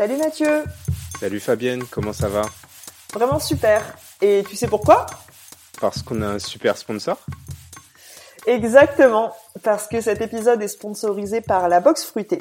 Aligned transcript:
Salut 0.00 0.16
Mathieu, 0.16 0.64
Salut 1.20 1.40
Fabienne, 1.40 1.84
comment 1.84 2.14
ça 2.14 2.30
va? 2.30 2.40
Vraiment 3.12 3.38
super. 3.38 3.98
Et 4.22 4.42
tu 4.48 4.56
sais 4.56 4.66
pourquoi? 4.66 5.04
Parce 5.78 6.02
qu'on 6.02 6.22
a 6.22 6.26
un 6.26 6.38
super 6.38 6.78
sponsor 6.78 7.18
Exactement, 8.46 9.34
parce 9.62 9.88
que 9.88 10.00
cet 10.00 10.22
épisode 10.22 10.62
est 10.62 10.68
sponsorisé 10.68 11.42
par 11.42 11.68
la 11.68 11.80
Box 11.80 12.06
Fruitée. 12.06 12.40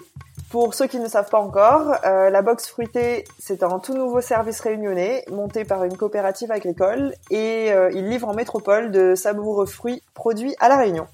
Pour 0.49 0.73
ceux 0.73 0.87
qui 0.87 0.99
ne 0.99 1.09
savent 1.09 1.29
pas 1.29 1.41
encore, 1.41 1.97
euh, 2.05 2.29
la 2.29 2.41
Box 2.41 2.69
Fruitée, 2.69 3.25
c'est 3.39 3.61
un 3.61 3.79
tout 3.79 3.93
nouveau 3.93 4.21
service 4.21 4.61
réunionnais 4.61 5.25
monté 5.29 5.65
par 5.65 5.83
une 5.83 5.97
coopérative 5.97 6.53
agricole 6.53 7.13
et 7.29 7.73
euh, 7.73 7.91
il 7.93 8.07
livre 8.07 8.29
en 8.29 8.33
métropole 8.33 8.89
de 8.89 9.15
savoureux 9.15 9.65
fruits 9.65 10.01
produits 10.13 10.55
à 10.61 10.69
La 10.69 10.77
Réunion. 10.77 11.07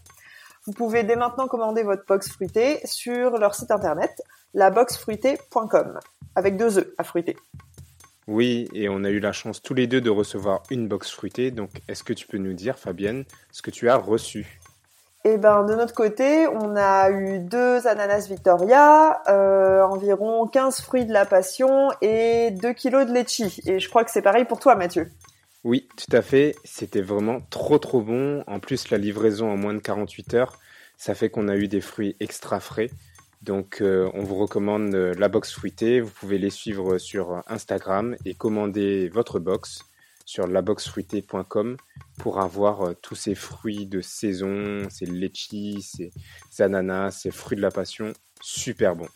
Vous 0.68 0.74
pouvez 0.74 1.04
dès 1.04 1.16
maintenant 1.16 1.48
commander 1.48 1.82
votre 1.82 2.06
box 2.06 2.30
fruitée 2.32 2.82
sur 2.86 3.40
leur 3.40 3.56
site 3.56 3.72
internet, 3.72 4.22
laboxfruitée.com, 4.56 6.00
avec 6.36 6.58
deux 6.58 6.80
œufs 6.80 6.88
à 6.98 7.04
fruiter. 7.04 7.38
Oui, 8.28 8.68
et 8.74 8.90
on 8.90 9.04
a 9.04 9.10
eu 9.12 9.20
la 9.20 9.32
chance 9.32 9.62
tous 9.62 9.76
les 9.76 9.86
deux 9.86 10.02
de 10.02 10.10
recevoir 10.10 10.64
une 10.72 10.88
box 10.88 11.12
fruitée, 11.12 11.52
donc 11.52 11.70
est-ce 11.88 12.04
que 12.04 12.14
tu 12.14 12.26
peux 12.26 12.40
nous 12.40 12.54
dire, 12.54 12.80
Fabienne, 12.80 13.26
ce 13.52 13.62
que 13.62 13.70
tu 13.70 13.88
as 13.88 13.98
reçu? 13.98 14.60
Et 15.26 15.38
ben 15.38 15.64
de 15.64 15.74
notre 15.74 15.94
côté, 15.94 16.48
on 16.48 16.76
a 16.76 17.10
eu 17.10 17.40
deux 17.40 17.88
ananas 17.88 18.28
Victoria, 18.28 19.24
euh, 19.28 19.82
environ 19.82 20.48
15 20.48 20.82
fruits 20.82 21.06
de 21.06 21.14
la 21.14 21.26
passion 21.26 21.90
et 22.02 22.52
2 22.52 22.74
kilos 22.74 23.08
de 23.08 23.14
litchi. 23.14 23.60
Et 23.66 23.80
je 23.80 23.90
crois 23.90 24.04
que 24.04 24.12
c'est 24.12 24.22
pareil 24.22 24.46
pour 24.46 24.60
toi, 24.60 24.76
Mathieu. 24.76 25.10
Oui, 25.64 25.88
tout 25.98 26.16
à 26.16 26.22
fait. 26.22 26.56
C'était 26.64 27.02
vraiment 27.02 27.40
trop 27.50 27.80
trop 27.80 28.02
bon. 28.02 28.44
En 28.46 28.60
plus, 28.60 28.92
la 28.92 29.00
livraison 29.00 29.50
en 29.50 29.58
moins 29.58 29.74
de 29.74 29.80
48 29.80 30.36
heures, 30.36 30.60
ça 30.96 31.16
fait 31.16 31.32
qu'on 31.32 31.48
a 31.48 31.56
eu 31.56 31.68
des 31.68 31.82
fruits 31.82 32.16
extra 32.20 32.60
frais. 32.60 32.92
Donc, 33.46 33.80
euh, 33.82 34.10
on 34.16 34.24
vous 34.24 34.36
recommande 34.36 34.96
euh, 34.96 35.14
la 35.20 35.28
box 35.28 35.54
fruitée. 35.54 36.02
Vous 36.02 36.10
pouvez 36.10 36.40
les 36.40 36.50
suivre 36.50 36.98
sur 36.98 37.44
Instagram 37.46 38.16
et 38.26 38.34
commander 38.34 39.08
votre 39.10 39.38
box 39.38 39.86
sur 40.26 40.48
laboxfruitée.com 40.48 41.78
pour 42.18 42.40
avoir 42.40 42.82
euh, 42.82 42.94
tous 43.00 43.14
ces 43.14 43.36
fruits 43.36 43.86
de 43.86 44.02
saison, 44.02 44.88
ces 44.90 45.06
litchis, 45.06 45.84
ces, 45.84 46.12
ananas, 46.64 47.12
ces 47.12 47.30
fruits 47.30 47.56
de 47.56 47.62
la 47.62 47.70
passion. 47.70 48.14
Super 48.42 48.96
bon. 48.96 49.08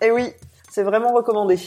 Et 0.00 0.12
oui, 0.12 0.30
c'est 0.70 0.84
vraiment 0.84 1.12
recommandé. 1.12 1.58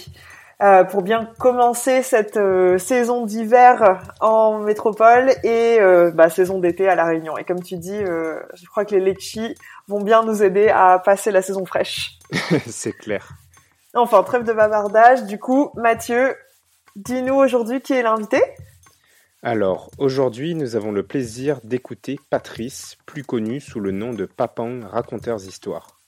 Euh, 0.63 0.83
pour 0.83 1.03
bien 1.03 1.29
commencer 1.37 2.01
cette 2.01 2.37
euh, 2.37 2.79
saison 2.79 3.27
d'hiver 3.27 4.01
en 4.21 4.57
métropole 4.57 5.29
et 5.43 5.77
euh, 5.79 6.09
bah, 6.09 6.31
saison 6.31 6.57
d'été 6.57 6.89
à 6.89 6.95
La 6.95 7.05
Réunion. 7.05 7.37
Et 7.37 7.43
comme 7.43 7.61
tu 7.61 7.77
dis, 7.77 7.99
je 7.99 8.65
crois 8.67 8.83
que 8.83 8.95
les 8.95 9.01
litchis 9.01 9.53
vont 9.87 10.01
bien 10.01 10.23
nous 10.23 10.41
aider 10.41 10.69
à 10.69 10.97
passer 10.97 11.29
la 11.29 11.43
saison 11.43 11.63
fraîche. 11.65 12.17
C'est 12.65 12.93
clair. 12.93 13.29
Enfin, 13.93 14.23
trêve 14.23 14.45
de 14.45 14.53
bavardage. 14.53 15.25
Du 15.25 15.37
coup, 15.37 15.69
Mathieu, 15.75 16.35
dis-nous 16.95 17.35
aujourd'hui 17.35 17.79
qui 17.79 17.93
est 17.93 18.01
l'invité. 18.01 18.41
Alors, 19.43 19.91
aujourd'hui, 19.99 20.55
nous 20.55 20.75
avons 20.75 20.91
le 20.91 21.03
plaisir 21.03 21.59
d'écouter 21.63 22.19
Patrice, 22.31 22.97
plus 23.05 23.23
connu 23.23 23.59
sous 23.59 23.79
le 23.79 23.91
nom 23.91 24.11
de 24.11 24.25
Papang 24.25 24.79
Raconteurs 24.89 25.45
Histoires. 25.45 26.01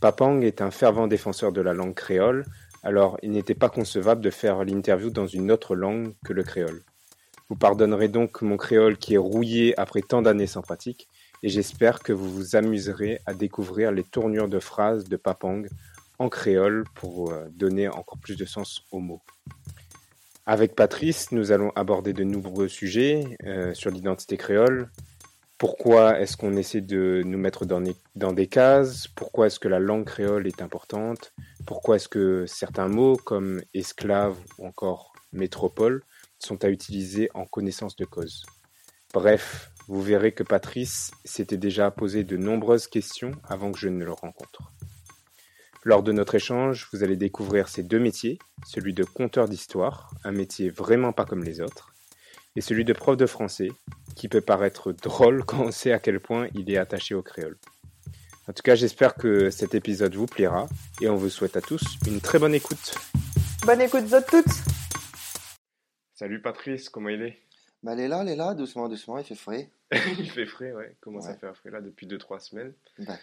Papang 0.00 0.40
est 0.42 0.60
un 0.60 0.70
fervent 0.70 1.06
défenseur 1.06 1.52
de 1.52 1.60
la 1.60 1.72
langue 1.72 1.94
créole, 1.94 2.44
alors 2.86 3.18
il 3.20 3.32
n'était 3.32 3.56
pas 3.56 3.68
concevable 3.68 4.20
de 4.20 4.30
faire 4.30 4.64
l'interview 4.64 5.10
dans 5.10 5.26
une 5.26 5.50
autre 5.50 5.74
langue 5.74 6.14
que 6.24 6.32
le 6.32 6.44
créole. 6.44 6.84
Vous 7.48 7.56
pardonnerez 7.56 8.06
donc 8.06 8.42
mon 8.42 8.56
créole 8.56 8.96
qui 8.96 9.14
est 9.14 9.18
rouillé 9.18 9.74
après 9.76 10.02
tant 10.02 10.22
d'années 10.22 10.46
sans 10.46 10.62
pratique, 10.62 11.08
et 11.42 11.48
j'espère 11.48 11.98
que 11.98 12.12
vous 12.12 12.30
vous 12.30 12.54
amuserez 12.54 13.18
à 13.26 13.34
découvrir 13.34 13.90
les 13.90 14.04
tournures 14.04 14.48
de 14.48 14.60
phrases 14.60 15.08
de 15.08 15.16
Papang 15.16 15.62
en 16.20 16.28
créole 16.28 16.84
pour 16.94 17.32
euh, 17.32 17.46
donner 17.50 17.88
encore 17.88 18.18
plus 18.18 18.36
de 18.36 18.44
sens 18.44 18.82
aux 18.92 19.00
mots. 19.00 19.22
Avec 20.46 20.76
Patrice, 20.76 21.32
nous 21.32 21.50
allons 21.50 21.72
aborder 21.74 22.12
de 22.12 22.22
nombreux 22.22 22.68
sujets 22.68 23.36
euh, 23.44 23.74
sur 23.74 23.90
l'identité 23.90 24.36
créole. 24.36 24.90
Pourquoi 25.58 26.20
est-ce 26.20 26.36
qu'on 26.36 26.54
essaie 26.54 26.82
de 26.82 27.22
nous 27.24 27.38
mettre 27.38 27.64
dans 27.64 27.80
des, 27.80 28.46
cases? 28.46 29.08
Pourquoi 29.08 29.46
est-ce 29.46 29.58
que 29.58 29.68
la 29.68 29.78
langue 29.78 30.04
créole 30.04 30.46
est 30.46 30.60
importante? 30.60 31.32
Pourquoi 31.66 31.96
est-ce 31.96 32.08
que 32.08 32.44
certains 32.46 32.88
mots 32.88 33.16
comme 33.16 33.62
esclave 33.72 34.36
ou 34.58 34.66
encore 34.66 35.14
métropole 35.32 36.02
sont 36.38 36.62
à 36.62 36.68
utiliser 36.68 37.30
en 37.32 37.46
connaissance 37.46 37.96
de 37.96 38.04
cause? 38.04 38.44
Bref, 39.14 39.72
vous 39.88 40.02
verrez 40.02 40.32
que 40.32 40.42
Patrice 40.42 41.10
s'était 41.24 41.56
déjà 41.56 41.90
posé 41.90 42.22
de 42.22 42.36
nombreuses 42.36 42.86
questions 42.86 43.32
avant 43.48 43.72
que 43.72 43.78
je 43.78 43.88
ne 43.88 44.04
le 44.04 44.12
rencontre. 44.12 44.72
Lors 45.84 46.02
de 46.02 46.12
notre 46.12 46.34
échange, 46.34 46.86
vous 46.92 47.02
allez 47.02 47.16
découvrir 47.16 47.68
ces 47.68 47.82
deux 47.82 48.00
métiers, 48.00 48.38
celui 48.66 48.92
de 48.92 49.04
conteur 49.04 49.48
d'histoire, 49.48 50.10
un 50.22 50.32
métier 50.32 50.68
vraiment 50.68 51.12
pas 51.12 51.24
comme 51.24 51.44
les 51.44 51.62
autres, 51.62 51.94
et 52.56 52.60
celui 52.60 52.84
de 52.84 52.92
prof 52.92 53.16
de 53.16 53.26
français, 53.26 53.68
qui 54.14 54.28
peut 54.28 54.40
paraître 54.40 54.92
drôle 54.92 55.44
quand 55.44 55.60
on 55.66 55.70
sait 55.70 55.92
à 55.92 55.98
quel 55.98 56.20
point 56.20 56.48
il 56.54 56.70
est 56.70 56.78
attaché 56.78 57.14
au 57.14 57.22
créole. 57.22 57.58
En 58.48 58.52
tout 58.52 58.62
cas, 58.62 58.74
j'espère 58.74 59.14
que 59.14 59.50
cet 59.50 59.74
épisode 59.74 60.14
vous 60.14 60.26
plaira, 60.26 60.66
et 61.00 61.08
on 61.08 61.16
vous 61.16 61.28
souhaite 61.30 61.56
à 61.56 61.60
tous 61.60 61.82
une 62.06 62.20
très 62.20 62.38
bonne 62.38 62.54
écoute. 62.54 62.94
Bonne 63.66 63.80
écoute 63.80 64.04
de 64.04 64.20
toutes. 64.26 64.54
Salut 66.14 66.40
Patrice, 66.40 66.88
comment 66.88 67.08
il 67.10 67.22
est? 67.22 67.38
Bah, 67.82 67.92
elle 67.92 68.00
est 68.00 68.08
là, 68.08 68.20
elle 68.22 68.28
est 68.30 68.36
là, 68.36 68.54
doucement, 68.54 68.88
doucement, 68.88 69.18
il 69.18 69.24
fait 69.24 69.34
frais. 69.34 69.70
Il 70.18 70.28
fait 70.30 70.46
frais, 70.46 70.72
ouais. 70.72 70.96
Comment 71.00 71.20
ça 71.20 71.30
Ouais. 71.30 71.36
fait 71.40 71.54
frais 71.54 71.70
là 71.70 71.80
depuis 71.80 72.08
2-3 72.08 72.40
semaines? 72.40 72.72
Bah, 72.98 73.16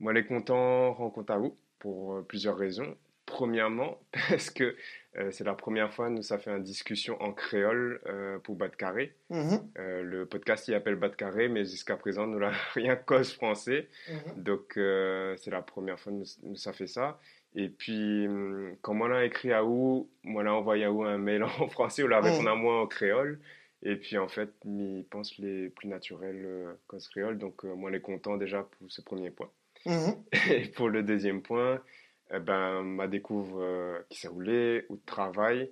Moi, 0.00 0.12
les 0.12 0.26
contents 0.26 0.92
rencontre 0.92 1.32
à 1.32 1.38
vous 1.38 1.56
pour 1.78 2.16
euh, 2.16 2.22
plusieurs 2.22 2.58
raisons. 2.58 2.94
Premièrement, 3.34 3.98
parce 4.30 4.48
que 4.48 4.76
euh, 5.18 5.30
c'est 5.32 5.42
la 5.42 5.54
première 5.54 5.92
fois 5.92 6.08
nous 6.08 6.22
ça 6.22 6.38
fait 6.38 6.50
une 6.52 6.62
discussion 6.62 7.20
en 7.20 7.32
créole 7.32 8.00
euh, 8.06 8.38
pour 8.38 8.54
Bas 8.54 8.68
de 8.68 8.76
Carré? 8.76 9.12
mhm, 9.30 9.58
Euh, 9.76 10.02
le 10.02 10.24
podcast 10.24 10.68
il 10.68 10.74
appelle 10.74 10.94
Bas 10.94 11.08
de 11.08 11.16
Carré, 11.16 11.48
mais 11.48 11.64
jusqu'à 11.64 11.96
présent 11.96 12.28
nous 12.28 12.38
n'avons 12.44 12.56
rien 12.74 12.94
cause 12.94 13.32
français. 13.32 13.88
mhm. 14.08 14.42
Donc 14.44 14.76
euh, 14.76 15.34
c'est 15.38 15.50
la 15.50 15.62
première 15.62 15.98
fois 15.98 16.12
que 16.12 16.18
nous, 16.18 16.24
nous 16.44 16.54
ça 16.56 16.72
fait 16.72 16.86
ça. 16.86 17.18
Et 17.56 17.68
puis 17.68 18.28
hum, 18.28 18.76
quand 18.82 18.94
moi 18.94 19.08
l'a 19.08 19.24
écrit 19.24 19.52
à 19.52 19.64
où, 19.64 20.08
moi 20.22 20.44
l'a 20.44 20.54
envoyé 20.54 20.84
à 20.84 20.92
où 20.92 21.02
un 21.02 21.18
mail 21.18 21.42
en 21.58 21.66
français 21.68 22.04
ou 22.04 22.06
l'a 22.08 22.20
Mm. 22.20 22.24
répondu 22.26 22.48
à 22.48 22.54
moi 22.54 22.80
en 22.82 22.86
créole. 22.86 23.40
Et 23.82 23.96
puis 23.96 24.16
en 24.16 24.28
fait, 24.28 24.50
il 24.64 25.04
pense 25.10 25.38
les 25.38 25.70
plus 25.70 25.88
naturels 25.88 26.46
cause 26.86 27.08
créole. 27.08 27.36
Donc 27.38 27.64
moi 27.64 27.90
les 27.90 28.00
content 28.00 28.36
déjà 28.36 28.62
pour 28.62 28.90
ce 28.92 29.02
premier 29.02 29.30
point. 29.30 29.50
Mhm. 29.86 30.14
Et 30.52 30.68
pour 30.68 30.88
le 30.88 31.02
deuxième 31.02 31.42
point, 31.42 31.80
eh 32.32 32.38
ben, 32.40 32.82
ma 32.82 33.06
découvre 33.08 33.60
euh, 33.62 33.98
qui 34.08 34.20
s'est 34.20 34.28
roulé 34.28 34.86
ou 34.88 34.96
travail 34.96 35.70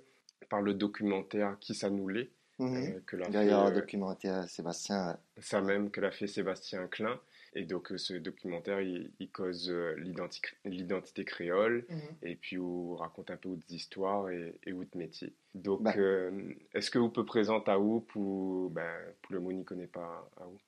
par 0.49 0.61
le 0.61 0.73
documentaire 0.73 1.57
Qui 1.59 1.73
ça 1.75 1.89
nous 1.89 2.07
l'est, 2.07 2.29
Mhm. 2.59 2.75
euh, 2.77 2.99
que 3.07 3.15
l'a 3.17 3.29
D'ailleurs, 3.29 3.65
euh, 3.67 3.71
documentaire 3.71 4.47
Sébastien. 4.47 5.17
ça 5.39 5.61
même 5.61 5.89
que 5.89 5.99
l'a 6.01 6.11
fait 6.11 6.27
Sébastien 6.27 6.87
Klein. 6.87 7.19
Et 7.55 7.65
donc 7.65 7.91
ce 7.97 8.13
documentaire, 8.15 8.81
il, 8.81 9.11
il 9.19 9.29
cause 9.29 9.69
l'identi- 9.97 10.41
l'identité 10.65 11.23
créole 11.23 11.85
Mhm. 11.89 12.01
et 12.23 12.35
puis 12.35 12.57
on 12.57 12.95
raconte 12.95 13.29
un 13.31 13.37
peu 13.37 13.49
des 13.49 13.75
histoires 13.75 14.29
et, 14.29 14.55
et 14.65 14.71
de 14.71 14.87
métier. 14.95 15.33
Donc 15.53 15.81
Bah. 15.83 15.93
euh, 15.97 16.31
est-ce 16.73 16.89
que 16.89 16.97
vous 16.99 17.09
pouvez 17.09 17.25
présenter 17.27 17.69
à 17.71 17.77
vous 17.77 17.99
pour, 18.01 18.69
ben, 18.71 18.91
pour 19.21 19.33
le 19.35 19.39
monde 19.39 19.53
n'y 19.53 19.63
connaît 19.65 19.85
pas 19.87 20.27
à 20.37 20.45
vous 20.45 20.59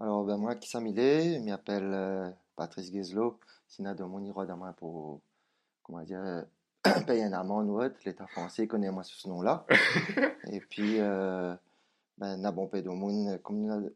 Alors, 0.00 0.24
ben, 0.24 0.36
moi, 0.36 0.54
qui 0.54 0.68
ça 0.68 0.80
m'est, 0.80 1.34
je 1.40 1.40
m'appelle 1.48 2.34
Patrice 2.56 2.90
Guizlo, 2.90 3.38
sinon 3.68 3.94
de 3.94 4.04
mon 4.04 4.22
iro 4.22 4.44
demain 4.44 4.72
pour, 4.72 5.20
comment 5.82 6.02
dire, 6.02 6.44
payer 7.06 7.24
un 7.24 7.32
amende 7.32 7.68
ou 7.68 7.80
autre. 7.80 7.96
L'État 8.04 8.26
français 8.26 8.66
connaît 8.66 8.90
moi 8.90 9.04
sous 9.04 9.16
ce 9.16 9.28
nom-là. 9.28 9.66
Et 10.50 10.60
puis, 10.60 10.96
euh, 11.00 11.54
ben, 12.18 12.36
n'a 12.36 12.50
bon 12.50 12.66
paye 12.66 12.82
de 12.82 12.88
monde, 12.90 13.40
comme 13.42 13.70
avons 13.70 13.90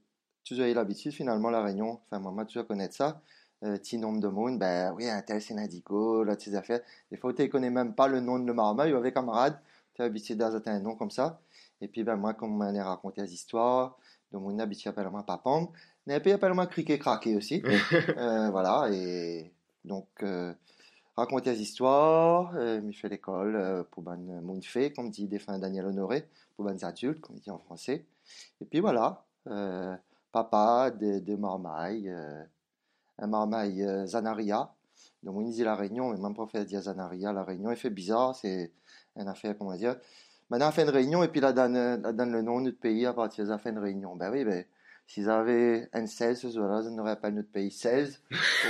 toujours 0.44 0.66
eu 0.66 0.74
l'habitude, 0.74 1.12
finalement, 1.12 1.50
la 1.50 1.62
Réunion, 1.62 2.00
enfin, 2.06 2.20
moi, 2.20 2.32
moi, 2.32 2.44
toujours 2.44 2.66
connaître 2.66 2.94
ça. 2.94 3.20
Euh, 3.64 3.78
petit 3.78 3.96
nombre 3.96 4.20
de 4.20 4.28
monde, 4.28 4.58
ben 4.58 4.92
oui, 4.92 5.08
un 5.08 5.22
tel 5.22 5.40
syndico, 5.40 6.22
là, 6.24 6.36
ces 6.38 6.54
affaires. 6.54 6.80
Des 7.10 7.16
fois, 7.16 7.32
tu 7.32 7.42
ne 7.42 7.46
connais 7.46 7.70
même 7.70 7.94
pas 7.94 8.06
le 8.06 8.20
nom 8.20 8.38
de 8.38 8.46
le 8.46 8.52
marmaille 8.52 8.92
ou 8.92 8.96
avec 8.96 9.14
camarade, 9.14 9.58
tu 9.94 10.02
es 10.02 10.04
habitué 10.04 10.36
à 10.40 10.50
un 10.66 10.80
nom 10.80 10.94
comme 10.94 11.10
ça. 11.10 11.40
Et 11.80 11.88
puis, 11.88 12.04
ben, 12.04 12.16
moi, 12.16 12.34
comme 12.34 12.52
on 12.52 12.72
m'a 12.72 12.84
raconté 12.84 13.22
des 13.22 13.32
histoires, 13.32 13.96
de 14.32 14.38
mon 14.38 14.58
habitué 14.58 14.90
appelle 14.90 15.08
moi 15.08 15.24
Papang, 15.24 15.72
mais 16.06 16.20
puis 16.20 16.32
appelle 16.32 16.54
moi 16.54 16.66
Criquet 16.66 16.98
Craqué 16.98 17.36
aussi. 17.36 17.62
Euh, 18.16 18.50
voilà, 18.50 18.88
et 18.92 19.52
Donc, 19.84 20.08
euh, 20.22 20.52
raconter 21.16 21.52
des 21.52 21.62
histoires, 21.62 22.52
euh, 22.56 22.80
m'y 22.80 22.94
fait 22.94 23.08
l'école 23.08 23.56
euh, 23.56 23.82
pour 23.90 24.02
ban 24.02 24.18
fait, 24.62 24.92
comme 24.92 25.10
dit 25.10 25.26
défunt 25.26 25.58
Daniel 25.58 25.86
Honoré, 25.86 26.28
pour 26.54 26.64
ban 26.64 26.76
adultes, 26.82 27.20
comme 27.20 27.36
il 27.36 27.42
dit 27.42 27.50
en 27.50 27.58
français. 27.58 28.04
Et 28.60 28.64
puis 28.64 28.80
voilà, 28.80 29.24
euh, 29.48 29.96
papa 30.32 30.90
de, 30.90 31.18
de 31.18 31.36
marmaille, 31.36 32.14
un 33.18 33.26
marmaille 33.26 33.86
Zanaria. 34.06 34.72
Donc, 35.22 35.36
on 35.36 35.42
dit 35.42 35.64
la 35.64 35.74
Réunion, 35.74 36.10
mais 36.10 36.18
même 36.18 36.34
prophète 36.34 36.66
dit 36.66 36.80
Zanaria, 36.80 37.32
la 37.32 37.44
Réunion. 37.44 37.70
Il 37.70 37.76
fait 37.76 37.90
bizarre, 37.90 38.34
c'est 38.34 38.72
une 39.16 39.28
affaire, 39.28 39.56
comment 39.56 39.74
dire. 39.74 39.96
Maintenant, 40.50 40.68
on 40.68 40.72
fait 40.72 40.82
une 40.82 40.90
réunion 40.90 41.24
et 41.24 41.28
puis 41.28 41.40
là, 41.40 41.52
donne, 41.52 41.74
là, 41.74 42.12
donne 42.12 42.30
le 42.30 42.42
nom 42.42 42.60
de 42.60 42.66
notre 42.66 42.78
pays 42.78 43.04
à 43.04 43.12
partir 43.12 43.44
de 43.44 43.50
la 43.50 43.58
fin 43.58 43.72
de 43.72 43.80
réunion. 43.80 44.14
Ben 44.14 44.30
oui, 44.30 44.44
ben, 44.44 44.64
s'ils 45.06 45.30
avaient 45.30 45.88
un 45.92 46.06
16 46.06 46.40
ce 46.40 46.48
ils 46.48 46.94
n'auraient 46.94 47.20
pas 47.20 47.30
notre 47.30 47.50
pays 47.50 47.70
16 47.70 48.20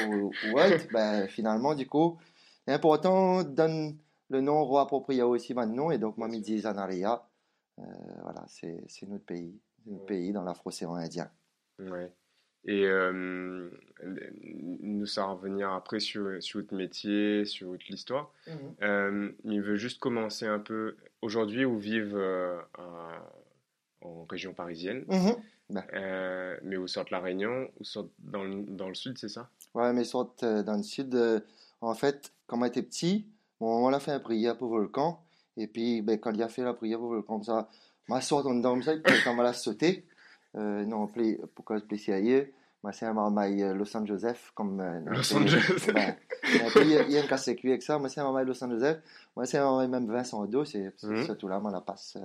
ou, 0.08 0.30
ou 0.48 0.58
autre. 0.58 0.86
Ben, 0.92 1.26
finalement, 1.28 1.74
du 1.74 1.86
coup, 1.86 2.18
c'est 2.66 2.74
important, 2.74 3.42
donne 3.42 3.96
le 4.28 4.40
nom 4.40 4.64
roi 4.64 4.82
approprié 4.82 5.22
aussi 5.22 5.54
maintenant. 5.54 5.90
Et 5.90 5.98
donc, 5.98 6.16
moi, 6.18 6.28
me 6.28 6.38
dit 6.38 6.60
Zanaria. 6.60 7.26
Euh, 7.78 7.82
voilà, 8.22 8.44
c'est 8.48 9.08
notre 9.08 9.24
pays. 9.24 9.58
Notre 9.86 10.06
pays 10.06 10.32
dans 10.32 10.42
l'Afro-Océan 10.42 10.94
Indien. 10.94 11.30
Ouais. 11.78 12.10
Et 12.68 12.84
euh, 12.84 13.70
nous, 14.42 15.06
ça 15.06 15.22
va 15.26 15.32
revenir 15.32 15.70
après 15.70 16.00
sur, 16.00 16.42
sur 16.42 16.60
votre 16.60 16.74
métier, 16.74 17.44
sur 17.44 17.68
votre 17.68 17.84
l'histoire. 17.88 18.32
Euh, 18.82 19.30
il 19.44 19.62
veut 19.62 19.76
juste 19.76 20.00
commencer 20.00 20.46
un 20.46 20.58
peu. 20.58 20.96
Aujourd'hui, 21.22 21.64
où 21.64 21.78
vivent 21.78 22.16
euh, 22.16 22.58
en 24.00 24.24
région 24.24 24.52
parisienne, 24.52 25.04
Mhm. 25.08 25.36
Euh, 25.94 26.56
mais 26.62 26.76
où 26.76 26.86
sortent 26.86 27.10
la 27.10 27.20
Réunion, 27.20 27.68
où 27.80 27.84
sortent 27.84 28.10
dans 28.18 28.44
le, 28.44 28.62
dans 28.64 28.88
le 28.88 28.94
sud, 28.94 29.18
c'est 29.18 29.28
ça? 29.28 29.48
Ouais, 29.74 29.92
mais 29.92 30.04
sorte 30.04 30.42
euh, 30.42 30.62
dans 30.62 30.76
le 30.76 30.82
sud, 30.82 31.14
euh, 31.14 31.40
en 31.80 31.94
fait, 31.94 32.32
quand 32.46 32.60
on 32.60 32.64
était 32.64 32.82
petit, 32.82 33.26
bon, 33.60 33.86
on 33.86 33.92
a 33.92 34.00
fait 34.00 34.12
une 34.12 34.20
prière 34.22 34.56
pour 34.56 34.74
le 34.76 34.82
volcan. 34.84 35.20
Et 35.56 35.66
puis, 35.66 36.02
ben, 36.02 36.18
quand 36.18 36.32
il 36.32 36.42
a 36.42 36.48
fait 36.48 36.62
la 36.62 36.74
prière 36.74 36.98
pour 36.98 37.10
le 37.12 37.16
volcan, 37.18 37.42
ça, 37.42 37.68
ma 38.08 38.20
en 38.46 38.54
dedans, 38.54 38.72
comme 38.74 38.82
ça, 38.82 38.92
quand 39.24 39.36
on 39.36 39.42
l'a 39.42 39.52
sauté, 39.52 40.06
euh, 40.56 40.84
non, 40.84 41.06
pli- 41.06 41.38
pour 41.54 41.64
cause 41.64 41.82
plaisir, 41.86 42.46
moi, 42.82 42.92
c'est 42.92 43.06
un 43.06 43.14
Los 43.74 43.96
Angeles, 43.96 44.36
comme, 44.54 44.80
Los. 45.06 45.34
Angeles. 45.34 45.82
Et 46.54 46.70
puis, 46.70 46.82
il 46.84 47.10
y 47.12 47.18
a- 47.18 47.22
un 47.24 47.26
casse 47.26 47.48
avec 47.48 47.82
ça. 47.82 47.98
Moi, 47.98 48.08
c'est 48.08 48.20
un 48.20 48.24
marmaille 48.24 48.46
Los 48.46 48.62
Angeles. 48.62 48.98
Moi, 49.34 49.44
c'est 49.46 49.58
un 49.58 49.64
marmaille 49.64 49.88
même 49.88 50.06
Vincent 50.10 50.44
d'eau, 50.46 50.64
c'est 50.64 50.92
Mhm. 51.02 51.24
surtout 51.24 51.48
là, 51.48 51.58
moi, 51.58 51.72
la 51.72 51.80
passe, 51.80 52.16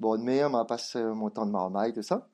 bonne 0.00 0.22
mer, 0.22 0.48
moi, 0.48 0.66
passe 0.66 0.96
mon 0.96 1.28
temps 1.30 1.44
de 1.46 1.50
marmaille, 1.52 1.92
tout 1.92 2.02
ça. 2.02 2.26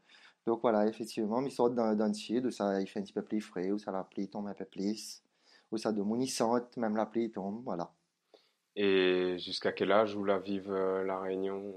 Donc 0.47 0.61
voilà, 0.63 0.87
effectivement, 0.87 1.41
dans 1.41 2.07
le 2.09 2.15
sud 2.15 2.47
où 2.47 2.51
ça 2.51 2.81
il 2.81 2.87
fait 2.89 3.01
un 3.01 3.03
petit 3.03 3.13
peu 3.13 3.23
plus 3.23 3.41
frais, 3.41 3.71
où 3.71 3.79
ça 3.79 3.93
la 3.93 4.05
pluie 4.05 4.29
tombe 4.29 4.49
un 4.49 4.55
peu 4.55 4.65
plus, 4.65 5.23
où 5.71 5.77
ça 5.77 5.93
de 5.93 6.03
mounissante, 6.03 6.77
même 6.77 6.97
la 6.97 7.07
pluie 7.07 7.31
tombe, 7.31 7.63
voilà. 7.65 7.93
Et 8.75 9.37
jusqu'à 9.39 9.73
quel 9.73 9.93
âge 9.93 10.17
vous 10.17 10.25
la 10.25 10.39
vivent 10.39 10.73
euh, 10.73 11.05
la 11.05 11.21
Réunion, 11.21 11.75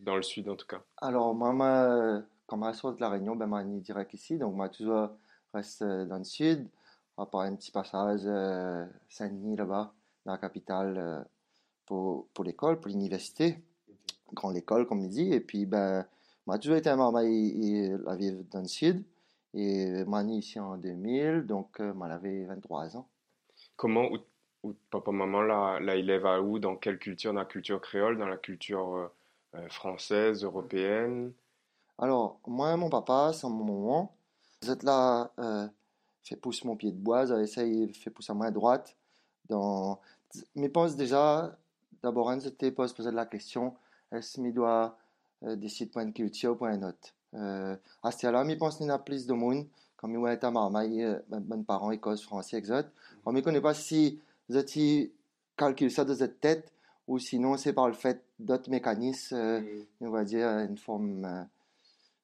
dans 0.00 0.16
le 0.16 0.22
sud 0.22 0.48
en 0.48 0.56
tout 0.56 0.66
cas? 0.66 0.82
Alors, 0.96 1.34
moi, 1.34 2.22
quand 2.46 2.72
je 2.72 2.76
sors 2.76 2.94
de 2.94 3.00
la 3.00 3.10
Réunion, 3.10 3.36
ben, 3.36 3.46
moi, 3.46 3.62
je 3.62 3.68
direct 3.80 4.14
ici, 4.14 4.38
donc 4.38 4.54
moi, 4.54 4.68
toujours 4.68 5.10
reste 5.52 5.82
euh, 5.82 6.06
dans 6.06 6.18
le 6.18 6.24
sud, 6.24 6.68
à 7.16 7.26
part 7.26 7.42
un 7.42 7.54
petit 7.54 7.70
passage 7.70 8.22
euh, 8.24 8.86
Saint-Denis 9.08 9.56
là-bas, 9.56 9.92
dans 10.24 10.32
la 10.32 10.38
capitale, 10.38 10.96
euh, 10.98 11.22
pour, 11.86 12.28
pour 12.28 12.44
l'école, 12.44 12.80
pour 12.80 12.88
l'université, 12.88 13.62
grande 14.32 14.56
école, 14.56 14.86
comme 14.86 15.00
il 15.00 15.08
dit, 15.08 15.32
et 15.32 15.40
puis, 15.40 15.66
ben, 15.66 16.06
toujours 16.56 16.76
été 16.76 16.88
un 16.88 16.96
maman, 16.96 17.20
il, 17.20 18.00
vivre 18.16 18.42
dans 18.50 18.62
le 18.62 18.68
sud, 18.68 19.04
et 19.52 20.04
né 20.04 20.36
ici 20.36 20.58
en 20.58 20.78
2000, 20.78 21.46
donc, 21.46 21.80
euh, 21.80 21.92
moi, 21.92 22.08
j'avais 22.08 22.44
23 22.44 22.96
ans. 22.96 23.06
Comment 23.76 24.10
ou, 24.10 24.18
ou 24.62 24.74
papa 24.90 25.10
maman 25.10 25.42
la, 25.42 25.78
la 25.80 25.96
élève 25.96 26.24
à 26.24 26.40
où? 26.40 26.58
Dans 26.58 26.76
quelle 26.76 26.98
culture? 26.98 27.32
Dans 27.32 27.40
la 27.40 27.44
culture 27.44 27.80
créole? 27.80 28.18
Dans 28.18 28.26
la 28.26 28.36
culture 28.38 28.94
euh, 28.94 29.08
euh, 29.56 29.68
française 29.68 30.42
européenne? 30.42 31.32
Alors, 31.98 32.40
moi, 32.46 32.76
mon 32.76 32.88
papa, 32.88 33.32
c'est 33.34 33.46
mon 33.48 33.64
maman. 33.64 34.14
Vous 34.62 34.70
êtes 34.70 34.82
là, 34.84 35.30
euh, 35.38 35.68
fait 36.22 36.36
pousser 36.36 36.66
mon 36.66 36.76
pied 36.76 36.92
de 36.92 36.96
bois, 36.96 37.26
j'avais 37.26 37.44
essayé, 37.44 37.92
fait 37.92 38.10
pousser 38.10 38.32
à 38.32 38.34
main 38.34 38.50
droite. 38.50 38.96
Dans... 39.48 40.00
Mais 40.54 40.68
pense 40.68 40.96
déjà, 40.96 41.56
d'abord, 42.02 42.32
c'était 42.40 42.70
pas 42.70 42.88
se 42.88 42.94
poser 42.94 43.10
la 43.10 43.26
question, 43.26 43.74
est-ce 44.12 44.36
que 44.40 44.44
je 44.44 44.90
dois 45.42 45.52
euh, 45.52 45.56
décider 45.56 45.90
pour 45.90 46.00
une 46.02 46.12
culture 46.12 46.52
ou 46.52 46.56
pour 46.56 46.66
une 46.68 46.84
autre? 46.84 47.14
Euh, 47.34 47.76
à 48.02 48.10
ce 48.10 48.26
là 48.26 48.44
je 48.48 48.54
pense 48.54 48.76
qu'il 48.76 48.86
y 48.86 48.90
a 48.90 48.98
plus 48.98 49.26
de 49.26 49.34
monde, 49.34 49.66
comme 49.96 50.14
il 50.14 50.32
était 50.32 50.46
à 50.46 50.50
Marmaille, 50.50 51.02
euh, 51.02 51.18
mes 51.30 51.62
parents, 51.64 51.90
écosse, 51.90 52.22
français, 52.22 52.58
etc. 52.58 52.82
On 53.26 53.32
ne 53.32 53.40
connaît 53.40 53.60
pas 53.60 53.74
si 53.74 54.20
êtes 54.50 54.78
calculé 55.56 55.90
ça 55.90 56.04
dans 56.04 56.14
votre 56.14 56.38
tête, 56.38 56.72
ou 57.06 57.18
sinon 57.18 57.56
c'est 57.56 57.72
par 57.72 57.88
le 57.88 57.94
fait 57.94 58.22
d'autres 58.38 58.70
mécanismes, 58.70 59.34
euh, 59.36 59.82
on 60.00 60.10
va 60.10 60.24
dire, 60.24 60.46
une 60.46 60.78
forme, 60.78 61.24
euh, 61.24 61.42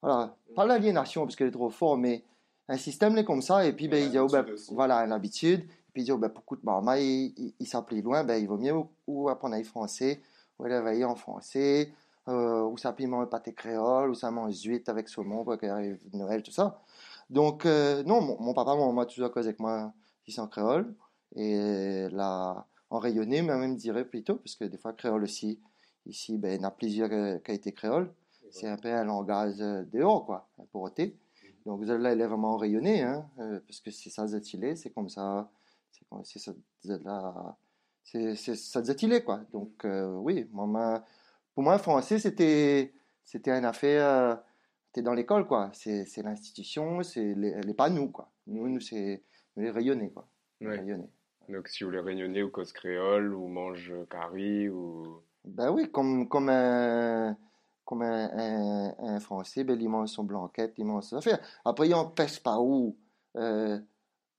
voilà, 0.01 0.37
pas 0.55 0.67
l'aliénation 0.67 1.25
parce 1.25 1.37
qu'elle 1.37 1.49
est 1.49 1.53
trop 1.53 1.71
forte, 1.71 1.99
mais 1.99 2.23
un 2.69 2.79
système 2.79 3.17
est 3.19 3.25
comme 3.25 3.43
ça, 3.43 3.67
et 3.67 3.73
puis 3.73 3.89
ben, 3.89 4.03
il 4.03 4.11
dit, 4.11 4.19
oh, 4.19 4.29
ben, 4.29 4.47
voilà, 4.71 5.05
l'habitude, 5.07 5.61
et 5.61 5.93
puis 5.93 6.03
il 6.03 6.05
dit, 6.05 6.13
oh, 6.13 6.19
ben, 6.19 6.29
pour 6.29 6.45
coup 6.45 6.57
de 6.57 6.65
marma, 6.65 6.99
il, 7.01 7.35
il, 7.37 7.55
il 7.59 7.67
s'applique 7.67 8.05
loin, 8.05 8.25
ben, 8.25 8.37
il 8.37 8.47
vaut 8.47 8.57
mieux 8.57 8.75
ou, 8.75 8.89
ou 9.07 9.29
apprendre 9.29 9.55
à 9.55 9.59
y 9.59 9.65
français, 9.65 10.21
ou 10.59 10.65
aller 10.65 11.05
en 11.05 11.17
français, 11.17 11.93
euh, 12.29 12.63
ou 12.63 12.77
piment 12.97 13.21
le 13.21 13.29
pâté 13.29 13.53
créole, 13.53 14.11
ou 14.11 14.15
mange 14.31 14.63
huit 14.63 14.89
avec 14.89 15.09
saumon 15.09 15.45
pour 15.45 15.59
qu'il 15.59 15.69
arrive 15.69 15.99
Noël, 16.13 16.43
tout 16.43 16.53
ça. 16.53 16.81
Donc, 17.31 17.67
euh, 17.67 18.03
non, 18.05 18.21
mon, 18.21 18.41
mon 18.41 18.55
papa, 18.55 18.75
mon 18.75 18.87
maman, 18.87 19.07
toujours 19.07 19.31
causé 19.31 19.49
avec 19.49 19.61
moi, 19.61 19.93
ici 20.27 20.41
en 20.41 20.49
créole, 20.49 20.95
et 21.35 22.09
là, 22.11 22.67
en 22.91 22.99
rayonné, 22.99 23.43
mais 23.43 23.57
même 23.57 23.77
dirais 23.77 24.05
plutôt, 24.05 24.37
parce 24.37 24.57
que 24.57 24.65
des 24.65 24.79
fois, 24.79 24.93
créole 24.93 25.25
aussi, 25.25 25.61
ici, 26.07 26.39
ben, 26.39 26.53
il 26.53 26.63
y 26.63 26.65
en 26.65 26.69
a 26.69 26.71
plusieurs 26.71 27.43
qualités 27.43 27.73
créole. 27.73 28.13
C'est 28.51 28.69
un 28.69 28.77
peu 28.77 28.89
un 28.89 29.05
langage 29.05 29.59
dehors, 29.59 30.27
quoi, 30.27 30.49
pour 30.71 30.83
ôter. 30.83 31.17
Donc, 31.67 31.81
vous 31.81 31.87
là, 31.87 32.13
elle 32.13 32.21
est 32.21 32.27
vraiment 32.27 32.57
rayonnée, 32.57 33.03
hein, 33.03 33.27
euh, 33.39 33.61
parce 33.67 33.81
que 33.81 33.91
c'est 33.91 34.11
ça, 34.11 34.27
Zetilé, 34.27 34.77
c'est 34.77 34.91
comme 34.91 35.09
ça, 35.09 35.51
c'est 35.91 36.07
comme 36.09 36.25
ça, 36.25 36.39
c'est 36.39 36.55
ça, 38.55 39.21
quoi. 39.23 39.41
Donc, 39.53 39.85
euh, 39.85 40.15
oui, 40.17 40.47
moi, 40.53 41.03
pour 41.55 41.63
moi, 41.63 41.79
français, 41.79 42.19
c'était, 42.19 42.93
c'était 43.23 43.53
une 43.53 43.65
affaire, 43.65 44.07
euh, 44.07 44.35
c'était 44.87 45.03
dans 45.03 45.15
l'école, 45.15 45.47
quoi. 45.47 45.71
C'est, 45.73 46.05
c'est 46.05 46.23
l'institution, 46.23 47.03
c'est, 47.03 47.23
elle 47.23 47.67
n'est 47.67 47.75
pas 47.75 47.89
nous, 47.89 48.09
quoi. 48.09 48.31
Nous, 48.47 48.69
nous, 48.69 48.81
c'est, 48.81 49.23
nous, 49.57 49.63
les 49.63 49.71
rayonnés, 49.71 50.11
quoi. 50.11 50.27
Ouais. 50.61 50.79
Rayonnés. 50.79 51.11
Donc, 51.49 51.69
si 51.69 51.85
vous 51.85 51.91
voulez 51.91 52.01
rayonner 52.01 52.43
ou 52.43 52.51
cause 52.51 52.73
créole, 52.73 53.35
ou 53.35 53.47
mange 53.49 53.93
curry, 54.11 54.69
ou. 54.69 55.21
Ben 55.45 55.71
oui, 55.71 55.91
comme, 55.91 56.27
comme 56.29 56.49
un, 56.49 57.37
comme 57.85 58.03
un, 58.03 58.31
un, 58.33 58.95
un 58.99 59.21
Français, 59.21 59.63
ben, 59.63 59.81
il 59.81 59.89
mange 59.89 60.09
son 60.09 60.25
blanquette, 60.25 60.75
il 60.79 60.87
mange 60.87 61.05
ses 61.05 61.17
affaires. 61.17 61.39
Après, 61.65 61.87
il 61.87 61.91
n'empêche 61.91 62.43
pas 62.43 62.59
où 62.59 62.97
euh, 63.37 63.79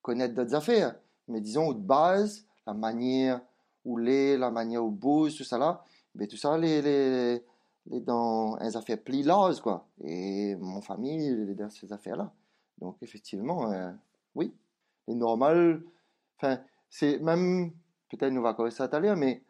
connaître 0.01 0.33
d'autres 0.33 0.55
affaires. 0.55 0.95
Mais 1.27 1.41
disons, 1.41 1.71
de 1.73 1.79
base, 1.79 2.45
la 2.65 2.73
manière 2.73 3.39
où 3.83 3.97
l'est, 3.97 4.37
la 4.37 4.49
manière 4.49 4.83
où 4.83 4.89
bouge, 4.89 5.37
tout 5.37 5.43
ça 5.43 5.57
là, 5.57 5.83
ben, 6.15 6.27
tout 6.27 6.37
ça, 6.37 6.57
les, 6.57 6.81
les, 6.81 7.43
les 7.87 7.99
dans 7.99 8.57
les 8.57 8.75
affaires 8.75 9.01
plus 9.01 9.23
larges, 9.23 9.59
quoi. 9.61 9.87
Et 10.03 10.55
mon 10.55 10.81
famille, 10.81 11.55
dans 11.55 11.69
ces 11.69 11.91
affaires-là. 11.91 12.33
Donc, 12.79 12.97
effectivement, 13.01 13.71
euh, 13.71 13.91
oui. 14.33 14.53
Les 15.07 15.15
normales, 15.15 15.83
enfin, 16.37 16.59
c'est 16.89 17.19
même, 17.19 17.71
peut-être 18.09 18.31
nous 18.31 18.41
va 18.41 18.53
commencer 18.53 18.77
ça 18.77 18.85
à 18.85 18.99
l'heure, 18.99 19.15
mais 19.15 19.43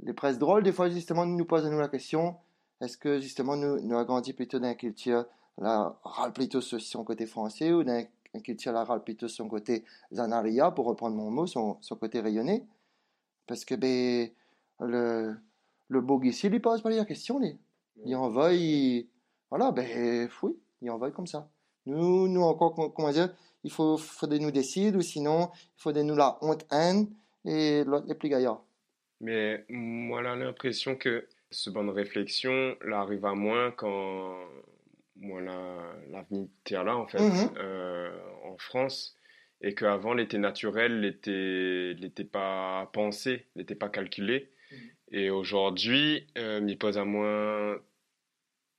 les 0.00 0.14
presses 0.14 0.38
drôles, 0.38 0.62
des 0.62 0.72
fois, 0.72 0.88
justement, 0.88 1.26
nous 1.26 1.44
posent 1.44 1.66
à 1.66 1.70
nous 1.70 1.78
la 1.78 1.88
question, 1.88 2.36
est-ce 2.80 2.96
que, 2.96 3.18
justement, 3.20 3.56
nous, 3.56 3.80
nous 3.80 3.96
avons 3.96 4.22
plutôt 4.22 4.58
dans 4.58 4.68
une 4.68 4.76
culture, 4.76 5.26
là, 5.58 5.98
râle 6.02 6.32
plutôt 6.32 6.60
sur 6.60 6.80
son 6.80 7.04
côté 7.04 7.26
français, 7.26 7.72
ou 7.72 7.82
dans 7.82 8.06
une 8.34 8.42
culture, 8.42 8.72
là, 8.72 8.84
râle 8.84 9.02
plutôt 9.02 9.28
sur 9.28 9.44
son 9.44 9.48
côté 9.48 9.84
zanaria, 10.12 10.70
pour 10.70 10.86
reprendre 10.86 11.16
mon 11.16 11.30
mot, 11.30 11.46
son, 11.46 11.78
son 11.80 11.96
côté 11.96 12.20
rayonné? 12.20 12.66
Parce 13.46 13.64
que, 13.64 13.74
ben, 13.74 14.30
le, 14.80 15.36
le 15.88 16.00
beau 16.00 16.20
ici, 16.22 16.46
il 16.46 16.60
pose 16.60 16.82
pas 16.82 16.90
la 16.90 17.04
question, 17.04 17.38
lui. 17.38 17.56
Il 18.04 18.14
envoie, 18.16 18.52
il, 18.52 19.08
voilà, 19.50 19.72
ben, 19.72 20.28
oui, 20.42 20.52
il 20.82 20.90
envoie 20.90 21.10
comme 21.10 21.26
ça. 21.26 21.48
Nous, 21.86 22.28
nous, 22.28 22.42
encore, 22.42 22.74
comment 22.94 23.10
dire, 23.10 23.30
il 23.64 23.70
faut, 23.70 23.96
faudrait 23.96 24.38
nous 24.38 24.50
décider, 24.50 24.96
ou 24.96 25.02
sinon, 25.02 25.50
il 25.54 25.80
faudrait 25.82 26.02
nous 26.04 26.16
la 26.16 26.38
honte 26.42 26.66
haine, 26.70 27.08
et 27.44 27.84
l'autre, 27.84 28.06
les 28.08 28.14
plus 28.14 28.28
gaillards. 28.28 28.62
Mais 29.20 29.64
moi, 29.68 30.22
j'ai 30.22 30.38
l'impression 30.44 30.96
que 30.96 31.26
ce 31.50 31.70
bonne 31.70 31.90
réflexion, 31.90 32.76
là, 32.84 33.00
arrive 33.00 33.24
à 33.24 33.34
moins 33.34 33.70
quand 33.70 34.34
moi, 35.18 35.40
l'avenir 35.40 36.48
la, 36.70 36.82
là, 36.84 36.96
en 36.96 37.06
fait, 37.06 37.18
Mhm. 37.20 37.28
mm 37.28 37.36
-hmm. 37.36 37.58
euh, 37.58 38.10
en 38.44 38.56
France, 38.58 39.16
et 39.62 39.74
qu'avant, 39.74 40.12
l'été 40.12 40.38
naturel 40.38 41.00
n'était 41.00 42.24
pas 42.24 42.90
pensé, 42.92 43.46
n'était 43.56 43.74
pas 43.74 43.88
calculé. 43.88 44.50
Mhm. 45.10 45.18
Et 45.18 45.30
aujourd'hui, 45.30 46.26
euh, 46.38 46.60
m'y 46.60 46.76
pose 46.76 46.98
à 46.98 47.04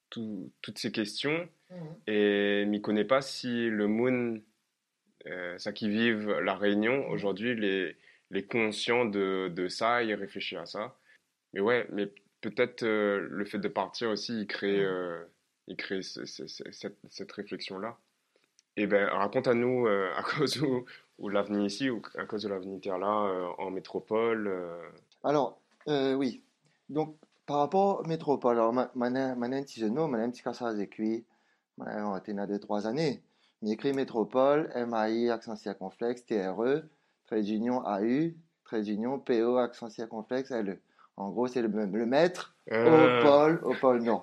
tout, 0.10 0.52
toutes 0.62 0.78
ces 0.78 0.92
questions 0.92 1.48
Mhm. 1.70 1.96
et 2.08 2.66
m'y 2.66 2.82
connaît 2.82 3.04
pas 3.06 3.22
si 3.22 3.68
le 3.70 3.88
moon 3.88 4.42
euh, 5.26 5.58
ça 5.58 5.74
qui 5.74 5.90
vivent 5.90 6.32
la 6.40 6.56
Réunion 6.56 7.10
aujourd'hui, 7.10 7.56
les, 7.56 7.98
les 8.32 8.46
conscients 8.46 9.04
de, 9.04 9.50
de 9.54 9.68
ça, 9.68 10.02
ils 10.04 10.14
réfléchissent 10.14 10.60
à 10.60 10.66
ça. 10.66 10.96
Mais 11.54 11.60
ouais, 11.60 11.86
mais 11.92 12.08
peut-être 12.40 12.84
euh, 12.84 13.28
le 13.30 13.44
fait 13.46 13.58
de 13.60 13.68
partir 13.68 14.10
aussi, 14.10 14.42
il 14.42 14.48
crée, 14.48 14.80
euh, 14.80 15.26
il 15.68 15.76
crée 15.76 16.02
ce- 16.04 16.26
ce- 16.26 16.48
ce- 16.48 16.72
cette, 16.72 16.98
cette 17.10 17.32
réflexion-là. 17.34 17.98
Et 18.78 18.88
ben, 18.88 19.08
raconte 19.10 19.48
à 19.48 19.54
nous 19.54 19.88
euh, 19.88 20.12
à 20.16 20.24
cause 20.24 20.62
où, 20.62 20.86
où 21.18 21.28
l'avenir 21.30 21.66
ici, 21.66 21.90
ou 21.90 22.02
à 22.16 22.26
cause 22.26 22.44
de 22.44 22.50
l'avenir 22.50 22.98
là 22.98 23.52
en 23.58 23.72
métropole. 23.72 24.48
Alors, 25.24 25.60
euh, 25.88 26.14
oui. 26.16 26.42
Donc, 26.90 27.16
par 27.46 27.58
rapport 27.58 28.04
à 28.04 28.08
métropole, 28.08 28.58
alors, 28.58 28.74
ma- 28.74 28.92
maintenant, 28.96 29.62
petit 29.62 29.80
jeune, 29.80 29.94
maintenant, 29.94 30.20
un 30.20 30.30
petit 30.30 30.44
cassage 30.44 30.80
écrit, 30.80 31.26
maintenant, 31.78 32.14
on 32.14 32.18
était 32.18 32.34
là 32.34 32.46
de 32.46 32.58
trois 32.58 32.88
années. 32.88 33.22
Mais 33.62 33.72
écrit 33.72 33.94
métropole, 33.94 34.72
MAI, 34.76 35.30
accent 35.30 35.56
circonflexe, 35.56 36.26
TRE, 36.26 36.84
trait 37.26 37.42
d'union 37.42 37.82
AU, 37.86 38.34
trait 38.66 38.82
d'union 38.82 39.20
PO, 39.20 39.58
accent 39.58 39.90
circonflexe, 39.90 40.52
LE. 40.52 40.80
En 41.16 41.30
gros, 41.30 41.48
c'est 41.48 41.62
le, 41.62 41.68
le 41.68 42.06
maître 42.06 42.56
au 42.70 42.74
euh, 42.74 43.22
pôle, 43.24 43.62
au 43.64 43.74
pôle 43.74 44.04
nord. 44.04 44.22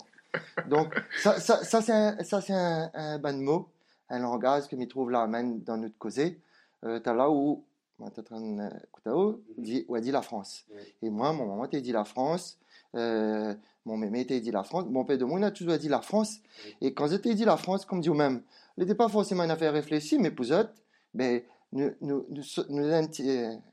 Donc, 0.68 0.94
ça, 1.18 1.40
ça, 1.40 1.64
ça 1.64 1.80
c'est 1.82 1.92
un, 1.92 2.16
un, 2.52 2.90
un 2.94 3.18
bon 3.18 3.42
mot, 3.42 3.68
un 4.10 4.20
langage 4.20 4.68
que 4.68 4.76
m'y 4.76 4.86
trouve 4.86 5.10
là, 5.10 5.26
même 5.26 5.60
dans 5.62 5.76
notre 5.76 5.96
causée. 5.98 6.38
Euh, 6.84 7.00
t'as 7.00 7.14
là 7.14 7.30
où, 7.30 7.64
de- 7.98 8.70
Koutao, 8.92 9.40
dit, 9.58 9.84
où 9.88 9.94
a 9.94 10.00
dit 10.00 10.10
la 10.10 10.22
France. 10.22 10.64
Et 11.02 11.10
moi, 11.10 11.32
mon 11.32 11.46
maman 11.46 11.66
t'a 11.66 11.80
dit 11.80 11.92
la 11.92 12.04
France, 12.04 12.58
euh, 12.94 13.54
mon 13.84 13.96
mémé 13.96 14.26
t'a 14.26 14.38
dit 14.38 14.50
la 14.50 14.62
France, 14.64 14.86
mon 14.90 15.04
père 15.04 15.18
de 15.18 15.24
moi, 15.24 15.40
a 15.44 15.50
toujours 15.50 15.76
dit 15.78 15.88
la 15.88 16.00
France. 16.00 16.40
Et 16.80 16.92
quand 16.92 17.06
je 17.06 17.16
t'ai 17.16 17.34
dit 17.34 17.44
la 17.44 17.56
France, 17.56 17.84
comme 17.84 18.00
dit 18.00 18.10
même, 18.10 18.42
n'était 18.76 18.94
pas 18.94 19.08
forcément 19.08 19.44
une 19.44 19.50
affaire 19.50 19.72
réfléchie, 19.72 20.18
mais 20.18 20.30
pour 20.30 20.46
eux, 20.52 20.68
ben, 21.12 21.42
nous, 21.72 21.90
nous, 22.00 22.24
nous, 22.30 22.42
nous 22.70 22.84
un, 22.92 23.02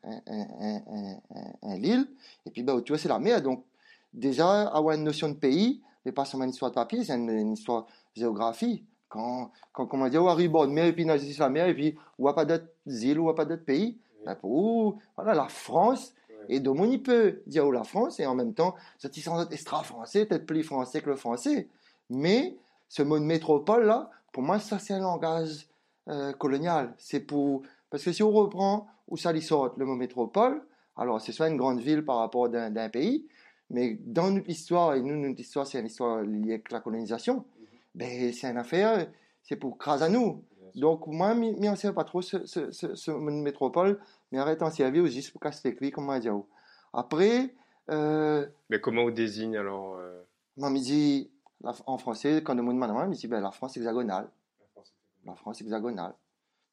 un, 0.03 0.21
un, 0.27 1.17
un, 1.63 1.77
l'île, 1.77 2.07
et 2.45 2.51
puis, 2.51 2.63
ben, 2.63 2.81
tu 2.81 2.91
vois, 2.91 2.99
c'est 2.99 3.09
la 3.09 3.19
mer. 3.19 3.41
Donc, 3.41 3.63
déjà, 4.13 4.67
avoir 4.69 4.95
une 4.95 5.03
notion 5.03 5.29
de 5.29 5.35
pays, 5.35 5.81
mais 6.05 6.11
pas 6.11 6.25
seulement 6.25 6.45
une 6.45 6.51
histoire 6.51 6.71
de 6.71 6.75
papier, 6.75 7.03
c'est 7.03 7.15
une, 7.15 7.29
une 7.29 7.53
histoire 7.53 7.85
de 8.15 8.21
géographie. 8.21 8.83
Quand, 9.07 9.51
quand, 9.73 9.87
comment 9.87 10.07
dire, 10.07 10.23
on 10.23 10.27
arrive 10.27 10.51
bord 10.51 10.67
de 10.67 10.71
mer, 10.71 10.85
et 10.85 10.93
puis 10.93 11.05
sur 11.33 11.43
la 11.43 11.49
mer, 11.49 11.67
et 11.67 11.73
puis, 11.73 11.95
on 12.17 12.23
voit 12.23 12.35
pas 12.35 12.45
d'autres 12.45 12.65
îles, 12.85 13.19
on 13.19 13.23
voit 13.23 13.35
pas 13.35 13.45
d'autres 13.45 13.65
pays. 13.65 13.97
Pour, 14.39 14.99
voilà, 15.15 15.33
la 15.33 15.47
France, 15.47 16.13
et 16.49 16.59
donc, 16.59 16.79
on 16.79 16.89
y 16.89 16.97
peut 16.97 17.41
dire 17.47 17.65
où 17.65 17.71
la 17.71 17.83
France, 17.83 18.19
et 18.19 18.25
en 18.25 18.35
même 18.35 18.53
temps, 18.53 18.75
c'est 18.97 19.13
sans 19.19 19.41
être 19.41 19.51
extra 19.51 19.83
français, 19.83 20.25
peut-être 20.25 20.45
plus 20.45 20.63
français 20.63 21.01
que 21.01 21.09
le 21.09 21.15
français. 21.15 21.67
Mais, 22.09 22.57
ce 22.89 23.03
mot 23.03 23.19
de 23.19 23.23
métropole, 23.23 23.85
là, 23.85 24.09
pour 24.31 24.43
moi, 24.43 24.59
ça, 24.59 24.79
c'est 24.79 24.93
un 24.93 24.99
langage 24.99 25.67
euh, 26.09 26.33
colonial. 26.33 26.93
C'est 26.97 27.21
pour, 27.21 27.63
parce 27.89 28.03
que 28.03 28.11
si 28.11 28.23
on 28.23 28.31
reprend 28.31 28.87
où 29.07 29.17
ça 29.17 29.31
lui 29.31 29.41
sort 29.41 29.73
le 29.77 29.85
mot 29.85 29.95
métropole, 29.95 30.61
alors 30.97 31.21
c'est 31.21 31.31
soit 31.31 31.47
une 31.47 31.57
grande 31.57 31.79
ville 31.79 32.03
par 32.03 32.17
rapport 32.17 32.49
d'un 32.49 32.69
d'un 32.69 32.89
pays, 32.89 33.27
mais 33.69 33.97
dans 34.05 34.31
notre 34.31 34.49
histoire, 34.49 34.95
et 34.95 35.01
nous, 35.01 35.15
notre 35.15 35.39
histoire, 35.39 35.65
c'est 35.65 35.79
une 35.79 35.85
histoire 35.85 36.21
liée 36.21 36.53
avec 36.53 36.71
la 36.71 36.79
colonisation, 36.79 37.45
ben, 37.95 38.33
c'est 38.33 38.49
une 38.49 38.57
affaire, 38.57 39.07
c'est 39.43 39.55
pour 39.55 39.77
craser 39.77 40.05
à 40.05 40.09
nous. 40.09 40.43
Donc, 40.75 41.07
moi, 41.07 41.33
je 41.35 41.69
ne 41.69 41.75
sais 41.75 41.93
pas 41.93 42.03
trop 42.03 42.21
ce, 42.21 42.45
ce, 42.45 42.71
ce, 42.71 42.95
ce 42.95 43.11
métropole, 43.11 43.99
mais 44.31 44.39
arrête 44.39 44.59
d'en 44.59 44.71
servir 44.71 45.05
juste 45.07 45.31
pour 45.31 45.41
casser 45.41 45.75
les 45.79 45.91
comme 45.91 46.09
on 46.09 46.19
dit. 46.19 46.29
Après, 46.93 47.53
euh, 47.89 48.47
Mais 48.69 48.79
comment 48.79 49.03
on 49.03 49.09
désigne 49.09 49.57
alors 49.57 49.95
euh, 49.95 50.21
moi, 50.57 50.69
me 50.69 50.79
dit, 50.79 51.29
la- 51.61 51.73
en 51.87 51.97
français, 51.97 52.41
quand 52.43 52.57
on 52.57 52.63
me 52.63 52.73
demande, 52.73 53.09
me 53.09 53.15
dit, 53.15 53.27
ben, 53.27 53.41
la 53.41 53.51
France 53.51 53.77
hexagonale. 53.77 54.29
La 55.25 55.35
France 55.35 55.61
hexagonale. 55.61 56.13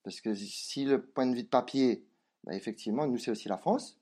Parce 0.03 0.21
que 0.21 0.35
si 0.35 0.85
le 0.85 1.03
point 1.03 1.27
de 1.27 1.35
vue 1.35 1.43
de 1.43 1.49
papier, 1.49 2.05
ben, 2.45 2.53
effectivement, 2.55 3.07
nous, 3.07 3.19
c'est 3.19 3.31
aussi 3.31 3.49
la 3.49 3.59
France, 3.59 3.99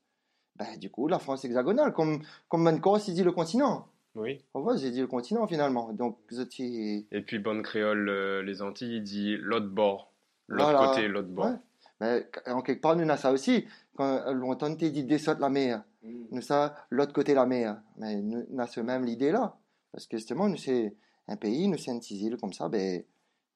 ben, 0.56 0.78
du 0.78 0.90
coup, 0.90 1.08
la 1.08 1.18
France 1.18 1.44
hexagonale, 1.44 1.92
comme, 1.92 2.22
comme 2.48 2.62
Mancor, 2.62 2.98
il 3.08 3.14
dit 3.14 3.24
le 3.24 3.32
continent. 3.32 3.88
Oui. 4.16 4.40
On 4.54 4.60
voit, 4.62 4.76
j'ai 4.76 4.90
dit 4.90 5.00
le 5.00 5.06
continent, 5.06 5.46
finalement. 5.46 5.92
Donc, 5.92 6.18
étiez... 6.32 7.06
Et 7.12 7.20
puis, 7.20 7.38
bonne 7.38 7.62
créole, 7.62 8.08
euh, 8.08 8.42
les 8.42 8.62
Antilles, 8.62 8.96
il 8.96 9.02
dit 9.02 9.36
l'autre 9.36 9.68
bord. 9.68 10.12
L'autre 10.48 10.70
Voilà. 10.72 10.88
côté, 10.88 11.08
l'autre 11.08 11.28
bord. 11.28 11.52
Ouais. 12.00 12.28
En 12.46 12.62
quelque 12.62 12.80
part, 12.80 12.96
nous, 12.96 13.04
on 13.04 13.08
a 13.08 13.16
ça 13.16 13.30
aussi. 13.30 13.66
Quand 13.96 14.26
euh, 14.26 14.32
longtemps, 14.32 14.70
dit 14.70 15.04
descente 15.04 15.38
la 15.38 15.48
mer. 15.48 15.82
Nous, 16.02 16.40
ça, 16.40 16.74
l'autre 16.90 17.12
côté 17.12 17.32
de 17.32 17.36
la 17.36 17.46
mer. 17.46 17.80
Mais 17.98 18.20
nous, 18.22 18.44
on 18.52 18.58
a 18.58 18.66
ce 18.66 18.80
même 18.80 19.06
idée-là. 19.06 19.56
Parce 19.92 20.06
que 20.06 20.16
justement, 20.16 20.48
nous, 20.48 20.56
c'est 20.56 20.94
un 21.28 21.36
pays, 21.36 21.68
nous, 21.68 21.78
c'est 21.78 21.90
une 21.90 22.00
petite 22.00 22.20
île 22.22 22.36
comme 22.36 22.52
ça, 22.52 22.68
ben, 22.68 23.02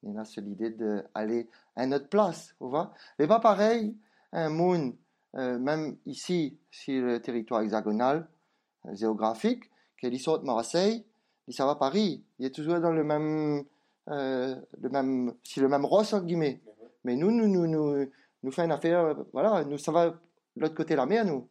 on 0.02 0.16
a 0.16 0.24
cette 0.24 0.46
idée 0.46 0.70
d'aller 0.70 1.48
à 1.76 1.86
notre 1.86 2.08
place, 2.08 2.54
vous 2.60 2.70
voyez. 2.70 2.88
Mais 3.18 3.26
pas 3.26 3.40
pareil, 3.40 3.96
un 4.32 4.48
monde, 4.48 4.94
euh, 5.36 5.58
même 5.58 5.96
ici, 6.06 6.58
sur 6.70 7.04
le 7.04 7.20
territoire 7.20 7.62
hexagonal, 7.62 8.28
euh, 8.86 8.94
géographique, 8.94 9.69
qu'il 10.00 10.18
sort 10.20 10.40
de 10.40 10.46
Marseille, 10.46 11.04
il 11.46 11.54
va 11.54 11.70
à 11.70 11.74
Paris. 11.76 12.22
Il 12.38 12.46
est 12.46 12.54
toujours 12.54 12.80
dans 12.80 12.92
le 12.92 13.04
même, 13.04 13.64
euh, 14.08 14.56
le 14.80 14.88
même, 14.88 15.34
si 15.44 15.60
le 15.60 15.68
même 15.68 15.84
entre 15.84 16.20
guillemets. 16.24 16.60
Mais 17.04 17.16
nous, 17.16 17.30
nous, 17.30 17.48
nous, 17.48 17.66
nous, 17.66 18.10
nous 18.42 18.50
fait 18.52 18.64
une 18.64 18.72
affaire, 18.72 19.00
euh, 19.04 19.14
voilà, 19.32 19.64
nous, 19.64 19.78
ça 19.78 19.92
va 19.92 20.10
de 20.10 20.16
l'autre 20.56 20.74
côté 20.74 20.94
de 20.94 20.98
la 20.98 21.06
mer, 21.06 21.24
nous. 21.24 21.48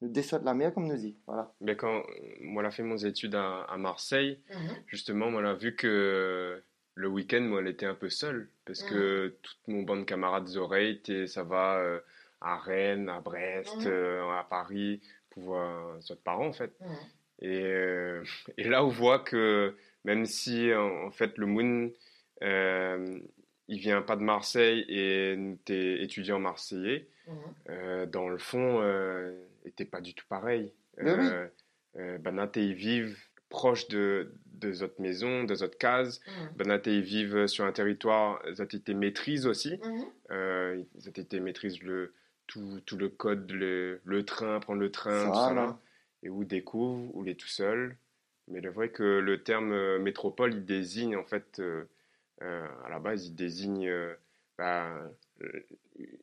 Nous 0.00 0.08
descendons 0.08 0.42
de 0.42 0.46
la 0.46 0.54
mer, 0.54 0.74
comme 0.74 0.86
nous 0.86 0.96
dit, 0.96 1.16
voilà. 1.26 1.52
Mais 1.60 1.76
quand 1.76 2.02
moi, 2.40 2.62
j'ai 2.64 2.70
fait 2.72 2.82
mes 2.82 3.04
études 3.06 3.34
à, 3.36 3.62
à 3.62 3.76
Marseille, 3.78 4.38
justement, 4.86 5.30
moi, 5.30 5.42
j'ai 5.44 5.56
vu 5.70 5.76
que 5.76 6.62
le 6.96 7.08
week-end, 7.08 7.40
moi, 7.40 7.60
elle 7.60 7.68
était 7.68 7.86
un 7.86 7.94
peu 7.94 8.10
seule. 8.10 8.50
Parce 8.66 8.82
que 8.82 9.36
toute 9.42 9.58
mon 9.68 9.82
bande 9.82 10.00
de 10.00 10.04
camarades 10.04 10.48
oreilles, 10.56 10.96
était- 10.96 11.26
ça 11.26 11.42
va 11.42 11.76
euh, 11.78 12.00
à 12.40 12.56
Rennes, 12.58 13.08
à 13.08 13.20
Brest, 13.20 13.76
Mhm. 13.76 13.86
euh, 13.86 14.30
à 14.38 14.44
Paris, 14.44 15.00
pour 15.30 15.42
voir 15.44 15.94
d'autres 16.06 16.22
parents, 16.22 16.48
en 16.48 16.52
fait. 16.52 16.72
Mhm. 17.42 17.48
Et, 17.48 17.62
euh, 17.64 18.24
et 18.56 18.68
là, 18.68 18.84
on 18.84 18.88
voit 18.88 19.18
que 19.20 19.74
même 20.04 20.26
si, 20.26 20.72
en, 20.74 21.06
en 21.06 21.10
fait, 21.10 21.36
le 21.38 21.46
Moon, 21.46 21.90
euh, 22.42 23.18
il 23.68 23.78
vient 23.78 24.02
pas 24.02 24.16
de 24.16 24.22
Marseille 24.22 24.84
et 24.88 25.36
t'es 25.64 26.02
étudiant 26.02 26.38
marseillais, 26.38 27.06
euh, 27.70 28.04
dans 28.06 28.28
le 28.28 28.38
fond, 28.38 28.80
euh, 28.82 29.32
était 29.64 29.86
pas 29.86 30.00
du 30.02 30.12
tout 30.14 30.26
pareil. 30.28 30.72
Ben 30.98 31.18
oui. 31.18 31.26
Euh, 31.26 31.46
euh, 31.96 32.18
Banate, 32.18 32.56
ils 32.56 32.74
vivent 32.74 33.18
proche 33.48 33.88
de, 33.88 34.32
de 34.52 34.72
notre 34.80 35.00
maison, 35.00 35.44
de 35.44 35.54
notre 35.54 35.78
case. 35.78 36.20
Banate, 36.56 36.86
ils 36.88 37.00
vivent 37.02 37.46
sur 37.46 37.64
un 37.64 37.72
territoire, 37.72 38.42
ils 38.48 38.60
ont 38.60 38.64
été 38.66 38.92
maîtrisent 38.94 39.46
aussi. 39.46 39.80
Euh, 40.30 40.82
ils 40.96 41.08
ont 41.08 41.12
été 41.12 41.40
maîtrisent 41.40 41.82
le, 41.82 42.12
tout, 42.46 42.80
tout 42.84 42.96
le 42.98 43.08
code, 43.08 43.50
le, 43.52 44.00
le 44.04 44.24
train, 44.24 44.60
prendre 44.60 44.80
le 44.80 44.90
train, 44.90 45.24
tout 45.30 45.34
ça 45.34 45.54
là. 45.54 45.78
Et 46.24 46.28
où 46.30 46.42
découvre, 46.44 47.14
où 47.14 47.22
il 47.24 47.28
est 47.30 47.38
tout 47.38 47.46
seul. 47.48 47.96
Mais 48.48 48.60
c'est 48.60 48.68
vrai 48.68 48.88
que 48.88 49.02
le 49.02 49.42
terme 49.42 49.72
euh, 49.72 49.98
métropole, 50.00 50.54
il 50.54 50.64
désigne 50.64 51.16
en 51.16 51.24
fait, 51.24 51.60
euh, 51.60 51.84
euh, 52.42 52.66
à 52.84 52.88
la 52.88 52.98
base, 52.98 53.26
il 53.26 53.34
désigne 53.34 53.86
euh, 53.88 54.14
bah, 54.58 54.88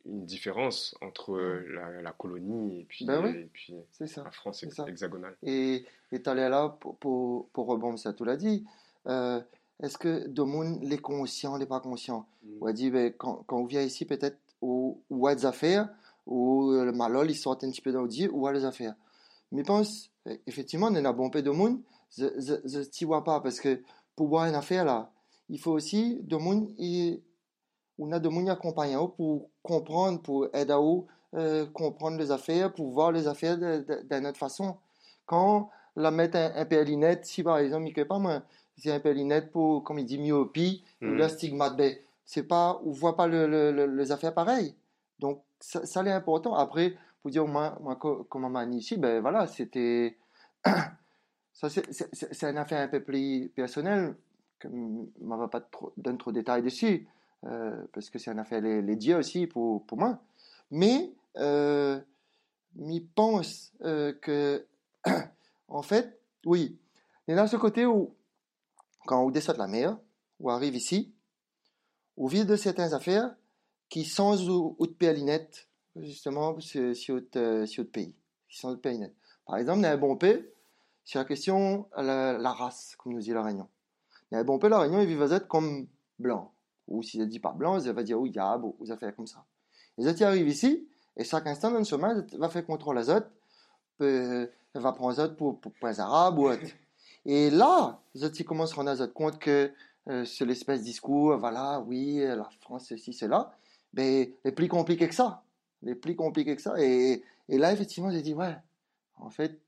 une 0.04 0.24
différence 0.26 0.94
entre 1.00 1.38
la, 1.38 2.02
la 2.02 2.12
colonie 2.12 2.80
et 2.80 2.84
puis, 2.84 3.04
Ben 3.06 3.22
oui. 3.24 3.30
et 3.30 3.50
puis 3.52 3.74
C'est 3.92 4.06
ça. 4.06 4.22
la 4.24 4.30
France 4.30 4.58
c'est 4.60 4.66
hex- 4.66 4.76
ça. 4.76 4.84
hexagonale. 4.88 5.36
Et 5.42 5.84
tu 6.10 6.20
allé 6.28 6.48
là 6.48 6.68
pour, 6.80 6.96
pour, 6.96 7.48
pour 7.50 7.66
rebondir 7.66 7.98
ça, 7.98 8.12
tu 8.12 8.24
l'as 8.24 8.36
dit. 8.36 8.64
Est-ce 9.06 9.98
que 9.98 10.28
de 10.28 10.42
monde, 10.42 10.78
les 10.82 10.98
conscients, 10.98 11.56
les 11.56 11.66
pas 11.66 11.80
conscients, 11.80 12.26
on 12.60 12.66
a 12.66 12.72
dit, 12.72 12.90
ben, 12.90 13.12
quand, 13.12 13.42
quand 13.46 13.58
on 13.58 13.64
vient 13.64 13.82
ici, 13.82 14.04
peut-être, 14.04 14.38
où, 14.60 15.00
où 15.10 15.26
a 15.26 15.34
des 15.34 15.44
affaires, 15.44 15.88
euh, 16.28 16.84
le 16.84 16.92
malol, 16.92 17.28
il 17.30 17.34
sort 17.34 17.54
un 17.62 17.70
petit 17.70 17.80
peu 17.80 17.90
d'audit, 17.90 18.28
où 18.32 18.46
a 18.46 18.52
des 18.52 18.64
affaires. 18.64 18.94
Mais 19.52 19.62
pense, 19.62 20.10
effectivement, 20.46 20.88
on 20.90 21.04
a 21.04 21.12
bon 21.12 21.30
peu 21.30 21.42
de 21.42 21.50
monde, 21.50 21.78
je 22.16 22.24
ne 22.24 22.84
t'y 22.84 23.04
vois 23.04 23.22
pas, 23.22 23.40
parce 23.40 23.60
que 23.60 23.82
pour 24.16 24.28
voir 24.28 24.46
une 24.46 24.54
affaire 24.54 24.84
là, 24.84 25.10
il 25.48 25.60
faut 25.60 25.72
aussi 25.72 26.20
de 26.22 26.36
monde, 26.36 26.70
et, 26.78 27.22
on 27.98 28.10
a 28.12 28.18
de 28.18 28.28
monde 28.28 28.48
accompagnant 28.48 29.06
pour 29.08 29.50
comprendre, 29.62 30.20
pour 30.20 30.46
aider 30.54 30.72
à 30.72 30.80
euh, 31.34 31.66
comprendre 31.66 32.18
les 32.18 32.30
affaires, 32.30 32.72
pour 32.72 32.90
voir 32.90 33.12
les 33.12 33.26
affaires 33.28 33.58
d'une 33.58 34.26
autre 34.26 34.38
façon. 34.38 34.76
Quand 35.26 35.70
la 35.94 36.10
mettre 36.10 36.36
un, 36.36 36.52
un 36.56 36.64
périnette, 36.64 37.26
si 37.26 37.42
par 37.42 37.58
exemple, 37.58 37.86
il 37.86 37.98
ne 37.98 38.04
pas 38.04 38.18
moi, 38.18 38.42
c'est 38.76 38.90
un 38.90 39.00
périnette 39.00 39.50
pour, 39.52 39.84
comme 39.84 39.98
il 39.98 40.06
dit, 40.06 40.18
myopie, 40.18 40.82
ou 41.02 41.06
Mhm. 41.06 41.16
le 41.18 41.28
stigmate, 41.28 41.76
ben, 41.76 41.96
c'est 42.24 42.42
pas, 42.44 42.80
on 42.84 42.90
voit 42.90 43.16
pas 43.16 43.26
le, 43.26 43.46
le- 43.46 43.72
le- 43.72 43.94
les 43.96 44.10
affaires 44.12 44.34
pareilles. 44.34 44.74
Donc, 45.18 45.42
ça, 45.60 45.84
ça 45.86 46.02
c'est 46.02 46.10
important. 46.10 46.54
Après, 46.54 46.94
pour 47.22 47.30
dire, 47.30 47.46
moi, 47.46 47.78
moi 47.80 47.96
co- 47.96 48.24
comment 48.24 48.48
ici, 48.72 48.96
ben 48.96 49.20
voilà, 49.20 49.46
c'était, 49.46 50.18
ça 51.52 51.70
c'est- 51.70 52.42
une 52.50 52.58
affaire 52.58 52.82
un 52.82 52.88
peu 52.88 53.02
plus 53.02 53.50
personnelle, 53.54 54.16
que 54.58 54.68
m- 54.68 55.06
on 55.20 55.36
va 55.36 55.48
pas 55.48 55.66
donner 55.96 56.18
trop 56.18 56.32
de 56.32 56.40
détails 56.40 56.62
dessus, 56.62 57.08
euh, 57.44 57.84
parce 57.92 58.10
que 58.10 58.18
c'est 58.18 58.30
une 58.32 58.38
affaire 58.40 58.60
les, 58.60 58.82
dieux 58.96 59.16
aussi 59.16 59.46
pour, 59.46 59.86
pour 59.86 59.98
moi. 59.98 60.20
Mais, 60.70 61.12
euh, 61.36 62.00
m'y 62.74 63.00
pense 63.00 63.72
euh, 63.82 64.12
que, 64.12 64.66
en 65.68 65.82
fait, 65.82 66.20
oui, 66.44 66.78
il 67.28 67.34
y 67.36 67.38
a 67.38 67.46
ce 67.46 67.56
côté 67.56 67.86
où, 67.86 68.14
quand 69.06 69.24
on 69.24 69.30
descend 69.30 69.54
de 69.56 69.60
la 69.60 69.68
mer, 69.68 69.98
ou 70.40 70.50
arrive 70.50 70.74
ici, 70.74 71.12
on 72.16 72.26
vit 72.26 72.44
de 72.44 72.56
certaines 72.56 72.94
affaires 72.94 73.34
qui 73.88 74.04
sans 74.04 74.48
ou, 74.48 74.74
ou 74.78 74.86
de 74.86 74.92
péalinette, 74.92 75.68
justement, 75.96 76.58
si, 76.60 76.94
si 76.94 77.12
autre, 77.12 77.38
euh, 77.38 77.66
si 77.66 77.80
autre 77.80 77.90
pays, 77.90 78.14
sans 78.48 78.72
de 78.72 78.76
péalinette. 78.76 79.14
Par 79.46 79.56
exemple, 79.56 80.16
pays, 80.18 80.44
c'est 81.04 81.18
la 81.18 81.24
question 81.24 81.88
la, 81.96 82.38
la 82.38 82.52
race, 82.52 82.94
comme 82.96 83.12
nous 83.12 83.20
dit 83.20 83.32
la 83.32 83.42
Réunion. 83.42 83.68
Pays, 84.30 84.70
la 84.70 84.78
Réunion, 84.78 85.00
ils 85.00 85.06
vivent 85.06 85.46
comme 85.48 85.86
blanc. 86.18 86.52
Ou 86.88 87.02
si 87.02 87.20
elle 87.20 87.28
dit 87.28 87.40
pas 87.40 87.52
blanc, 87.52 87.78
elle 87.80 87.92
va 87.92 88.02
dire 88.02 88.20
ou 88.20 88.26
yab, 88.26 88.64
ou 88.64 88.76
ça 88.86 88.96
fait 88.96 89.14
comme 89.14 89.26
ça. 89.26 89.44
Les 89.98 90.06
autres 90.06 90.22
arrivent 90.22 90.48
ici, 90.48 90.88
et 91.16 91.24
chaque 91.24 91.46
instant 91.46 91.70
dans 91.70 91.78
le 91.78 91.84
chemin, 91.84 92.24
va 92.38 92.48
faire 92.48 92.64
contrôle 92.64 92.98
azote, 92.98 93.30
elle 94.00 94.48
va 94.74 94.92
prendre 94.92 95.10
azote 95.10 95.36
pour, 95.36 95.60
pour, 95.60 95.72
pour 95.72 95.88
les 95.88 96.00
arabes 96.00 96.38
ou 96.38 96.48
autre. 96.48 96.66
Et 97.24 97.50
là, 97.50 98.00
les 98.14 98.24
autres 98.24 98.42
commencent 98.42 98.72
à 98.72 98.76
rendre 98.76 99.06
compte 99.06 99.38
que 99.38 99.72
euh, 100.08 100.24
c'est 100.24 100.44
l'espèce 100.44 100.82
discours, 100.82 101.36
voilà, 101.36 101.80
oui, 101.80 102.18
la 102.18 102.48
France, 102.60 102.86
ceci, 102.88 103.12
cela, 103.12 103.52
mais 103.92 104.34
les 104.44 104.52
plus 104.52 104.68
compliqué 104.68 105.08
que 105.08 105.14
ça. 105.14 105.44
Les 105.82 105.94
plus 105.94 106.14
compliqué 106.16 106.54
que 106.56 106.62
ça. 106.62 106.74
Et, 106.80 107.22
là, 107.48 107.72
effectivement, 107.72 108.10
j'ai 108.10 108.22
dit, 108.22 108.34
ouais, 108.34 108.56
en 109.16 109.30
fait, 109.30 109.60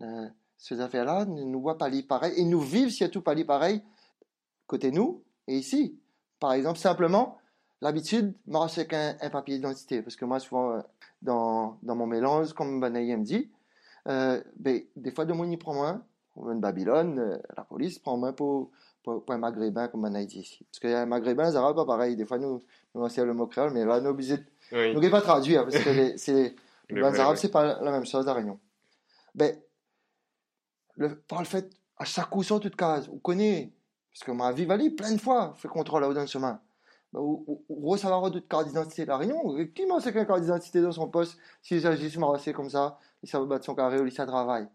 euh, 0.00 0.28
ces 0.56 0.80
affaires-là 0.80 1.24
ne 1.24 1.42
nous 1.44 1.60
voient 1.60 1.78
pas 1.78 1.90
pareil, 2.06 2.34
et 2.36 2.44
nous 2.44 2.60
vivent 2.60 2.90
surtout 2.90 3.22
pas 3.22 3.34
pareil 3.44 3.82
côté 4.66 4.90
nous 4.90 5.22
et 5.46 5.56
ici. 5.56 5.98
Par 6.38 6.52
exemple, 6.52 6.78
simplement, 6.78 7.38
l'habitude, 7.80 8.34
moi, 8.46 8.68
c'est 8.68 8.86
qu'un 8.86 9.16
un 9.20 9.30
papier 9.30 9.56
d'identité, 9.56 10.02
parce 10.02 10.16
que 10.16 10.24
moi, 10.24 10.38
souvent, 10.38 10.72
euh, 10.72 10.80
dans, 11.22 11.78
dans 11.82 11.96
mon 11.96 12.06
mélange, 12.06 12.52
comme 12.52 12.80
Banaï 12.80 13.16
me 13.16 13.24
dit, 13.24 13.50
euh, 14.08 14.42
ben, 14.56 14.82
des 14.96 15.10
fois, 15.10 15.24
de 15.24 15.32
mon 15.32 15.50
y 15.50 15.56
prend 15.56 15.74
moins, 15.74 16.04
comme 16.34 16.50
en 16.50 16.56
Babylone, 16.56 17.40
la 17.56 17.64
police 17.64 17.98
prend 17.98 18.16
moins 18.16 18.32
pour, 18.32 18.70
pour, 19.02 19.24
un 19.28 19.38
maghrébin, 19.38 19.88
comme 19.88 20.02
Banaï 20.02 20.26
dit 20.26 20.40
ici. 20.40 20.66
Parce 20.70 20.80
qu'un 20.80 21.06
maghrébin, 21.06 21.50
ça 21.50 21.62
va 21.62 21.74
pas 21.74 21.84
pareil. 21.84 22.16
Des 22.16 22.24
fois, 22.24 22.38
nous, 22.38 22.62
nous, 22.94 23.08
c'est 23.08 23.24
le 23.24 23.34
mot 23.34 23.46
créole, 23.46 23.72
mais 23.72 23.84
là, 23.84 24.00
nous, 24.00 24.10
obligés, 24.10 24.38
Oui. 24.72 24.94
nous, 24.94 25.10
pas 25.10 25.20
traduire, 25.20 25.64
parce 25.64 25.78
que 25.78 25.90
les, 25.90 26.18
c'est, 26.18 26.32
les 26.90 26.96
Le 26.96 27.02
bans 27.02 27.10
vrai, 27.10 27.20
arabes, 27.20 27.36
c'est 27.36 27.50
pas 27.50 27.80
la 27.80 27.90
même 27.90 28.04
chose 28.04 28.28
à 28.28 28.34
Réunion. 28.34 28.58
Ben, 29.34 29.56
le, 30.96 31.18
par 31.20 31.40
le 31.40 31.46
fait, 31.46 31.70
à 31.96 32.04
chaque 32.04 32.30
coup 32.30 32.42
sur 32.42 32.60
toute 32.60 32.76
case, 32.76 33.08
on 33.12 33.18
connaît, 33.18 33.72
parce 34.12 34.24
que 34.24 34.32
ma 34.32 34.52
vie 34.52 34.64
valide 34.64 34.96
plein 34.96 35.12
de 35.12 35.20
fois, 35.20 35.54
fait 35.56 35.68
contrôle 35.68 36.02
là-haut 36.02 36.14
dans 36.14 36.20
le 36.20 36.26
chemin. 36.26 36.60
Ben, 37.12 37.20
ou, 37.20 37.96
savoir 37.96 38.30
d'autres 38.30 38.48
cartes 38.48 38.68
d'identité 38.68 39.02
de 39.02 39.08
la 39.08 39.16
Réunion, 39.16 39.56
qui 39.74 39.86
m'a 39.86 40.00
c'est 40.00 40.12
qu'un 40.12 40.24
carte 40.24 40.42
d'identité 40.42 40.80
dans 40.80 40.92
son 40.92 41.08
poste, 41.08 41.38
s'il 41.62 41.80
s'agit 41.80 42.10
de 42.10 42.18
marasser 42.18 42.52
comme 42.52 42.68
ça, 42.68 42.98
il 43.22 43.28
s'en 43.28 43.40
va 43.40 43.46
battre 43.46 43.64
son 43.64 43.74
carré 43.74 44.00
ou 44.00 44.06
il 44.06 44.12
s'en 44.12 44.26
travaille. 44.26 44.68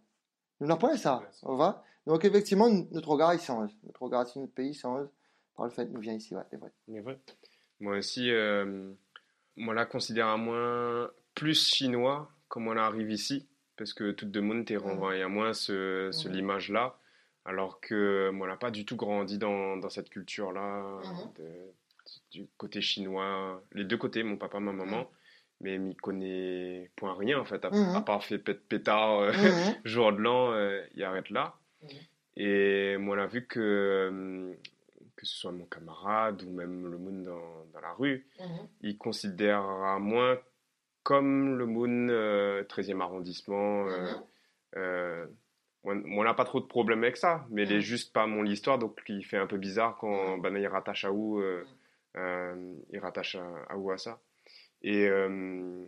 Nous 0.59 0.75
pas 0.77 0.97
ça, 0.97 1.21
on 1.43 1.55
va. 1.55 1.83
Donc, 2.05 2.25
effectivement, 2.25 2.69
notre 2.91 3.09
regard, 3.09 3.33
il 3.33 3.39
change. 3.39 3.71
Notre 3.83 4.01
regard 4.01 4.27
sur 4.27 4.41
notre 4.41 4.53
pays 4.53 4.73
change 4.73 5.07
par 5.55 5.65
le 5.65 5.71
fait 5.71 5.87
que 5.87 5.91
nous 5.91 5.99
vient 5.99 6.13
ici, 6.13 6.35
ouais, 6.35 6.43
c'est 6.49 6.57
vrai. 6.57 6.71
Mais 6.87 7.01
vrai. 7.01 7.19
Moi 7.79 7.97
aussi, 7.97 8.31
euh, 8.31 8.93
moi 9.57 9.73
là, 9.73 9.85
considère 9.85 10.27
à 10.27 10.37
moins 10.37 11.09
plus 11.35 11.67
chinois 11.73 12.29
comme 12.47 12.67
on 12.67 12.77
arrive 12.77 13.09
ici, 13.11 13.47
parce 13.77 13.93
que 13.93 14.11
tout 14.11 14.27
le 14.31 14.41
monde 14.41 14.69
est 14.69 14.77
renvoyé 14.77 15.23
à 15.23 15.27
moins 15.27 15.53
ce, 15.53 16.09
ce 16.11 16.29
l'image-là, 16.29 16.97
alors 17.45 17.79
que 17.81 18.29
moi 18.29 18.47
là, 18.47 18.55
pas 18.57 18.69
du 18.71 18.85
tout 18.85 18.95
grandi 18.95 19.37
dans, 19.39 19.77
dans 19.77 19.89
cette 19.89 20.09
culture-là, 20.09 20.83
Mhm. 21.01 21.31
du 22.31 22.47
côté 22.57 22.81
chinois, 22.81 23.63
les 23.73 23.85
deux 23.85 23.97
côtés, 23.97 24.21
mon 24.23 24.37
papa, 24.37 24.59
ma 24.59 24.71
maman, 24.71 25.09
mais 25.61 25.77
m'y 25.79 25.95
connaît 25.95 26.91
point 26.95 27.15
rien 27.17 27.39
en 27.39 27.45
fait, 27.45 27.63
à, 27.65 27.69
Mhm. 27.71 27.95
à 27.95 28.01
part 28.01 28.23
fait 28.23 28.37
pét- 28.37 28.59
pétard 28.69 29.19
euh, 29.19 29.31
Mhm. 29.31 29.33
jour 29.85 30.11
de 30.13 30.17
l'an, 30.21 30.51
euh, 30.53 30.81
il 30.95 31.03
arrête 31.03 31.29
là. 31.31 31.55
Et 32.35 32.97
moi, 32.97 33.15
on 33.17 33.19
a 33.21 33.25
vu 33.27 33.45
que, 33.47 33.59
euh, 33.59 34.53
que 35.15 35.25
ce 35.25 35.35
soit 35.37 35.51
mon 35.51 35.65
camarade 35.65 36.43
ou 36.43 36.51
même 36.51 36.87
le 36.91 36.97
monde 36.97 37.23
dans, 37.23 37.65
dans 37.73 37.81
la 37.81 37.93
rue, 37.93 38.27
il 38.81 38.97
considérera 38.97 39.99
moins 39.99 40.39
comme 41.03 41.57
le 41.57 41.65
Moon 41.65 42.09
euh, 42.09 42.63
13e 42.63 43.01
arrondissement. 43.01 43.87
euh, 43.87 44.13
euh, 44.77 45.27
moi, 45.83 45.95
moi, 45.95 46.21
on 46.21 46.23
n'a 46.23 46.33
pas 46.33 46.45
trop 46.45 46.59
de 46.61 46.65
problème 46.65 47.03
avec 47.03 47.17
ça, 47.17 47.45
mais 47.49 47.63
il 47.63 47.71
est 47.73 47.75
Mhm. 47.75 47.81
juste 47.81 48.13
pas 48.13 48.25
mon 48.27 48.45
histoire, 48.45 48.79
donc 48.79 49.01
il 49.09 49.25
fait 49.25 49.37
un 49.37 49.47
peu 49.47 49.57
bizarre 49.57 49.97
quand 49.97 50.37
ben, 50.39 50.55
il 50.57 50.67
rattache 50.67 51.05
à 51.05 51.11
où, 51.11 51.39
euh, 51.41 51.65
euh, 52.17 52.75
il 52.91 52.99
rattache 52.99 53.35
à, 53.35 53.45
à 53.69 53.77
où 53.77 53.91
à 53.91 53.97
ça. 53.97 54.21
Et, 54.81 55.07
euh, 55.07 55.85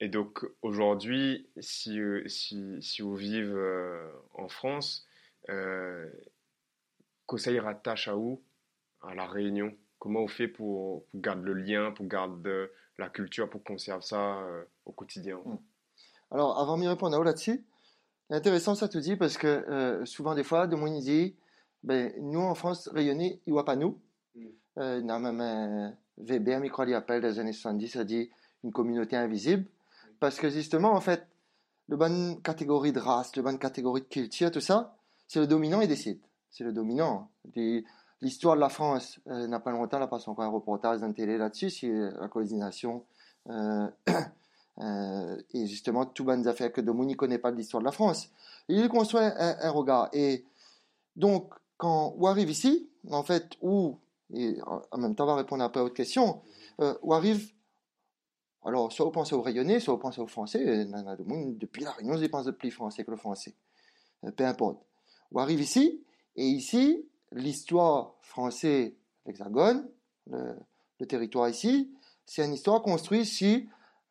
et 0.00 0.08
donc 0.08 0.44
aujourd'hui, 0.62 1.48
si, 1.60 1.98
euh, 2.00 2.26
si, 2.28 2.82
si 2.82 3.02
vous 3.02 3.16
vivez 3.16 3.42
euh, 3.48 4.10
en 4.34 4.48
France, 4.48 5.06
euh, 5.48 6.10
il 7.46 7.60
rattache 7.60 8.08
à 8.08 8.16
où? 8.16 8.43
À 9.08 9.14
la 9.14 9.26
Réunion. 9.26 9.72
Comment 9.98 10.20
on 10.20 10.28
fait 10.28 10.48
pour, 10.48 11.04
pour 11.10 11.20
garder 11.20 11.42
le 11.42 11.54
lien, 11.54 11.92
pour 11.92 12.06
garder 12.06 12.66
la 12.98 13.08
culture, 13.08 13.48
pour 13.48 13.62
conserver 13.62 14.02
ça 14.02 14.40
euh, 14.40 14.64
au 14.84 14.92
quotidien? 14.92 15.40
Alors, 16.30 16.58
avant 16.58 16.76
de 16.76 16.82
m'y 16.82 16.88
répondre 16.88 17.14
à 17.14 17.18
vous 17.18 17.24
là-dessus, 17.24 17.64
c'est 18.28 18.36
intéressant 18.36 18.74
ça 18.74 18.88
tu 18.88 19.00
dis 19.00 19.16
parce 19.16 19.36
que 19.36 19.46
euh, 19.46 20.04
souvent 20.04 20.34
des 20.34 20.44
fois, 20.44 20.66
de 20.66 20.76
mon 20.76 20.98
dit, 20.98 21.36
ben, 21.82 22.12
nous 22.20 22.40
en 22.40 22.54
France, 22.54 22.88
rayonner, 22.88 23.40
il 23.46 23.50
ne 23.50 23.54
voit 23.54 23.64
pas 23.64 23.76
nous. 23.76 23.98
Mm. 24.34 24.46
Euh, 24.78 24.98
il 25.00 25.06
y 25.06 25.10
a 25.10 25.18
même 25.18 25.40
un 25.40 25.94
Weber, 26.18 26.64
je 26.64 26.70
crois, 26.70 26.86
il 26.86 26.94
appelle 26.94 27.22
des 27.22 27.38
années 27.38 27.52
70, 27.52 27.88
ça 27.88 28.04
dit 28.04 28.30
une 28.62 28.72
communauté 28.72 29.16
invisible. 29.16 29.66
Parce 30.20 30.38
que 30.38 30.48
justement, 30.48 30.92
en 30.92 31.00
fait, 31.00 31.26
le 31.88 31.96
bonne 31.96 32.40
catégorie 32.42 32.92
de 32.92 33.00
race, 33.00 33.36
le 33.36 33.42
bonne 33.42 33.58
catégorie 33.58 34.00
de 34.00 34.06
culture, 34.06 34.50
tout 34.50 34.60
ça, 34.60 34.96
c'est 35.28 35.40
le 35.40 35.46
dominant, 35.46 35.80
il 35.80 35.88
décide. 35.88 36.20
C'est 36.50 36.64
le 36.64 36.72
dominant. 36.72 37.30
Des- 37.44 37.84
L'histoire 38.20 38.56
de 38.56 38.60
la 38.60 38.68
France, 38.68 39.20
euh, 39.28 39.46
n'a 39.46 39.60
pas 39.60 39.72
longtemps, 39.72 39.98
là, 39.98 40.06
passe 40.06 40.26
encore 40.28 40.44
un 40.44 40.48
reportage 40.48 41.00
la 41.00 41.12
télé 41.12 41.36
là-dessus, 41.36 41.70
sur 41.70 41.92
la 41.92 42.28
coordination. 42.28 43.04
Euh, 43.50 43.86
euh, 44.78 45.36
et 45.52 45.66
justement, 45.66 46.06
tout 46.06 46.24
bonnes 46.24 46.48
affaires 46.48 46.72
que 46.72 46.80
Domon 46.80 47.04
n'y 47.04 47.16
connaît 47.16 47.38
pas 47.38 47.50
l'histoire 47.50 47.80
de 47.80 47.86
la 47.86 47.92
France. 47.92 48.30
Il 48.68 48.88
construit 48.88 49.20
un, 49.20 49.56
un 49.60 49.70
regard. 49.70 50.08
Et 50.12 50.44
donc, 51.16 51.52
quand 51.76 52.14
on 52.18 52.26
arrive 52.26 52.50
ici, 52.50 52.88
en 53.10 53.22
fait, 53.22 53.50
où, 53.60 53.98
et 54.32 54.58
en 54.90 54.98
même 54.98 55.14
temps, 55.14 55.24
on 55.24 55.28
va 55.28 55.36
répondre 55.36 55.62
après 55.62 55.80
à 55.80 55.82
votre 55.82 55.94
question, 55.94 56.40
euh, 56.80 56.94
où 57.02 57.12
arrive, 57.12 57.52
alors, 58.64 58.90
soit 58.92 59.04
vous 59.04 59.12
pensez 59.12 59.34
au 59.34 59.42
rayonné, 59.42 59.78
soit 59.78 59.94
vous 59.94 60.00
pensez 60.00 60.20
au 60.20 60.26
français, 60.26 60.86
monde, 61.24 61.58
depuis 61.58 61.84
la 61.84 61.90
Réunion, 61.90 62.16
ils 62.16 62.30
pensent 62.30 62.50
plus 62.58 62.70
français 62.70 63.04
que 63.04 63.10
le 63.10 63.18
français. 63.18 63.54
Euh, 64.24 64.30
peu 64.30 64.44
importe. 64.44 64.78
On 65.32 65.40
arrive 65.40 65.60
ici, 65.60 66.02
et 66.36 66.46
ici, 66.46 67.06
l'histoire 67.34 68.14
française, 68.20 68.92
l'Hexagone, 69.26 69.86
le, 70.30 70.54
le 71.00 71.06
territoire 71.06 71.48
ici, 71.48 71.90
c'est 72.26 72.44
une 72.44 72.54
histoire 72.54 72.82
construite 72.82 73.26
sur 73.26 73.60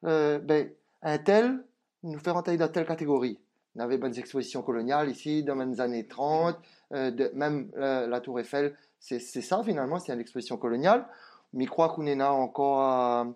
euh, 0.05 0.39
ben, 0.39 0.69
un 1.01 1.17
tel, 1.17 1.63
nous 2.03 2.19
faire 2.19 2.33
rentrer 2.33 2.57
dans 2.57 2.67
telle 2.67 2.85
catégorie. 2.85 3.39
On 3.75 3.79
avait 3.79 3.97
bonnes 3.97 4.17
expositions 4.17 4.61
coloniales 4.61 5.09
ici, 5.09 5.43
dans 5.43 5.55
les 5.55 5.81
années 5.81 6.05
30, 6.05 6.57
euh, 6.93 7.11
de, 7.11 7.31
même 7.33 7.71
euh, 7.77 8.07
la 8.07 8.19
Tour 8.19 8.39
Eiffel, 8.39 8.75
c'est 8.99 9.19
ça 9.19 9.61
finalement, 9.63 9.99
c'est 9.99 10.13
une 10.13 10.19
exposition 10.19 10.57
coloniale. 10.57 11.05
Mais 11.53 11.65
crois 11.65 11.89
qu'on 11.89 12.05
est 12.05 12.15
là 12.15 12.33
encore 12.33 12.81
à 12.81 13.27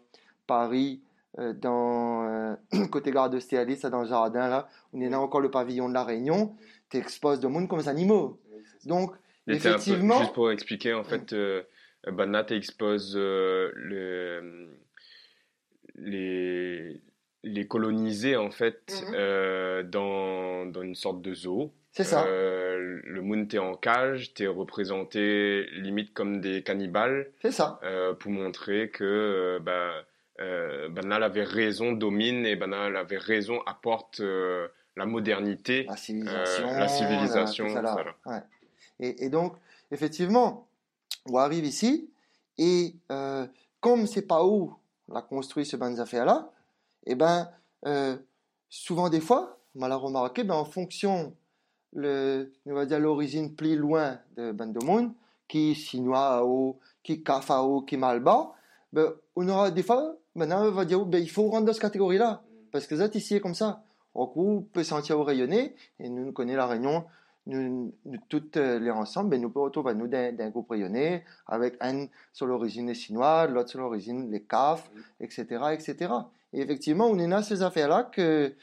Paris, 0.48 1.02
dans 1.38 2.58
côté 2.92 3.12
gare 3.12 3.30
de 3.30 3.40
Stéalis, 3.40 3.82
dans 3.82 4.02
le 4.02 4.08
jardin 4.08 4.48
là, 4.48 4.70
on 4.94 5.02
est 5.02 5.10
là 5.10 5.20
encore 5.20 5.42
le 5.42 5.52
pavillon 5.52 5.88
de 5.88 5.94
la 5.94 6.04
Réunion, 6.04 6.56
tu 6.90 6.98
exposes 6.98 7.40
de 7.40 7.48
monde 7.48 7.68
comme 7.68 7.80
des 7.80 7.90
animaux. 7.90 8.40
Donc, 8.86 9.12
Peu- 9.48 9.54
effectivement, 9.54 10.20
juste 10.20 10.34
pour 10.34 10.52
expliquer, 10.52 10.94
en 10.94 11.04
fait, 11.04 11.34
euh, 11.34 11.64
Banat 12.12 12.46
expose 12.52 13.14
euh, 13.18 13.72
le- 13.76 14.78
les, 15.96 17.02
les 17.44 17.68
colonisés, 17.68 18.36
en 18.36 18.52
fait, 18.52 19.04
Mhm. 19.08 19.14
euh, 19.16 19.84
dans, 19.84 20.66
dans 20.66 20.82
une 20.82 20.96
sorte 20.96 21.22
de 21.22 21.34
zoo. 21.34 21.74
c'est 21.92 22.04
ça. 22.04 22.26
Euh, 22.28 23.00
le 23.04 23.22
Moon, 23.22 23.46
t'es 23.48 23.58
en 23.58 23.74
cage, 23.74 24.34
t'es 24.36 24.46
représenté 24.46 25.66
limite 25.72 26.14
comme 26.14 26.42
des 26.42 26.62
cannibales 26.62 27.32
C'est 27.42 27.52
ça. 27.52 27.80
euh, 27.84 28.14
pour 28.14 28.32
montrer 28.32 28.90
que 28.90 29.04
euh, 29.04 29.60
bah, 29.60 29.94
euh, 30.40 30.90
Banal 30.90 31.24
avait 31.24 31.44
raison, 31.44 31.94
domine, 31.94 32.46
et 32.46 32.56
Banal 32.56 32.96
avait 32.98 33.18
raison, 33.18 33.62
apporte 33.66 34.20
euh, 34.20 34.68
la 34.96 35.08
modernité. 35.08 35.86
La 35.90 35.96
civilisation. 35.96 36.70
Euh, 36.70 36.80
la 36.80 36.88
civilisation, 36.88 37.66
tout 37.68 37.74
ça 37.74 37.82
là. 37.82 37.94
voilà. 37.94 38.16
Ouais. 38.28 38.44
Et, 39.00 39.30
donc, 39.30 39.56
effectivement, 39.92 40.68
on 41.26 41.38
arrive 41.38 41.66
ici, 41.66 42.10
et 42.58 42.96
euh, 43.12 43.46
comme 43.80 44.08
c'est 44.08 44.24
pas 44.24 44.44
où 44.44 44.74
on 45.08 45.16
a 45.16 45.22
construit 45.22 45.66
ce 45.66 45.78
banc 45.78 46.00
affaires-là, 46.00 46.52
et 47.06 47.16
ben, 47.16 47.50
euh, 47.86 48.18
souvent 48.70 49.10
des 49.10 49.22
fois, 49.22 49.60
on 49.76 49.88
l'a 49.88 49.96
remarqué, 49.96 50.44
ben, 50.44 50.56
en 50.56 50.66
fonction, 50.66 51.36
le, 51.94 52.52
on 52.66 52.74
va 52.74 52.86
dire 52.86 53.00
l'origine 53.00 53.56
plus 53.56 53.76
loin 53.76 54.20
de 54.36 54.52
ban 54.52 54.68
de 54.68 54.84
monde, 54.84 55.14
qui 55.48 55.78
haut, 56.42 56.80
qui 57.04 57.24
à 57.28 57.64
haut, 57.64 57.82
qui 57.82 57.98
malba, 57.98 58.52
ben, 58.94 59.14
on 59.36 59.48
aura 59.48 59.72
des 59.72 59.84
fois, 59.84 60.16
maintenant, 60.36 60.66
on 60.66 60.72
va 60.72 60.86
dire, 60.86 61.06
ben, 61.06 61.22
il 61.22 61.30
faut 61.30 61.48
rendre 61.50 61.68
dans 61.68 61.74
cette 61.74 61.82
catégorie-là, 61.82 62.44
parce 62.72 62.88
que 62.88 62.98
ça, 62.98 63.08
ici, 63.14 63.36
est 63.36 63.40
comme 63.40 63.56
ça. 63.56 63.84
Au 64.14 64.28
coup, 64.28 64.68
peut 64.74 64.84
sentir 64.84 65.20
au 65.20 65.24
rayonner, 65.24 65.76
et 66.00 66.10
nous, 66.10 66.30
on 66.30 66.32
connaît 66.32 66.56
la 66.56 66.66
Réunion, 66.66 67.06
nous, 67.48 67.94
nous 68.06 68.20
toutes 68.30 68.58
euh, 68.58 68.78
les 68.78 68.92
ensemble, 68.92 69.30
ben, 69.30 69.42
nous 69.42 69.50
pouvons 69.50 69.66
retrouver 69.66 69.94
nous 69.94 70.08
d'un, 70.08 70.34
d'un 70.34 70.50
groupe 70.50 70.70
rayonné, 70.70 71.24
avec 71.48 71.76
un 71.80 72.08
sur 72.34 72.46
l'origine 72.46 72.94
chinoise, 72.94 73.50
l'autre 73.50 73.70
sur 73.70 73.80
l'origine 73.80 74.30
les 74.30 74.44
CAF, 74.44 74.92
etc., 75.20 75.46
etc. 75.72 76.14
Et 76.54 76.62
effectivement, 76.62 77.08
on 77.08 77.18
est 77.18 77.28
dans 77.28 77.42
ces 77.42 77.62
affaires-là 77.62 78.04
que, 78.04 78.54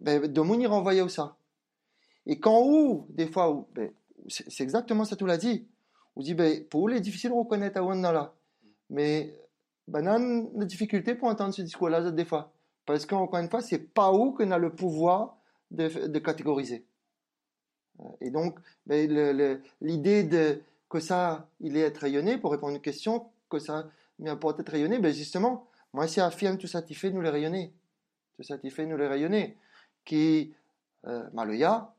ben, 0.00 0.26
de 0.26 0.40
monde 0.40 0.60
y 0.60 0.66
renvoyait 0.66 1.00
au 1.00 1.08
ça. 1.08 1.36
Et 2.26 2.38
quand 2.38 2.62
où, 2.62 3.06
des 3.08 3.26
fois, 3.26 3.50
où, 3.50 3.66
ben, 3.74 3.90
c'est, 4.28 4.62
exactement 4.62 5.04
ça 5.04 5.16
tout 5.16 5.26
l'a 5.26 5.38
dit. 5.38 5.66
On 6.16 6.22
dit, 6.22 6.34
ben, 6.34 6.64
pour 6.68 6.88
eux, 6.88 6.94
c'est 6.94 7.00
difficile 7.00 7.30
de 7.30 7.36
reconnaître 7.36 7.78
à 7.78 7.84
on 7.84 8.00
là. 8.00 8.34
Mais, 8.90 9.40
ben, 9.88 10.06
on 10.06 10.56
a 10.56 10.60
des 10.60 10.66
difficultés 10.66 11.14
pour 11.14 11.28
entendre 11.28 11.54
ce 11.54 11.62
discours-là, 11.62 12.10
des 12.10 12.24
fois. 12.24 12.52
Parce 12.84 13.06
qu'encore 13.06 13.40
une 13.40 13.48
fois, 13.48 13.62
c'est 13.62 13.78
pas 13.78 14.12
où 14.12 14.32
qu'on 14.32 14.50
a 14.50 14.58
le 14.58 14.70
pouvoir 14.70 15.38
de, 15.70 16.08
de 16.08 16.18
catégoriser. 16.18 16.86
Et 18.20 18.30
donc, 18.30 18.58
ben, 18.86 19.60
l'idée 19.80 20.24
de 20.24 20.60
que 20.88 21.00
ça, 21.00 21.48
il 21.60 21.76
est 21.76 21.96
rayonné, 21.96 22.38
pour 22.38 22.52
répondre 22.52 22.72
à 22.72 22.76
une 22.76 22.82
question, 22.82 23.26
que 23.48 23.58
ça 23.58 23.88
m'importe 24.18 24.60
être 24.60 24.70
rayonné, 24.70 24.98
ben 24.98 25.12
justement, 25.12 25.66
moi, 25.92 26.06
c'est 26.08 26.20
affirme 26.20 26.58
tout 26.58 26.66
ça, 26.66 26.82
qui 26.82 26.94
fait 26.94 27.10
nous 27.10 27.20
les 27.20 27.30
rayonner. 27.30 27.72
Tout 28.36 28.42
ça, 28.42 28.58
qui 28.58 28.70
fait 28.70 28.86
nous 28.86 28.96
les 28.96 29.06
rayonner. 29.06 29.56
Qui, 30.04 30.54
euh, 31.06 31.24
Maloya, 31.32 31.94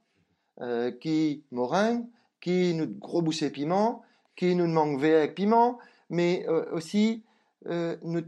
euh, 0.62 0.92
qui 0.92 1.44
Morin, 1.52 2.06
qui 2.40 2.74
nous 2.74 2.88
gros 2.88 3.22
boussé 3.22 3.50
piment, 3.50 4.04
qui 4.36 4.56
nous 4.56 4.68
manque 4.68 5.04
avec 5.04 5.36
piment, 5.36 5.80
mais 6.10 6.46
euh, 6.48 6.72
aussi 6.72 7.24
euh, 7.68 7.98
notre 8.04 8.28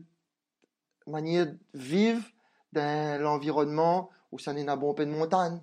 manière 1.06 1.46
de 1.48 1.58
vivre 1.74 2.24
dans 2.74 3.22
l'environnement 3.22 4.10
où 4.32 4.40
ça 4.40 4.54
n'est 4.54 4.68
un 4.68 4.76
bon 4.76 4.94
de 4.94 5.06
montagne, 5.06 5.62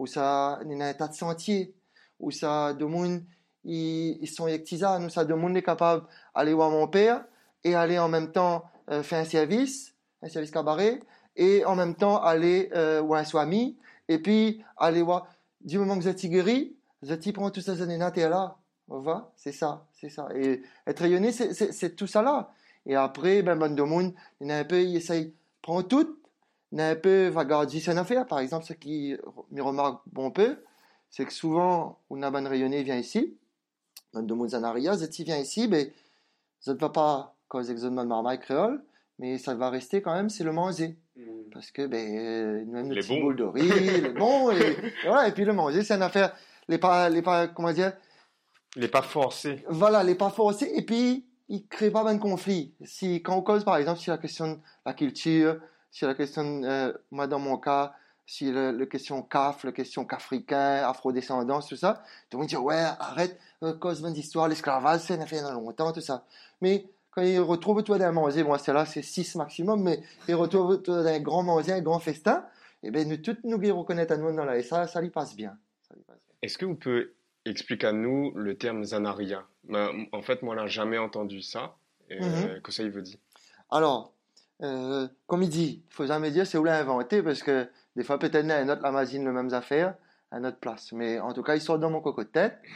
où 0.00 0.06
ça 0.06 0.58
n'est 0.64 0.82
un 0.82 0.94
tas 0.94 1.08
de 1.08 1.14
sentiers, 1.14 1.74
où 2.18 2.30
ça 2.30 2.72
de 2.72 2.86
monde 2.86 3.22
ils, 3.64 4.26
sont 4.26 4.46
tisane, 4.64 5.04
où 5.04 5.10
ça 5.10 5.26
de 5.26 5.34
monde 5.34 5.54
est 5.58 5.62
capable 5.62 6.06
d'aller 6.34 6.54
voir 6.54 6.70
mon 6.70 6.88
père 6.88 7.22
et 7.64 7.74
aller 7.74 7.98
en 7.98 8.08
même 8.08 8.32
temps 8.32 8.64
euh, 8.90 9.02
faire 9.02 9.20
un 9.20 9.26
service, 9.26 9.94
un 10.22 10.30
service 10.30 10.50
cabaret, 10.50 11.00
et 11.36 11.66
en 11.66 11.76
même 11.76 11.94
temps 11.94 12.16
aller 12.16 12.70
euh, 12.74 13.02
voir 13.02 13.20
un 13.20 13.24
swami, 13.24 13.76
et 14.08 14.18
puis 14.18 14.64
aller 14.78 15.02
voir, 15.02 15.28
du 15.60 15.78
moment 15.78 15.98
que 15.98 16.00
vous 16.00 16.08
êtes 16.08 16.24
guéri, 16.24 16.74
vous 17.02 17.12
êtes 17.12 17.30
prend 17.34 17.50
toutes 17.50 17.64
ces 17.64 17.82
années-là, 17.82 18.10
t'es 18.10 18.26
là. 18.26 18.56
C'est 19.36 19.52
ça, 19.52 19.86
c'est 19.92 20.08
ça. 20.08 20.28
Et 20.34 20.62
être 20.86 21.00
rayonné, 21.00 21.30
c'est- 21.30 21.94
tout 21.94 22.06
ça 22.06 22.22
là. 22.22 22.50
Et 22.86 22.96
après, 22.96 23.42
ben, 23.42 23.54
ben, 23.56 23.74
de 23.74 23.82
monde, 23.82 24.14
il 24.40 24.48
y 24.48 24.50
en 24.50 24.54
a 24.54 24.58
un 24.60 24.64
peu, 24.64 24.82
il 24.82 24.96
essaye, 24.96 25.34
prend 25.60 25.82
tout, 25.82 26.19
un 26.78 26.96
peu, 26.96 27.28
va 27.28 27.44
garder 27.44 27.80
son 27.80 27.96
affaire. 27.96 28.26
Par 28.26 28.40
exemple, 28.40 28.64
ce 28.64 28.72
qui 28.72 29.16
me 29.50 29.62
remarque 29.62 30.02
bon 30.12 30.30
peu, 30.30 30.56
c'est 31.10 31.24
que 31.24 31.32
souvent, 31.32 31.98
on 32.08 32.22
a 32.22 32.30
ben 32.30 32.46
rayonné, 32.46 32.82
vient 32.82 32.96
ici, 32.96 33.36
ben, 34.14 34.22
de 34.22 34.34
monde 34.34 34.54
en 34.54 34.62
arrière, 34.62 34.94
Zeti 34.94 35.24
vient 35.24 35.38
ici, 35.38 35.68
mais 35.68 35.92
ça 36.60 36.72
ne 36.72 36.78
va 36.78 36.88
pas 36.88 37.34
causer 37.48 37.72
exonement 37.72 38.04
de 38.04 38.08
marmaille 38.08 38.38
créole, 38.38 38.82
mais 39.18 39.38
ça 39.38 39.54
va 39.54 39.70
rester 39.70 40.02
quand 40.02 40.14
même, 40.14 40.30
c'est 40.30 40.44
le 40.44 40.52
manger. 40.52 40.96
Parce 41.52 41.70
que, 41.72 41.86
ben, 41.86 42.16
euh, 42.16 42.64
même 42.64 42.90
Les 42.90 42.96
le 42.96 43.02
petit 43.02 43.20
boule 43.20 43.36
de 43.36 43.44
riz, 43.44 44.00
les 44.00 44.08
bons, 44.18 44.52
et, 44.52 44.60
et 44.60 45.06
voilà, 45.06 45.28
et 45.28 45.32
puis 45.32 45.44
le 45.44 45.52
manger, 45.52 45.82
c'est 45.82 45.94
une 45.94 46.02
affaire, 46.02 46.34
les 46.68 46.78
pas, 46.78 47.08
les 47.08 47.22
pas, 47.22 47.48
comment 47.48 47.72
dire, 47.72 47.92
Il 48.76 48.82
n'est 48.82 48.88
pas 48.88 49.02
forcé. 49.02 49.64
voilà, 49.68 50.04
les 50.04 50.14
pas 50.14 50.30
forcés, 50.30 50.70
et 50.74 50.82
puis, 50.82 51.26
il 51.48 51.66
crée 51.66 51.90
pas 51.90 52.14
de 52.14 52.18
conflit. 52.20 52.72
Si, 52.84 53.20
quand 53.22 53.36
on 53.36 53.42
cause, 53.42 53.64
par 53.64 53.76
exemple, 53.76 53.98
sur 53.98 54.12
la 54.12 54.18
question 54.18 54.52
de 54.52 54.58
la 54.86 54.94
culture, 54.94 55.60
sur 55.90 56.06
la 56.08 56.14
question, 56.14 56.62
euh, 56.64 56.92
moi, 57.10 57.26
dans 57.26 57.38
mon 57.38 57.56
cas, 57.58 57.94
si 58.26 58.50
la, 58.52 58.70
la 58.72 58.86
question 58.86 59.22
CAF, 59.22 59.64
la 59.64 59.72
question 59.72 60.04
qu'africain, 60.04 60.88
afrodescendance, 60.88 61.66
tout 61.68 61.76
ça, 61.76 62.02
tout 62.28 62.36
le 62.36 62.42
monde 62.42 62.48
dit, 62.48 62.56
ouais, 62.56 62.76
arrête, 62.98 63.38
euh, 63.62 63.74
cause 63.74 64.00
bonne 64.00 64.14
histoire, 64.16 64.46
l'esclavage, 64.48 65.10
une 65.10 65.22
affaire 65.22 65.42
dans 65.42 65.52
longtemps, 65.52 65.92
tout 65.92 66.00
ça. 66.00 66.24
Mais, 66.60 66.86
quand 67.12 67.22
ils 67.22 67.40
retrouvent 67.40 67.82
toi 67.82 67.98
d'un 67.98 68.12
manger, 68.12 68.44
moi, 68.44 68.58
c'est 68.58 68.72
là, 68.72 68.86
c'est 68.86 69.02
6 69.02 69.34
maximum, 69.34 69.82
mais 69.82 70.00
ils 70.28 70.34
retrouvent 70.36 70.80
toi 70.80 71.02
d'un 71.02 71.18
grand 71.18 71.42
manger, 71.42 71.72
un 71.72 71.80
grand 71.80 71.98
festin, 71.98 72.46
et 72.84 72.92
ben, 72.92 73.08
nous, 73.08 73.16
toutes 73.16 73.42
nous 73.42 73.58
qui 73.58 73.70
reconnaissent 73.72 74.12
à 74.12 74.16
nous 74.16 74.32
dans 74.34 74.44
là, 74.44 74.56
et 74.56 74.62
ça, 74.62 74.86
ça 74.86 75.00
lui 75.00 75.10
passe 75.10 75.34
bien. 75.34 75.58
Ça 75.88 75.94
bien. 75.96 76.14
Est-ce 76.40 76.56
que 76.56 76.66
vous 76.66 76.76
pouvez 76.76 77.12
expliquer 77.44 77.88
à 77.88 77.92
nous 77.92 78.32
le 78.36 78.56
terme 78.56 78.84
Zanaria? 78.84 79.44
Ben, 79.64 80.06
En 80.12 80.22
fait, 80.22 80.40
moi, 80.42 80.56
je 80.56 80.62
n'ai 80.62 80.68
jamais 80.68 80.98
entendu 80.98 81.42
ça. 81.42 81.74
Et, 82.08 82.18
Mhm. 82.20 82.24
euh, 82.46 82.60
que 82.60 82.70
ça, 82.70 82.84
il 82.84 82.90
veut 82.90 83.02
dire 83.02 83.18
Alors, 83.70 84.12
euh, 84.62 85.08
comme 85.26 85.42
il 85.42 85.48
dit, 85.48 85.82
il 85.88 85.94
faut 85.94 86.06
jamais 86.06 86.30
dire 86.30 86.46
c'est 86.46 86.58
où 86.58 86.64
l'a 86.64 86.78
inventé 86.78 87.22
parce 87.22 87.42
que 87.42 87.68
des 87.96 88.04
fois 88.04 88.18
peut-être 88.18 88.48
un 88.50 88.68
autre 88.68 88.82
l'imagine 88.84 89.24
les 89.24 89.32
mêmes 89.32 89.52
affaires 89.54 89.94
à 90.30 90.40
notre 90.40 90.58
place. 90.58 90.92
Mais 90.92 91.18
en 91.18 91.32
tout 91.32 91.42
cas, 91.42 91.56
il 91.56 91.60
sort 91.60 91.78
dans 91.78 91.90
mon 91.90 92.00
coco 92.00 92.22
de 92.24 92.28
tête. 92.28 92.58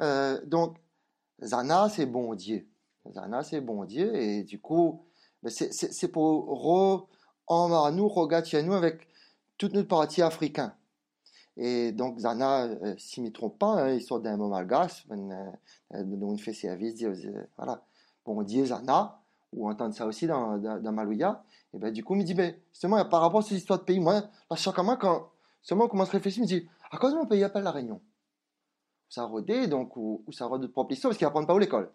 Euh, 0.00 0.40
donc, 0.46 0.78
Zana, 1.40 1.88
c'est 1.88 2.06
bon 2.06 2.34
Dieu. 2.34 2.66
Zana, 3.12 3.44
c'est 3.44 3.60
bon 3.60 3.84
Dieu. 3.84 4.14
Et 4.16 4.42
du 4.42 4.60
coup, 4.60 5.04
ben, 5.42 5.50
c'est- 5.50 6.08
pour 6.08 6.48
re, 6.60 7.08
en 7.46 7.92
nous, 7.92 8.08
nous 8.08 8.74
avec 8.74 9.06
toute 9.56 9.72
notre 9.74 9.86
partie 9.88 10.22
africaine. 10.22 10.72
Et 11.56 11.92
donc, 11.92 12.18
Zana, 12.18 12.64
euh, 12.64 12.94
s'il 12.98 13.22
ne 13.22 13.28
me 13.28 13.32
trompe 13.32 13.58
pas, 13.58 13.82
hein, 13.82 13.90
il 13.90 14.02
sort 14.02 14.20
d'un 14.20 14.36
mot 14.36 14.48
malgache, 14.48 15.06
ben, 15.06 15.54
euh, 15.94 16.02
dont 16.04 16.34
il 16.34 16.42
fait 16.42 16.52
service, 16.52 16.94
dit, 16.94 17.06
voilà, 17.56 17.84
bon 18.24 18.42
Dieu, 18.42 18.66
Zana, 18.66 19.19
ou 19.52 19.68
entendre 19.68 19.94
ça 19.94 20.06
aussi 20.06 20.26
dans, 20.26 20.58
dans, 20.58 20.80
dans 20.80 20.92
Malouya. 20.92 21.42
Et 21.72 21.78
ben, 21.78 21.92
du 21.92 22.04
coup, 22.04 22.14
il 22.14 22.18
me 22.18 22.24
dit, 22.24 22.34
ben, 22.34 22.54
justement, 22.72 23.04
par 23.04 23.20
rapport 23.20 23.40
à 23.40 23.42
ces 23.42 23.56
histoires 23.56 23.78
de 23.78 23.84
pays, 23.84 24.00
moi, 24.00 24.14
là, 24.14 24.56
chaque 24.56 24.78
moi, 24.78 24.96
quand, 24.96 25.30
seulement 25.62 25.84
on 25.84 25.88
commence 25.88 26.08
à 26.08 26.12
réfléchir, 26.12 26.38
il 26.38 26.42
me 26.42 26.46
dit, 26.46 26.68
à 26.90 26.98
cause 26.98 27.12
de 27.12 27.18
mon 27.18 27.26
pays 27.26 27.44
appelle 27.44 27.64
la 27.64 27.70
Réunion. 27.70 28.00
Ça 29.08 29.24
rodé, 29.24 29.66
donc, 29.66 29.96
où 29.96 30.24
ça 30.32 30.46
rôde 30.46 30.62
de 30.62 30.66
propre 30.68 30.92
histoire, 30.92 31.10
parce 31.10 31.18
qu'ils 31.18 31.26
apprennent 31.26 31.46
pas 31.46 31.54
où 31.54 31.58
l'école. 31.58 31.90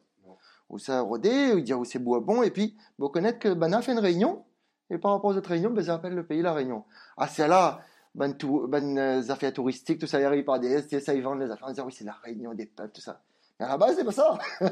Où 0.69 0.79
ça 0.79 1.01
rodé, 1.01 1.53
il 1.57 1.63
dit, 1.63 1.73
où 1.73 1.85
c'est 1.85 1.99
bon, 1.99 2.43
et 2.43 2.51
puis, 2.51 2.75
vous 2.97 3.09
connaître 3.09 3.39
que, 3.39 3.53
ben, 3.53 3.69
on 3.69 3.73
a 3.73 3.81
fait 3.81 3.93
une 3.93 3.99
réunion, 3.99 4.43
et 4.89 4.97
par 4.97 5.13
rapport 5.13 5.31
aux 5.31 5.37
autres 5.37 5.49
réunions, 5.49 5.71
ben, 5.71 5.83
ça 5.83 5.95
appelle 5.95 6.13
le 6.13 6.25
pays 6.25 6.41
la 6.41 6.53
Réunion. 6.53 6.83
Ah, 7.17 7.27
c'est 7.27 7.47
là, 7.47 7.81
ben, 8.13 8.33
tout, 8.33 8.67
ben, 8.67 8.97
euh, 8.97 9.29
affaires 9.29 9.53
touristiques, 9.53 9.99
tout 9.99 10.07
ça, 10.07 10.19
il 10.19 10.25
arrive 10.25 10.43
par 10.43 10.59
des, 10.59 10.81
c'est 10.83 10.99
ça, 10.99 11.13
ils 11.13 11.23
vendent 11.23 11.39
les 11.39 11.51
affaires, 11.51 11.69
ils 11.69 11.73
disent, 11.73 11.83
oui, 11.83 11.93
c'est 11.95 12.05
la 12.05 12.13
Réunion 12.13 12.53
des 12.53 12.65
peuples, 12.65 12.93
tout 12.93 13.01
ça. 13.01 13.21
Mais 13.59 13.65
à 13.65 13.69
la 13.69 13.77
base, 13.77 13.95
c'est 13.95 14.03
pas 14.03 14.11
ça. 14.11 14.37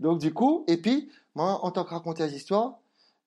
Donc, 0.00 0.18
du 0.18 0.32
coup, 0.34 0.64
et 0.66 0.76
puis, 0.76 1.10
moi, 1.34 1.64
en 1.64 1.70
tant 1.70 1.84
que 1.84 1.90
raconteur 1.90 2.28
d'histoire, 2.28 2.78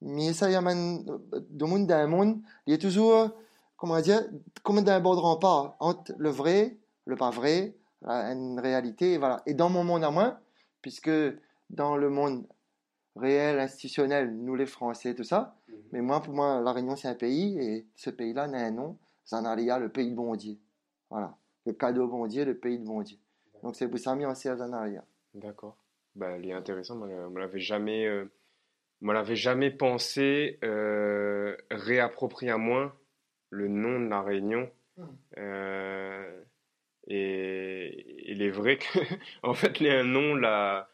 mais 0.02 0.34
ça 0.34 0.50
y 0.50 0.56
amène 0.56 1.04
de 1.06 1.65
monde 1.65 2.41
il 2.65 2.72
y 2.72 2.74
a 2.74 2.78
toujours, 2.78 3.32
comment 3.76 4.00
dire, 4.00 4.22
comme 4.63 4.82
d'un 4.82 5.00
bord 5.00 5.15
de 5.15 5.22
rempart 5.22 5.76
entre 5.80 6.13
le 6.17 6.30
vrai, 6.30 6.78
le 7.06 7.15
pas 7.15 7.32
vrai, 7.32 7.76
la- 8.02 8.32
une 8.34 8.60
réalité, 8.60 9.13
et 9.13 9.17
voilà. 9.17 9.41
Et 9.46 9.54
dans 9.54 9.70
mon 9.70 9.84
monde 9.84 10.04
à 10.04 10.12
moi, 10.12 10.39
puisque 10.82 11.10
dans 11.70 11.98
le 11.98 12.10
monde 12.10 12.46
réel, 13.15 13.60
institutionnel, 13.60 14.36
nous 14.36 14.56
les 14.56 14.67
Français, 14.67 15.15
tout 15.15 15.24
ça, 15.24 15.56
mais 15.91 16.02
moi, 16.02 16.22
pour 16.22 16.34
moi, 16.34 16.62
La 16.62 16.72
Réunion, 16.74 16.96
c'est 16.96 17.08
un 17.08 17.15
pays, 17.15 17.58
et 17.60 17.88
ce 17.96 18.10
pays-là 18.10 18.48
n'a 18.48 18.60
un 18.60 18.72
nom, 18.72 18.98
Zanaria, 19.26 19.80
le 19.80 19.89
pays 19.89 20.12
de 20.12 20.15
bon 20.15 20.36
Dieu. 20.36 20.58
Voilà. 21.10 21.36
Le 21.65 21.74
cadeau 21.74 22.08
bon 22.08 22.28
Dieu, 22.28 22.46
le 22.46 22.58
pays 22.58 22.78
de 22.78 22.86
bon 22.86 23.02
Dieu. 23.02 23.17
Donc, 23.63 23.76
c'est 23.76 23.88
pour 23.88 24.00
ça 24.00 24.15
mis 24.15 24.26
en 24.26 24.36
Zanaria. 24.36 25.04
D'accord. 25.34 25.76
Ben, 26.17 26.38
il 26.41 26.49
est 26.49 26.53
intéressant. 26.53 26.95
Moi, 26.95 27.08
je 27.10 27.13
ne 27.34 27.39
l'avais 27.39 27.60
jamais, 27.60 28.06
euh, 28.08 28.25
jamais 29.36 29.69
pensé 29.71 30.58
euh, 30.63 31.56
réapproprier 31.71 32.51
à 32.51 32.58
moi 32.58 32.95
le 33.51 33.67
nom 33.67 33.99
de 33.99 34.10
la 34.10 34.21
Réunion. 34.21 34.69
Mhm. 34.97 35.08
Euh, 35.38 36.41
et 37.08 38.32
il 38.32 38.41
est 38.41 38.49
vrai 38.49 38.77
que, 38.77 38.86
en 39.43 39.53
fait, 39.53 39.80
les 39.80 40.03
nom 40.03 40.36
là, 40.36 40.89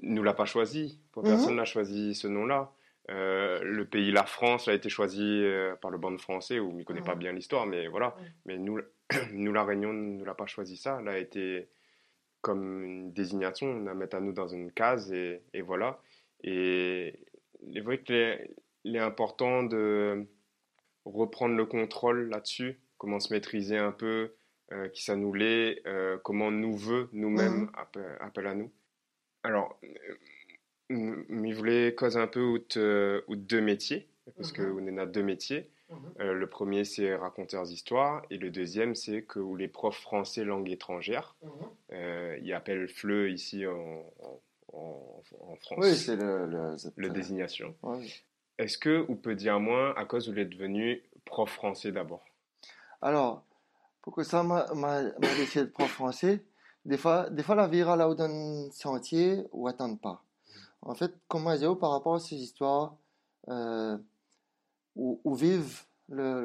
nous 0.00 0.22
l'a 0.22 0.32
pas 0.34 0.44
choisi. 0.46 1.00
Mhm. 1.16 1.22
personne 1.24 1.56
n'a 1.56 1.64
choisi 1.64 2.14
ce 2.14 2.28
nom-là. 2.28 2.72
Euh, 3.10 3.60
le 3.64 3.84
pays, 3.84 4.12
la 4.12 4.24
France, 4.24 4.68
a 4.68 4.74
été 4.74 4.88
choisi 4.88 5.20
euh, 5.42 5.74
par 5.74 5.90
le 5.90 5.98
bande 5.98 6.20
français, 6.20 6.60
où 6.60 6.70
on 6.70 6.74
ne 6.74 6.84
connaît 6.84 7.02
pas 7.02 7.14
Mhm. 7.14 7.18
bien 7.18 7.32
l'histoire, 7.32 7.66
mais 7.66 7.88
voilà. 7.88 8.14
Mais 8.46 8.56
nous, 8.58 8.78
nous, 9.32 9.52
la 9.52 9.64
Réunion, 9.64 9.92
ne 9.92 10.18
nous 10.18 10.24
l'a 10.24 10.34
pas 10.34 10.46
choisi 10.46 10.76
ça. 10.76 10.98
Elle 11.00 11.08
a 11.08 11.18
été 11.18 11.68
comme 12.42 12.84
une 12.84 13.12
désignation, 13.12 13.68
on 13.68 13.84
la 13.84 13.94
met 13.94 14.14
à 14.14 14.20
nous 14.20 14.32
dans 14.32 14.48
une 14.48 14.70
case, 14.72 15.12
et, 15.12 15.40
et 15.54 15.62
voilà. 15.62 16.00
Et 16.44 17.18
il 17.64 17.78
est 17.78 17.80
vrai 17.80 18.00
qu'il 18.02 18.16
est, 18.16 18.50
est 18.84 18.98
important 18.98 19.62
de 19.62 20.26
reprendre 21.04 21.56
le 21.56 21.64
contrôle 21.66 22.28
là-dessus, 22.28 22.78
comment 22.98 23.18
se 23.20 23.32
maîtriser 23.32 23.78
un 23.78 23.92
peu, 23.92 24.32
euh, 24.72 24.88
qui 24.88 25.02
ça 25.02 25.16
nous 25.16 25.32
l'est, 25.32 25.82
euh, 25.86 26.18
comment 26.18 26.50
nous 26.50 26.76
veut 26.76 27.08
nous-mêmes 27.12 27.70
appelle 28.20 28.46
à 28.46 28.54
nous. 28.54 28.70
Alors, 29.44 29.78
je 30.90 31.54
voulais 31.54 31.94
causer 31.94 32.18
un 32.18 32.26
peu 32.26 32.42
out, 32.42 32.76
euh, 32.76 33.22
out 33.28 33.38
deux 33.46 33.60
métiers, 33.60 34.08
parce 34.36 34.52
que 34.52 34.62
Mhm. 34.62 34.88
on 34.88 34.98
a 34.98 35.06
deux 35.06 35.22
métiers. 35.22 35.70
Euh, 36.20 36.32
le 36.32 36.46
premier, 36.48 36.84
c'est 36.84 37.14
raconteurs 37.14 37.64
d'histoire, 37.64 38.22
et 38.30 38.38
le 38.38 38.50
deuxième, 38.50 38.94
c'est 38.94 39.22
que 39.22 39.38
où 39.38 39.56
les 39.56 39.68
profs 39.68 40.00
français 40.00 40.44
langue 40.44 40.70
étrangère, 40.70 41.36
euh, 41.92 42.38
ils 42.42 42.52
appellent 42.52 42.88
FLE 42.88 43.30
ici 43.30 43.66
en, 43.66 44.04
en, 44.72 45.56
France, 45.60 45.78
Oui, 45.78 45.94
c'est 45.96 46.16
le, 46.16 46.46
le, 46.46 46.76
le 46.96 47.10
désignation. 47.10 47.74
Ouais. 47.82 48.06
Est-ce 48.58 48.78
que 48.78 49.04
vous 49.08 49.16
peut 49.16 49.34
dire 49.34 49.60
moins 49.60 49.94
à 49.94 50.04
cause 50.04 50.28
où 50.28 50.32
vous 50.32 50.38
êtes 50.38 50.50
devenu 50.50 51.02
prof 51.24 51.50
français 51.50 51.92
d'abord? 51.92 52.24
Alors, 53.00 53.44
pour 54.02 54.14
que 54.14 54.24
ça 54.24 54.42
m'a 54.42 54.66
décidé 55.20 55.64
de 55.66 55.70
prendre 55.70 55.90
français. 55.90 56.44
Des 56.84 56.96
fois, 56.98 57.30
des 57.30 57.44
fois 57.44 57.54
la 57.54 57.68
vie 57.68 57.80
là 57.80 58.08
où 58.08 58.14
donne 58.14 58.70
sentier 58.72 59.44
ou 59.52 59.68
attendre 59.68 59.98
pas. 59.98 60.24
En 60.82 60.94
fait, 60.94 61.14
comme 61.28 61.44
moi 61.44 61.56
j'ai 61.56 61.66
par 61.80 61.92
rapport 61.92 62.16
à 62.16 62.18
ces 62.18 62.34
histoires 62.34 62.96
euh, 63.48 63.96
où, 64.96 65.34
vivent 65.34 65.82
le, 66.08 66.44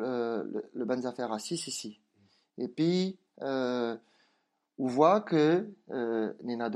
le, 0.53 0.69
le, 0.73 0.85
bonnes 0.85 1.05
affaires 1.05 1.31
assis 1.31 1.55
ici. 1.55 1.99
Et 2.57 2.67
puis, 2.67 3.17
euh, 3.41 3.95
on 4.79 4.87
voit 4.87 5.21
que 5.21 5.67
euh, 5.91 6.33
Nina 6.43 6.69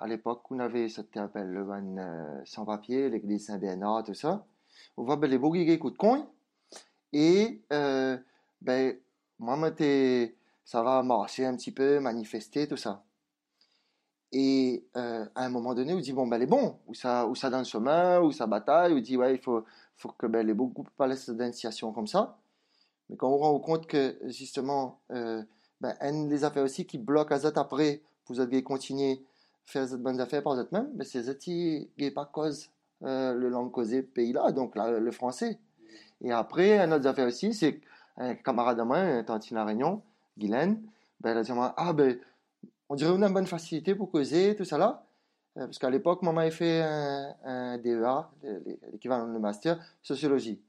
à 0.00 0.06
l'époque, 0.06 0.50
on 0.50 0.58
avait 0.60 0.88
ce 0.88 1.00
qu'on 1.00 1.22
appelle 1.22 1.50
le 1.50 1.64
ban 1.64 1.96
euh, 1.98 2.40
sans-papier, 2.44 3.10
l'église 3.10 3.46
Saint-Bernard, 3.46 4.04
tout 4.04 4.14
ça. 4.14 4.46
On 4.96 5.02
voit 5.04 5.16
ben, 5.16 5.28
les 5.28 5.38
beaux 5.38 5.50
coups 5.50 5.92
de 5.92 5.98
coin. 5.98 6.28
Et 7.12 7.62
euh, 7.72 8.16
ben, 8.60 8.96
moi, 9.38 9.56
ça 10.64 10.82
va 10.82 11.02
marcher 11.02 11.46
un 11.46 11.56
petit 11.56 11.72
peu, 11.72 11.98
manifester, 11.98 12.68
tout 12.68 12.76
ça. 12.76 13.04
Et 14.30 14.84
euh, 14.96 15.24
à 15.34 15.44
un 15.46 15.48
moment 15.48 15.74
donné, 15.74 15.94
on 15.94 16.00
dit, 16.00 16.12
bon, 16.12 16.26
ben, 16.26 16.36
elle 16.36 16.42
est 16.42 16.46
bon, 16.46 16.78
ou 16.86 16.94
ça, 16.94 17.26
ou 17.26 17.34
ça 17.34 17.50
dans 17.50 17.58
le 17.58 17.64
chemin, 17.64 18.20
ou 18.20 18.30
ça 18.30 18.46
bataille, 18.46 18.92
ou 18.92 19.00
dit, 19.00 19.16
ouais, 19.16 19.34
il 19.34 19.40
faut, 19.40 19.64
faut 19.98 20.10
que 20.10 20.26
ben, 20.26 20.46
les 20.46 20.54
beaux 20.54 20.68
groupes 20.68 20.90
parlent 20.96 21.14
d'initiation 21.14 21.92
comme 21.92 22.06
ça. 22.06 22.38
Mais 23.10 23.16
quand 23.16 23.28
on 23.28 23.36
rend 23.36 23.58
compte 23.60 23.86
que, 23.86 24.16
justement, 24.24 25.00
euh, 25.10 25.42
ben, 25.80 25.94
une 26.00 26.28
des 26.28 26.44
affaires 26.44 26.64
aussi 26.64 26.86
qui 26.86 26.98
bloque 26.98 27.32
à 27.32 27.40
ça 27.40 27.52
après, 27.56 28.00
vous 28.26 28.40
allez 28.40 28.62
continuer 28.62 29.12
à 29.12 29.16
faire 29.72 29.88
cette 29.88 30.02
bonnes 30.02 30.20
affaires 30.20 30.42
par 30.42 30.54
vous-même, 30.54 30.90
ben, 30.94 31.04
c'est 31.04 31.24
ça 31.24 31.34
qui 31.34 31.90
n'est 31.98 32.10
pas 32.10 32.24
cause 32.24 32.70
euh, 33.02 33.34
le 33.34 33.48
langue 33.48 33.70
causée 33.70 34.02
pays-là, 34.02 34.52
donc 34.52 34.74
la- 34.74 34.98
le 34.98 35.10
français. 35.12 35.58
Et 36.20 36.32
après, 36.32 36.78
une 36.78 36.92
autre 36.92 37.06
affaire 37.06 37.26
aussi, 37.26 37.54
c'est 37.54 37.80
un 38.16 38.34
camarade 38.34 38.80
à 38.80 38.84
moi, 38.84 38.98
un 38.98 39.22
tantine 39.22 39.56
à 39.56 39.64
Réunion, 39.64 40.02
Guylaine, 40.36 40.82
ben, 41.20 41.30
elle 41.30 41.38
a 41.38 41.42
dit 41.42 41.52
moi, 41.52 41.74
ah 41.76 41.92
ben, 41.92 42.18
on 42.88 42.94
dirait 42.96 43.14
une 43.14 43.28
bonne 43.32 43.46
facilité 43.46 43.94
pour 43.94 44.10
causer, 44.10 44.54
tout 44.56 44.64
ça 44.64 44.78
là. 44.78 45.04
Euh, 45.58 45.66
parce 45.66 45.78
qu'à 45.78 45.90
l'époque, 45.90 46.22
maman 46.22 46.40
avait 46.42 46.50
fait 46.50 46.80
un, 46.82 47.34
un 47.44 47.78
DEA, 47.78 48.30
le- 48.42 48.62
l'équivalent 48.92 49.32
de 49.32 49.38
master, 49.38 49.78
sociologie. 50.02 50.60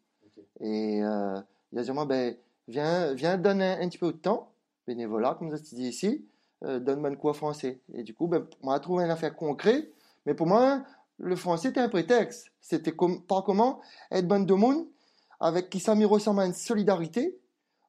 Et 0.61 1.03
euh, 1.03 1.39
il 1.71 1.79
a 1.79 1.83
dit 1.83 1.91
moi, 1.91 2.05
ben, 2.05 2.35
viens, 2.67 3.13
viens 3.13 3.37
donner 3.37 3.65
un, 3.65 3.81
un 3.81 3.89
petit 3.89 3.97
peu 3.97 4.11
de 4.11 4.17
temps, 4.17 4.51
bénévolat, 4.87 5.35
comme 5.37 5.51
ça 5.51 5.57
se 5.57 5.75
dit 5.75 5.87
ici, 5.87 6.25
euh, 6.63 6.79
donne-moi 6.79 7.09
une 7.09 7.17
cours 7.17 7.35
français. 7.35 7.79
Et 7.93 8.03
du 8.03 8.13
coup, 8.13 8.27
ben, 8.27 8.45
on 8.63 8.71
a 8.71 8.79
trouvé 8.79 9.03
une 9.05 9.11
affaire 9.11 9.35
concrète, 9.35 9.91
mais 10.25 10.33
pour 10.33 10.47
moi, 10.47 10.83
le 11.19 11.35
français 11.35 11.69
était 11.69 11.79
un 11.79 11.89
prétexte. 11.89 12.51
C'était 12.61 12.91
comme, 12.93 13.21
par 13.23 13.43
comment 13.43 13.81
être 14.11 14.27
bonne 14.27 14.45
de 14.45 14.53
monde, 14.53 14.87
avec 15.39 15.69
qui 15.69 15.79
ça 15.79 15.95
me 15.95 16.05
ressemble 16.05 16.41
à 16.41 16.45
une 16.45 16.53
solidarité, 16.53 17.37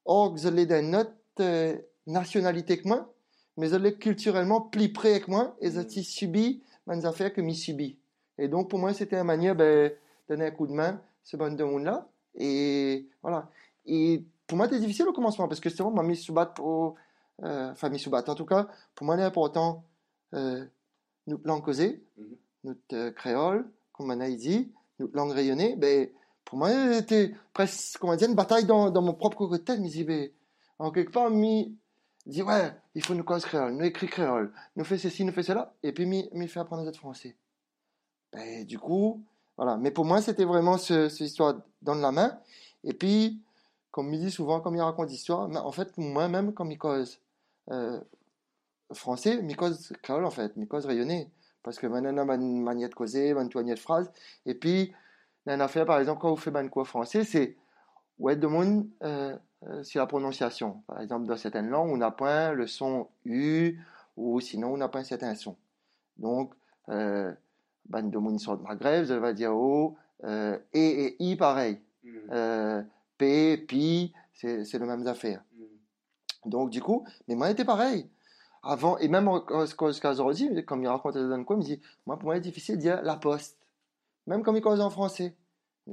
or 0.05 0.37
je 0.37 0.49
l'ai 0.49 0.67
d'une 0.67 0.95
autre 0.95 1.13
euh, 1.41 1.77
nationalité 2.07 2.79
que 2.81 2.87
moi, 2.89 3.13
mais 3.57 3.69
je 3.69 3.77
l'ai 3.77 3.95
culturellement 3.95 4.61
plus 4.61 4.93
près 4.93 5.21
que 5.21 5.31
moi, 5.31 5.57
et 5.61 5.71
je 5.71 5.81
t'ai 5.81 6.03
subi 6.03 6.63
mes 6.96 7.05
affaires 7.05 7.33
que 7.33 7.40
m'y. 7.40 7.98
Et 8.38 8.48
donc, 8.48 8.70
pour 8.70 8.79
moi, 8.79 8.92
c'était 8.94 9.16
une 9.18 9.24
manière 9.24 9.55
ben, 9.55 9.90
de 9.90 9.96
donner 10.29 10.46
un 10.46 10.50
coup 10.50 10.66
de 10.66 10.72
main, 10.72 11.00
ce 11.22 11.37
bonne 11.37 11.57
de 11.57 11.64
monde-là. 11.64 12.09
Et 12.35 13.09
voilà. 13.22 13.48
Et 13.87 14.24
pour 14.46 14.57
moi, 14.57 14.66
c'était 14.66 14.81
difficile 14.81 15.07
au 15.09 15.12
commencement, 15.12 15.48
parce 15.48 15.61
que 15.61 15.68
justement, 15.68 15.90
m'a 15.90 16.03
mis 16.03 16.16
sous 16.16 16.33
batte 16.33 16.55
pour, 16.57 16.96
euh, 17.42 17.70
enfin, 17.72 17.88
mis 17.88 17.98
sous 17.98 18.11
batte. 18.11 18.29
En 18.29 18.35
tout 18.35 18.46
cas, 18.46 18.68
pour 18.94 19.05
moi, 19.07 19.16
il 19.16 19.20
est 19.20 19.24
important, 19.24 19.85
euh, 20.35 20.64
notre 21.26 21.46
langue 21.46 21.62
causée, 21.64 22.03
Mhm. 22.16 22.37
notre 22.64 22.94
euh, 22.94 23.11
créole, 23.11 23.70
comme 23.92 24.11
on 24.11 24.20
a 24.20 24.31
dit, 24.31 24.72
notre 24.98 25.16
langue 25.16 25.33
rayonnée, 25.33 25.76
ben, 25.76 26.09
pour 26.44 26.59
moi, 26.59 26.70
c'était 26.94 27.35
presque, 27.53 27.98
comment 27.98 28.16
dire, 28.16 28.29
une 28.29 28.35
bataille 28.35 28.64
dans, 28.64 28.90
dans 28.90 29.03
mon 29.03 29.14
propre 29.14 29.46
côté. 29.46 29.76
Je 29.76 29.81
me 29.81 29.88
dis, 29.88 30.05
ben, 30.05 30.31
en 30.79 30.90
quelque 30.90 31.12
part, 31.12 31.31
mi 31.31 31.76
dit, 32.31 32.43
ouais, 32.43 32.73
il 32.95 33.05
faut 33.05 33.14
nous 33.14 33.25
cause 33.25 33.45
créole, 33.45 33.73
nous 33.73 33.85
écrit 33.85 34.07
créole, 34.07 34.53
nous 34.77 34.85
fait 34.85 34.99
ceci, 34.99 35.25
nous 35.25 35.33
fait 35.33 35.43
cela, 35.43 35.75
et 35.83 35.93
puis 35.93 36.07
mi 36.07 36.49
fait 36.49 36.61
apprendre 36.61 36.88
être 36.88 36.97
français. 36.97 37.37
Ben, 38.33 38.64
du 38.64 38.79
coup, 38.79 39.25
voilà. 39.57 39.77
Mais 39.77 39.90
pour 39.90 40.05
moi, 40.05 40.23
c'était 40.23 40.45
vraiment 40.45 40.79
ce, 40.79 41.09
cette 41.09 41.21
histoire 41.21 41.61
dans 41.83 41.95
la 41.95 42.12
main. 42.12 42.38
Et 42.85 42.95
puis, 42.95 43.43
comme 43.90 44.12
il 44.14 44.21
dit 44.21 44.31
souvent, 44.31 44.61
comme 44.61 44.77
il 44.77 44.81
raconte 44.81 45.11
l'histoire, 45.11 45.51
en 45.51 45.73
fait, 45.73 45.97
moi-même, 45.99 46.55
comme 46.55 46.71
il 46.71 46.79
cause 46.79 47.21
euh, 47.71 48.01
français, 48.93 49.40
il 49.47 49.57
cause 49.57 49.93
créole, 50.03 50.25
en 50.25 50.31
fait, 50.31 50.53
il 50.57 50.66
cause 50.66 50.87
rayonné. 50.87 51.31
Parce 51.62 51.79
que 51.79 51.87
maintenant, 51.87 52.27
une 52.31 52.62
manière 52.62 52.88
de 52.88 52.95
causer, 52.95 53.35
toignée 53.51 53.75
de 53.75 53.79
phrases. 53.79 54.11
Et 54.47 54.55
puis, 54.55 54.95
a 55.47 55.53
affaire, 55.53 55.85
par 55.85 55.99
exemple, 55.99 56.23
quand 56.23 56.31
vous 56.31 56.37
faites 56.37 56.57
une 56.57 56.71
quoi 56.71 56.85
français, 56.85 57.25
c'est 57.25 57.57
monde 58.47 58.87
euh, 59.03 59.37
euh, 59.67 59.83
sur 59.83 60.01
la 60.01 60.07
prononciation. 60.07 60.83
Par 60.87 61.01
exemple, 61.01 61.27
dans 61.27 61.37
certaines 61.37 61.69
langues, 61.69 61.91
on 61.91 61.97
n'a 61.97 62.11
pas 62.11 62.53
le 62.53 62.67
son 62.67 63.09
U, 63.25 63.79
ou 64.17 64.41
sinon, 64.41 64.75
on 64.75 64.77
n'a 64.77 64.89
pas 64.89 65.01
un 65.01 65.05
certain 65.05 65.35
son. 65.35 65.57
Donc, 66.19 66.55
euh, 66.89 67.33
de 67.89 68.19
monde 68.19 68.39
sur 68.39 68.55
le 68.55 68.63
Maghreb, 68.63 69.05
je 69.07 69.15
vais 69.15 69.35
dire 69.35 69.53
O, 69.55 69.97
euh, 70.25 70.57
E 70.57 70.59
et 70.75 71.17
I, 71.19 71.37
pareil. 71.37 71.81
Euh, 72.31 72.83
P, 73.19 73.57
Pi, 73.57 74.13
c'est 74.33 74.65
c'est 74.65 74.79
les 74.79 74.87
mêmes 74.87 75.07
affaires. 75.07 75.43
Donc, 76.47 76.71
du 76.71 76.81
coup, 76.81 77.05
mais 77.29 77.35
moi, 77.35 77.49
c'était 77.49 77.65
pareil. 77.65 78.09
Avant, 78.63 78.99
et 78.99 79.09
même 79.09 79.29
quand 79.47 79.65
aujourd'hui, 80.11 80.65
comme 80.67 80.83
il 80.83 80.89
raconte 80.89 81.17
dans 81.17 81.45
quoi, 81.45 81.57
il 81.57 81.61
me 81.61 81.65
dit, 81.65 81.81
moi, 82.07 82.19
pour 82.19 82.27
moi, 82.27 82.35
c'est 82.35 82.43
difficile 82.43 82.77
de 82.77 82.81
dire 82.81 83.03
la 83.03 83.17
poste. 83.17 83.59
Même 84.27 84.43
comme 84.43 84.57
il 84.57 84.63
cause 84.63 84.81
en 84.81 84.91
français. 84.91 85.35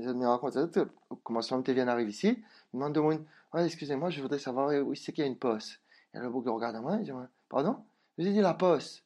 Raconte, 0.06 0.80
comment 1.24 1.42
ça 1.42 1.60
tu 1.64 1.74
viens 1.74 1.86
d'arriver 1.86 2.12
ici, 2.12 2.44
il 2.74 2.80
me 2.80 2.90
demande, 2.90 3.26
ouais, 3.54 3.66
excusez-moi, 3.66 4.10
je 4.10 4.22
voudrais 4.22 4.40
savoir 4.40 4.70
où 4.86 4.94
c'est 4.96 5.12
qu'il 5.12 5.24
y 5.24 5.28
a 5.28 5.30
une 5.30 5.38
poste. 5.38 5.80
Et 6.14 6.20
le 6.20 6.30
bouc 6.30 6.48
regarde 6.48 6.76
à 6.76 6.82
moi, 6.82 6.98
il 7.00 7.04
dit, 7.04 7.12
pardon? 7.50 7.78
Je 8.18 8.24
lui 8.26 8.34
dis 8.34 8.42
la 8.42 8.54
poste. 8.54 9.04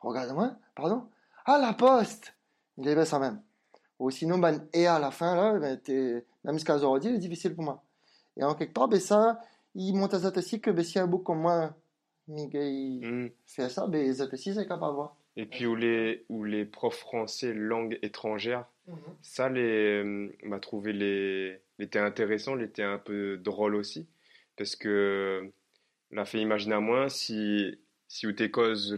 Regarde 0.00 0.30
à 0.30 0.34
moi, 0.34 0.56
pardon? 0.74 1.08
Ah, 1.46 1.58
la 1.58 1.72
poste! 1.72 2.34
Il 2.76 2.88
est 2.88 2.94
bien 2.94 3.04
ça 3.04 3.18
même. 3.18 3.40
Ou 3.98 4.10
sinon, 4.10 4.38
ben, 4.38 4.66
et 4.72 4.86
à 4.86 4.98
la 4.98 5.10
fin, 5.10 5.34
là, 5.34 5.58
ben, 5.58 5.78
t'es- 5.78 6.24
même 6.42 6.54
jusqu'à 6.54 6.76
aujourd'hui, 6.76 7.12
c'est 7.12 7.18
difficile 7.18 7.54
pour 7.54 7.64
moi. 7.64 7.82
Et 8.36 8.42
en 8.44 8.54
quelque 8.54 8.72
part, 8.74 8.88
ben, 8.88 9.00
ça, 9.00 9.40
il 9.74 9.94
monte 9.94 10.14
à 10.14 10.20
ça 10.20 10.32
aussi 10.36 10.60
que, 10.60 10.70
ben, 10.70 10.84
si 10.84 10.98
un 10.98 11.06
bouc 11.06 11.22
comme 11.24 11.40
moi, 11.40 11.74
Miguel, 12.26 12.72
il 12.72 13.06
Mm. 13.06 13.30
fait 13.46 13.68
ça, 13.68 13.86
ben, 13.86 14.12
ça 14.12 14.24
aussi, 14.32 14.54
c'est 14.54 14.66
capable 14.66 14.92
de 14.92 14.96
voir. 14.96 15.16
Et 15.36 15.46
puis 15.46 15.66
où 15.66 15.74
les, 15.74 16.24
où 16.28 16.44
les 16.44 16.64
profs 16.64 16.98
français 16.98 17.52
langue 17.52 17.98
étrangère, 18.02 18.66
ça 19.22 19.48
les 19.48 20.02
euh, 20.04 20.28
m'a 20.42 20.60
trouvé 20.60 20.92
les 20.92 21.60
l'été 21.78 21.98
intéressant, 21.98 22.54
l'été 22.54 22.82
un 22.82 22.98
peu 22.98 23.36
drôle 23.36 23.74
aussi, 23.74 24.08
parce 24.56 24.76
que 24.76 25.50
l'a 26.10 26.24
fait 26.24 26.40
imaginer 26.40 26.74
à 26.76 26.80
moi 26.80 27.08
si 27.08 27.80
si 28.06 28.26
ou 28.28 28.32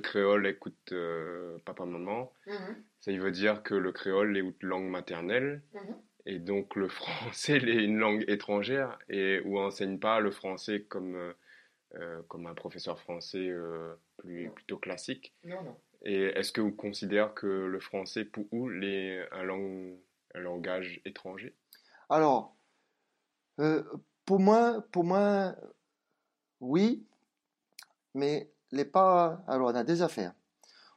créole 0.00 0.46
écoute 0.46 0.92
euh, 0.92 1.58
papa 1.64 1.84
maman, 1.86 2.32
ça 3.00 3.12
veut 3.12 3.30
dire 3.30 3.62
que 3.62 3.74
le 3.74 3.92
créole 3.92 4.36
est 4.36 4.40
une 4.40 4.54
langue 4.60 4.90
maternelle 4.90 5.62
Mhm. 5.72 5.96
et 6.26 6.38
donc 6.38 6.74
le 6.76 6.88
français 6.88 7.56
est 7.56 7.84
une 7.84 7.98
langue 7.98 8.24
étrangère 8.28 8.98
et 9.08 9.40
où 9.44 9.58
on 9.58 9.66
enseigne 9.66 9.98
pas 9.98 10.20
le 10.20 10.30
français 10.30 10.82
comme 10.82 11.14
euh, 11.14 11.32
euh, 11.94 12.20
comme 12.28 12.46
un 12.46 12.54
professeur 12.54 12.98
français 12.98 13.48
euh, 13.48 13.94
plus 14.18 14.50
plutôt 14.50 14.76
classique. 14.76 15.34
Non, 15.44 15.62
non. 15.62 15.76
Et 16.08 16.22
est-ce 16.38 16.52
que 16.52 16.60
vous 16.60 16.70
considérez 16.70 17.28
que 17.34 17.46
le 17.48 17.80
français 17.80 18.24
pour 18.24 18.44
vous 18.52 18.70
est 18.70 19.26
un, 19.32 19.42
langue, 19.42 19.96
un 20.36 20.40
langage 20.40 21.00
étranger? 21.04 21.52
Alors, 22.08 22.54
euh, 23.58 23.82
pour 24.24 24.38
moi, 24.38 24.84
pour 24.92 25.02
moi, 25.02 25.56
oui, 26.60 27.04
mais 28.14 28.48
les 28.70 28.84
pas. 28.84 29.42
Alors, 29.48 29.70
on 29.70 29.74
a 29.74 29.82
des 29.82 30.00
affaires. 30.00 30.32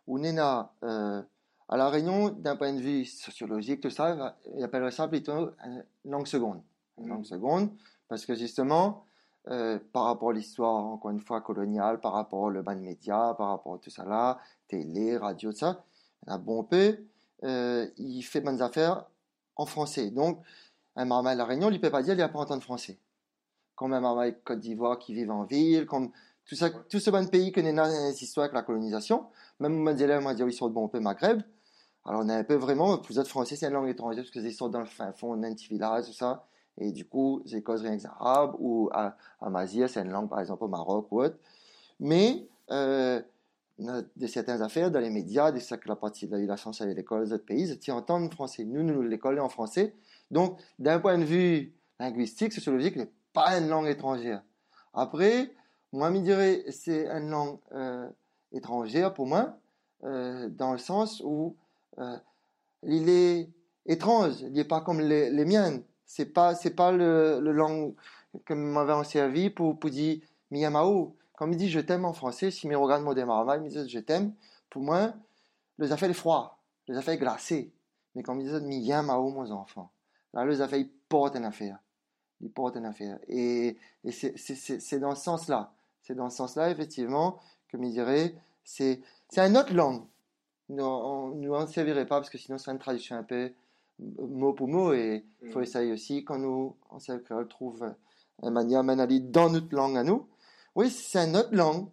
On 0.05 0.21
est 0.21 0.31
là, 0.31 0.75
euh, 0.83 1.23
à 1.69 1.77
La 1.77 1.89
Réunion, 1.89 2.29
d'un 2.29 2.55
point 2.55 2.73
de 2.73 2.79
vue 2.79 3.03
sociologique, 3.05 3.81
tout 3.81 3.89
ça, 3.89 4.37
il 4.55 4.63
appellerait 4.63 4.91
ça 4.91 5.07
plutôt 5.07 5.55
une 5.65 5.85
langue 6.05 6.27
seconde. 6.27 6.61
Une 6.99 7.05
Mhm. 7.05 7.09
langue 7.09 7.25
seconde, 7.25 7.71
parce 8.07 8.27
que 8.27 8.35
justement, 8.35 9.07
euh, 9.47 9.79
par 9.93 10.03
rapport 10.03 10.31
à 10.31 10.33
l'histoire, 10.33 10.73
encore 10.73 11.11
une 11.11 11.21
fois, 11.21 11.41
coloniale, 11.41 11.99
par 12.01 12.13
rapport 12.13 12.41
au 12.41 12.51
ban 12.51 12.75
de 12.75 12.81
médias, 12.81 13.33
par 13.33 13.49
rapport 13.49 13.75
à 13.75 13.77
tout 13.77 13.89
ça 13.89 14.05
là, 14.05 14.39
télé, 14.67 15.17
radio, 15.17 15.51
tout 15.51 15.59
ça, 15.59 15.83
un 16.27 16.37
bon 16.37 16.63
peu, 16.63 16.97
euh, 17.43 17.87
il 17.97 18.21
fait 18.21 18.41
bonnes 18.41 18.61
affaires 18.61 19.05
en 19.55 19.65
français. 19.65 20.11
Donc, 20.11 20.41
un 20.95 21.05
marmaille 21.05 21.35
de 21.35 21.39
la 21.39 21.45
Réunion, 21.45 21.69
il 21.69 21.73
ne 21.73 21.77
peut 21.79 21.89
pas 21.89 22.03
dire 22.03 22.15
qu'il 22.15 22.27
pas 22.27 22.39
entendre 22.39 22.61
français. 22.61 22.99
Comme 23.75 23.93
un 23.93 24.01
marmaille 24.01 24.33
de 24.33 24.37
Côte 24.43 24.59
d'Ivoire 24.59 24.99
qui 24.99 25.13
vit 25.13 25.29
en 25.29 25.45
ville, 25.45 25.85
comme 25.85 26.11
tout 26.45 26.55
ça, 26.55 26.69
tout 26.69 26.99
ce 26.99 27.09
bon 27.09 27.27
pays 27.27 27.51
connaît 27.51 27.71
une 27.71 28.13
histoire 28.19 28.45
avec 28.45 28.53
la 28.53 28.63
colonisation. 28.63 29.27
Même 29.59 29.73
moi, 29.73 29.95
je 29.95 30.19
moi, 30.19 30.33
ils 30.33 30.53
sont 30.53 30.67
de 30.67 30.73
bon 30.73 30.87
peu 30.87 30.99
Maghreb. 30.99 31.41
Alors, 32.05 32.21
on 32.23 32.29
est 32.29 32.33
un 32.33 32.43
peu 32.43 32.55
vraiment, 32.55 32.99
vous 33.07 33.19
êtes 33.19 33.27
français, 33.27 33.55
c'est 33.55 33.67
une 33.67 33.73
langue 33.73 33.89
étrangère, 33.89 34.23
parce 34.23 34.31
que 34.31 34.39
ils 34.39 34.53
sont 34.53 34.69
dans 34.69 34.79
le 34.79 34.85
fin 34.85 35.11
fond 35.13 35.35
d'un 35.37 35.53
petit 35.53 35.67
village, 35.67 36.07
tout 36.07 36.13
ça. 36.13 36.45
Et 36.79 36.91
du 36.91 37.05
coup, 37.05 37.41
ils 37.45 37.61
causent 37.61 37.81
rien 37.81 37.97
arabe, 38.19 38.55
ou 38.59 38.89
à, 38.93 39.15
à 39.41 39.67
c'est 39.67 40.01
une 40.01 40.11
langue, 40.11 40.29
par 40.29 40.39
exemple, 40.39 40.63
au 40.63 40.69
Maroc 40.69 41.07
ou 41.11 41.21
autre. 41.21 41.37
Mais, 41.99 42.47
euh, 42.71 43.21
de 43.77 44.27
certaines 44.27 44.61
affaires, 44.61 44.89
dans 44.89 44.99
les 44.99 45.09
médias, 45.09 45.51
de 45.51 45.59
ça 45.59 45.77
que 45.77 45.87
la 45.89 45.95
partie 45.97 46.27
de 46.27 46.37
la 46.37 46.55
chance 46.55 46.81
avec 46.81 46.95
l'école 46.95 47.25
des 47.25 47.33
autres 47.33 47.45
pays, 47.45 47.69
ils 47.85 47.91
entendent 47.91 48.33
français. 48.33 48.63
Nous, 48.63 48.83
nous, 48.83 49.01
l'école 49.01 49.37
est 49.37 49.41
en 49.41 49.49
français. 49.49 49.93
Donc, 50.31 50.57
d'un 50.79 50.99
point 50.99 51.17
de 51.17 51.25
vue 51.25 51.73
linguistique, 51.99 52.53
sociologique, 52.53 52.95
n'est 52.95 53.11
pas 53.33 53.57
une 53.57 53.67
langue 53.67 53.87
étrangère. 53.87 54.41
Après, 54.93 55.51
Moi, 55.91 56.13
je 56.13 56.19
dirais 56.19 56.63
c'est 56.69 57.07
une 57.07 57.29
langue 57.29 57.57
euh, 57.71 58.07
étrangère 58.51 59.13
pour 59.13 59.25
moi, 59.25 59.57
euh, 60.03 60.47
dans 60.49 60.71
le 60.73 60.77
sens 60.77 61.21
où 61.25 61.55
il 62.83 63.09
est 63.09 63.49
étrange, 63.85 64.41
il 64.41 64.53
n'est 64.53 64.63
pas 64.63 64.81
comme 64.81 65.01
les 65.01 65.45
miennes. 65.45 65.83
C'est 66.09 66.25
pas, 66.25 66.55
c'est 66.55 66.71
pas 66.71 66.91
le, 66.91 67.39
langue 67.39 67.93
que 68.43 68.55
m'avait 68.55 69.03
servi 69.03 69.51
pour, 69.51 69.77
pour 69.77 69.91
dire 69.91 70.19
Miyamao. 70.49 71.15
Quand 71.37 71.49
il 71.51 71.55
dit 71.55 71.69
je 71.69 71.79
t'aime 71.79 72.03
en 72.03 72.13
français, 72.13 72.49
si 72.49 72.67
me 72.67 72.75
regarde 72.75 73.03
mon 73.03 73.13
démarrage, 73.13 73.59
il 73.61 73.65
me 73.65 73.69
dit 73.69 73.87
je 73.87 73.99
t'aime, 73.99 74.33
pour 74.71 74.81
moi, 74.81 75.13
les 75.77 75.91
affaires 75.91 76.11
froid, 76.15 76.57
les 76.87 76.97
affaires 76.97 77.15
glacées. 77.15 77.71
Mais 78.15 78.23
quand 78.23 78.39
il 78.39 78.49
dit 78.49 78.65
Miyamao, 78.65 79.29
mon 79.29 79.51
enfant, 79.51 79.91
là, 80.33 80.43
les 80.45 80.61
affaires, 80.61 80.83
portent 81.09 81.35
une 81.35 81.45
affaire. 81.45 81.77
Ils 82.41 82.49
portent 82.49 82.77
une 82.77 82.87
affaire. 82.87 83.19
Et, 83.27 83.77
et 84.03 84.11
c'est, 84.11 84.35
c'est, 84.35 84.55
c'est 84.55 84.99
dans 84.99 85.13
ce 85.13 85.23
sens-là. 85.23 85.71
C'est 86.01 86.15
dans 86.15 86.31
ce 86.31 86.37
sens-là, 86.37 86.71
effectivement, 86.71 87.37
que 87.67 87.77
je 87.77 87.87
dirais, 87.87 88.33
c'est, 88.63 88.99
c'est 89.29 89.41
une 89.41 89.55
autre 89.55 89.75
langue. 89.75 90.01
Nous, 90.69 90.83
on 90.83 91.35
ne 91.35 91.65
servirait 91.67 92.07
pas 92.07 92.17
parce 92.17 92.31
que 92.31 92.39
sinon, 92.39 92.57
c'est 92.57 92.71
une 92.71 92.79
traduction 92.79 93.15
un 93.15 93.23
peu 93.23 93.51
mot 93.99 94.53
pour 94.53 94.67
mot 94.67 94.93
et 94.93 95.25
il 95.41 95.49
faut 95.49 95.59
mm. 95.59 95.63
essayer 95.63 95.91
aussi 95.91 96.23
quand 96.23 96.37
nous, 96.37 96.75
en 96.89 96.99
sait 96.99 97.19
créole, 97.21 97.47
trouve 97.47 97.93
une 98.41 98.51
manière 98.51 98.83
d'aller 98.83 99.19
dans 99.19 99.49
notre 99.49 99.73
langue 99.75 99.97
à 99.97 100.03
nous. 100.03 100.27
Oui, 100.75 100.89
c'est 100.89 101.19
une 101.19 101.35
autre 101.35 101.53
langue 101.53 101.87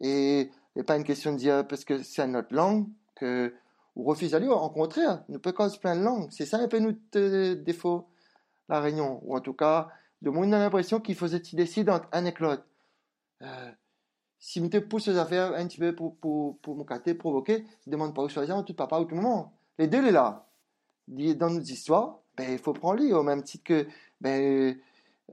et 0.00 0.42
il 0.74 0.78
n'est 0.78 0.84
pas 0.84 0.96
une 0.96 1.04
question 1.04 1.32
de 1.32 1.38
dire 1.38 1.66
parce 1.66 1.84
que 1.84 2.02
c'est 2.02 2.22
une 2.22 2.36
autre 2.36 2.54
langue 2.54 2.86
que 3.14 3.52
ou 3.94 4.04
refuse 4.04 4.30
d'aller. 4.30 4.48
Au 4.48 4.70
contraire, 4.70 5.22
nous 5.28 5.38
peut 5.38 5.52
cause 5.52 5.76
plein 5.76 5.96
de 5.96 6.02
langues. 6.02 6.28
C'est 6.30 6.46
ça 6.46 6.58
un 6.58 6.68
peu 6.68 6.78
notre 6.78 7.54
défaut, 7.54 8.08
la 8.68 8.80
réunion. 8.80 9.20
Ou 9.24 9.36
en 9.36 9.40
tout 9.40 9.52
cas, 9.52 9.88
de 10.22 10.30
moins 10.30 10.48
on 10.48 10.52
a 10.52 10.58
l'impression 10.58 11.00
qu'il 11.00 11.14
faut 11.14 11.28
se 11.28 11.36
décider 11.54 11.90
entre 11.90 12.08
un 12.12 12.24
et 12.24 12.34
l'autre. 12.38 12.64
Euh, 13.42 13.70
si 14.38 14.60
je 14.60 14.66
te 14.66 14.78
pousse 14.78 15.08
à 15.08 15.26
faire 15.26 15.54
un 15.54 15.66
petit 15.66 15.78
peu 15.78 15.94
pour, 15.94 16.16
pour, 16.16 16.58
pour 16.58 16.76
me 16.76 16.84
cater, 16.84 17.14
provoquer, 17.14 17.64
demande 17.86 18.14
pas 18.14 18.22
où 18.22 18.28
choisir, 18.28 18.64
tout 18.64 18.74
papa 18.74 18.98
ou 18.98 19.04
tout 19.04 19.14
moment. 19.14 19.52
Les 19.78 19.88
deux, 19.88 20.02
les 20.02 20.10
là 20.10 20.46
dans 21.08 21.50
nos 21.50 21.60
histoires, 21.60 22.18
ben, 22.36 22.52
il 22.52 22.58
faut 22.58 22.72
prendre 22.72 23.00
lui 23.00 23.12
au 23.12 23.22
même 23.22 23.42
titre 23.42 23.64
que, 23.64 23.86
ben, 24.20 24.76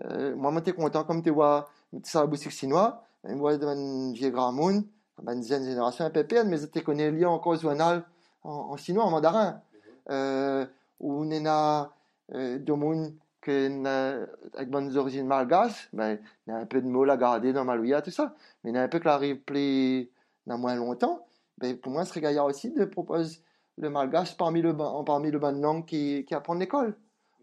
euh, 0.06 0.36
moi, 0.36 0.52
j'étais 0.56 0.74
content 0.74 1.04
comme 1.04 1.22
tu 1.22 1.30
vois, 1.30 1.70
ça 2.04 2.22
la 2.22 2.28
boutique 2.28 2.52
chinois, 2.52 3.04
ben, 3.24 3.36
moi, 3.38 3.58
dans 3.58 3.74
une 3.74 4.14
vieille 4.14 4.32
grand 4.32 4.52
monde, 4.52 4.84
ben, 5.22 5.34
une 5.34 5.42
dizaine 5.42 5.64
de 5.64 5.70
générations 5.70 6.06
un 6.06 6.10
perdre, 6.10 6.50
mais 6.50 6.58
j'étais 6.58 6.82
connais 6.82 7.12
lire 7.12 7.32
encore 7.32 7.56
zonal 7.56 8.06
en, 8.44 8.52
en 8.52 8.78
chinois, 8.78 9.06
en 9.06 9.12
mandarin, 9.12 9.62
euh, 10.10 10.66
où 11.00 11.24
on 11.24 11.46
a, 11.46 11.94
euh, 12.34 12.60
de 12.60 12.74
monde 12.74 13.14
que, 13.42 14.26
avec 14.56 14.70
bonnes 14.70 14.96
origines 14.98 15.26
malgaches, 15.26 15.90
ben, 15.94 16.20
il 16.48 16.52
y 16.52 16.54
a 16.54 16.58
un 16.58 16.66
peu 16.66 16.82
de 16.82 16.88
mots 16.88 17.10
à 17.10 17.18
garder 17.18 17.54
dans 17.54 17.64
Malouia, 17.64 18.02
tout 18.02 18.12
ça, 18.12 18.36
mais 18.64 18.72
il 18.72 18.76
y 18.76 18.80
a 18.80 18.84
un 18.84 18.88
peu 18.88 19.00
que 19.00 19.06
l'arrive 19.06 19.38
plus, 19.42 20.10
dans 20.46 20.58
moins 20.58 20.76
longtemps, 20.76 21.26
ben, 21.58 21.78
pour 21.78 21.92
moi, 21.92 22.04
ce 22.04 22.10
serait 22.10 22.22
gaillard 22.22 22.46
aussi 22.46 22.72
de 22.72 22.86
proposer 22.86 23.40
le 23.80 23.90
malgache 23.90 24.38
parmi 24.38 24.62
le, 24.62 24.76
parmi 24.76 25.32
le 25.32 25.40
bonne 25.40 25.62
langue 25.62 25.86
qui, 25.86 26.26
qui 26.26 26.36
apprend 26.36 26.54
l'école. 26.54 26.96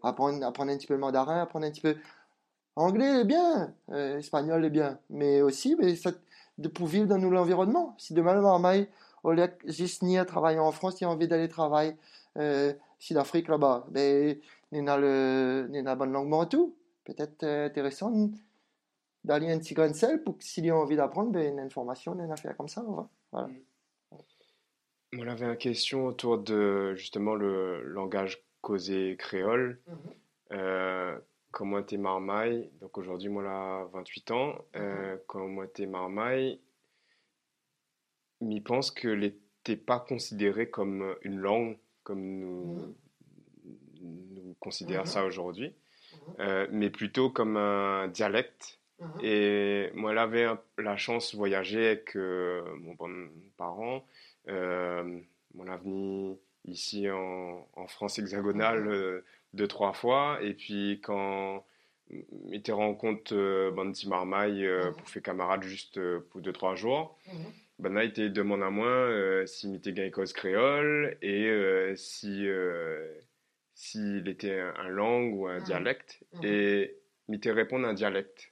Apprendre, 0.03 0.45
apprendre 0.45 0.71
un 0.71 0.77
petit 0.77 0.87
peu 0.87 0.93
le 0.93 0.99
mandarin, 0.99 1.41
apprendre 1.41 1.65
un 1.65 1.71
petit 1.71 1.81
peu 1.81 1.95
anglais 2.75 3.21
est 3.21 3.25
bien, 3.25 3.73
euh, 3.89 4.19
espagnol 4.19 4.63
est 4.63 4.69
bien, 4.69 4.99
mais 5.09 5.41
aussi 5.41 5.75
mais 5.75 5.95
ça, 5.95 6.11
de 6.59 6.67
pouvoir 6.67 6.91
vivre 6.91 7.07
dans 7.07 7.17
l'environnement. 7.17 7.95
Si 7.97 8.13
demain 8.13 8.35
le 8.35 8.41
marmaille, 8.41 8.87
au 9.23 9.31
lieu 9.31 9.47
ni 10.03 10.17
à 10.17 10.25
travailler 10.25 10.59
en 10.59 10.71
France, 10.71 11.01
il 11.01 11.05
a 11.05 11.09
envie 11.09 11.27
d'aller 11.27 11.47
travailler 11.47 11.97
euh, 12.37 12.73
Sud-Afrique 12.99 13.47
là-bas, 13.47 13.85
ben, 13.89 14.37
il 14.71 14.87
a 14.87 14.97
le, 14.97 15.67
il 15.71 15.79
a 15.79 15.83
la 15.83 15.95
bonne 15.95 16.11
langue 16.11 16.49
tout. 16.49 16.75
Peut-être 17.03 17.43
euh, 17.43 17.67
intéressant 17.67 18.11
d'aller 19.23 19.51
un 19.51 19.57
petit 19.57 19.73
grain 19.73 19.89
de 19.89 19.93
sel 19.93 20.23
pour 20.23 20.37
que 20.37 20.43
s'il 20.43 20.69
a 20.69 20.75
envie 20.75 20.95
d'apprendre, 20.95 21.31
ben, 21.31 21.53
une 21.53 21.59
information, 21.59 22.13
une 22.13 22.31
affaire 22.31 22.55
comme 22.55 22.67
ça, 22.67 22.85
voilà. 23.31 23.47
Mm. 23.47 23.66
On 25.15 25.27
avait 25.27 25.45
une 25.45 25.57
question 25.57 26.05
autour 26.05 26.37
de 26.37 26.93
justement 26.95 27.35
le 27.35 27.81
langage 27.83 28.43
causé 28.61 29.15
créole. 29.17 29.79
Mhm. 29.87 29.97
Euh, 30.53 31.17
comment 31.51 31.79
était 31.79 31.97
marmaille 31.97 32.69
Donc 32.81 32.97
aujourd'hui, 32.97 33.29
moi, 33.29 33.43
là, 33.43 33.85
28 33.93 34.31
ans. 34.31 34.65
Euh, 34.75 35.13
mhm. 35.13 35.19
Comment 35.27 35.63
était 35.63 35.85
marmaille 35.85 36.59
m'y 38.41 38.61
pense 38.61 38.91
que 38.91 39.07
n'était 39.07 39.77
pas 39.77 39.99
considéré 39.99 40.69
comme 40.69 41.15
une 41.21 41.39
langue, 41.39 41.77
comme 42.03 42.21
nous, 42.21 42.75
mhm. 42.75 42.95
nous 44.01 44.55
considérons 44.59 45.05
ça 45.05 45.25
aujourd'hui, 45.25 45.73
euh, 46.39 46.67
mais 46.71 46.89
plutôt 46.89 47.29
comme 47.29 47.57
un 47.57 48.07
dialecte. 48.09 48.79
Et 49.21 49.89
moi, 49.93 50.13
j'avais 50.13 50.47
la 50.77 50.97
chance 50.97 51.31
de 51.31 51.37
voyager 51.37 51.85
avec 51.85 52.15
mon 52.15 52.93
bon 52.95 53.29
parent 53.55 53.97
euh, 53.97 53.99
mon 54.47 55.67
avenir 55.67 56.37
ici 56.67 57.09
en, 57.09 57.87
France 57.87 58.19
hexagonale 58.19 58.87
euh, 58.87 59.25
deux, 59.53 59.67
trois 59.67 59.93
fois. 59.93 60.39
Et 60.41 60.53
puis 60.53 60.99
quand 61.01 61.65
m'était 62.45 62.71
rencontre 62.71 63.33
euh, 63.33 63.71
Banti 63.71 64.07
Marmaille 64.07 64.65
mhm. 64.65 64.93
pour 64.93 65.09
faire 65.09 65.23
camarade 65.23 65.63
juste 65.63 65.99
pour 66.29 66.41
deux, 66.41 66.53
trois 66.53 66.75
jours. 66.75 67.17
Ben 67.79 67.93
là, 67.93 68.03
il 68.03 68.09
était 68.09 68.29
demandé 68.29 68.63
à 68.63 68.71
moi 68.71 69.45
si 69.45 69.67
m'était 69.67 69.93
gagne 69.93 70.09
cause 70.09 70.33
créole 70.33 71.15
et 71.21 71.93
si 71.95 72.47
s'il 73.75 74.27
était 74.27 74.59
un, 74.59 74.89
langue 74.89 75.35
ou 75.35 75.47
un 75.47 75.59
dialecte. 75.59 76.23
Et 76.41 76.97
m'était 77.27 77.51
répondre 77.51 77.87
un 77.87 77.93
dialecte. 77.93 78.51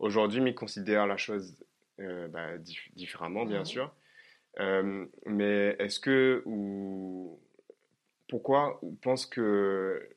Aujourd'hui, 0.00 0.40
m'y 0.40 0.52
considère 0.52 1.06
la 1.06 1.16
chose 1.16 1.54
bah, 1.98 2.58
différemment, 2.96 3.46
bien 3.46 3.64
sûr. 3.64 3.94
Euh, 4.58 5.06
mais 5.26 5.76
est-ce 5.78 6.00
que 6.00 6.42
ou 6.46 7.38
pourquoi 8.28 8.78
on 8.82 8.94
pense 8.94 9.26
que 9.26 10.08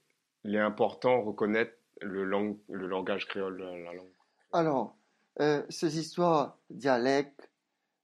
il 0.43 0.55
est 0.55 0.59
important 0.59 1.19
de 1.19 1.25
reconnaître 1.25 1.73
le, 2.01 2.23
langue, 2.23 2.57
le 2.69 2.87
langage 2.87 3.27
créole, 3.27 3.59
la 3.59 3.93
langue? 3.93 4.11
Alors, 4.53 4.95
euh, 5.41 5.63
ces 5.69 5.99
histoires 5.99 6.57
dialecte, 6.69 7.49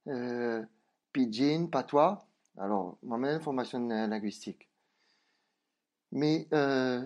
euh, 0.07 0.63
pidgin, 1.11 1.67
patois, 1.67 2.27
alors, 2.57 2.97
moi-même, 3.03 3.41
formation 3.41 3.85
linguistique. 3.87 4.69
Mais 6.11 6.47
euh, 6.53 7.05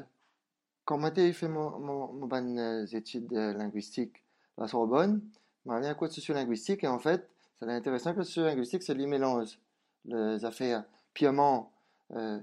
quand 0.86 1.00
j'ai 1.16 1.34
fait 1.34 1.48
mon, 1.48 1.80
mon, 1.80 2.14
mon 2.14 2.86
études 2.86 3.32
linguistiques 3.32 4.24
à 4.58 4.62
la 4.62 4.68
Sorbonne, 4.68 5.22
j'ai 5.66 5.88
un 5.88 5.94
cours 5.96 6.08
de 6.08 6.14
sociolinguistique 6.14 6.84
et 6.84 6.88
en 6.88 7.00
fait, 7.00 7.28
c'est 7.60 7.70
intéressant 7.70 8.14
que 8.14 8.20
le 8.20 8.46
linguistique, 8.46 8.84
c'est 8.84 8.94
les 8.94 9.08
mélange 9.08 9.60
les 10.06 10.46
affaires 10.46 10.84
purement, 11.14 11.72
euh, 12.16 12.40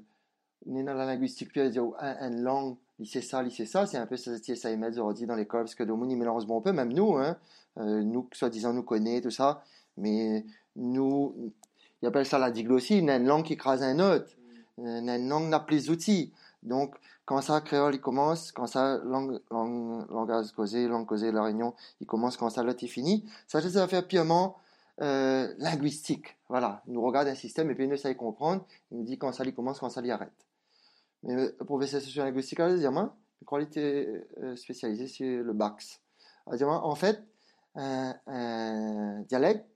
dans 0.67 0.95
la 0.95 1.07
linguistique 1.07 1.51
puis 1.53 1.71
dire 1.71 1.85
une 2.01 2.43
langue, 2.43 2.77
c'est 3.05 3.23
ça, 3.23 3.43
c'est 3.51 3.67
ça, 3.67 3.87
c'est 3.87 3.99
un 3.99 4.07
peu 4.07 4.17
ça, 4.17 4.33
ça 4.39 4.71
émet 4.71 4.91
dit 4.91 5.27
dans 5.27 5.35
l'école, 5.35 5.63
parce 5.63 5.75
que 5.75 5.83
le 5.83 5.95
monde, 5.95 6.11
il 6.11 6.17
mélange 6.17 6.47
bon 6.47 6.61
peu, 6.61 6.73
même 6.73 6.93
nous, 6.93 7.17
hein, 7.17 7.37
euh, 7.79 8.03
nous, 8.03 8.29
soi-disant, 8.33 8.73
nous 8.73 8.83
connaît, 8.83 9.21
tout 9.21 9.31
ça, 9.31 9.63
mais 9.97 10.45
nous, 10.77 11.53
ils 12.03 12.09
appellent 12.09 12.27
ça 12.27 12.39
la 12.39 12.51
diglossie, 12.51 12.99
une 12.99 13.27
langue 13.27 13.45
qui 13.45 13.55
écrase 13.55 13.83
un 13.83 13.99
autre, 14.01 14.29
une 14.79 15.29
langue 15.29 15.49
n'a 15.49 15.61
plus 15.61 15.87
d'outils. 15.87 16.33
Donc, 16.63 16.97
quand 17.25 17.41
ça, 17.41 17.61
créole, 17.61 17.95
il 17.95 18.01
commence, 18.01 18.53
quand 18.53 18.67
ça, 18.67 18.99
langue, 19.05 19.41
langue, 19.51 20.11
langage 20.11 20.53
causé, 20.53 20.87
langue 20.89 21.07
causée, 21.07 21.33
la 21.33 21.43
réunion, 21.43 21.75
il 22.01 22.07
commence, 22.07 22.37
quand 22.37 22.51
ça, 22.51 22.63
l'autre, 22.63 22.83
il 22.83 22.89
finit. 22.89 23.25
Ça, 23.47 23.61
c'est 23.61 23.71
ça 23.71 23.87
faire 23.89 24.07
purement, 24.07 24.57
euh, 25.03 25.55
linguistique. 25.59 26.37
Voilà, 26.49 26.83
il 26.87 26.95
nous 26.95 27.03
regarde 27.03 27.29
un 27.29 27.35
système 27.35 27.71
et 27.71 27.75
puis 27.75 27.85
il 27.85 27.91
ne 27.91 27.97
sait 27.97 28.15
comprendre. 28.15 28.67
Il 28.91 28.99
nous 28.99 29.05
dit 29.05 29.19
quand 29.19 29.33
ça 29.33 29.45
lui 29.45 29.55
commence, 29.55 29.81
quand 29.81 29.91
ça 29.91 30.01
lui 30.01 30.11
arrête. 30.11 30.47
Mais 31.23 31.35
le 31.35 31.57
professeur 31.65 32.01
sociolinguistique 32.01 32.61
a 32.61 32.75
dit, 32.75 32.87
moi, 32.89 33.17
il 33.53 33.63
était 33.63 34.27
euh, 34.39 34.57
spécialisé 34.57 35.07
sur 35.07 35.45
le 35.45 35.53
BAX. 35.53 36.01
en 36.47 36.95
fait, 36.95 37.23
un, 37.75 39.23
dialecte, 39.29 39.67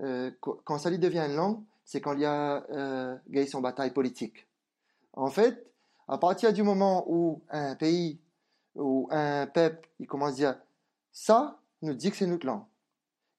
euh, 0.00 0.30
quand 0.40 0.78
ça 0.78 0.90
lui 0.90 0.98
devient 0.98 1.26
une 1.28 1.34
langue, 1.34 1.62
c'est 1.84 2.00
quand 2.00 2.12
il 2.12 2.20
y 2.20 2.26
a 2.26 2.64
euh, 2.70 3.16
gagné 3.28 3.46
son 3.46 3.60
bataille 3.60 3.92
politique. 3.92 4.46
En 5.14 5.28
fait, 5.28 5.66
à 6.06 6.18
partir 6.18 6.52
du 6.52 6.62
moment 6.62 7.04
où 7.08 7.42
un 7.48 7.74
pays 7.74 8.20
ou 8.74 9.08
un 9.10 9.46
peuple, 9.46 9.88
il 9.98 10.06
commence 10.06 10.32
à 10.32 10.36
dire 10.36 10.60
ça, 11.10 11.58
nous 11.82 11.94
dit 11.94 12.10
que 12.10 12.16
c'est 12.16 12.26
notre 12.26 12.46
langue. 12.46 12.64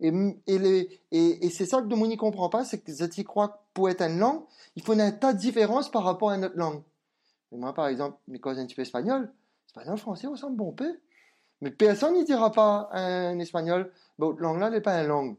Et, 0.02 0.14
et, 0.48 1.00
et, 1.12 1.50
c'est 1.50 1.66
ça 1.66 1.82
que 1.82 1.88
Domoni 1.88 2.16
comprend 2.16 2.50
pas, 2.50 2.64
c'est 2.64 2.80
que 2.80 3.24
croit 3.24 3.50
que 3.50 3.58
pour 3.74 3.90
être 3.90 4.02
une 4.02 4.18
langue, 4.18 4.44
il 4.76 4.84
faut 4.84 4.94
un 4.94 5.12
tas 5.12 5.34
de 5.34 5.40
différences 5.40 5.92
par 5.92 6.04
rapport 6.04 6.30
à 6.30 6.38
notre 6.38 6.58
langue. 6.58 6.82
Mais 7.52 7.58
moi, 7.58 7.74
par 7.74 7.88
exemple, 7.88 8.18
mes 8.28 8.40
cousins 8.40 8.62
un 8.62 8.66
petit 8.66 8.76
peu 8.76 8.84
espagnol, 8.84 9.32
espagnol, 9.68 9.98
français, 9.98 10.28
ressemble 10.28 10.56
bon 10.56 10.72
peu. 10.72 11.00
Mais 11.62 11.72
personne 11.72 12.14
n'y 12.14 12.24
dira 12.24 12.52
pas 12.52 12.90
un 12.94 13.38
espagnol, 13.40 13.92
votre 14.18 14.40
langue 14.40 14.60
là 14.60 14.70
n'est 14.70 14.82
pas 14.82 15.02
une 15.02 15.08
langue. 15.08 15.36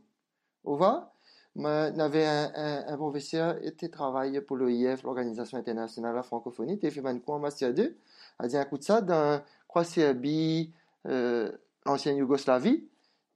Au 0.65 0.73
revoir. 0.73 1.11
Moi, 1.57 1.93
j'avais 1.95 2.27
un, 2.27 2.97
professeur 2.97 3.57
qui 3.77 3.91
travaillait 3.91 4.41
pour 4.41 4.57
l'OIF, 4.57 5.03
l'Organisation 5.03 5.59
internationale 5.59 6.13
de 6.13 6.17
la 6.17 6.23
francophonie, 6.23 6.79
il 6.81 6.91
fait 6.91 7.05
un 7.05 7.19
cours 7.19 7.35
en 7.35 7.39
master 7.41 7.75
2, 7.75 7.97
a 8.39 8.47
dit 8.47 8.57
un 8.57 8.65
coup 8.65 8.79
de 8.79 8.85
ça 8.85 9.01
dans, 9.01 9.43
crois 9.67 9.83
c'est 9.83 10.15
euh, 11.07 11.51
l'ancienne 11.85 12.19
Yougoslavie, 12.19 12.85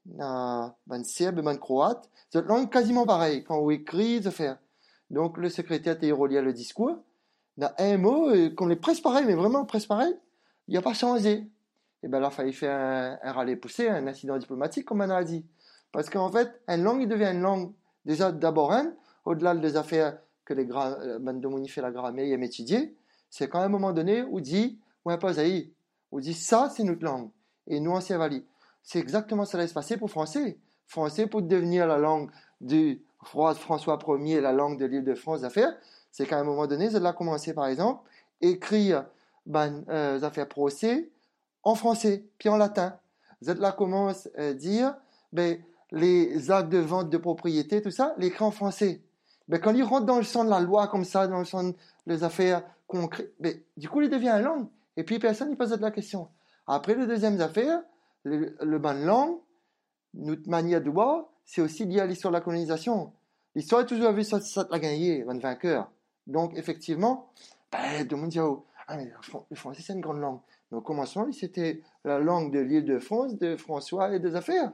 na 0.07 0.77
ban 0.87 1.05
serbe, 1.05 1.41
ban 1.41 1.57
croate, 1.57 2.09
cette 2.31 2.47
langue 2.47 2.71
quasiment 2.71 3.07
pareil. 3.07 3.45
Quand 3.45 3.59
on 3.59 3.71
écrit, 3.71 4.23
ça 4.23 4.31
fait. 4.31 4.55
Donc 5.11 5.39
le 5.39 5.49
secrétaire 5.49 5.95
était 5.95 6.13
relié 6.13 6.41
le 6.41 6.53
discours. 6.53 6.99
Na 7.57 7.75
un 7.79 7.97
mot, 7.99 8.31
comme 8.57 8.69
les 8.69 8.77
presque 8.77 9.03
pareil, 9.03 9.25
mais 9.27 9.35
vraiment 9.35 9.65
presque 9.65 9.89
pareil, 9.89 10.15
il 10.67 10.73
n'y 10.73 10.77
a 10.77 10.83
pas 10.83 10.95
changé. 10.95 11.49
Et 12.03 12.09
ben 12.09 12.21
là, 12.21 12.29
il 12.31 12.35
fallait 12.35 12.53
faire 12.53 12.77
un, 12.77 13.19
un 13.23 13.33
râler 13.33 13.57
poussé, 13.57 13.89
un 13.89 14.07
incident 14.07 14.37
diplomatique, 14.37 14.85
comme 14.85 15.01
on 15.01 15.11
a 15.11 15.25
dit. 15.25 15.47
Parce 15.93 16.11
qu'en 16.11 16.31
fait, 16.31 16.61
une 16.69 16.83
langue, 16.83 17.03
il 17.03 17.09
devient 17.09 17.31
une 17.33 17.41
langue, 17.41 17.73
déjà 18.05 18.33
d'abord, 18.33 18.75
au-delà 19.25 19.55
des 19.55 19.77
affaires 19.77 20.19
que 20.45 20.53
les 20.53 20.65
ben, 20.65 21.41
de 21.41 21.81
la 21.81 21.91
grammaire 21.91 22.27
et 22.27 22.45
étudier, 22.45 22.97
c'est 23.31 23.49
quand 23.49 23.61
à 23.61 23.65
un 23.65 23.69
moment 23.69 23.93
donné, 23.93 24.23
on 24.23 24.41
dit, 24.41 24.79
ouais, 25.05 25.19
pas 25.19 25.33
on 26.13 26.19
dit 26.19 26.35
ça, 26.35 26.71
c'est 26.75 26.85
notre 26.85 27.05
langue. 27.05 27.31
Et 27.67 27.81
nous, 27.81 27.93
on 27.93 28.01
s'y 28.01 28.13
C'est 28.85 28.99
exactement 28.99 29.45
ça 29.45 29.61
qui 29.61 29.69
se 29.69 29.75
passer 29.75 29.97
pour 29.97 30.11
français. 30.11 30.59
Français, 30.87 31.27
pour 31.27 31.43
devenir 31.43 31.87
la 31.87 31.99
langue 31.99 32.31
du 32.61 33.03
François 33.23 33.99
Ier, 34.21 34.41
la 34.41 34.53
langue 34.53 34.79
de 34.79 34.85
l'île 34.85 35.05
de 35.05 35.15
France 35.15 35.41
d'affaires, 35.41 35.75
c'est 36.13 36.27
qu'à 36.27 36.39
un 36.39 36.45
moment 36.45 36.67
donné, 36.67 36.89
vous 36.89 36.97
allez 36.97 37.17
commencer, 37.17 37.55
par 37.55 37.67
exemple, 37.67 38.03
écrire 38.41 39.07
ben, 39.47 39.85
euh, 39.89 40.23
affaires 40.23 40.49
procès 40.49 41.11
en 41.63 41.75
français, 41.75 42.25
puis 42.39 42.51
en 42.51 42.57
latin. 42.57 42.99
Là 43.41 43.73
commence 43.73 44.29
à 44.37 44.53
dire, 44.53 44.95
ben, 45.33 45.59
les 45.91 46.51
actes 46.51 46.69
de 46.69 46.79
vente 46.79 47.11
de 47.11 47.17
propriété, 47.17 47.81
tout 47.81 47.91
ça, 47.91 48.15
l'écrit 48.19 48.45
en 48.45 48.51
français. 48.51 49.01
Mais 49.49 49.61
quand 49.61 49.75
il 49.75 49.83
rentre 49.83 50.07
dans 50.07 50.17
le 50.17 50.23
champ 50.23 50.45
de 50.45 50.51
la 50.51 50.61
loi 50.61 50.89
comme 50.89 51.05
ça, 51.05 51.27
dans 51.27 51.39
le 51.39 51.45
champ 51.45 51.73
des 52.07 52.23
affaires 52.23 52.63
concrètes, 52.87 53.33
ben, 53.41 53.59
du 53.77 53.89
coup, 53.89 54.03
il 54.03 54.11
devient 54.11 54.29
une 54.29 54.43
langue. 54.43 54.67
Et 54.97 55.05
puis 55.05 55.19
personne 55.19 55.51
ne 55.51 55.57
pose 55.57 55.79
la 55.81 55.91
question. 55.91 56.29
Après, 56.67 56.95
le 56.95 57.07
deuxième 57.07 57.41
affaire, 57.41 57.83
le, 58.25 58.57
le 58.61 58.79
langue, 58.79 59.39
notre 60.15 60.49
manière 60.49 60.83
de 60.83 60.91
voir, 60.91 61.27
c'est 61.45 61.61
aussi 61.61 61.85
lié 61.85 62.01
à 62.01 62.07
l'histoire 62.07 62.33
de 62.33 62.39
la 62.39 62.41
colonisation. 62.41 63.13
L'histoire 63.55 63.83
est 63.83 63.87
toujours 63.87 64.13
vue 64.13 64.25
ça, 64.25 64.41
ça 64.41 64.67
la 64.71 64.79
gagné, 64.79 65.25
un 65.29 65.39
vainqueur. 65.39 65.91
Donc, 66.27 66.57
effectivement, 66.57 67.31
tout 67.71 67.79
le 68.11 68.17
monde 68.17 68.31
dit, 68.31 68.39
ah, 68.41 68.97
mais 68.97 69.11
le 69.51 69.57
français, 69.57 69.83
c'est 69.83 69.93
une 69.93 70.01
grande 70.01 70.21
langue. 70.21 70.41
Mais 70.71 70.79
au 70.79 70.81
commencement, 70.81 71.31
c'était 71.33 71.83
la 72.05 72.19
langue 72.19 72.53
de 72.53 72.61
l'île 72.61 72.85
de 72.85 72.99
France, 72.99 73.37
de 73.37 73.57
François 73.57 74.15
et 74.15 74.19
des 74.19 74.35
affaires. 74.35 74.73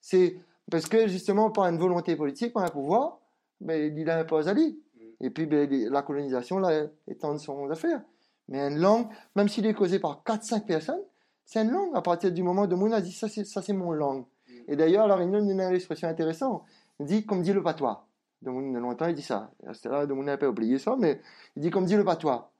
C'est 0.00 0.36
parce 0.70 0.86
que, 0.86 1.08
justement, 1.08 1.50
par 1.50 1.66
une 1.66 1.78
volonté 1.78 2.16
politique, 2.16 2.52
par 2.52 2.64
un 2.64 2.68
pouvoir, 2.68 3.20
ben, 3.60 3.96
il 3.96 4.08
impose 4.08 4.48
à 4.48 4.54
lui. 4.54 4.80
Et 5.20 5.30
puis, 5.30 5.46
ben, 5.46 5.68
la 5.90 6.02
colonisation, 6.02 6.58
là, 6.58 6.86
étend 7.08 7.36
son 7.38 7.68
affaire. 7.70 8.02
Mais 8.48 8.60
une 8.60 8.78
langue, 8.78 9.06
même 9.36 9.48
s'il 9.48 9.66
est 9.66 9.74
causé 9.74 9.98
par 9.98 10.22
4-5 10.24 10.64
personnes, 10.64 11.02
c'est 11.44 11.60
une 11.60 11.70
langue. 11.70 11.94
À 11.94 12.02
partir 12.02 12.32
du 12.32 12.42
moment 12.42 12.62
où 12.62 12.72
on 12.72 12.92
a 12.92 13.00
dit 13.00 13.12
ça, 13.12 13.28
c'est 13.28 13.72
mon 13.72 13.92
langue. 13.92 14.24
Et 14.68 14.76
d'ailleurs, 14.76 15.04
alors, 15.04 15.20
il 15.22 15.34
a 15.34 15.38
une 15.38 15.60
expression 15.74 16.08
intéressante. 16.08 16.62
Il 17.00 17.06
dit, 17.06 17.26
comme 17.26 17.42
dit 17.42 17.52
le 17.52 17.62
patois. 17.62 18.06
Donc, 18.42 18.74
longtemps, 18.74 19.06
il 19.06 19.14
dit 19.14 19.22
ça. 19.22 19.50
C'est 19.72 19.88
là, 19.88 20.06
on 20.10 20.22
n'a 20.22 20.36
pas 20.36 20.48
oublié 20.48 20.78
ça, 20.78 20.96
mais 20.98 21.20
il 21.56 21.62
dit, 21.62 21.70
comme 21.70 21.84
dit 21.84 21.96
le 21.96 22.04
patois. 22.04 22.52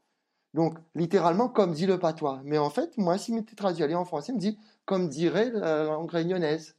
Donc, 0.54 0.78
littéralement, 0.94 1.48
comme 1.48 1.72
dit 1.72 1.86
le 1.86 1.98
patois. 1.98 2.40
Mais 2.44 2.58
en 2.58 2.70
fait, 2.70 2.96
moi, 2.98 3.18
si 3.18 3.34
je 3.34 3.54
traduit 3.54 3.94
en 3.94 4.04
français, 4.04 4.32
il 4.32 4.36
me 4.36 4.40
dit, 4.40 4.58
comme 4.84 5.08
dirait 5.08 5.50
la 5.50 5.84
langue 5.84 6.10
réunionnaise. 6.10 6.76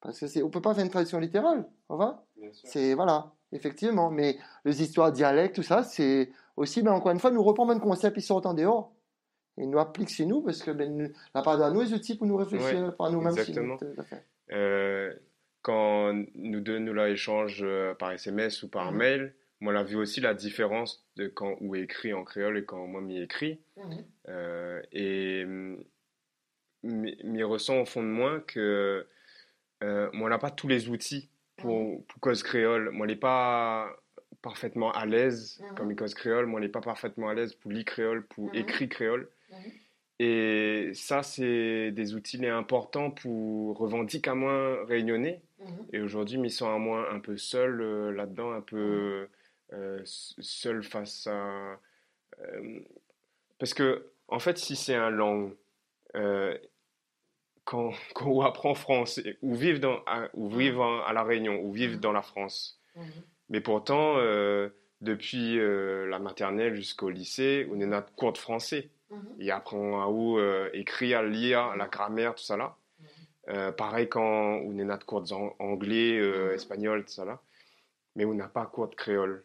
Parce 0.00 0.18
que 0.18 0.26
c'est, 0.26 0.42
on 0.42 0.50
peut 0.50 0.60
pas 0.60 0.74
faire 0.74 0.84
une 0.84 0.90
traduction 0.90 1.18
littérale, 1.18 1.66
on 1.88 1.96
va 1.96 2.24
C'est, 2.64 2.94
voilà, 2.94 3.32
effectivement. 3.52 4.10
Mais 4.10 4.36
les 4.64 4.82
histoires 4.82 5.12
dialectes, 5.12 5.54
tout 5.54 5.62
ça, 5.62 5.82
c'est 5.82 6.30
aussi, 6.56 6.82
ben, 6.82 6.92
encore 6.92 7.12
une 7.12 7.20
fois, 7.20 7.30
nous 7.30 7.42
reprendre 7.42 7.72
un 7.72 7.78
concept, 7.78 8.16
ils 8.18 8.22
sortent 8.22 8.46
en 8.46 8.54
dehors. 8.54 8.92
Et 9.56 9.66
nous 9.66 9.78
appliquent 9.78 10.10
chez 10.10 10.26
nous, 10.26 10.42
parce 10.42 10.62
que 10.62 10.70
ben, 10.70 11.12
la 11.34 11.42
part 11.42 11.58
de 11.58 11.74
nous, 11.74 11.82
les 11.82 11.92
outils 11.92 12.16
pour 12.16 12.26
nous 12.26 12.36
réfléchir 12.36 12.94
par 12.96 13.10
nous-mêmes. 13.12 13.32
Exactement. 13.32 13.78
Euh, 14.52 15.12
quand 15.62 16.12
nous 16.34 16.60
deux, 16.60 16.78
nous 16.78 16.92
la 16.92 17.08
échange 17.08 17.60
euh, 17.62 17.94
par 17.94 18.12
SMS 18.12 18.62
ou 18.62 18.68
par 18.68 18.92
mhm. 18.92 18.98
mail, 18.98 19.34
moi, 19.60 19.72
on 19.72 19.76
a 19.76 19.82
vu 19.82 19.96
aussi 19.96 20.20
la 20.20 20.34
différence 20.34 21.06
de 21.16 21.28
quand 21.28 21.56
où 21.60 21.74
est 21.74 21.82
écrit 21.82 22.12
en 22.12 22.24
créole 22.24 22.58
et 22.58 22.64
quand 22.64 22.86
moi 22.86 23.00
m'y 23.00 23.20
écrit. 23.22 23.60
Mhm. 23.76 24.04
Euh, 24.28 24.82
et 24.92 25.46
m'y 26.82 27.42
ressent 27.42 27.80
au 27.80 27.86
fond 27.86 28.02
de 28.02 28.08
moi 28.08 28.40
que 28.40 29.06
euh, 29.82 30.10
moi, 30.12 30.26
on 30.26 30.30
n'a 30.30 30.38
pas 30.38 30.50
tous 30.50 30.68
les 30.68 30.88
outils 30.88 31.30
pour, 31.56 32.04
pour 32.06 32.20
cause 32.20 32.42
créole. 32.42 32.90
Moi, 32.90 33.04
on 33.04 33.08
n'est 33.08 33.16
pas 33.16 33.90
parfaitement 34.42 34.92
à 34.92 35.06
l'aise 35.06 35.60
mhm. 35.60 35.74
comme 35.76 35.96
cause 35.96 36.14
créole. 36.14 36.46
Moi, 36.46 36.58
on 36.58 36.62
n'est 36.62 36.68
pas 36.68 36.80
parfaitement 36.80 37.28
à 37.28 37.34
l'aise 37.34 37.54
pour 37.54 37.70
lire 37.70 37.84
créole, 37.84 38.26
pour 38.26 38.48
mhm. 38.48 38.54
écrire 38.54 38.88
créole. 38.88 39.28
Mhm. 39.54 39.72
Et 40.20 40.90
ça, 40.94 41.22
c'est 41.22 41.90
des 41.90 42.14
outils 42.14 42.44
importants 42.46 43.10
pour 43.10 43.78
revendiquer 43.78 44.30
à 44.30 44.34
moins 44.34 44.84
réunionner. 44.84 45.42
Et 45.92 46.00
aujourd'hui, 46.00 46.38
ils 46.38 46.50
sont 46.50 46.68
à 46.68 46.78
moins 46.78 47.08
un 47.10 47.20
peu 47.20 47.38
seuls 47.38 47.80
euh, 47.80 48.12
là-dedans, 48.12 48.52
un 48.52 48.60
peu 48.60 49.28
euh, 49.72 50.00
seuls 50.04 50.82
face 50.82 51.26
à. 51.26 51.80
parce 53.58 53.72
que, 53.72 54.06
en 54.28 54.38
fait, 54.38 54.58
si 54.58 54.76
c'est 54.76 54.94
un 54.94 55.10
langue, 55.10 55.54
quand, 57.64 57.92
quand 58.14 58.26
on 58.26 58.42
apprend 58.42 58.74
français, 58.74 59.38
ou 59.42 59.54
vivent, 59.54 59.80
dans, 59.80 60.00
à, 60.06 60.28
ou 60.34 60.48
vivent 60.48 60.80
à 60.80 61.12
La 61.12 61.24
Réunion, 61.24 61.60
ou 61.62 61.72
vivent 61.72 62.00
dans 62.00 62.12
la 62.12 62.22
France. 62.22 62.80
Mhm. 62.96 63.04
Mais 63.50 63.60
pourtant, 63.60 64.16
euh, 64.18 64.70
depuis 65.00 65.58
euh, 65.58 66.06
la 66.06 66.18
maternelle 66.18 66.74
jusqu'au 66.74 67.10
lycée, 67.10 67.68
on 67.70 67.80
est 67.80 67.86
notre 67.86 68.12
cours 68.14 68.32
de 68.32 68.38
français. 68.38 68.90
Mhm. 69.10 69.36
Et 69.40 69.50
apprend 69.50 70.02
à 70.02 70.08
où 70.08 70.38
euh, 70.38 70.70
écrire, 70.72 71.22
lire, 71.22 71.76
la 71.76 71.86
grammaire, 71.86 72.34
tout 72.34 72.44
ça 72.44 72.56
là. 72.56 72.76
Mhm. 73.46 73.72
pareil 73.72 74.08
quand 74.08 74.60
on 74.64 74.78
est 74.78 74.84
notre 74.84 75.04
cours 75.04 75.22
d'anglais, 75.22 76.16
espagnol, 76.54 77.04
tout 77.04 77.12
ça 77.12 77.24
là. 77.24 77.40
Mais 78.16 78.24
on 78.24 78.34
n'a 78.34 78.48
pas 78.48 78.64
cours 78.66 78.88
de 78.88 78.94
créole. 78.94 79.44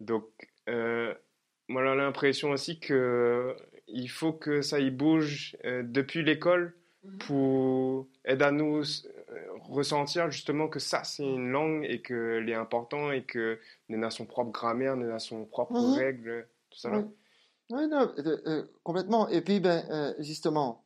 Donc, 0.00 0.24
moi 0.66 1.84
j'ai 1.84 1.96
l'impression 1.96 2.50
aussi 2.50 2.80
que 2.80 3.54
il 3.86 4.08
faut 4.08 4.32
que 4.32 4.60
ça 4.62 4.80
y 4.80 4.90
bouge 4.90 5.56
depuis 5.64 6.22
l'école 6.24 6.74
pour 7.20 8.06
aider 8.24 8.44
à 8.44 8.50
nous 8.50 8.78
euh, 8.80 9.46
ressentir 9.62 10.30
justement 10.30 10.68
que 10.68 10.78
ça 10.78 11.04
c'est 11.04 11.24
une 11.24 11.50
langue 11.50 11.84
et 11.88 12.02
qu'elle 12.02 12.48
est 12.48 12.54
importante 12.54 13.12
et 13.12 13.22
que 13.22 13.58
nous 13.88 14.04
a 14.04 14.10
son 14.10 14.26
propre 14.26 14.50
grammaire, 14.50 14.96
nous 14.96 15.10
a 15.12 15.18
son 15.18 15.44
propre 15.44 15.74
règle, 15.96 16.46
tout 16.70 16.78
ça. 16.78 17.04
Oui, 17.70 17.86
non, 17.88 18.12
euh, 18.18 18.42
euh, 18.46 18.64
complètement. 18.82 19.28
Et 19.28 19.42
puis, 19.42 19.60
ben, 19.60 20.14
justement, 20.20 20.84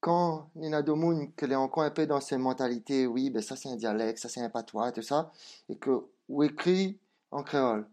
quand 0.00 0.50
Nina 0.54 0.82
Domoun, 0.82 1.32
qu'elle 1.34 1.52
est 1.52 1.56
encore 1.56 1.84
un 1.84 1.90
peu 1.90 2.06
dans 2.06 2.20
ses 2.20 2.36
mentalités, 2.36 3.06
oui, 3.06 3.30
ben 3.30 3.42
ça 3.42 3.56
c'est 3.56 3.70
un 3.70 3.76
dialecte, 3.76 4.18
ça 4.18 4.28
c'est 4.28 4.40
un 4.42 4.50
patois, 4.50 4.92
tout 4.92 5.02
ça, 5.02 5.32
et 5.68 5.76
que 5.78 5.90
ou 6.28 6.42
écrit 6.42 6.98
en 7.30 7.42
créole. 7.42 7.88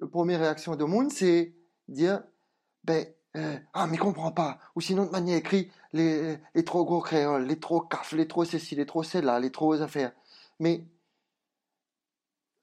La 0.00 0.06
première 0.06 0.40
réaction 0.40 0.76
de 0.76 0.84
Moon, 0.84 1.08
c'est 1.10 1.54
dire, 1.88 2.22
ben, 2.84 3.06
euh, 3.36 3.58
ah, 3.74 3.86
mais 3.86 3.96
comprends 3.96 4.32
pas. 4.32 4.58
Ou 4.74 4.80
sinon, 4.80 5.06
de 5.06 5.10
manière 5.10 5.38
écrite, 5.38 5.72
les, 5.92 6.38
les 6.54 6.64
trop 6.64 6.84
gros 6.84 7.00
créoles, 7.00 7.46
les 7.46 7.58
trop 7.58 7.80
caf, 7.80 8.12
les 8.12 8.28
trop 8.28 8.44
ceci, 8.44 8.74
les 8.76 8.86
trop 8.86 9.02
celle-là, 9.02 9.40
les 9.40 9.50
trop 9.52 9.72
affaires. 9.80 10.12
Mais, 10.60 10.84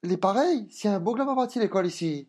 les 0.02 0.16
pareils, 0.16 0.68
si 0.70 0.86
un 0.88 1.00
beau 1.00 1.16
va 1.16 1.34
partir 1.34 1.62
l'école 1.62 1.86
ici, 1.86 2.28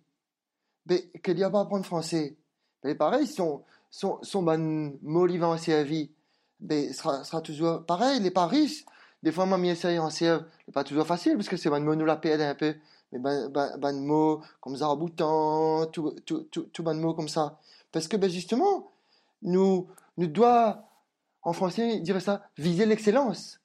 mais 0.86 1.10
qu'il 1.24 1.36
n'y 1.36 1.44
a 1.44 1.50
pas 1.50 1.60
à 1.60 1.62
apprendre 1.62 1.86
français, 1.86 2.36
les 2.84 2.96
pareils 2.96 3.28
sont, 3.28 3.64
sont, 3.90 4.20
sont 4.22 4.44
ben, 4.44 4.94
en 5.04 5.56
vie, 5.84 6.12
mais 6.60 6.94
sera, 6.94 7.24
sera 7.24 7.42
toujours 7.42 7.86
pareil. 7.86 8.20
Les 8.20 8.32
paris, 8.32 8.86
des 9.24 9.32
fois, 9.32 9.46
moi, 9.46 9.58
m'y 9.58 9.70
essaye 9.70 9.98
en 10.00 10.10
serve, 10.10 10.46
c'est 10.66 10.72
pas 10.74 10.84
toujours 10.84 11.08
facile, 11.08 11.36
parce 11.36 11.50
que 11.50 11.58
c'est 11.58 11.70
ben 11.70 11.80
mot 11.80 11.96
nous 11.96 12.06
la 12.06 12.20
un 12.24 12.56
peu. 12.56 12.76
Mais 13.12 13.20
ben, 13.20 13.50
ben, 13.50 14.06
mots 14.06 14.42
comme 14.62 14.76
zaraboutan, 14.76 15.88
tout, 15.88 16.12
tout, 16.26 16.48
tout, 16.52 16.64
tout 16.64 16.84
mots 16.84 17.14
comme 17.14 17.30
ça. 17.30 17.60
Parce 17.92 18.08
que 18.08 18.18
ben 18.18 18.30
justement, 18.30 18.92
nous, 19.42 19.88
nous 20.18 20.28
doit, 20.28 20.84
en 21.42 21.54
français, 21.54 22.00
dire 22.02 22.22
ça, 22.22 22.44
viser 22.58 22.86
l'excellence. 22.86 23.60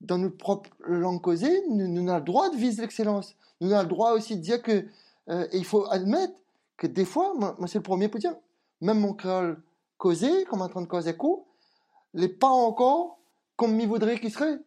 Dans 0.00 0.18
notre 0.18 0.36
propre 0.36 0.70
langue 0.86 1.22
causée, 1.22 1.62
nous, 1.70 1.88
nous 1.88 2.08
avons 2.08 2.18
le 2.18 2.24
droit 2.24 2.50
de 2.50 2.56
viser 2.56 2.82
l'excellence. 2.82 3.34
Nous 3.60 3.72
avons 3.72 3.82
le 3.82 3.88
droit 3.88 4.12
aussi 4.12 4.36
de 4.36 4.42
dire 4.42 4.62
que, 4.62 4.86
euh, 5.28 5.46
il 5.52 5.64
faut 5.64 5.86
admettre 5.90 6.34
que 6.76 6.86
des 6.86 7.04
fois, 7.04 7.34
moi, 7.34 7.56
c'est 7.66 7.78
le 7.78 7.82
premier 7.82 8.08
pour 8.08 8.20
dire, 8.20 8.34
même 8.80 9.00
mon 9.00 9.14
créole 9.14 9.62
causé, 9.96 10.44
comme 10.44 10.62
en 10.62 10.68
train 10.68 10.82
de 10.82 10.86
causer 10.86 11.16
coup, 11.16 11.46
n'est 12.14 12.28
pas 12.28 12.48
encore 12.48 13.18
comme 13.56 13.78
il 13.80 13.88
voudrait 13.88 14.18
qu'il 14.20 14.30
serait. 14.30 14.58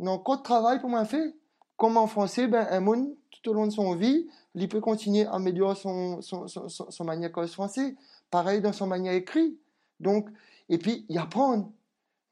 A 0.00 0.10
encore 0.10 0.38
de 0.38 0.42
travail 0.42 0.80
pour 0.80 0.90
moi 0.90 1.04
fait. 1.04 1.34
Comme 1.76 1.96
en 1.96 2.08
français, 2.08 2.48
ben, 2.48 2.66
un 2.70 2.80
monde, 2.80 3.14
tout 3.30 3.50
au 3.50 3.54
long 3.54 3.66
de 3.66 3.72
son 3.72 3.94
vie, 3.94 4.26
il 4.54 4.68
peut 4.68 4.80
continuer 4.80 5.26
à 5.26 5.34
améliorer 5.34 5.76
son, 5.76 6.20
son, 6.20 6.48
son, 6.48 6.68
son, 6.68 7.04
manière 7.04 7.30
de 7.30 7.46
français. 7.46 7.94
Pareil 8.30 8.60
dans 8.60 8.72
son 8.72 8.86
manière 8.86 9.12
écrit. 9.12 9.58
Donc, 10.00 10.28
et 10.68 10.78
puis, 10.78 11.06
y 11.08 11.18
apprendre. 11.18 11.70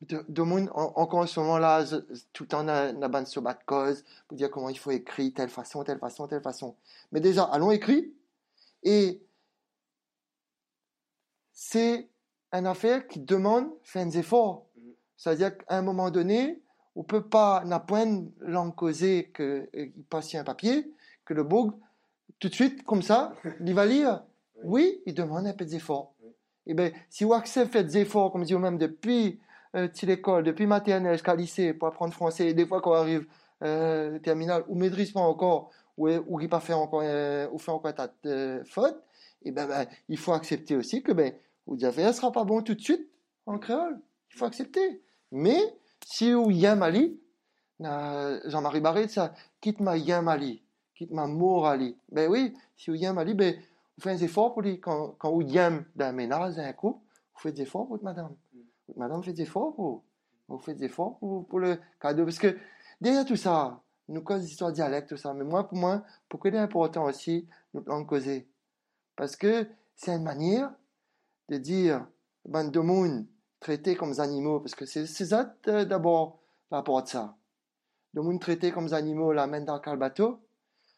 De, 0.03 0.25
de 0.29 0.43
monde, 0.43 0.69
encore 0.75 1.21
en 1.21 1.27
ce 1.27 1.41
moment-là, 1.41 1.85
tout 2.35 2.45
le 2.45 2.49
temps, 2.49 2.65
on 2.65 2.69
a, 2.69 3.19
a 3.19 3.25
sur 3.25 3.41
de 3.41 3.49
cause 3.65 4.05
pour 4.29 4.37
dire 4.37 4.51
comment 4.51 4.69
il 4.69 4.79
faut 4.79 4.91
écrire, 4.91 5.33
telle 5.35 5.49
façon, 5.49 5.83
telle 5.85 5.99
façon, 5.99 6.29
telle 6.29 6.43
façon. 6.43 6.77
Mais 7.13 7.21
déjà, 7.21 7.45
allons 7.45 7.71
écrire. 7.71 8.05
Et 8.83 9.23
c'est 11.51 12.11
une 12.53 12.67
affaire 12.67 13.09
qui 13.09 13.21
demande 13.21 13.71
faire 13.83 14.05
des 14.05 14.19
efforts. 14.19 14.67
C'est-à-dire 15.17 15.57
qu'à 15.57 15.79
un 15.79 15.83
moment 15.83 16.11
donné, 16.11 16.61
on 16.95 17.03
peut 17.03 17.27
pas, 17.27 17.63
n'a 17.65 17.81
point 17.81 18.25
langue 18.41 18.75
causée 18.75 19.33
qu'il 19.35 20.05
passe 20.11 20.35
un 20.35 20.45
papier, 20.45 20.93
que 21.25 21.35
le 21.35 21.43
boug, 21.43 21.73
tout 22.39 22.49
de 22.49 22.55
suite, 22.55 22.85
comme 22.85 23.03
ça, 23.03 23.35
il 23.61 23.75
va 23.75 23.87
lire. 23.87 24.23
Oui, 24.65 25.03
il 25.07 25.15
demande 25.15 25.47
un 25.47 25.53
peu 25.53 25.65
d'effort. 25.65 26.15
Et 26.67 26.75
bien, 26.75 26.91
si 27.11 27.25
vous 27.25 27.35
acceptez 27.35 27.85
des 27.85 27.99
efforts, 27.99 28.33
comme 28.33 28.43
je 28.43 28.49
dis 28.49 28.55
même 28.55 28.79
depuis 28.79 29.39
euh, 29.77 29.89
l'école, 30.03 30.45
depuis 30.45 30.67
maternelle 30.67 31.13
jusqu'à 31.13 31.35
lycée, 31.35 31.75
pour 31.75 31.89
apprendre 31.89 32.13
français, 32.13 32.49
et 32.49 32.55
des 32.55 32.67
fois 32.67 32.81
qu'on 32.81 32.95
arrive 32.95 33.27
euh, 33.63 34.19
terminal, 34.21 34.65
ou 34.69 34.75
maîtrise 34.75 35.13
pas 35.13 35.21
encore, 35.21 35.71
ou, 35.97 36.09
ou 36.09 36.39
qui 36.39 36.49
pas 36.49 36.61
fait 36.61 36.73
encore, 36.73 37.03
euh, 37.05 37.49
ou 37.53 37.59
fait 37.59 37.71
encore 37.71 37.91
un 37.91 37.93
tas 37.93 38.13
de 38.23 38.63
fautes, 38.65 39.03
et 39.43 39.53
ben, 39.53 39.67
ben, 39.67 39.87
il 40.09 40.19
faut 40.19 40.33
accepter 40.33 40.77
aussi 40.77 41.03
que 41.03 41.13
ben, 41.13 41.33
vous 41.67 41.77
ne 41.77 42.13
sera 42.13 42.33
pas 42.33 42.45
bon 42.45 42.63
tout 42.63 42.75
de 42.75 42.81
suite 42.81 43.09
en 43.45 43.59
créole. 43.59 43.99
Il 44.33 44.39
faut 44.39 44.45
accepter. 44.45 45.03
Mais, 45.31 45.61
si 46.05 46.33
vous 46.33 46.51
y 46.51 46.67
a 46.67 46.75
Mali, 46.75 47.21
Jean-Marie 47.81 48.81
Barré, 48.81 49.09
ça, 49.09 49.35
quitte 49.61 49.81
ma 49.81 49.97
y 49.97 50.11
Mali, 50.23 50.63
quitte 50.95 51.11
ma 51.11 51.27
morali. 51.27 51.97
Ben 52.11 52.31
oui, 52.31 52.55
si 52.77 52.91
vous 52.91 52.97
y 52.97 53.07
a 53.07 53.13
Mali, 53.13 53.35
ben, 53.35 53.55
vous 53.97 54.03
faites 54.03 54.19
des 54.19 54.25
efforts 54.25 54.53
pour 54.53 54.63
lui, 54.63 54.81
quand, 54.81 55.15
quand 55.19 55.31
vous 55.31 55.43
y 55.43 55.55
dans 55.55 55.83
un 56.01 56.13
ménage, 56.13 56.57
dans 56.57 56.63
un 56.63 56.73
couple, 56.73 57.01
vous 57.35 57.41
faites 57.41 57.55
des 57.55 57.63
efforts 57.63 57.87
pour 57.87 58.03
madame. 58.03 58.35
Madame 58.95 59.23
fait 59.23 59.33
des 59.33 59.43
efforts 59.43 59.75
faites 60.59 60.77
des 60.77 60.85
efforts 60.85 61.19
pour, 61.19 61.59
le 61.59 61.79
cadeau. 62.01 62.25
Parce 62.25 62.39
que, 62.39 62.57
derrière 63.01 63.25
tout 63.25 63.37
ça, 63.37 63.83
nous 64.09 64.23
cause 64.23 64.43
l'histoire 64.43 64.73
dialecte, 64.73 65.09
tout 65.09 65.17
ça. 65.17 65.35
Mais 65.35 65.45
moi, 65.45 65.69
pour 65.69 65.77
moi, 65.77 66.05
pour 66.29 66.41
que 66.41 66.51
c'est 66.51 66.59
important 66.59 67.05
aussi, 67.05 67.49
nous 67.75 67.83
langue 67.87 68.07
causer. 68.07 68.49
Parce 69.17 69.35
que 69.37 69.67
c'est 69.97 70.13
une 70.15 70.23
manière 70.23 70.73
de 71.49 71.57
dire, 71.57 72.07
ben, 72.45 72.65
de 72.65 72.81
monde 72.81 73.27
traités 73.61 73.97
comme 73.97 74.13
des 74.13 74.21
animaux, 74.21 74.61
parce 74.61 74.75
que 74.75 74.85
c'est 74.87 75.07
ça 75.07 75.55
euh, 75.69 75.85
d'abord 75.85 76.39
la 76.71 76.83
de 76.83 77.09
ça. 77.09 77.37
De 78.15 78.21
monde 78.21 78.41
traités 78.41 78.71
comme 78.71 78.87
des 78.87 78.95
animaux, 78.95 79.33
la 79.33 79.47
main 79.47 79.63
dans 79.63 79.81
le 79.85 79.97
bateau, 79.97 80.39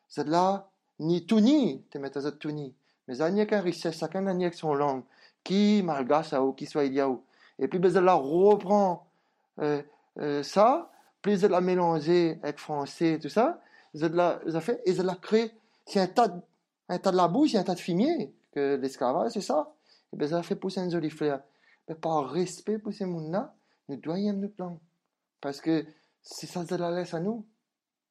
c'est 0.08 0.26
là, 0.26 0.70
ni 0.98 1.26
tout 1.26 1.40
ni, 1.40 1.82
te 1.90 1.98
mettre 1.98 2.30
tout 2.38 2.50
ni. 2.50 2.74
Mais 3.06 3.14
ça 3.16 3.30
n'y 3.30 3.40
a 3.40 3.46
qu'un 3.46 3.60
richesse, 3.60 3.98
chacun 3.98 4.26
avec 4.26 4.54
son 4.54 4.74
langue, 4.74 5.04
qui 5.44 5.82
malgache 5.82 6.32
ou 6.34 6.52
qui 6.52 6.66
soit 6.66 6.84
ou. 6.84 7.22
Et 7.58 7.68
puis, 7.68 7.78
là, 7.78 8.14
reprend 8.14 9.06
euh, 9.60 9.82
euh, 10.18 10.42
ça, 10.42 10.90
puis 11.22 11.36
de 11.38 11.46
la 11.48 11.60
mélanger 11.60 12.38
avec 12.42 12.58
français, 12.58 13.18
tout 13.20 13.28
ça, 13.28 13.60
la, 13.94 14.40
ça 14.48 14.60
fait, 14.60 14.80
et 14.84 14.92
la 14.94 15.14
créer, 15.16 15.50
c'est 15.84 16.00
un 16.00 16.06
tas 16.06 16.28
de 16.28 16.40
un 16.88 16.98
tas 16.98 17.10
de 17.10 17.16
la 17.16 17.28
bouche, 17.28 17.54
un 17.54 17.62
tas 17.62 17.74
de 17.74 17.80
fumier, 17.80 18.32
que 18.52 18.76
l'esclavage, 18.76 19.32
c'est 19.32 19.40
ça. 19.40 19.72
Et 20.18 20.26
ça 20.26 20.42
fait 20.42 20.56
pousser 20.56 20.80
un 20.80 20.88
joli 20.88 21.10
fleur. 21.10 21.40
Mais 21.88 21.94
par 21.94 22.30
respect 22.30 22.78
pour 22.78 22.92
ces 22.92 23.04
gens-là, 23.04 23.54
nous 23.88 23.96
devons 23.96 24.32
nous 24.32 24.48
plan. 24.48 24.80
Parce 25.40 25.60
que 25.60 25.84
c'est 26.22 26.46
ça 26.46 26.64
la 26.76 26.90
laisse 26.90 27.14
à 27.14 27.20
nous. 27.20 27.46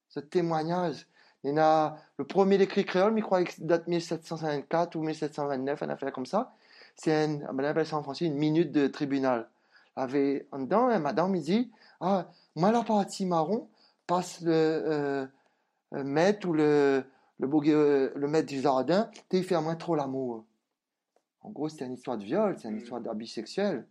Ce 0.09 0.19
témoignage. 0.19 1.07
Il 1.43 1.53
y 1.53 1.59
a, 1.59 1.97
le 2.17 2.25
premier 2.25 2.61
écrit 2.61 2.85
créole, 2.85 3.13
mais 3.13 3.21
je 3.21 3.25
crois 3.25 3.43
que 3.43 3.51
date 3.59 3.87
1754 3.87 4.95
ou 4.95 5.03
1729, 5.03 5.81
une 5.83 5.91
affaire 5.91 6.11
comme 6.11 6.25
ça. 6.25 6.53
C'est 6.97 7.13
un, 7.13 7.39
on 7.49 7.57
appelle 7.59 7.85
ça 7.85 7.97
en 7.97 8.03
français 8.03 8.25
une 8.25 8.35
minute 8.35 8.71
de 8.71 8.87
tribunal. 8.87 9.49
Avait, 9.95 10.47
en 10.51 10.59
dedans, 10.59 10.87
un 10.87 10.99
madame, 10.99 11.35
il 11.35 11.43
dit, 11.43 11.71
ah, 12.01 12.29
moi, 12.55 12.71
la 12.71 12.83
partie 12.83 13.25
marron, 13.25 13.69
passe 14.05 14.41
le, 14.41 14.51
euh, 14.51 15.25
euh 15.93 16.03
maître 16.03 16.47
ou 16.47 16.53
le, 16.53 17.03
le, 17.39 17.47
euh, 17.69 18.11
le 18.15 18.27
maître 18.27 18.47
du 18.47 18.61
jardin, 18.61 19.09
t'es 19.29 19.43
fait 19.43 19.55
à 19.55 19.61
moins 19.61 19.75
trop 19.75 19.95
l'amour. 19.95 20.45
En 21.41 21.51
gros, 21.51 21.69
c'est 21.69 21.85
une 21.85 21.93
histoire 21.93 22.17
de 22.17 22.23
viol, 22.23 22.57
c'est 22.57 22.67
une 22.67 22.75
mm. 22.75 22.79
histoire 22.79 23.01
d'abus 23.01 23.27
sexuel. 23.27 23.87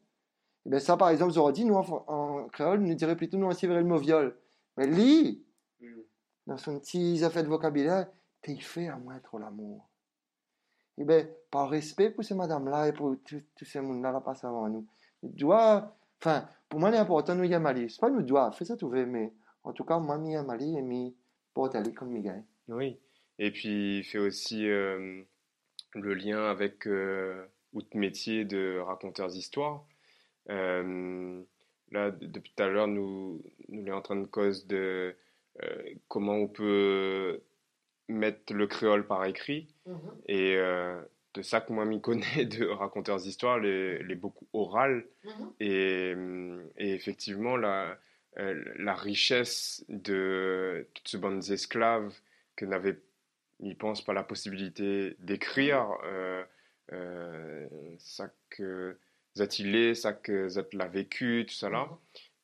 Et 0.65 0.71
bien 0.71 0.81
ça, 0.81 0.97
par 0.97 1.11
exemple, 1.11 1.33
j'aurais 1.33 1.53
dit, 1.53 1.65
nous, 1.65 1.75
en, 1.77 2.49
créole, 2.49 2.81
nous 2.81 2.95
dirait 2.95 3.17
plutôt, 3.17 3.39
nous, 3.39 3.47
on 3.47 3.67
le 3.67 3.85
mot 3.85 3.99
viol. 3.99 4.37
Mais 4.77 4.87
lui, 4.87 5.45
mm. 5.81 5.87
dans 6.49 6.57
son 6.57 6.79
petit 6.79 7.23
affaire 7.25 7.45
de 7.45 7.49
vocabulaire, 7.49 8.09
t'es 8.43 8.57
fait 8.57 8.89
à 8.89 8.97
moins 8.97 9.19
trop 9.21 9.39
l'amour. 9.39 9.89
Et 10.99 11.05
bien, 11.05 11.27
par 11.51 11.69
respect 11.69 12.11
pour 12.11 12.25
ces 12.25 12.35
madames-là 12.35 12.89
et 12.89 12.93
pour 12.93 13.17
tous 13.25 13.65
ces 13.65 13.81
mondes-là, 13.81 14.13
là, 14.13 14.21
passent 14.21 14.45
avant 14.45 14.69
nous, 14.69 14.87
doit, 15.23 15.97
enfin, 16.21 16.49
pour 16.69 16.81
moi, 16.81 16.91
l'important, 16.91 17.35
nous, 17.35 17.45
y 17.45 17.55
a 17.55 17.59
Mali. 17.59 17.91
C'est 17.91 18.01
pas 18.01 18.11
nous 18.11 18.23
doit, 18.23 18.51
fais 18.53 18.65
ça 18.65 18.77
tout 18.77 18.89
mais 18.89 19.33
en 19.65 19.73
tout 19.73 19.85
cas, 19.85 19.99
moi, 19.99 20.19
mi 20.19 20.37
Mali 20.37 20.77
et 20.77 20.83
mi 20.83 21.15
aller 21.75 21.93
comme 21.95 22.11
Miguel. 22.11 22.45
Oui. 22.69 22.99
Et 23.39 23.51
puis, 23.51 23.99
il 23.99 24.05
fait 24.05 24.19
aussi 24.19 24.69
euh, 24.69 25.23
le 25.95 26.15
lien 26.15 26.45
avec 26.45 26.87
euh, 26.87 27.47
métier 27.95 28.45
de 28.45 28.79
raconteurs 28.79 29.29
d'histoire. 29.29 29.85
Euh, 30.51 31.43
là, 31.91 32.11
depuis 32.11 32.53
tout 32.55 32.63
à 32.63 32.69
l'heure, 32.69 32.89
nous, 32.89 33.43
nous 33.69 33.87
sommes 33.87 33.95
en 33.95 34.03
train 34.03 34.17
de 34.17 34.27
cause 34.27 34.67
de 34.67 35.17
euh, 35.63 35.95
comment 36.09 36.35
on 36.35 36.49
peut 36.49 37.41
mettre 38.09 38.53
le 38.53 38.67
créole 38.67 39.07
par 39.07 39.25
écrit. 39.25 39.69
Mm-hmm. 39.87 40.13
Et 40.29 40.57
de 41.35 41.43
ça 41.43 41.61
que 41.61 41.73
moi 41.73 41.85
m'y 41.85 42.01
connais 42.01 42.45
de 42.47 42.67
raconteurs 42.67 43.19
d'histoire, 43.19 43.59
les, 43.59 44.03
les, 44.03 44.15
beaucoup 44.15 44.47
orales. 44.53 45.07
Mm-hmm. 45.25 45.53
et, 45.61 46.15
et, 46.79 46.95
effectivement, 46.95 47.57
la, 47.57 47.99
la 48.37 48.95
richesse 48.95 49.85
de 49.89 50.87
toutes 50.95 51.09
ces 51.09 51.19
bandes 51.19 51.49
esclaves 51.51 52.15
que 52.55 52.65
n'avaient 52.65 52.99
ils 53.61 53.77
pensent 53.77 54.05
pas 54.05 54.13
la 54.13 54.23
possibilité 54.23 55.17
d'écrire 55.21 55.89
euh, 56.05 56.45
euh, 56.93 57.67
ça 57.99 58.31
que 58.51 58.99
Zatilé, 59.37 59.95
ça 59.95 60.13
que 60.13 60.49
Zat 60.49 60.67
l'a 60.73 60.89
vécu, 60.89 61.45
tout 61.49 61.55
ça 61.55 61.69
là. 61.71 61.85
Mhm. 61.85 61.99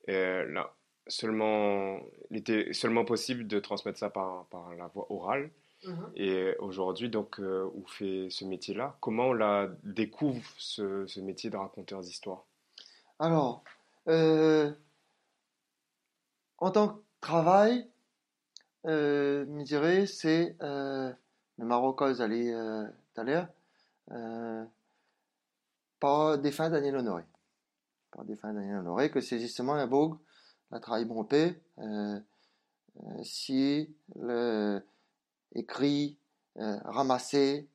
Et 0.08 0.44
là, 0.52 0.74
seulement, 1.07 2.00
il 2.30 2.38
était 2.38 2.72
seulement 2.72 3.05
possible 3.05 3.46
de 3.46 3.59
transmettre 3.59 3.98
ça 3.98 4.11
par, 4.11 4.46
par 4.46 4.74
la 4.74 4.86
voix 4.88 5.07
orale. 5.11 5.50
Mhm. 5.84 6.12
Et 6.14 6.55
aujourd'hui, 6.59 7.09
donc, 7.09 7.40
euh, 7.40 7.68
on 7.74 7.86
fait 7.86 8.28
ce 8.30 8.44
métier-là? 8.44 8.96
Comment 9.00 9.28
on 9.28 9.32
la 9.32 9.68
découvre, 9.82 10.42
ce, 10.57 11.07
ce 11.07 11.20
métier 11.20 11.50
de 11.50 11.57
raconteur 11.57 12.00
d'histoire? 12.00 12.44
Alors, 13.18 13.64
en 16.59 16.70
tant 16.70 16.88
que 16.88 17.03
travail, 17.20 17.88
euh, 18.86 19.44
je 19.59 19.62
dirais, 19.64 20.07
c'est 20.07 20.57
euh, 20.62 21.12
le 21.59 21.64
Maroc 21.64 22.03
allé 22.03 22.53
euh, 22.53 22.84
tout 23.14 23.20
à 23.20 23.24
l'heure, 23.24 23.48
euh, 24.11 24.64
par 26.00 26.38
des 26.38 26.50
fins 26.50 26.70
Daniel 26.70 26.96
Honoré. 26.96 27.24
Par 28.11 28.24
des 28.24 28.36
fins 28.36 28.53
Daniel 28.53 28.78
Honoré, 28.78 29.11
que 29.11 29.20
c'est 29.20 29.38
justement 29.38 29.74
un 29.74 29.86
boug, 29.86 30.18
la 30.72 30.80
travail 30.80 31.04
brompé, 31.04 31.60
euh, 31.78 32.18
euh, 33.04 33.22
si 33.22 33.94
le 34.16 34.82
écrit, 35.54 36.18
euh, 36.58 36.78
ramassé, 36.84 37.68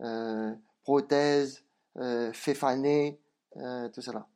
euh, 0.00 0.52
prothèse, 0.82 1.62
euh, 1.96 2.32
fait 2.32 2.54
faner, 2.54 3.18
tout 3.92 4.00
cela. 4.00 4.28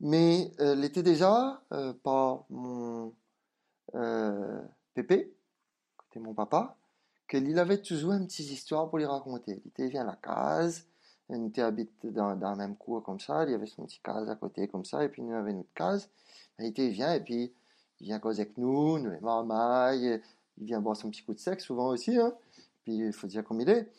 Mais 0.00 0.50
l'était 0.58 1.04
déjà 1.04 1.62
par 2.02 2.44
mon 2.50 3.14
Pépé, 4.94 5.32
c'était 6.04 6.18
mon 6.18 6.34
papa, 6.34 6.76
qu'il 7.28 7.56
avait 7.56 7.80
toujours 7.80 8.14
une 8.14 8.26
petite 8.26 8.50
histoire 8.50 8.88
pour 8.88 8.98
lui 8.98 9.04
raconter. 9.04 9.62
Il 9.64 9.68
était 9.68 9.86
vient 9.86 10.02
à 10.02 10.06
la 10.06 10.16
case, 10.16 10.88
il 11.28 11.46
était 11.46 11.62
habite 11.62 12.04
dans, 12.04 12.34
dans 12.34 12.50
la 12.50 12.56
même 12.56 12.74
cour 12.74 13.04
comme 13.04 13.20
ça, 13.20 13.44
il 13.44 13.52
y 13.52 13.54
avait 13.54 13.66
son 13.66 13.84
petit 13.84 14.00
case 14.02 14.28
à 14.28 14.34
côté 14.34 14.66
comme 14.66 14.84
ça, 14.84 15.04
et 15.04 15.08
puis 15.08 15.22
nous 15.22 15.36
avait 15.36 15.52
notre 15.52 15.72
case. 15.72 16.10
Il 16.60 16.90
vient 16.90 17.14
et 17.14 17.20
puis 17.20 17.52
il 18.00 18.06
vient 18.06 18.18
causer 18.18 18.42
avec 18.42 18.56
nous, 18.58 18.98
nous 18.98 19.10
les 19.10 19.20
marmailles, 19.20 20.20
il 20.58 20.66
vient 20.66 20.80
boire 20.80 20.96
son 20.96 21.10
petit 21.10 21.22
coup 21.22 21.34
de 21.34 21.38
sexe 21.38 21.64
souvent 21.64 21.88
aussi, 21.88 22.16
hein. 22.16 22.32
puis 22.84 22.96
il 22.96 23.12
faut 23.12 23.26
dire 23.26 23.44
comme 23.44 23.60
il 23.60 23.68
est. 23.68 23.90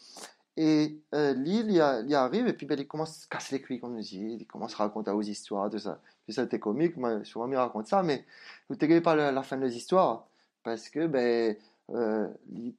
Et 0.57 0.99
euh, 1.15 1.33
lui, 1.33 1.59
il, 1.59 1.71
y 1.71 1.79
arrive 1.79 2.47
et 2.47 2.53
puis 2.53 2.65
ben, 2.65 2.77
il 2.77 2.87
commence 2.87 3.17
à 3.17 3.21
se 3.21 3.27
casser 3.27 3.55
les 3.55 3.61
cuits, 3.61 3.79
comme 3.79 3.95
nous 3.95 4.01
dit. 4.01 4.37
Il 4.39 4.45
commence 4.45 4.73
à 4.73 4.83
raconter 4.83 5.09
aux 5.11 5.21
histoires, 5.21 5.69
tout 5.69 5.79
ça. 5.79 6.01
Puis 6.25 6.33
ça, 6.33 6.45
comique. 6.45 6.97
Moi, 6.97 7.23
souvent, 7.23 7.49
il 7.49 7.55
raconte 7.55 7.87
ça, 7.87 8.03
mais 8.03 8.25
vous 8.67 8.75
ne 8.75 8.99
pas 8.99 9.15
la, 9.15 9.31
la 9.31 9.43
fin 9.43 9.57
des 9.57 9.75
histoires 9.77 10.27
parce 10.63 10.89
que 10.89 11.07
ben 11.07 11.55
euh, 11.89 12.27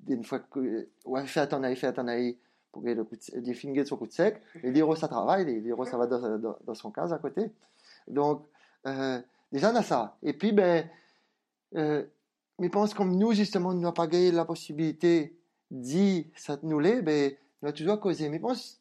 une 0.09 0.25
fois 0.25 0.39
que 0.39 0.89
ouais 1.05 1.27
fait 1.27 1.41
attendre 1.41 1.73
fait 1.75 1.87
attendre 1.87 2.13
pour 2.71 2.83
le 2.83 3.05
coup 3.05 3.17
de, 3.17 3.41
des 3.41 3.55
fingers 3.55 3.85
sur 3.85 3.99
coup 3.99 4.07
de 4.07 4.13
sec 4.13 4.41
et 4.63 4.71
l'héros 4.71 4.97
ça 4.97 5.09
travaille 5.09 5.61
l'héros 5.61 5.85
ça 5.85 5.97
va 5.97 6.07
dans, 6.07 6.75
son 6.75 6.91
cas 6.91 7.13
à 7.13 7.19
côté 7.19 7.51
donc 8.09 8.45
euh, 8.87 9.21
déjà 9.53 9.71
on 9.71 9.77
a 9.77 9.83
ça 9.83 10.17
et 10.23 10.33
puis 10.33 10.53
ben 10.53 10.89
euh, 11.77 12.05
mais 12.59 12.69
pense 12.69 12.95
comme 12.95 13.17
nous 13.17 13.33
justement 13.33 13.71
on 13.71 13.75
n'a 13.75 13.93
pas 13.93 14.07
gagné 14.07 14.33
la 14.33 14.45
possibilité 14.45 15.39
d'y 15.71 16.31
s'atteler 16.37 17.03
ben 17.03 17.33
on 17.63 17.69
a 17.69 17.73
toujours 17.73 18.01
causé 18.01 18.29
mais 18.29 18.41
pense 18.41 18.81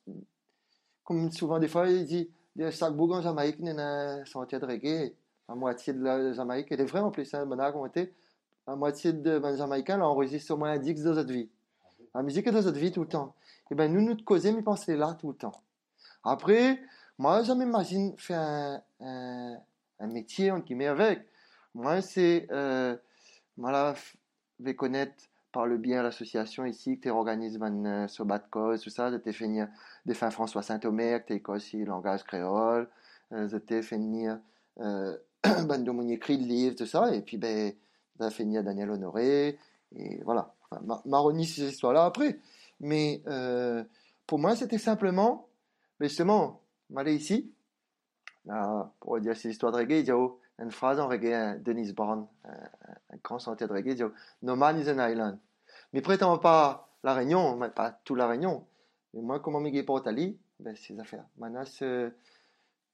comme 1.04 1.32
souvent 1.32 1.60
des 1.60 1.68
fois 1.68 1.88
il 1.90 2.06
dit 2.06 2.30
des 2.56 2.72
sacs 2.72 2.96
bougons 2.96 3.18
en 3.18 3.22
Jamaïque 3.22 3.58
il 3.60 3.68
y 3.68 3.70
a 3.70 4.26
sentier 4.26 4.60
de 4.60 4.66
reggae 4.66 5.14
la 5.48 5.56
moitié 5.56 5.94
de 5.94 6.04
la 6.04 6.34
Jamaïque 6.34 6.72
et 6.72 6.78
des 6.78 6.86
vrais 6.86 7.02
en 7.02 7.12
plus 7.12 7.34
hein, 7.34 7.48
on 7.50 7.60
a 7.60 7.64
raconté 7.64 8.14
la 8.68 8.76
moitié 8.76 9.14
de 9.14 9.40
ben, 9.40 9.56
Jamaïcains 9.56 9.98
là, 9.98 10.08
enregistre 10.08 10.54
au 10.54 10.58
moins 10.58 10.72
un 10.72 10.78
disque 10.78 11.04
de 11.04 11.14
notre 11.14 11.32
vie. 11.32 11.50
La 12.14 12.24
musique 12.24 12.48
est 12.48 12.52
dans 12.52 12.62
notre 12.62 12.78
vie 12.78 12.92
tout 12.92 13.02
le 13.02 13.08
temps. 13.08 13.36
Et 13.70 13.76
ben 13.76 13.92
nous, 13.92 14.02
nous 14.02 14.18
causer, 14.24 14.52
mais 14.52 14.62
penser 14.62 14.96
là 14.96 15.16
tout 15.20 15.30
le 15.30 15.36
temps. 15.36 15.62
Après, 16.24 16.80
moi, 17.18 17.44
je 17.44 17.54
m'imagine 17.54 18.14
faire 18.18 18.82
un, 19.00 19.58
un 20.02 20.08
métier, 20.08 20.52
on 20.52 20.62
met 20.76 20.88
avec. 20.88 21.22
Moi, 21.74 22.02
c'est, 22.02 22.48
euh, 22.52 22.96
voilà, 23.58 23.96
vais 24.60 24.76
connaître 24.76 25.14
par 25.52 25.66
le 25.66 25.78
bien 25.78 26.02
l'association 26.02 26.66
ici, 26.66 26.98
que 26.98 27.04
tu 27.04 27.10
organises 27.10 27.60
un 27.62 28.08
sur 28.08 28.26
de 28.40 28.44
cause, 28.50 28.82
tout 28.82 28.90
ça, 28.90 29.12
tu 29.12 29.34
fait 29.34 29.48
des 30.06 30.14
fins 30.14 30.32
François 30.32 30.62
Saint-Omer, 30.62 31.26
tu 31.26 31.42
aussi 31.48 31.84
langage 31.84 32.24
créole, 32.24 32.90
euh, 33.34 33.48
tu 33.68 33.84
fait 33.84 33.98
venir, 33.98 34.40
euh, 34.80 35.18
ben, 35.44 35.84
de 35.84 36.12
écrit 36.12 36.38
de 36.38 36.44
livres, 36.44 36.76
tout 36.76 36.86
ça, 36.86 37.14
et 37.14 37.22
puis, 37.22 37.38
ben, 37.38 37.74
fait 38.30 38.44
venir 38.44 38.64
Daniel 38.64 38.92
Honoré, 38.92 39.58
et 39.96 40.22
voilà. 40.24 40.54
Enfin, 40.70 41.02
Maroni, 41.06 41.46
ces 41.46 41.68
histoires-là 41.68 42.06
après. 42.06 42.40
Mais, 42.80 43.22
euh, 43.28 43.84
pour 44.26 44.40
moi, 44.40 44.56
c'était 44.56 44.78
simplement, 44.78 45.50
mais 46.00 46.08
justement, 46.08 46.62
m'aller 46.90 47.16
ici, 47.16 47.52
pour 49.00 49.20
dire 49.20 49.36
ces 49.36 49.50
histoires 49.50 49.72
de 49.72 49.78
reggae, 49.78 50.00
il 50.00 50.08
y 50.08 50.12
a 50.12 50.28
une 50.60 50.72
phrase 50.72 51.00
en 51.00 51.08
reggae, 51.08 51.62
Dennis 51.62 51.94
Brown, 51.94 52.28
un, 52.46 53.18
grand 53.24 53.40
sentier 53.40 53.68
de 53.68 53.74
reggae, 53.74 53.90
il 53.90 53.96
dit 53.96 54.04
No 54.42 54.56
man 54.56 54.80
is 54.80 54.90
an 54.90 55.00
island. 55.00 55.38
Mais 55.94 56.02
prétend 56.02 56.38
pas 56.38 56.90
la 57.04 57.14
Réunion, 57.14 57.60
pas 57.76 57.92
tout 58.04 58.16
la 58.16 58.28
Réunion. 58.28 58.66
Mais 59.14 59.22
moi, 59.22 59.40
comment 59.40 59.60
me 59.60 59.82
pour 59.84 60.00
Italie, 60.00 60.38
ben, 60.60 60.76
ces 60.76 61.00
affaires. 61.00 61.26
Manas, 61.38 61.84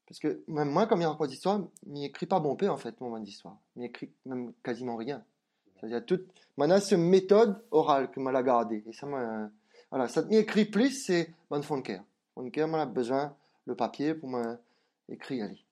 parce 0.08 0.20
que 0.20 0.42
même 0.48 0.70
moi, 0.70 0.88
comme 0.88 1.02
il 1.02 1.06
raconte 1.06 1.30
l'histoire, 1.30 1.62
il 1.86 1.94
n'écrit 1.94 2.26
pas 2.26 2.40
bon 2.40 2.56
paix, 2.56 2.70
en 2.70 2.78
fait, 2.78 3.00
mon 3.02 3.18
d'histoire. 3.20 3.58
Il 3.76 3.84
écrit 3.84 4.10
même 4.26 4.54
quasiment 4.64 4.96
rien. 4.96 5.24
C'est-à-dire, 5.76 6.06
toute, 6.06 6.26
manas, 6.56 6.94
méthode 6.98 7.62
orale 7.72 8.10
que 8.10 8.20
m'a 8.20 8.32
la 8.32 8.42
gardée. 8.42 8.84
Et 8.88 8.94
ça 8.94 9.06
m'a, 9.06 9.50
voilà, 9.92 10.08
ça 10.08 10.24
m'écrit 10.24 10.66
plus, 10.66 10.92
c'est 11.06 11.34
bonne 11.50 11.62
Fonker. 11.62 12.02
Fonker, 12.34 12.68
moi, 12.68 12.82
a 12.82 12.86
besoin 12.86 13.36
le 13.66 13.76
papier 13.76 14.16
pour 14.16 14.30
m'écrire 14.30 14.58
aller. 15.30 15.66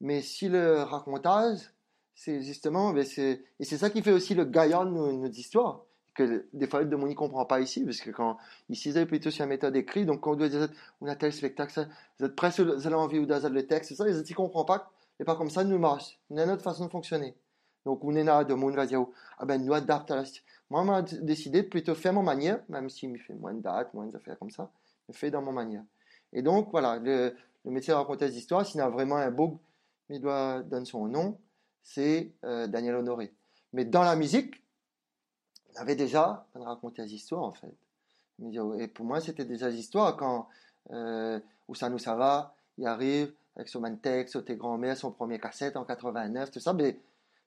Mais 0.00 0.22
si 0.22 0.48
le 0.48 0.82
racontage, 0.82 1.58
c'est 2.14 2.42
justement, 2.42 2.92
ben 2.92 3.04
c'est, 3.04 3.44
et 3.58 3.64
c'est 3.64 3.78
ça 3.78 3.90
qui 3.90 4.02
fait 4.02 4.12
aussi 4.12 4.34
le 4.34 4.44
gaillard 4.44 4.84
de 4.86 4.90
nos, 4.90 5.28
histoires 5.28 5.84
que 6.14 6.46
des 6.52 6.66
fois 6.66 6.84
de 6.84 6.94
mon 6.94 7.06
y 7.06 7.14
comprend 7.14 7.46
pas 7.46 7.60
ici 7.60 7.86
parce 7.86 8.02
que 8.02 8.10
quand 8.10 8.36
ici 8.68 8.92
c'est 8.92 9.06
plutôt 9.06 9.30
sur 9.30 9.44
la 9.44 9.48
méthode 9.48 9.74
écrite 9.76 10.04
donc 10.04 10.20
quand 10.20 10.32
on 10.32 10.36
doit 10.36 10.50
dire 10.50 10.68
on 11.00 11.06
a 11.06 11.16
tel 11.16 11.32
spectacle 11.32 11.72
ça 11.72 11.86
vous 12.18 12.26
êtes 12.26 12.36
presque 12.36 12.60
vous 12.60 12.86
avez 12.86 12.94
envie 12.94 13.18
ou 13.18 13.24
le 13.24 13.60
texte 13.62 13.94
ça 13.94 14.06
ils 14.06 14.18
ne 14.18 14.34
comprennent 14.34 14.66
pas 14.66 14.92
et 15.18 15.24
pas 15.24 15.36
comme 15.36 15.48
ça 15.48 15.64
nous 15.64 15.78
marche 15.78 16.20
on 16.28 16.36
a 16.36 16.44
notre 16.44 16.62
façon 16.62 16.84
de 16.84 16.90
fonctionner 16.90 17.34
donc 17.86 18.04
on 18.04 18.14
est 18.14 18.24
là 18.24 18.44
de 18.44 18.52
mon 18.52 18.70
va 18.72 18.84
dire 18.84 19.06
ah 19.38 19.46
ben 19.46 19.64
nous 19.64 19.72
adapte 19.72 20.10
à 20.10 20.16
la 20.16 20.24
moi, 20.72 20.84
m'a 20.84 21.02
décidé 21.02 21.64
de 21.64 21.68
plutôt 21.68 21.94
faire 21.94 22.14
mon 22.14 22.22
manière, 22.22 22.60
même 22.70 22.88
s'il 22.88 23.10
me 23.10 23.18
fait 23.18 23.34
moins 23.34 23.52
de 23.52 23.60
dates, 23.60 23.92
moins 23.92 24.06
d'affaires 24.06 24.38
comme 24.38 24.50
ça, 24.50 24.70
je 25.10 25.14
fais 25.14 25.30
dans 25.30 25.42
mon 25.42 25.52
manière. 25.52 25.84
Et 26.32 26.40
donc, 26.40 26.70
voilà, 26.70 26.98
le, 26.98 27.36
métier 27.70 27.92
de 27.92 27.98
raconter 27.98 28.28
des 28.28 28.38
histoires, 28.38 28.66
s'il 28.66 28.80
a 28.80 28.88
vraiment 28.88 29.16
un 29.16 29.30
beau, 29.30 29.60
il 30.08 30.20
doit 30.20 30.62
donner 30.62 30.84
son 30.84 31.06
nom, 31.06 31.38
c'est 31.82 32.32
euh, 32.44 32.66
Daniel 32.66 32.96
Honoré. 32.96 33.32
Mais 33.72 33.84
dans 33.84 34.02
la 34.02 34.16
musique, 34.16 34.62
on 35.74 35.80
avait 35.80 35.96
déjà 35.96 36.46
de 36.54 36.60
raconter 36.60 37.02
des 37.02 37.14
histoires, 37.14 37.42
en 37.42 37.52
fait. 37.52 37.74
Et 38.78 38.88
pour 38.88 39.06
moi, 39.06 39.20
c'était 39.20 39.44
déjà 39.44 39.70
des 39.70 39.78
histoires 39.78 40.16
quand 40.16 40.48
euh, 40.90 41.38
Oussano 41.68 41.98
Sava, 41.98 42.54
il 42.76 42.86
arrive 42.86 43.32
avec 43.56 43.68
son 43.68 43.80
Mantex, 43.80 44.36
tes 44.44 44.56
grand-mère, 44.56 44.96
son 44.96 45.12
premier 45.12 45.38
cassette 45.38 45.76
en 45.76 45.84
89, 45.84 46.50
tout 46.50 46.60
ça, 46.60 46.72
mais 46.72 46.98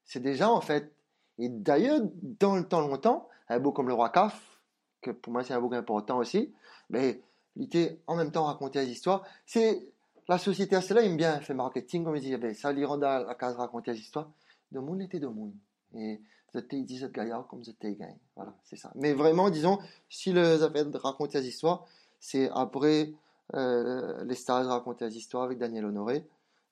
c'est 0.06 0.22
déjà, 0.22 0.50
en 0.50 0.62
fait, 0.62 0.92
et 1.38 1.50
d'ailleurs, 1.50 2.00
dans 2.40 2.56
le 2.56 2.68
temps 2.68 2.82
longtemps, 2.82 3.28
un 3.50 3.60
beau 3.60 3.72
comme 3.72 3.88
le 3.88 3.94
roi 3.94 4.10
Caf, 4.10 4.60
que 5.02 5.12
pour 5.12 5.34
moi 5.34 5.44
c'est 5.44 5.54
un 5.54 5.62
beau 5.62 5.74
important 5.74 6.18
aussi, 6.18 6.54
mais 6.90 7.22
il 7.56 7.66
était 7.66 8.00
en 8.08 8.16
même 8.16 8.32
temps 8.32 8.46
raconter 8.46 8.86
des 8.86 8.92
histoires. 8.92 9.24
C'est 9.46 9.88
la 10.28 10.38
société 10.38 10.76
à 10.76 10.82
cela 10.82 11.04
aime 11.04 11.18
bien 11.18 11.40
faire 11.42 11.56
marketing, 11.56 12.04
comme 12.04 12.16
il 12.16 12.22
dit, 12.22 12.36
ben, 12.38 12.54
ça 12.54 12.72
lui 12.72 12.86
rend 12.86 12.98
la 12.98 13.36
case 13.36 13.56
raconter 13.56 13.92
des 13.92 14.00
histoires. 14.00 14.32
De 14.72 14.80
monde 14.80 15.02
était 15.02 15.20
de 15.20 15.28
monde. 15.28 15.54
Et 15.94 16.20
c'était 16.52 16.82
dit 16.82 16.98
cette 16.98 17.12
gaillard 17.12 17.48
comme 17.48 17.64
c'était 17.64 17.94
gagne. 17.96 18.18
Voilà, 18.36 18.56
c'est 18.64 18.78
ça. 18.78 18.92
Mais 18.96 19.14
vraiment, 19.14 19.50
disons, 19.50 19.80
si 20.10 20.34
les 20.34 20.64
affaires 20.64 20.86
raconter 20.96 21.42
des 21.42 21.48
histoires, 21.48 21.86
c'est 22.20 22.50
après 22.54 23.14
euh, 23.54 24.24
les 24.24 24.36
stages 24.36 24.66
raconter 24.66 25.06
des 25.08 25.18
histoires 25.18 25.44
avec 25.44 25.60
Daniel 25.60 25.86
Honoré 25.86 26.26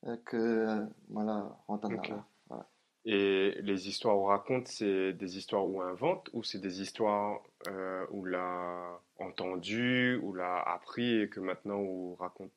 euh, 0.08 0.18
que 0.26 0.38
euh, 0.38 0.86
voilà, 1.10 1.56
rentre 1.68 1.88
okay. 1.94 2.14
Et 3.06 3.58
les 3.62 3.90
histoires 3.90 4.18
où 4.18 4.24
raconte, 4.24 4.70
c'est 4.70 5.12
des 5.12 5.38
histoires 5.38 5.68
où 5.68 5.82
invente 5.82 6.30
ou 6.32 6.42
c'est 6.42 6.60
des 6.60 6.82
histoires 6.82 7.42
où 8.12 8.24
l'a 8.24 8.98
entendu, 9.20 10.18
ou 10.24 10.34
l'a 10.34 10.62
appris 10.62 11.20
et 11.22 11.30
que 11.30 11.42
maintenant 11.42 11.80
on 11.80 12.16
raconte? 12.16 12.52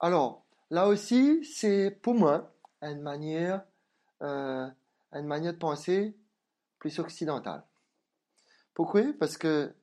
Alors, 0.00 0.44
là 0.70 0.88
aussi, 0.88 1.44
c'est 1.44 1.90
pour 2.02 2.14
moi 2.14 2.52
une 2.82 3.00
manière, 3.00 3.62
euh, 4.22 4.68
une 5.12 5.26
manière 5.26 5.52
de 5.52 5.58
penser 5.58 6.14
plus 6.78 6.98
occidentale. 6.98 7.64
Pourquoi? 8.74 9.02
Parce 9.18 9.38
que 9.38 9.74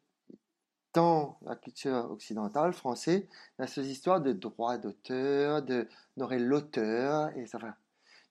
dans 0.93 1.37
la 1.41 1.55
culture 1.55 2.11
occidentale, 2.11 2.73
française, 2.73 3.23
il 3.57 3.61
y 3.61 3.63
a 3.63 3.67
ces 3.67 3.89
histoires 3.89 4.21
de 4.21 4.31
droit 4.31 4.77
d'auteur, 4.77 5.63
de 5.63 5.87
l'auteur, 6.15 7.35
et 7.35 7.47
ça 7.47 7.57
va 7.57 7.75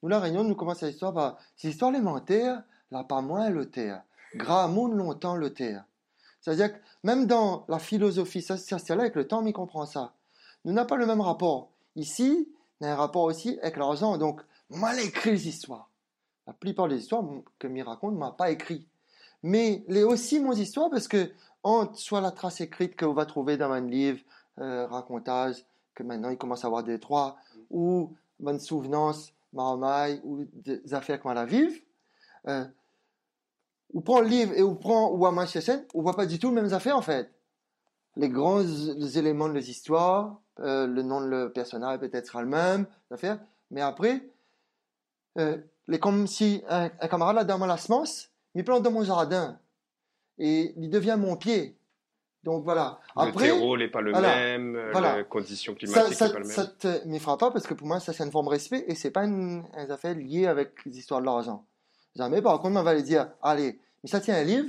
nous, 0.03 0.09
la 0.09 0.18
Réunion, 0.18 0.43
nous 0.43 0.57
commence 0.57 0.83
l'histoire 0.83 1.14
par 1.14 1.39
ces 1.57 1.68
histoires 1.68 1.93
élémentaires, 1.93 2.62
là, 2.91 3.05
pas 3.05 3.20
moins 3.20 3.49
l'auteur. 3.51 4.03
Gramoun 4.35 4.97
longtemps 4.97 5.37
l'auteur. 5.37 5.85
C'est-à-dire 6.41 6.72
que 6.72 6.78
même 7.05 7.26
dans 7.26 7.64
la 7.68 7.78
philosophie 7.78 8.43
sociale, 8.43 9.01
avec 9.01 9.14
le 9.14 9.28
temps, 9.28 9.45
on 9.47 9.53
comprend 9.53 9.87
ça. 9.87 10.12
N'avons 10.65 10.87
pas 10.87 10.97
le 10.97 11.07
même 11.07 11.21
rapport. 11.21 11.71
Ici, 11.97 12.49
on 12.81 12.87
a 12.87 12.93
un 12.93 12.97
rapport 12.97 13.25
aussi 13.25 13.59
avec 13.61 13.77
l'argent. 13.77 14.17
Donc, 14.19 14.41
mal 14.71 14.99
écrit 15.01 15.33
les 15.33 15.49
histoires. 15.49 15.89
La 16.47 16.53
plupart 16.53 16.89
des 16.89 16.99
histoires 16.99 17.25
que 17.59 17.67
m'y 17.67 17.83
raconte, 17.83 18.15
m'a 18.15 18.33
pas 18.33 18.51
écrit. 18.51 18.87
Mais 19.43 19.85
les 19.89 20.05
aussi 20.05 20.41
mon 20.41 20.53
histoire 20.53 20.91
parce 20.91 21.09
que 21.09 21.31
soit 21.95 22.21
la 22.21 22.31
trace 22.31 22.61
écrite 22.61 22.97
que 22.97 23.05
vous 23.05 23.15
va 23.15 23.27
trouver 23.27 23.57
dans 23.57 23.71
un 23.71 23.81
livre, 23.81 24.21
euh, 24.59 24.87
racontage, 24.87 25.65
que 25.95 26.03
maintenant 26.03 26.31
il 26.31 26.39
commence 26.39 26.65
à 26.65 26.69
avoir 26.69 26.85
des 26.85 26.99
droits, 26.99 27.37
ou 27.71 28.15
bonne 28.39 28.61
souvenance, 28.61 29.33
marmaille 29.53 30.21
ou 30.25 30.45
des 30.53 30.95
affaires 30.95 31.21
qu'on 31.21 31.33
la 31.33 31.45
vivre, 31.45 31.75
euh, 32.49 32.65
ou 33.93 34.01
prend 34.01 34.21
le 34.21 34.29
livre 34.29 34.53
et 34.55 34.63
ou 34.63 34.75
prend 34.75 35.11
ou 35.11 35.27
à 35.27 35.33
Manchester, 35.33 35.79
on 35.95 36.03
voit 36.03 36.17
pas 36.17 36.27
du 36.27 36.39
tout 36.39 36.49
les 36.49 36.63
mêmes 36.63 36.73
affaires 36.73 36.97
en 36.97 37.03
fait. 37.03 37.31
Les 38.17 38.29
grands 38.29 38.63
éléments 38.63 39.49
de 39.49 39.55
l'histoire, 39.55 40.41
euh, 40.61 40.87
le 40.87 41.03
nom 41.03 41.21
de 41.21 41.27
le 41.27 41.53
personnage 41.53 41.99
peut-être 41.99 42.27
sera 42.27 42.43
le 42.43 42.49
même, 42.49 42.87
l'affaire, 43.11 43.39
mais 43.71 43.81
après, 43.81 44.29
euh, 45.39 45.57
comme 46.01 46.27
si 46.27 46.63
un, 46.69 46.89
camarade 46.89 47.37
là 47.37 47.45
dans 47.45 47.65
la 47.65 47.79
semence, 47.79 48.31
il 48.55 48.65
plante 48.65 48.83
dans 48.83 48.91
mon 48.91 49.05
jardin 49.05 49.59
et 50.39 50.75
il 50.77 50.91
devient 50.91 51.17
mon 51.19 51.37
pied. 51.37 51.79
Donc 52.45 52.65
voilà. 52.65 53.01
Après, 53.15 53.49
le 53.49 53.55
terreau 53.55 53.77
n'est 53.77 53.89
pas 53.89 54.01
le 54.01 54.13
même, 54.13 54.91
voilà. 54.91 55.19
les 55.19 55.25
conditions 55.25 55.75
climatiques 55.75 56.15
ça, 56.15 56.29
pas 56.29 56.39
le 56.39 56.45
même. 56.45 56.53
Ça 56.53 56.67
te 56.67 57.07
m'y 57.07 57.19
fera 57.21 57.39
pas 57.39 57.51
parce 57.51 57.67
que 57.67 57.75
pour 57.75 57.87
moi, 57.87 58.01
ça 58.01 58.13
c'est 58.13 58.25
une 58.25 58.33
forme 58.33 58.47
de 58.47 58.51
respect 58.51 58.85
et 58.89 58.95
c'est 58.95 59.13
pas 59.13 59.25
une, 59.25 59.65
une 59.75 59.91
affaire 59.91 60.15
liée 60.15 60.47
avec 60.47 60.85
les 60.85 60.99
histoires 60.99 61.21
de 61.21 61.27
l'argent. 61.27 61.65
Jamais. 62.17 62.43
Par 62.43 62.61
contre, 62.61 62.79
on 62.79 62.83
va 62.83 62.91
aller 62.91 63.03
dire, 63.03 63.31
allez, 63.43 63.81
mais 64.03 64.11
ça 64.11 64.21
tient 64.21 64.37
un 64.37 64.45
livre 64.45 64.69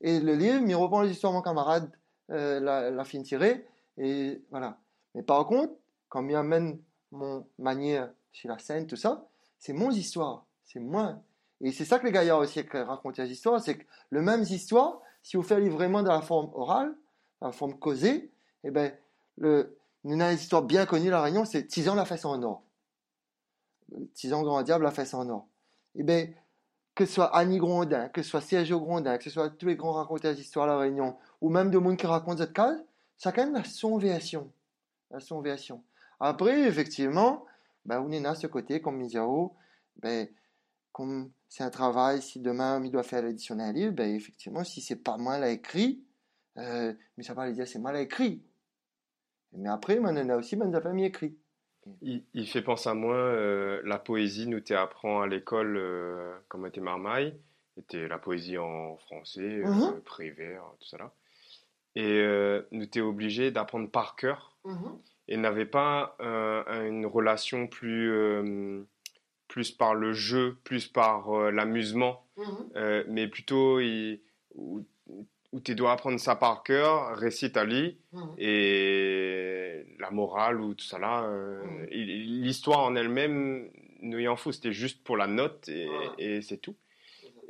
et 0.00 0.20
le 0.20 0.34
livre, 0.34 0.62
il 0.66 0.74
reprend 0.74 1.02
les 1.02 1.10
histoires 1.10 1.32
de 1.32 1.38
mon 1.38 1.42
camarade, 1.42 1.90
euh, 2.30 2.60
la, 2.60 2.90
la 2.90 3.04
fine 3.04 3.22
tirée 3.22 3.66
et 3.98 4.42
voilà. 4.50 4.78
Mais 5.14 5.22
par 5.22 5.46
contre, 5.46 5.74
quand 6.08 6.26
il 6.28 6.34
amène 6.34 6.80
mon 7.10 7.46
manière 7.58 8.10
chez 8.32 8.48
la 8.48 8.58
scène, 8.58 8.86
tout 8.86 8.96
ça, 8.96 9.26
c'est 9.58 9.72
mon 9.72 9.90
histoire, 9.90 10.46
c'est 10.64 10.80
moi. 10.80 11.20
Et 11.60 11.72
c'est 11.72 11.84
ça 11.84 11.98
que 11.98 12.04
les 12.04 12.12
gaillards 12.12 12.40
aussi 12.40 12.60
racontent 12.72 13.22
les 13.22 13.30
histoires, 13.30 13.60
c'est 13.60 13.78
que 13.78 13.84
le 14.10 14.22
même 14.22 14.42
histoire, 14.42 15.00
si 15.22 15.36
vous 15.36 15.42
faites 15.42 15.66
vraiment 15.68 16.02
dans 16.02 16.12
la 16.12 16.20
forme 16.20 16.50
orale, 16.54 16.94
dans 17.40 17.46
la 17.46 17.52
forme 17.52 17.78
causée, 17.78 18.30
eh 18.64 18.70
ben, 18.70 18.92
le, 19.38 19.78
une 20.04 20.22
histoire 20.22 20.62
bien 20.62 20.86
connue 20.86 21.10
la 21.10 21.22
Réunion, 21.22 21.44
c'est 21.44 21.66
Tizan 21.66 21.94
la 21.94 22.04
fesse 22.04 22.24
en 22.24 22.42
or. 22.42 22.62
Tizan 24.14 24.42
Grand 24.42 24.62
Diable 24.62 24.84
la 24.84 24.90
fesse 24.90 25.14
en 25.14 25.28
or. 25.28 25.46
Eh 25.94 26.02
ben, 26.02 26.34
que 26.94 27.06
ce 27.06 27.14
soit 27.14 27.36
Annie 27.36 27.58
Grondin, 27.58 28.08
que 28.08 28.22
ce 28.22 28.30
soit 28.30 28.40
Sergio 28.40 28.80
Grondin, 28.80 29.18
que 29.18 29.24
ce 29.24 29.30
soit 29.30 29.50
tous 29.50 29.66
les 29.66 29.76
grands 29.76 29.92
raconteurs 29.92 30.34
d'histoire 30.34 30.66
de 30.66 30.72
la 30.72 30.78
Réunion, 30.78 31.16
ou 31.40 31.50
même 31.50 31.70
de 31.70 31.78
monde 31.78 31.96
qui 31.96 32.06
raconte 32.06 32.38
cette 32.38 32.52
case, 32.52 32.84
chacun 33.18 33.54
a 33.54 33.64
son 33.64 33.98
version. 33.98 34.52
A 35.12 35.20
son 35.20 35.40
version. 35.40 35.82
Après, 36.20 36.62
effectivement, 36.62 37.44
ben, 37.84 38.00
on 38.00 38.10
est 38.10 38.24
à 38.24 38.34
ce 38.34 38.46
côté, 38.46 38.80
comme 38.80 38.96
Miziao, 38.96 39.56
ben, 39.96 40.28
comme 40.92 41.32
c'est 41.48 41.64
un 41.64 41.70
travail, 41.70 42.22
si 42.22 42.40
demain 42.40 42.82
il 42.84 42.90
doit 42.90 43.02
faire 43.02 43.22
l'édition 43.22 43.56
d'un 43.56 43.72
livre, 43.72 43.92
ben 43.92 44.14
effectivement, 44.14 44.64
si 44.64 44.80
c'est 44.80 44.96
pas 44.96 45.16
mal 45.16 45.44
écrit, 45.44 46.04
euh, 46.56 46.94
mais 47.16 47.24
ça 47.24 47.34
va 47.34 47.46
lui 47.46 47.54
dire 47.54 47.66
c'est 47.66 47.80
mal 47.80 47.96
écrit. 47.96 48.42
Mais 49.52 49.68
après, 49.68 49.98
on 49.98 50.04
en 50.04 50.28
a 50.28 50.36
aussi, 50.36 50.56
ben, 50.56 50.70
pas 50.70 50.92
mis 50.92 51.04
écrit. 51.04 51.36
Il, 52.02 52.22
il, 52.34 52.46
fait 52.48 52.62
penser 52.62 52.88
à 52.88 52.94
moi, 52.94 53.14
euh, 53.16 53.80
la 53.84 53.98
poésie, 53.98 54.46
nous 54.46 54.60
t'apprend 54.60 55.20
à 55.22 55.26
l'école, 55.26 55.76
euh, 55.76 56.34
comme 56.48 56.66
était 56.66 56.80
Marmaille, 56.80 57.34
était 57.78 58.08
la 58.08 58.18
poésie 58.18 58.56
en 58.58 58.96
français, 58.98 59.62
mm 59.64 60.00
prévert, 60.04 60.62
tout 60.80 60.86
ça 60.86 60.98
là. 60.98 61.12
Et 61.96 62.64
nous 62.72 62.86
t'es 62.86 63.00
obligé 63.00 63.50
d'apprendre 63.50 63.88
par 63.90 64.16
cœur. 64.16 64.56
Mm-hmm. 64.64 64.98
Et 65.28 65.36
n'avait 65.36 65.64
pas 65.66 66.16
une 66.20 67.06
relation 67.06 67.66
plus 67.66 68.12
plus 69.48 69.70
par 69.70 69.94
le 69.94 70.12
jeu, 70.12 70.56
plus 70.64 70.88
par 70.88 71.30
euh, 71.30 71.50
l'amusement, 71.50 72.26
Mhm. 72.36 72.44
euh, 72.76 73.04
mais 73.08 73.28
plutôt 73.28 73.78
il- 73.78 74.20
où, 74.56 74.82
où 75.52 75.60
tu 75.60 75.74
dois 75.76 75.92
apprendre 75.92 76.18
ça 76.18 76.34
par 76.34 76.64
cœur, 76.64 77.16
récite 77.16 77.56
à 77.56 77.64
lit, 77.64 77.96
Mhm. 78.12 78.34
et 78.38 79.73
morale 80.14 80.60
ou 80.60 80.74
tout 80.74 80.84
ça 80.84 80.98
là, 80.98 81.24
euh, 81.24 81.86
il- 81.90 82.42
l'histoire 82.42 82.80
en 82.80 82.96
elle-même, 82.96 83.68
nous 84.00 84.18
y 84.18 84.28
en 84.28 84.36
fout, 84.36 84.54
c'était 84.54 84.72
juste 84.72 85.02
pour 85.04 85.16
la 85.16 85.26
note 85.26 85.68
et, 85.68 85.86
Voilà. 85.86 86.12
et 86.18 86.42
c'est 86.42 86.58
tout. 86.58 86.76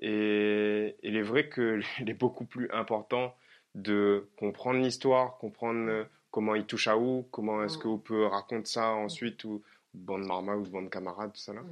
Et 0.00 0.96
il 1.02 1.16
est 1.16 1.22
vrai 1.22 1.48
qu'il 1.48 1.82
est 2.10 2.14
beaucoup 2.14 2.44
plus 2.44 2.70
important 2.70 3.34
de 3.74 4.28
comprendre 4.36 4.80
l'histoire, 4.80 5.38
comprendre 5.38 5.88
euh, 5.88 6.04
comment 6.30 6.54
il 6.54 6.64
touche 6.64 6.88
à 6.88 6.96
où, 6.98 7.26
comment 7.30 7.64
est-ce 7.64 7.76
Mhm. 7.78 7.82
qu'on 7.82 7.98
peut 7.98 8.26
raconter 8.26 8.66
ça 8.70 8.90
ensuite, 8.92 9.44
ou 9.44 9.62
bande 9.94 10.26
marma 10.26 10.56
ou 10.56 10.62
bande 10.64 10.90
camarade, 10.90 11.32
tout 11.32 11.40
ça 11.40 11.52
là. 11.54 11.62
Mhm. 11.62 11.68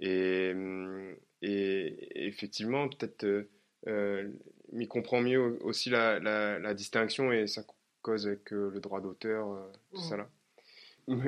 Et, 0.00 0.50
hum, 0.54 1.14
et, 1.42 2.26
effectivement, 2.26 2.88
peut-être, 2.88 3.24
euh, 3.24 3.48
euh, 3.86 4.28
il 4.72 4.88
comprend 4.88 5.20
mieux 5.20 5.58
aussi 5.62 5.90
la, 5.90 6.18
la, 6.18 6.58
la 6.58 6.74
distinction 6.74 7.30
et 7.32 7.46
ça 7.46 7.62
cause 8.04 8.26
avec 8.26 8.52
euh, 8.52 8.70
le 8.70 8.80
droit 8.80 9.00
d'auteur, 9.00 9.48
euh, 9.52 9.72
tout 9.92 10.00
Mhm. 10.00 10.08
ça 10.08 10.16
là. 10.18 10.28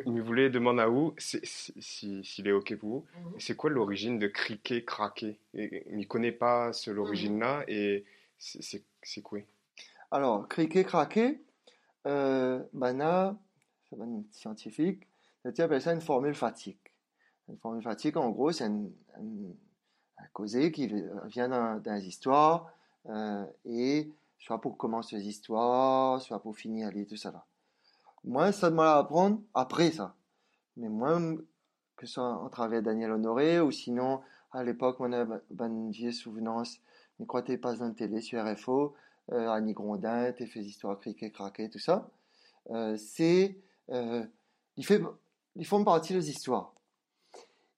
Il 0.07 0.23
voulait 0.23 0.49
demander 0.49 0.81
à 0.83 0.87
vous, 0.87 1.15
c'est- 1.19 1.45
si- 1.45 1.75
si- 1.83 2.25
s'il 2.25 2.47
est 2.49 2.53
OK 2.53 2.75
pour 2.77 2.89
vous, 2.89 3.07
Mhm. 3.35 3.41
c'est 3.41 3.57
quoi 3.57 3.69
l'origine 3.71 4.19
de 4.19 4.27
criquet, 4.27 4.85
craquer 4.85 5.39
Il 5.53 5.99
ne 5.99 6.05
connaît 6.05 6.33
pas 6.33 6.73
ce- 6.73 6.91
l'origine-là 6.91 7.65
et 7.69 8.05
c'est- 8.39 8.63
c'est 8.63 8.83
c'est 9.03 9.21
quoi? 9.23 9.41
Alors, 10.11 10.49
criquet, 10.49 10.83
craquer, 10.85 11.41
euh, 12.07 12.63
ben 12.73 13.39
c'est 13.89 14.01
un 14.01 14.23
scientifique, 14.33 15.07
tu 15.55 15.61
appelle 15.63 15.81
ça 15.83 15.93
une 15.93 16.01
formule 16.01 16.35
fatigue. 16.35 16.77
Une 17.49 17.59
formule 17.59 17.83
fatigue, 17.83 18.17
en 18.17 18.31
gros, 18.31 18.51
c'est 18.53 18.65
un, 18.65 18.87
un- 19.17 19.55
un 20.19 20.27
causé 20.33 20.73
qui 20.73 20.87
vient 21.27 21.49
d'un- 21.49 21.77
d'un 21.79 21.99
histoires, 21.99 22.73
euh, 23.09 23.45
et 23.67 24.09
soit 24.47 24.61
pour 24.61 24.77
commencer 24.77 25.17
les 25.17 25.27
histoires, 25.27 26.23
soit 26.23 26.41
pour 26.41 26.57
finir 26.57 26.93
les 26.93 27.05
tout 27.05 27.17
ça 27.17 27.33
là. 27.33 27.45
Moi, 28.23 28.53
ça 28.53 28.71
demande 28.71 28.87
à 28.87 28.99
apprendre 28.99 29.41
après 29.55 29.91
ça. 29.91 30.15
Mais 30.77 30.89
moi, 30.89 31.19
que 31.97 32.07
ce 32.07 32.15
soit 32.15 32.29
en 32.29 32.49
travers 32.49 32.81
Daniel 32.81 33.11
Honoré, 33.11 33.61
ou 33.61 33.73
sinon, 33.73 34.21
à 34.53 34.63
l'époque, 34.63 34.99
on 35.01 35.13
a 35.13 35.27
une 35.67 35.91
vieille 35.91 36.13
souvenance, 36.13 36.79
mais 37.19 37.27
quand 37.27 37.43
passes 37.61 37.79
dans 37.79 37.89
la 37.89 37.95
télé 37.95 38.21
sur 38.21 38.45
RFO, 38.45 38.95
euh, 39.33 39.49
Annie 39.49 39.73
Grondin, 39.73 40.31
t'es 40.33 40.47
fait 40.47 40.61
histoires 40.61 41.01
criquet, 41.01 41.33
craquet, 41.33 41.69
tout 41.69 41.81
ça, 41.81 42.09
euh, 42.71 42.97
c'est, 42.97 43.59
euh, 43.91 44.25
il 44.77 44.87
fait, 44.87 45.03
ils 45.57 45.67
font 45.67 45.83
partie 45.83 46.13
des 46.13 46.31
histoires. 46.31 46.73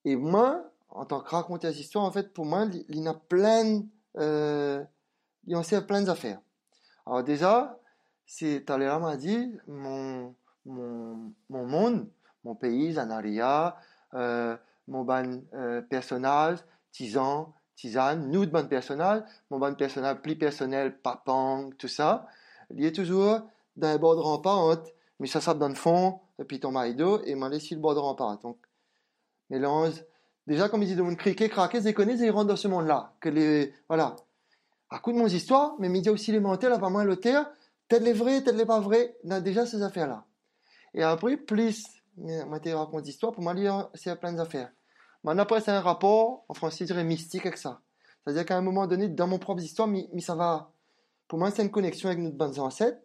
Et 0.04 0.16
moi, 0.16 0.70
en 0.90 1.06
tant 1.06 1.20
que 1.20 1.30
raconteur 1.30 1.72
d'histoire, 1.72 2.04
en 2.04 2.12
fait, 2.12 2.34
pour 2.34 2.44
moi, 2.44 2.66
il 2.88 2.96
y 2.96 3.00
en 3.00 3.12
a 3.12 3.14
plein, 3.14 3.82
euh, 4.18 4.84
il 5.46 5.56
en 5.56 5.62
sait 5.62 5.86
plein 5.86 6.02
d'affaires. 6.02 6.40
Alors 7.08 7.24
déjà, 7.24 7.80
c'est, 8.26 8.66
Talleyrand 8.66 9.00
m'a 9.00 9.16
dit, 9.16 9.50
mon, 9.66 10.34
mon, 10.66 11.32
mon 11.48 11.64
monde, 11.64 12.06
mon 12.44 12.54
pays, 12.54 12.92
Zanaria, 12.92 13.76
euh, 14.12 14.54
mon 14.88 15.04
ban 15.04 15.40
euh, 15.54 15.80
personnage, 15.80 16.58
Tisan, 16.92 17.54
Tisane, 17.76 18.28
nous 18.30 18.44
de 18.44 18.50
ban 18.50 18.66
personnage, 18.66 19.22
mon 19.50 19.58
ban 19.58 19.72
personnage 19.72 20.18
plus 20.18 20.36
personnel, 20.36 20.98
Papang, 20.98 21.70
tout 21.78 21.88
ça, 21.88 22.26
il 22.70 22.84
est 22.84 22.94
toujours 22.94 23.40
dans 23.76 23.92
le 23.92 23.98
bord 23.98 24.14
de 24.14 24.20
rempart, 24.20 24.76
mais 25.18 25.28
ça 25.28 25.40
sape 25.40 25.58
dans 25.58 25.68
le 25.68 25.74
fond, 25.74 26.20
et 26.38 26.44
puis 26.44 26.60
ton 26.60 26.72
marido, 26.72 27.22
et 27.24 27.34
m'a 27.34 27.48
laissé 27.48 27.74
le 27.74 27.80
bord 27.80 27.94
de 27.94 28.00
rempart. 28.00 28.38
Donc, 28.40 28.58
mélange. 29.48 30.04
Déjà, 30.46 30.68
comme 30.68 30.82
ils 30.82 30.86
disent, 30.86 30.96
de 30.96 31.02
mon 31.02 31.14
criquet, 31.14 31.48
craquet, 31.48 31.80
ils 31.80 31.94
connaissent, 31.94 32.20
ils 32.20 32.30
rentrent 32.30 32.48
dans 32.48 32.56
ce 32.56 32.68
monde-là. 32.68 33.14
Que 33.20 33.30
les, 33.30 33.72
voilà. 33.88 34.16
À 34.90 34.98
coup 34.98 35.12
de 35.12 35.18
mon 35.18 35.26
histoire, 35.26 35.74
mais 35.78 35.88
il 35.88 36.04
y 36.04 36.08
a 36.08 36.12
aussi 36.12 36.32
les 36.32 36.40
menteurs, 36.40 36.78
pas 36.80 36.88
moins 36.88 37.04
l'auteur, 37.04 37.46
peut-être 37.88 38.02
les 38.02 38.12
vrais, 38.12 38.40
peut-être 38.40 38.56
les 38.56 38.66
pas 38.66 38.80
vrais, 38.80 39.16
a 39.28 39.40
déjà 39.40 39.66
ces 39.66 39.82
affaires-là. 39.82 40.24
Et 40.94 41.02
après, 41.02 41.36
plus, 41.36 41.84
moi, 42.16 42.58
tu 42.60 42.72
racontes 42.72 43.04
l'histoire, 43.04 43.32
pour 43.32 43.52
lire, 43.52 43.88
c'est 43.94 44.18
plein 44.18 44.32
d'affaires. 44.32 44.70
Mais 45.24 45.38
après, 45.38 45.60
c'est 45.60 45.70
un 45.70 45.80
rapport, 45.80 46.44
en 46.48 46.54
français, 46.54 46.78
je 46.80 46.92
dirais 46.92 47.04
mystique 47.04 47.44
avec 47.44 47.58
ça. 47.58 47.80
C'est-à-dire 48.24 48.46
qu'à 48.46 48.56
un 48.56 48.62
moment 48.62 48.86
donné, 48.86 49.08
dans 49.08 49.26
mon 49.26 49.38
propre 49.38 49.62
histoire, 49.62 49.88
mais, 49.88 50.08
ça 50.20 50.34
va. 50.34 50.70
Pour 51.28 51.38
moi, 51.38 51.50
c'est 51.50 51.62
une 51.62 51.70
connexion 51.70 52.08
avec 52.08 52.20
notre 52.20 52.36
bonnes 52.36 52.58
ancêtres, 52.58 53.00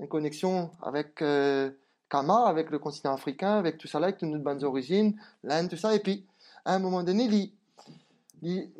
une 0.00 0.08
connexion 0.08 0.70
avec 0.82 1.22
euh, 1.22 1.70
Kama, 2.08 2.46
avec 2.46 2.70
le 2.70 2.78
continent 2.78 3.14
africain, 3.14 3.58
avec 3.58 3.78
tout 3.78 3.86
ça 3.86 4.00
là, 4.00 4.06
avec 4.06 4.18
toutes 4.18 4.28
nos 4.28 4.38
bonnes 4.38 4.64
origines, 4.64 5.20
l'Inde, 5.44 5.68
tout 5.68 5.76
ça. 5.76 5.94
Et 5.94 6.00
puis, 6.00 6.26
à 6.64 6.74
un 6.74 6.78
moment 6.78 7.02
donné, 7.02 7.52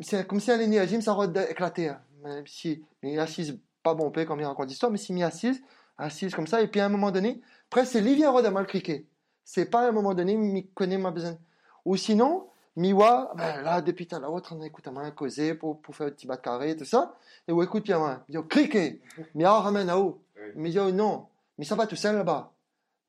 c'est 0.01 0.27
comme 0.27 0.41
si 0.41 0.57
l'énergie 0.57 1.01
ça 1.03 1.13
aurait 1.13 1.31
éclaté. 1.51 1.89
Hein. 1.89 2.01
Même 2.29 2.47
si 2.47 2.85
il 3.03 3.11
est 3.11 3.19
assise, 3.19 3.59
pas 3.83 3.95
bon 3.95 4.11
peu 4.11 4.25
comme 4.25 4.41
il 4.41 4.45
raconte 4.45 4.69
l'histoire, 4.69 4.93
mais 4.93 4.99
s'il 4.99 5.15
m'y 5.15 5.23
assise, 5.23 5.63
assise 5.97 6.35
comme 6.35 6.47
ça, 6.47 6.63
et 6.63 6.69
puis 6.69 6.81
à 6.81 6.87
un 6.87 6.91
moment 6.91 7.11
donné, 7.11 7.41
presque 7.71 7.93
c'est 7.93 8.01
lui 8.01 8.15
vient 8.15 8.33
de 8.41 8.49
mal 8.49 8.67
criquer. 8.67 9.07
C'est 9.45 9.67
pas 9.67 9.81
à 9.81 9.89
un 9.89 9.93
moment 9.93 10.15
donné, 10.15 10.35
il 10.35 10.69
connaît 10.75 10.99
ma 10.99 11.11
besoin. 11.11 11.37
Ou 11.85 11.97
sinon, 11.97 12.49
Miwa, 12.77 13.33
ben 13.35 13.63
là, 13.63 13.81
depuis 13.81 14.07
tout 14.07 14.15
à 14.15 14.21
l'heure, 14.21 14.33
on 14.33 14.63
écoute 14.63 14.87
à 14.87 14.93
moi 14.93 15.11
causer 15.11 15.55
pour, 15.55 15.81
pour 15.81 15.97
faire 15.97 16.07
un 16.07 16.11
petit 16.11 16.29
bas 16.29 16.37
de 16.37 16.43
carré, 16.43 16.77
tout 16.77 16.85
ça. 16.85 17.17
Et 17.49 17.53
on 17.53 17.61
écoute 17.61 17.85
bien 17.85 17.99
moi. 17.99 18.23
Il 18.29 18.39
dit, 18.39 18.49
criquet. 18.49 19.01
Mais 19.35 19.45
ah, 19.45 19.59
ramène 19.59 19.91
à 19.91 19.99
haut. 19.99 20.23
Dit, 20.55 20.79
oh, 20.79 20.93
non. 20.93 21.27
Mais 21.59 21.65
ça 21.65 21.75
va 21.75 21.89
tout 21.89 21.97
seul 21.97 22.17
là-bas. 22.17 22.53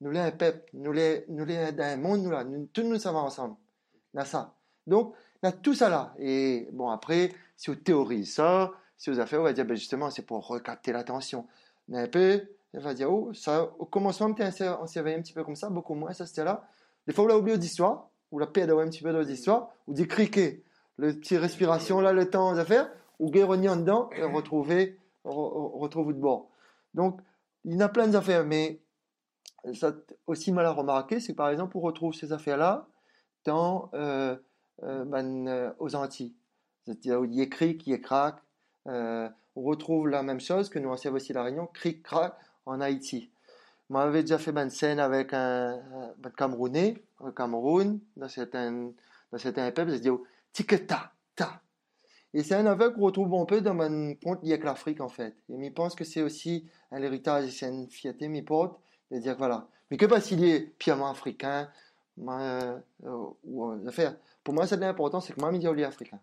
Nous 0.00 0.10
les 0.10 0.18
un 0.18 0.32
peuple. 0.32 0.68
Nous 0.72 0.90
les, 0.90 1.24
nous 1.28 1.44
les 1.44 1.70
dans 1.70 1.84
un 1.84 1.96
monde, 1.98 2.22
nous 2.22 2.30
là. 2.30 2.42
Nous, 2.42 2.66
tous 2.72 2.82
nous 2.82 2.98
savons 2.98 3.18
ensemble. 3.18 3.54
Là, 4.12 4.24
ça. 4.24 4.54
Donc, 4.88 5.14
on 5.40 5.48
a 5.48 5.52
tout 5.52 5.74
ça 5.74 5.88
là. 5.88 6.14
Et 6.18 6.68
bon, 6.72 6.88
après, 6.90 7.32
si 7.56 7.70
on 7.70 7.76
théorise 7.76 8.34
ça, 8.34 8.72
si 9.00 9.08
vous 9.08 9.18
avez 9.18 9.26
fait, 9.26 9.38
on 9.38 9.42
va 9.42 9.54
dire, 9.54 9.64
ben 9.64 9.78
justement, 9.78 10.10
c'est 10.10 10.26
pour 10.26 10.46
recapter 10.46 10.92
l'attention. 10.92 11.46
Mais 11.88 12.00
un 12.00 12.06
peu, 12.06 12.42
va 12.74 12.92
dire, 12.92 13.10
oh, 13.10 13.32
ça, 13.32 13.72
au 13.78 13.86
commencement, 13.86 14.30
on 14.38 14.86
s'y 14.86 14.98
avait 14.98 15.14
un 15.14 15.22
petit 15.22 15.32
peu 15.32 15.42
comme 15.42 15.56
ça, 15.56 15.70
beaucoup 15.70 15.94
moins, 15.94 16.12
ça 16.12 16.26
c'était 16.26 16.44
là. 16.44 16.68
Des 17.06 17.14
fois, 17.14 17.24
on 17.24 17.26
l'a 17.26 17.38
oublié 17.38 17.56
d'histoire, 17.56 18.10
ou 18.30 18.38
la 18.38 18.44
d'avoir 18.44 18.86
un 18.86 18.90
petit 18.90 19.02
peu 19.02 19.24
d'histoire, 19.24 19.70
ou 19.86 19.94
des 19.94 20.06
criquets, 20.06 20.62
le 20.98 21.14
petit 21.14 21.38
respiration 21.38 22.02
là, 22.02 22.12
le 22.12 22.28
temps 22.28 22.50
à 22.50 22.64
faire, 22.66 22.90
ou 23.18 23.30
guéronner 23.30 23.70
en 23.70 23.76
dedans, 23.76 24.10
et 24.10 24.22
retrouver, 24.22 24.98
retrouver 25.24 26.12
de 26.12 26.20
bord. 26.20 26.50
Donc, 26.92 27.22
il 27.64 27.72
y 27.72 27.76
en 27.76 27.80
a 27.80 27.88
plein 27.88 28.06
d'affaires, 28.06 28.44
mais 28.44 28.82
ça 29.72 29.94
aussi 30.26 30.52
mal 30.52 30.66
à 30.66 30.72
remarquer, 30.72 31.20
c'est 31.20 31.32
que 31.32 31.38
par 31.38 31.48
exemple, 31.48 31.74
on 31.78 31.80
retrouve 31.80 32.12
ces 32.12 32.34
affaires-là 32.34 32.86
dans, 33.46 33.88
euh, 33.94 34.36
euh, 34.82 35.06
ben, 35.06 35.48
euh, 35.48 35.72
aux 35.78 35.94
Antilles. 35.94 36.34
C'est-à-dire, 36.84 37.24
il 37.24 37.34
y 37.34 37.40
a 37.40 37.46
cric, 37.46 37.86
il 37.86 37.94
y 37.94 37.94
a. 37.94 38.42
Euh, 38.86 39.28
on 39.56 39.62
retrouve 39.62 40.08
la 40.08 40.22
même 40.22 40.40
chose 40.40 40.68
que 40.68 40.78
nous 40.78 40.88
on 40.88 40.96
sait 40.96 41.08
aussi 41.08 41.32
la 41.32 41.42
Réunion, 41.42 41.66
cric, 41.66 42.02
crack 42.02 42.34
en 42.66 42.80
Haïti. 42.80 43.30
Moi, 43.88 44.04
j'avais 44.04 44.22
déjà 44.22 44.38
fait 44.38 44.56
une 44.56 44.70
scène 44.70 45.00
avec 45.00 45.32
un, 45.32 45.80
un 46.24 46.30
Camerounais, 46.30 47.02
au 47.18 47.32
Cameroun, 47.32 47.98
dans 48.16 48.28
certains, 48.28 48.92
dans 49.32 49.38
certains 49.38 49.70
peuples, 49.72 49.92
c'est 49.92 50.00
dit, 50.00 50.10
tiketa, 50.52 51.12
ta. 51.34 51.60
Et 52.32 52.44
c'est 52.44 52.54
un 52.54 52.66
aveugle 52.66 52.94
qu'on 52.94 53.06
retrouve 53.06 53.34
un 53.34 53.44
peu 53.44 53.60
dans 53.60 53.74
mon 53.74 54.14
ponte 54.14 54.44
lié 54.44 54.52
avec 54.52 54.64
l'Afrique, 54.64 55.00
en 55.00 55.08
fait. 55.08 55.34
Et 55.48 55.64
je 55.64 55.72
pense 55.72 55.96
que 55.96 56.04
c'est 56.04 56.22
aussi 56.22 56.68
un 56.92 57.02
héritage, 57.02 57.50
c'est 57.50 57.68
une 57.68 57.90
fierté, 57.90 58.28
mi 58.28 58.42
porte, 58.42 58.78
de 59.10 59.18
dire, 59.18 59.36
voilà. 59.36 59.66
Mais 59.90 59.96
que 59.96 60.06
pas 60.06 60.20
s'il 60.20 60.44
est 60.44 60.60
purement 60.78 61.10
africain, 61.10 61.68
euh, 62.28 62.78
ou 63.44 63.72
euh, 63.72 63.90
faire. 63.90 64.16
Pour 64.44 64.54
moi, 64.54 64.66
c'est 64.66 64.82
important, 64.84 65.20
c'est 65.20 65.32
que 65.32 65.40
moi, 65.40 65.52
je 65.52 65.58
dis 65.58 65.84
africain. 65.84 66.20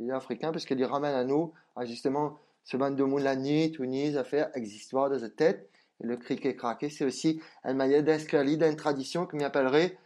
Il 0.00 0.08
est 0.08 0.12
africain 0.12 0.50
parce 0.50 0.64
qu'il 0.64 0.82
ramène 0.84 1.14
à 1.14 1.24
nous, 1.24 1.52
à 1.76 1.84
justement, 1.84 2.38
ce 2.64 2.76
de 2.76 3.04
monde 3.04 3.22
la 3.22 3.36
nuit, 3.36 3.70
Tunis, 3.70 4.16
à 4.16 4.24
faire 4.24 4.50
histoire 4.56 5.10
de 5.10 5.18
sa 5.18 5.28
tête. 5.28 5.70
Et 6.02 6.06
le 6.06 6.16
criquet 6.16 6.56
craqué, 6.56 6.88
c'est 6.90 7.04
aussi 7.04 7.40
une 7.64 7.76
manière 7.76 8.02
d'inscrire 8.02 8.42
dans 8.58 8.68
une 8.68 8.76
tradition 8.76 9.26
que 9.26 9.36
m'appellerait, 9.36 9.98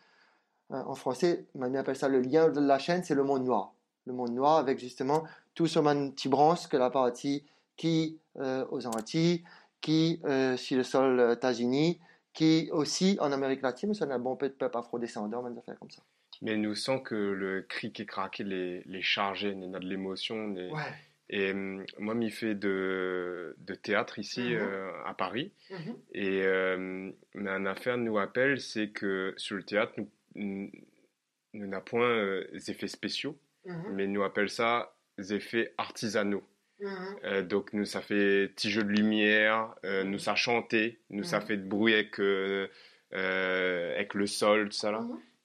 euh, 0.72 0.82
en 0.84 0.94
français, 0.94 1.46
m'appelle 1.54 1.96
ça 1.96 2.08
le 2.08 2.20
lien 2.20 2.48
de 2.48 2.60
la 2.60 2.78
chaîne, 2.78 3.04
c'est 3.04 3.14
le 3.14 3.22
monde 3.22 3.44
noir. 3.44 3.74
Le 4.06 4.12
monde 4.12 4.32
noir 4.32 4.58
avec 4.58 4.78
justement 4.78 5.24
tout 5.54 5.66
ce 5.66 5.78
petit 5.78 6.28
branche 6.28 6.68
que 6.68 6.76
la 6.76 6.90
partie 6.90 7.44
qui 7.76 8.18
euh, 8.36 8.66
aux 8.70 8.86
Antilles, 8.86 9.44
qui 9.80 10.20
euh, 10.24 10.56
sur 10.56 10.76
le 10.76 10.82
sol 10.82 11.20
euh, 11.20 11.34
États-Unis, 11.34 12.00
qui 12.32 12.68
aussi 12.72 13.16
en 13.20 13.32
Amérique 13.32 13.62
latine, 13.62 13.92
a 14.00 14.04
un 14.14 14.18
bon 14.18 14.36
peu 14.36 14.48
de 14.48 14.54
peuple 14.54 14.76
afro-descendant, 14.76 15.48
des 15.48 15.58
affaires 15.58 15.78
comme 15.78 15.90
ça. 15.90 16.02
Mais 16.42 16.56
nous 16.56 16.74
sent 16.74 17.00
que 17.04 17.14
le 17.14 17.62
criquet 17.62 18.06
craqué 18.06 18.44
les, 18.44 18.82
les 18.86 19.02
chargé, 19.02 19.50
y 19.50 19.74
a 19.74 19.78
de 19.78 19.86
l'émotion. 19.86 20.48
Les... 20.48 20.68
Ouais. 20.70 20.80
Et 21.30 21.52
euh, 21.54 21.82
moi, 21.98 22.14
m'y 22.14 22.30
fait 22.30 22.54
de, 22.54 23.56
de 23.58 23.74
théâtre 23.74 24.18
ici 24.18 24.42
Mhm. 24.42 24.58
euh, 24.60 24.90
à 25.06 25.14
Paris. 25.14 25.52
Mhm. 25.70 25.96
Et 26.12 26.42
euh, 26.42 27.10
mais 27.34 27.50
une 27.50 27.66
affaire 27.66 27.96
nous 27.96 28.18
appelle, 28.18 28.60
c'est 28.60 28.88
que 28.88 29.32
sur 29.38 29.56
le 29.56 29.62
théâtre, 29.62 29.94
nous 30.34 30.70
nous 31.54 31.66
n'avons 31.66 31.82
point 31.84 32.08
euh, 32.08 32.44
des 32.52 32.70
effets 32.70 32.88
spéciaux, 32.88 33.38
Mhm. 33.64 33.92
mais 33.94 34.06
nous 34.06 34.22
appelle 34.22 34.50
ça 34.50 34.94
des 35.18 35.32
effets 35.34 35.72
artisanaux. 35.78 36.42
Euh, 37.24 37.42
donc 37.42 37.72
nous 37.72 37.84
ça 37.86 38.02
fait 38.02 38.48
petit 38.48 38.70
jeu 38.70 38.82
de 38.82 38.88
lumière, 38.90 39.74
euh, 39.84 40.02
nous 40.04 40.18
ça 40.18 40.34
chanter, 40.34 40.98
nous 41.08 41.22
ça 41.22 41.40
fait 41.40 41.56
de 41.56 41.66
bruit 41.66 41.94
avec 41.94 42.18
euh, 42.20 42.68
euh, 43.14 43.94
avec 43.94 44.12
le 44.14 44.26
sol, 44.26 44.66
tout 44.68 44.76
ça 44.76 44.90
là. 44.90 45.00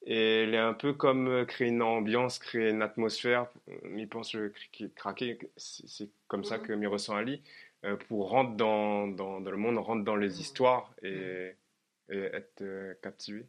Et 0.10 0.42
elle 0.42 0.56
est 0.56 0.58
un 0.58 0.74
peu 0.74 0.94
comme 0.94 1.28
euh, 1.28 1.46
créer 1.46 1.68
une 1.68 1.84
ambiance, 1.84 2.40
créer 2.40 2.72
une 2.72 2.82
atmosphère. 2.82 3.48
Il 3.96 4.10
pense 4.10 4.34
le 4.34 4.52
craquer, 4.96 5.38
c'est 5.56 6.10
comme 6.28 6.44
ça 6.44 6.58
que 6.58 6.74
m'y 6.74 6.88
ressent 6.88 7.16
Ali. 7.16 7.44
Euh, 7.86 7.96
pour 7.96 8.30
rentrer 8.32 8.58
dans, 8.58 9.08
dans, 9.08 9.40
le 9.40 9.56
monde, 9.56 9.78
rentrer 9.78 10.04
dans 10.04 10.16
les 10.16 10.42
histoires 10.42 10.94
et, 11.04 11.56
être 12.10 12.62
euh, 12.62 12.96
captivé. 13.04 13.46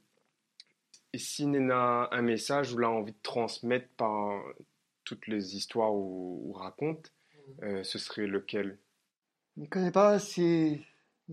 Et 1.14 1.18
si 1.18 1.46
Nena 1.46 2.02
a 2.04 2.14
un 2.14 2.22
message 2.22 2.74
ou 2.74 2.78
l'a 2.78 2.90
envie 2.90 3.12
de 3.12 3.22
transmettre 3.22 3.88
par 3.96 4.40
toutes 5.02 5.26
les 5.26 5.56
histoires 5.56 5.92
ou, 5.92 6.52
raconte, 6.52 7.10
ce 7.60 7.98
serait 7.98 8.28
lequel? 8.28 8.78
Je 9.56 9.62
ne 9.62 9.66
connais 9.66 9.90
pas 9.90 10.20
si 10.20 10.80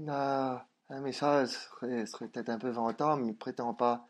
a 0.07 0.65
un 0.89 1.01
message 1.01 1.49
serait, 1.49 2.05
serait 2.07 2.28
peut-être 2.30 2.49
un 2.49 2.57
peu 2.57 2.69
vantant, 2.69 3.17
mais 3.17 3.28
ne 3.28 3.34
prétend 3.34 3.75
pas 3.75 4.07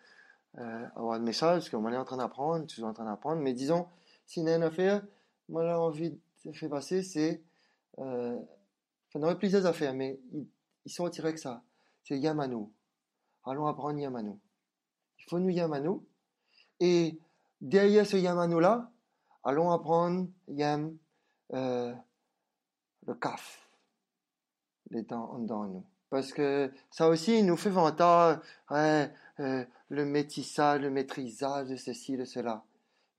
euh, 0.57 0.87
avoir 0.95 1.13
un 1.13 1.19
message, 1.19 1.69
qu'on 1.69 1.91
est 1.91 1.97
en 1.97 2.05
train 2.05 2.17
d'apprendre, 2.17 2.65
es 2.65 2.83
en 2.83 2.93
train 2.93 3.05
d'apprendre, 3.05 3.41
mais 3.41 3.53
disons, 3.53 3.87
s'il 4.25 4.43
y 4.43 4.49
a 4.49 4.55
une 4.55 4.63
affaire, 4.63 5.03
moi 5.49 5.63
j'ai 5.63 5.73
envie 5.73 6.19
de 6.45 6.51
faire 6.51 6.69
passer, 6.69 7.03
c'est, 7.03 7.43
euh, 7.99 8.37
enfin, 9.07 9.19
y 9.19 9.23
aurait 9.23 9.37
plusieurs 9.37 9.65
affaires, 9.65 9.93
mais 9.93 10.19
ils, 10.31 10.47
ils 10.85 10.91
sont 10.91 11.03
retirés 11.03 11.33
que 11.33 11.39
ça, 11.39 11.63
c'est 12.03 12.17
Yamanu. 12.17 12.65
Allons 13.45 13.67
apprendre 13.67 13.99
Yamanu. 13.99 14.33
Il 15.19 15.29
faut 15.29 15.39
nous 15.39 15.49
Yamanu, 15.49 15.99
et 16.79 17.19
derrière 17.61 18.05
ce 18.05 18.17
Yamanu-là, 18.17 18.91
allons 19.43 19.71
apprendre 19.71 20.27
Yam, 20.47 20.97
euh, 21.53 21.93
le 23.05 23.13
Kaf, 23.15 23.69
les 24.91 25.03
dents 25.03 25.31
en 25.33 25.39
nous. 25.39 25.85
Parce 26.09 26.31
que 26.31 26.71
ça 26.89 27.09
aussi, 27.09 27.39
il 27.39 27.45
nous 27.45 27.57
fait 27.57 27.69
vanter 27.69 28.35
ouais, 28.69 29.11
euh, 29.39 29.65
le 29.89 30.05
métissage, 30.05 30.81
le 30.81 30.89
maîtrisage 30.89 31.69
de 31.69 31.75
ceci, 31.75 32.17
de 32.17 32.25
cela. 32.25 32.63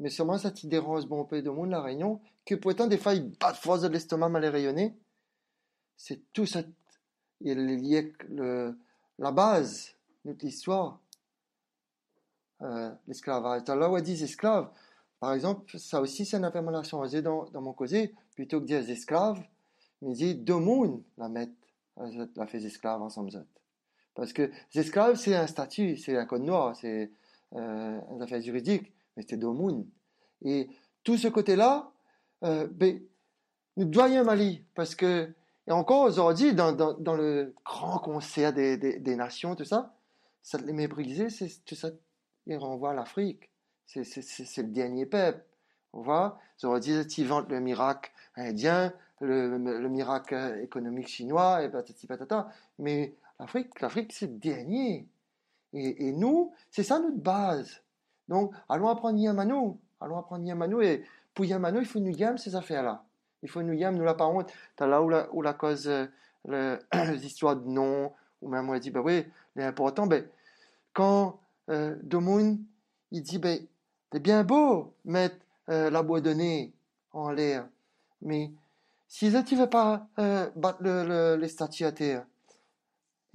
Mais 0.01 0.11
sûrement, 0.11 0.39
ça 0.39 0.51
te 0.51 0.67
dérange 0.67 1.07
bon 1.07 1.25
peu 1.25 1.43
de 1.43 1.51
monde, 1.51 1.71
la 1.71 1.83
réunion, 1.83 2.21
que 2.45 2.55
pourtant, 2.55 2.87
des 2.87 2.99
fois, 2.99 3.15
il 3.15 3.37
bat 3.39 3.53
de 3.53 3.57
force 3.57 3.83
de 3.83 3.89
l'estomac 3.89 4.29
mal 4.29 4.45
rayonner. 4.45 4.97
C'est 5.97 6.33
tout 6.33 6.47
ça, 6.47 6.63
il 7.41 7.59
est 7.59 7.77
lié 7.77 8.13
la 9.19 9.33
base 9.33 9.95
de 10.25 10.31
notre 10.31 10.45
histoire. 10.45 11.01
Euh, 12.61 12.91
l'esclavage. 13.07 13.63
Là 13.69 13.89
où 13.89 13.97
ils 13.99 14.03
disent 14.03 14.25
esclaves, 14.25 14.69
par 15.21 15.33
exemple, 15.33 15.79
ça 15.79 16.01
aussi, 16.01 16.27
c'est 16.27 16.39
une 16.39 16.45
affaire 16.45 16.85
changé 16.85 17.23
dans, 17.23 17.45
dans 17.51 17.61
mon 17.61 17.73
causé, 17.73 18.17
plutôt 18.35 18.61
que 18.61 18.67
dire 18.67 18.79
esclaves, 18.91 19.41
mais 20.03 20.13
dit 20.13 20.35
deux 20.35 20.59
mondes 20.59 21.01
la 21.17 21.29
mettre 21.29 21.53
la 22.35 22.47
fait 22.47 22.65
esclave 22.65 23.01
ensemble. 23.01 23.31
Parce 24.19 24.33
que 24.33 24.51
les 24.75 24.81
esclaves, 24.81 25.15
c'est 25.15 25.37
un 25.37 25.47
statut, 25.47 25.97
c'est 25.97 26.17
un 26.17 26.27
code 26.27 26.43
noir, 26.43 26.75
c'est 26.75 27.13
euh, 27.55 28.01
une 28.11 28.21
affaire 28.21 28.43
juridique, 28.43 28.93
mais 29.17 29.25
c'est 29.29 29.37
domoun. 29.37 29.87
Et 30.43 30.69
tout 31.05 31.17
ce 31.17 31.29
côté-là, 31.29 31.93
euh, 32.43 32.67
ben, 32.69 33.01
nous 33.77 33.85
doyons 33.85 34.25
Mali, 34.25 34.65
parce 34.75 34.97
que, 34.97 35.33
et 35.69 35.71
encore 35.71 36.03
aujourd'hui, 36.03 36.53
dans, 36.53 36.73
dans, 36.73 36.95
dans 36.95 37.15
le 37.15 37.55
grand 37.65 38.01
concert 38.01 38.53
des, 38.53 38.77
des, 38.77 39.17
nations, 39.17 39.55
tout 39.55 39.65
ça, 39.65 39.95
ça 40.43 40.59
les 40.59 40.73
méprisé, 40.73 41.31
c'est 41.31 41.65
tout 41.65 41.77
ça, 41.77 41.91
il 42.47 42.57
renvoie 42.57 42.91
à 42.91 42.95
l'Afrique. 42.95 43.51
C'est 43.87 44.03
le 44.03 44.63
dernier 44.65 45.07
peuple. 45.07 45.45
On 45.93 46.01
voit, 46.01 46.41
aujourd'hui, 46.61 46.95
ils 47.19 47.27
vantent 47.27 47.51
le 47.51 47.61
miracle 47.61 48.11
indien, 48.35 48.93
le, 49.21 49.59
le, 49.59 49.89
miracle 49.89 50.59
économique 50.61 51.07
chinois, 51.07 51.63
et 51.63 51.69
patati 51.69 52.09
patata. 52.09 52.49
Mais 52.81 53.15
l'Afrique, 53.39 53.81
l'Afrique, 53.81 54.13
c'est 54.13 54.27
le 54.27 54.39
dernier. 54.39 55.07
Et, 55.73 56.09
et 56.09 56.13
nous, 56.13 56.53
c'est 56.71 56.83
ça 56.83 56.99
notre 56.99 57.19
base. 57.19 57.83
Donc, 58.29 58.53
allons 58.69 58.89
apprendre 58.89 59.19
Yamanu. 59.19 59.75
Allons 60.01 60.19
apprendre 60.19 60.45
Yamanu. 60.45 60.85
Et 60.85 61.05
pour 61.35 61.45
Yamanu, 61.45 61.81
il 61.81 61.87
faut 61.87 62.01
nous 62.01 62.17
yam 62.17 62.39
ces 62.39 62.55
affaires-là. 62.57 63.05
Il 63.43 63.49
faut 63.49 63.63
nous 63.63 63.75
yam, 63.75 63.97
nous 63.97 64.05
la 64.05 64.15
pas 64.15 64.27
honte. 64.27 64.53
T'as 64.77 64.87
là 64.87 65.03
où 65.03 65.09
la, 65.09 65.33
où 65.33 65.43
la 65.43 65.55
cause, 65.55 65.89
euh, 65.89 66.07
le, 66.47 66.79
les 67.13 67.25
histoires 67.25 67.57
de 67.57 67.69
nom, 67.69 68.13
ou 68.43 68.49
même 68.49 68.69
on 68.69 68.79
dit, 68.79 68.91
bah 68.91 69.01
oui, 69.03 69.25
l'important, 69.57 70.07
ben, 70.07 70.27
quand 70.93 71.39
euh, 71.71 71.97
Domoun, 72.03 72.59
il 73.11 73.23
dit, 73.23 73.39
ben, 73.39 73.61
c'est 74.13 74.21
bien 74.21 74.43
beau 74.45 74.95
mettre 75.05 75.37
euh, 75.69 75.91
la 75.91 76.03
boîte 76.03 76.25
de 76.25 76.33
nez 76.33 76.73
en 77.13 77.31
l'air, 77.31 77.69
mais 78.23 78.51
si 79.07 79.31
tu 79.45 79.55
ne 79.55 79.61
veux 79.61 79.71
pas 79.71 80.07
euh, 80.19 80.49
battre 80.57 80.79
le, 80.83 81.37
les 81.37 81.49
statues 81.49 81.85
à 81.85 81.93
terre, 81.93 82.25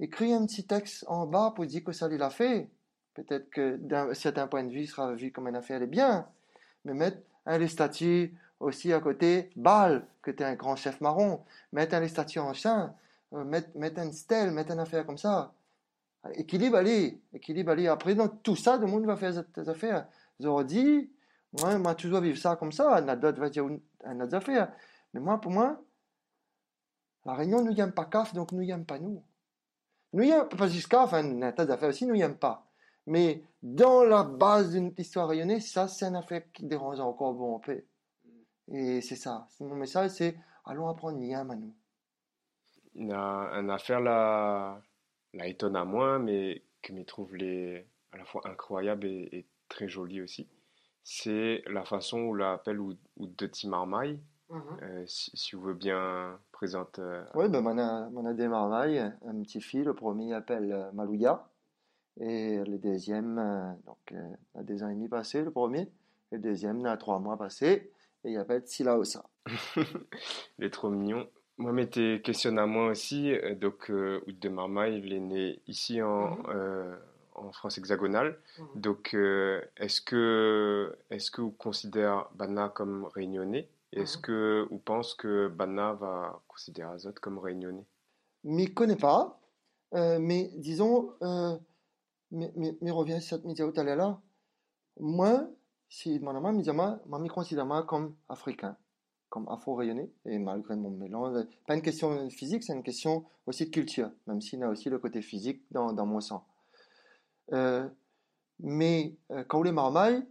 écris 0.00 0.32
un 0.32 0.46
petit 0.46 0.66
texte 0.66 1.04
en 1.08 1.26
bas 1.26 1.52
pour 1.54 1.66
dire 1.66 1.84
que 1.84 1.92
ça 1.92 2.08
lui 2.08 2.18
l'a 2.18 2.30
fait. 2.30 2.68
Peut-être 3.14 3.48
que 3.50 3.76
d'un 3.76 4.12
certain 4.14 4.46
point 4.46 4.64
de 4.64 4.70
vue, 4.70 4.82
il 4.82 4.88
sera 4.88 5.14
vu 5.14 5.30
comme 5.30 5.48
une 5.48 5.56
affaire 5.56 5.80
de 5.80 5.86
bien. 5.86 6.26
Mais 6.84 6.94
mettre 6.94 7.18
un 7.46 7.58
les 7.58 7.68
statues 7.68 8.36
aussi 8.60 8.92
à 8.92 9.00
côté, 9.00 9.50
balle, 9.56 10.06
que 10.22 10.30
tu 10.30 10.42
es 10.42 10.46
un 10.46 10.54
grand 10.54 10.76
chef 10.76 11.00
marron. 11.00 11.44
Mettre 11.72 11.94
un 11.94 12.00
les 12.00 12.08
statues 12.08 12.40
en 12.40 12.52
chien, 12.52 12.94
euh, 13.32 13.44
mettre, 13.44 13.76
mettre 13.76 14.00
une 14.00 14.12
stèle, 14.12 14.50
mettre 14.50 14.72
une 14.72 14.80
affaire 14.80 15.06
comme 15.06 15.18
ça. 15.18 15.52
Équilibre, 16.32 16.76
allez, 16.76 17.20
équilibre, 17.32 17.72
allez. 17.72 17.86
Après, 17.86 18.14
dans 18.14 18.28
tout 18.28 18.56
ça, 18.56 18.78
le 18.78 18.86
monde 18.86 19.04
va 19.04 19.16
faire 19.16 19.32
des 19.56 19.68
affaires. 19.68 20.06
Ils 20.40 20.64
dit, 20.64 21.10
moi, 21.60 21.78
moi, 21.78 21.94
toujours 21.94 22.20
vivre 22.20 22.38
ça 22.38 22.56
comme 22.56 22.72
ça. 22.72 22.96
Un 22.96 23.22
autre 23.22 23.40
va 23.40 23.50
dire 23.50 23.66
une 23.66 24.22
autre 24.22 24.34
affaire. 24.34 24.72
Mais 25.12 25.20
moi, 25.20 25.40
pour 25.40 25.52
moi, 25.52 25.80
la 27.26 27.34
Réunion 27.34 27.62
nous 27.62 27.78
aime 27.80 27.92
pas 27.92 28.06
CAF, 28.06 28.34
donc 28.34 28.52
nous 28.52 28.68
aime 28.70 28.84
pas 28.84 28.98
nous. 28.98 29.22
Nous 30.14 30.30
pas 30.56 30.68
juste 30.68 30.86
CAF, 30.86 31.12
hein, 31.12 31.42
un 31.42 31.50
tas 31.50 31.66
d'affaires 31.66 31.88
aussi 31.88 32.06
nous 32.06 32.14
aime 32.14 32.38
pas. 32.38 32.64
Mais 33.04 33.42
dans 33.60 34.04
la 34.04 34.22
base 34.22 34.70
d'une 34.70 34.94
histoire 34.96 35.28
rayonnée, 35.28 35.58
ça, 35.58 35.88
c'est 35.88 36.04
un 36.04 36.14
affaire 36.14 36.52
qui 36.52 36.64
dérange 36.64 37.00
encore 37.00 37.34
bon 37.34 37.58
peu. 37.58 37.82
Et 38.68 39.00
c'est 39.00 39.16
ça. 39.16 39.48
Mon 39.58 39.74
message, 39.74 40.10
c'est 40.10 40.36
allons 40.64 40.88
apprendre 40.88 41.18
Niam 41.18 41.50
à 41.50 41.56
nous. 41.56 41.74
A 43.12 43.58
une 43.58 43.70
affaire 43.70 44.00
là, 44.00 44.80
là 45.32 45.48
étonne 45.48 45.74
à 45.74 45.84
moi, 45.84 46.20
mais 46.20 46.62
que 46.80 46.96
je 46.96 47.02
trouve 47.02 47.34
les, 47.34 47.84
à 48.12 48.18
la 48.18 48.24
fois 48.24 48.42
incroyable 48.44 49.08
et, 49.08 49.48
très 49.68 49.88
jolie 49.88 50.22
aussi. 50.22 50.48
C'est 51.02 51.64
la 51.66 51.84
façon 51.84 52.20
où 52.20 52.34
l'appelle 52.36 52.78
ou, 52.78 52.94
ou 53.16 53.26
de 53.26 53.46
Timarmaille 53.48 54.20
Mhm. 54.54 54.78
Euh, 54.82 55.04
si, 55.06 55.56
vous 55.56 55.62
voulez 55.62 55.74
bien 55.74 56.38
présenter. 56.52 57.02
Euh, 57.02 57.24
oui, 57.34 57.48
ben, 57.48 57.66
on, 57.66 57.76
a, 57.76 58.08
on 58.14 58.24
a 58.24 58.32
démarré 58.32 59.00
un 59.00 59.42
petit 59.42 59.60
fil. 59.60 59.82
Le 59.82 59.94
premier 59.94 60.32
appelle 60.32 60.72
euh, 60.72 60.92
Malouya. 60.92 61.48
Et 62.20 62.62
le 62.64 62.78
deuxième, 62.78 63.76
donc, 63.86 64.14
a 64.54 64.62
deux 64.62 64.84
ans 64.84 64.88
et 64.88 64.94
demi 64.94 65.08
passé, 65.08 65.42
le 65.42 65.50
premier. 65.50 65.90
Et 66.30 66.36
le 66.36 66.38
deuxième, 66.38 66.86
a 66.86 66.96
trois 66.96 67.18
mois 67.18 67.36
passé. 67.36 67.90
Et 68.22 68.30
il 68.30 68.36
appelle 68.38 68.62
Silaosa. 68.64 69.24
il 69.76 70.64
est 70.64 70.70
trop 70.70 70.90
mignon. 70.90 71.26
Moi, 71.58 71.72
mais 71.72 71.88
tes 71.88 72.22
questions 72.22 72.56
à 72.56 72.66
moi 72.66 72.86
aussi. 72.86 73.32
Donc, 73.60 73.90
euh, 73.90 74.20
de 74.28 74.48
Marmaille, 74.48 75.02
il 75.04 75.12
est 75.12 75.18
né 75.18 75.60
ici 75.66 76.00
en, 76.02 76.36
mhm. 76.36 76.96
en 77.34 77.50
France 77.50 77.78
hexagonale. 77.78 78.38
Mhm. 78.60 78.80
Donc, 78.80 79.16
est-ce 79.76 80.00
que, 80.00 80.96
est-ce 81.10 81.32
que 81.32 81.40
vous 81.40 81.50
considérez 81.50 82.22
Bana 82.36 82.68
comme 82.68 83.06
réunionnais? 83.06 83.68
Est-ce 83.94 84.18
que 84.18 84.66
vous 84.70 84.78
pensez 84.78 85.14
que 85.16 85.48
Banna 85.48 85.92
va 85.94 86.42
considérer 86.48 86.92
Azot 86.92 87.12
comme 87.20 87.38
réunionnais? 87.38 87.86
Je 88.44 88.50
ne 88.50 88.66
connais 88.66 88.96
pas, 88.96 89.40
euh, 89.94 90.18
mais 90.20 90.50
disons, 90.56 91.12
euh, 91.22 91.56
mais, 92.30 92.52
mais, 92.56 92.76
mais 92.80 92.90
revient 92.90 93.20
cette 93.20 93.44
média 93.44 93.66
là. 93.94 94.20
Moi, 94.98 95.48
si 95.88 96.18
mon 96.20 96.34
ami 96.36 96.58
me 96.58 97.18
me 97.18 97.28
considère 97.28 97.86
comme 97.86 98.14
africain, 98.28 98.76
comme 99.28 99.48
afro-rayonné, 99.48 100.12
et 100.26 100.38
malgré 100.38 100.76
mon 100.76 100.90
mélange, 100.90 101.44
pas 101.66 101.74
une 101.74 101.82
question 101.82 102.28
physique, 102.30 102.64
c'est 102.64 102.74
une 102.74 102.82
question 102.82 103.24
aussi 103.46 103.66
de 103.66 103.70
culture, 103.70 104.10
même 104.26 104.40
s'il 104.40 104.58
y 104.58 104.62
a 104.62 104.68
aussi 104.68 104.90
le 104.90 104.98
côté 104.98 105.22
physique 105.22 105.62
dans, 105.70 105.92
dans 105.92 106.06
mon 106.06 106.20
sang. 106.20 106.46
Euh, 107.52 107.88
mais 108.58 109.16
quand 109.48 109.60
on 109.60 109.64
est 109.64 109.72
marmaille, 109.72 110.24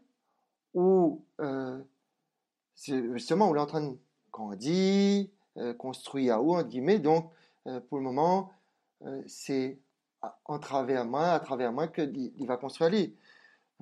ou 0.74 1.24
justement, 2.76 3.50
on 3.50 3.56
est 3.56 3.60
en 3.60 3.66
train 3.66 3.82
de 3.82 3.98
grandir, 4.32 5.28
euh, 5.58 5.74
construire 5.74 6.36
à 6.36 6.42
haut, 6.42 6.56
entre 6.56 6.70
guillemets. 6.70 7.00
Donc, 7.00 7.30
euh, 7.68 7.80
pour 7.80 7.98
le 7.98 8.04
moment, 8.04 8.52
euh, 9.06 9.22
c'est 9.28 9.78
en 10.46 10.60
travers 10.60 11.06
moi, 11.06 11.32
à 11.32 11.40
travers 11.40 11.72
moi, 11.72 11.88
qu'il 11.88 12.46
va 12.48 12.58
construire 12.58 12.90
lui. 12.90 13.16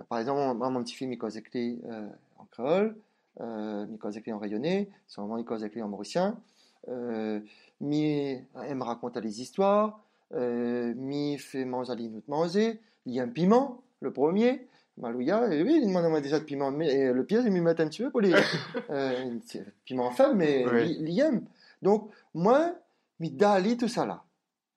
Par 0.10 0.20
exemple, 0.20 0.58
mon 0.58 0.84
petit 0.84 0.96
film, 0.96 1.14
il 1.14 1.18
cause 1.18 1.38
euh, 1.38 2.10
en 2.38 2.46
créole, 2.46 2.98
euh, 3.40 3.86
il 3.90 3.98
cause 3.98 4.20
en 4.32 4.38
rayonné, 4.40 4.90
son 5.08 5.24
moment, 5.24 5.38
il 5.38 5.46
cause 5.46 5.64
en 5.64 5.88
mauricien. 5.88 6.40
Euh, 6.88 7.40
mi 7.80 8.42
me 8.56 8.84
raconte 8.84 9.18
les 9.18 9.42
histoires, 9.42 10.04
euh, 10.34 10.94
mi 10.96 11.38
fait 11.38 11.66
manger 11.66 12.10
nous 12.10 12.24
manger, 12.28 12.82
il 13.06 13.14
y 13.14 13.20
a 13.20 13.24
un 13.24 13.28
piment, 13.28 13.84
le 14.00 14.12
premier, 14.12 14.68
Malouya, 14.98 15.54
et 15.54 15.64
oui, 15.64 15.80
il 15.82 15.88
demande 15.88 16.22
déjà 16.22 16.40
de 16.40 16.44
piment, 16.44 16.72
mais 16.72 17.12
le 17.12 17.26
pire, 17.26 17.42
il 17.46 17.52
me 17.52 17.62
met 17.62 17.70
un 17.82 17.88
petit 17.88 18.04
peu 18.04 18.12
pour 18.12 18.22
les 18.22 18.34
euh, 18.90 19.40
piment 19.86 20.12
faible, 20.12 20.36
mais 20.36 20.66
il 20.86 21.20
aime. 21.20 21.46
Donc, 21.82 22.12
moi, 22.34 22.76
midali 23.20 23.78
tout 23.78 23.88
ça 23.88 24.06
là. 24.06 24.24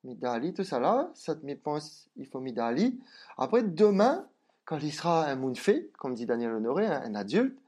Midali 0.05 0.55
tout 0.55 0.65
ça 0.65 0.79
là, 0.79 1.11
ça 1.15 1.35
me 1.43 1.55
pense, 1.55 2.09
il 2.17 2.27
faut 2.27 2.41
midali. 2.41 2.99
Après, 3.37 3.63
demain, 3.63 4.27
quand 4.65 4.79
il 4.79 4.93
sera 4.93 5.27
un 5.27 5.55
fait, 5.55 5.91
comme 5.99 6.15
dit 6.15 6.27
Daniel 6.27 6.53
Honoré, 6.53 6.87
un, 6.87 7.15
adulte, 7.15 7.59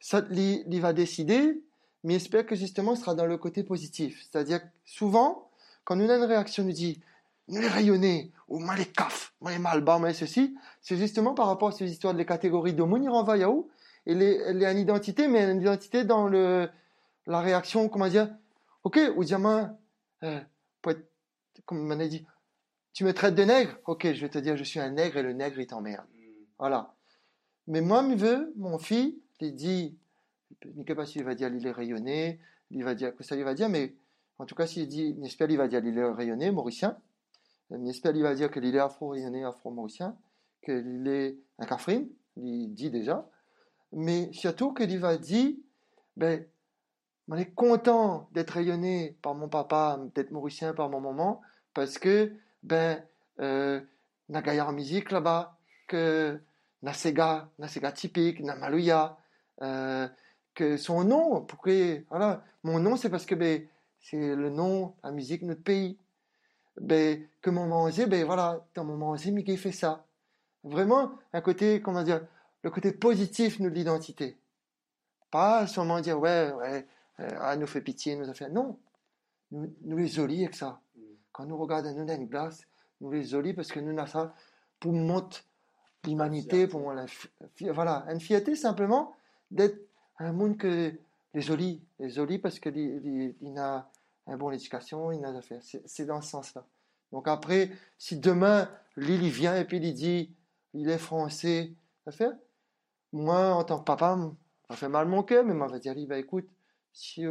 ça, 0.00 0.22
il, 0.30 0.80
va 0.80 0.92
décider, 0.92 1.62
mais 2.04 2.14
j'espère 2.14 2.46
que 2.46 2.54
justement, 2.54 2.94
ce 2.94 3.02
sera 3.02 3.14
dans 3.14 3.26
le 3.26 3.38
côté 3.38 3.62
positif. 3.62 4.26
C'est-à-dire 4.30 4.60
souvent, 4.84 5.48
quand 5.84 5.96
nous 5.96 6.10
avons 6.10 6.24
une 6.24 6.28
réaction, 6.28 6.64
nous 6.64 6.72
dit, 6.72 7.00
les 7.48 7.68
rayonner, 7.68 8.32
ou 8.48 8.58
mal 8.58 8.78
les 8.78 8.86
caf, 8.86 9.34
mal 9.40 9.54
les 9.54 9.58
malbas, 9.58 9.98
mal 9.98 10.14
ceci, 10.14 10.56
c'est 10.80 10.96
justement 10.96 11.34
par 11.34 11.46
rapport 11.46 11.68
à 11.68 11.72
ces 11.72 11.90
histoires 11.90 12.12
de 12.12 12.18
les 12.18 12.26
catégories 12.26 12.74
de 12.74 12.82
à 12.82 13.50
où, 13.50 13.68
et 14.06 14.14
les, 14.14 14.52
les, 14.52 14.66
une 14.66 14.78
identité, 14.78 15.28
mais 15.28 15.50
une 15.50 15.60
identité 15.60 16.04
dans 16.04 16.28
le, 16.28 16.68
la 17.26 17.40
réaction, 17.40 17.88
comment 17.88 18.08
dire, 18.08 18.28
ok, 18.84 18.98
ou 19.16 19.24
diamant, 19.24 19.78
euh, 20.22 20.40
comme 21.64 21.90
on 21.90 22.00
a 22.00 22.06
dit, 22.06 22.24
tu 22.92 23.04
me 23.04 23.12
traites 23.12 23.34
de 23.34 23.42
nègre, 23.42 23.76
ok, 23.86 24.12
je 24.12 24.20
vais 24.20 24.28
te 24.28 24.38
dire, 24.38 24.56
je 24.56 24.64
suis 24.64 24.80
un 24.80 24.90
nègre 24.90 25.18
et 25.18 25.22
le 25.22 25.32
nègre 25.32 25.58
il 25.58 25.66
t'emmerde. 25.66 26.06
Voilà. 26.58 26.94
Mais 27.66 27.80
moi, 27.80 28.02
me 28.02 28.14
veut, 28.14 28.52
mon 28.56 28.78
fils, 28.78 29.14
il 29.40 29.54
dit, 29.54 29.98
je 30.62 30.68
ne 30.68 30.84
sais 30.86 30.94
pas 30.94 31.04
s'il 31.04 31.24
va 31.24 31.34
dire 31.34 31.52
il 31.52 31.66
est 31.66 31.72
rayonné, 31.72 32.38
il 32.70 32.84
va 32.84 32.94
dire 32.94 33.14
que 33.14 33.24
ça 33.24 33.36
il 33.36 33.44
va 33.44 33.54
dire, 33.54 33.68
mais 33.68 33.94
en 34.38 34.46
tout 34.46 34.54
cas, 34.54 34.66
s'il 34.66 34.86
dit, 34.86 35.16
j'espère 35.20 35.50
il 35.50 35.58
va 35.58 35.68
dire 35.68 35.84
il 35.84 35.98
est 35.98 36.04
rayonné, 36.04 36.50
mauricien, 36.50 36.96
j'espère 37.70 38.14
il 38.14 38.22
va 38.22 38.34
dire 38.34 38.50
qu'il 38.50 38.64
est 38.64 38.78
afro-rayonné, 38.78 39.44
afro-mauricien, 39.44 40.16
qu'il 40.62 41.06
est 41.08 41.36
un 41.58 41.66
cafrine, 41.66 42.08
il 42.36 42.72
dit 42.74 42.90
déjà, 42.90 43.28
mais 43.92 44.32
surtout 44.32 44.72
qu'il 44.74 44.98
va 44.98 45.16
dire, 45.16 45.54
ben, 46.16 46.44
on 47.28 47.36
est 47.36 47.54
content 47.54 48.28
d'être 48.32 48.52
rayonné 48.52 49.16
par 49.22 49.34
mon 49.34 49.48
papa, 49.48 50.00
d'être 50.14 50.30
mauricien 50.30 50.74
par 50.74 50.88
mon 50.88 51.00
maman, 51.00 51.40
parce 51.74 51.98
que, 51.98 52.32
ben, 52.62 53.02
euh, 53.40 53.80
na 54.28 54.66
en 54.66 54.72
musique 54.72 55.10
là-bas, 55.10 55.58
que 55.88 56.40
na 56.82 56.92
sega, 56.92 57.50
na 57.58 57.68
sega 57.68 57.92
typique, 57.92 58.40
na 58.40 58.54
maluya, 58.56 59.16
euh, 59.62 60.08
que 60.54 60.76
son 60.76 61.04
nom, 61.04 61.42
pourquoi, 61.42 61.72
voilà, 62.10 62.44
mon 62.62 62.78
nom 62.78 62.96
c'est 62.96 63.10
parce 63.10 63.26
que, 63.26 63.34
ben, 63.34 63.66
c'est 64.00 64.36
le 64.36 64.50
nom, 64.50 64.94
la 65.02 65.10
musique 65.10 65.42
notre 65.42 65.62
pays. 65.62 65.98
Ben, 66.80 67.26
que 67.40 67.50
mon 67.50 67.66
manger, 67.66 68.06
ben 68.06 68.24
voilà, 68.24 68.64
dans 68.74 68.84
mon 68.84 68.96
manger, 68.96 69.30
Mickey 69.30 69.56
fait 69.56 69.72
ça. 69.72 70.04
Vraiment, 70.62 71.12
un 71.32 71.40
côté, 71.40 71.80
comment 71.80 72.02
dire, 72.02 72.26
le 72.62 72.70
côté 72.70 72.92
positif 72.92 73.60
de 73.60 73.68
l'identité. 73.68 74.36
Pas 75.30 75.66
seulement 75.66 76.00
dire, 76.00 76.18
ouais, 76.18 76.52
ouais, 76.52 76.86
euh, 77.20 77.28
ah, 77.40 77.56
nous 77.56 77.66
fait 77.66 77.80
pitié, 77.80 78.16
nous 78.16 78.28
a 78.28 78.34
fait. 78.34 78.50
Non, 78.50 78.78
nous, 79.52 79.72
nous 79.82 79.96
les 79.96 80.08
jolis 80.08 80.44
avec 80.44 80.54
ça. 80.54 80.80
Mm. 80.96 81.00
Quand 81.32 81.46
nous 81.46 81.56
regardons 81.56 81.94
nous 81.94 82.04
dans 82.04 82.14
une 82.14 82.26
glace, 82.26 82.66
nous 83.00 83.10
les 83.10 83.24
jolis 83.24 83.54
parce 83.54 83.68
que 83.68 83.80
nous 83.80 83.96
avons 83.98 84.06
ça 84.06 84.34
pour 84.80 84.92
montrer 84.92 85.42
l'humanité, 86.04 86.66
pour 86.66 86.92
la, 86.92 87.06
voilà, 87.72 88.04
une 88.08 88.20
fierté 88.20 88.54
simplement 88.54 89.14
d'être 89.50 89.78
un 90.18 90.32
monde 90.32 90.56
que 90.56 90.92
les 91.34 91.40
jolis, 91.40 91.82
les 91.98 92.10
jolis 92.10 92.38
parce 92.38 92.58
que 92.58 92.68
il, 92.70 93.58
a 93.58 93.88
une 94.26 94.36
bonne 94.36 94.54
éducation, 94.54 95.12
il 95.12 95.24
a 95.24 95.28
affaires. 95.28 95.60
C'est 95.62 96.06
dans 96.06 96.20
ce 96.20 96.30
sens-là. 96.30 96.66
Donc 97.12 97.28
après, 97.28 97.70
si 97.98 98.18
demain 98.18 98.68
Lily 98.96 99.30
vient 99.30 99.56
et 99.56 99.64
puis 99.64 99.78
il 99.78 99.94
dit, 99.94 100.34
il 100.74 100.88
est 100.90 100.98
français, 100.98 101.72
ça 102.04 102.12
fait, 102.12 102.32
moi 103.12 103.54
en 103.54 103.64
tant 103.64 103.78
que 103.78 103.84
papa, 103.84 104.18
ça 104.68 104.76
fait 104.76 104.88
mal 104.88 105.06
mon 105.06 105.22
cœur, 105.22 105.44
mais 105.44 105.54
moi 105.54 105.68
va 105.68 105.78
dire, 105.78 105.94
bah 106.08 106.18
écoute, 106.18 106.48
si 106.92 107.24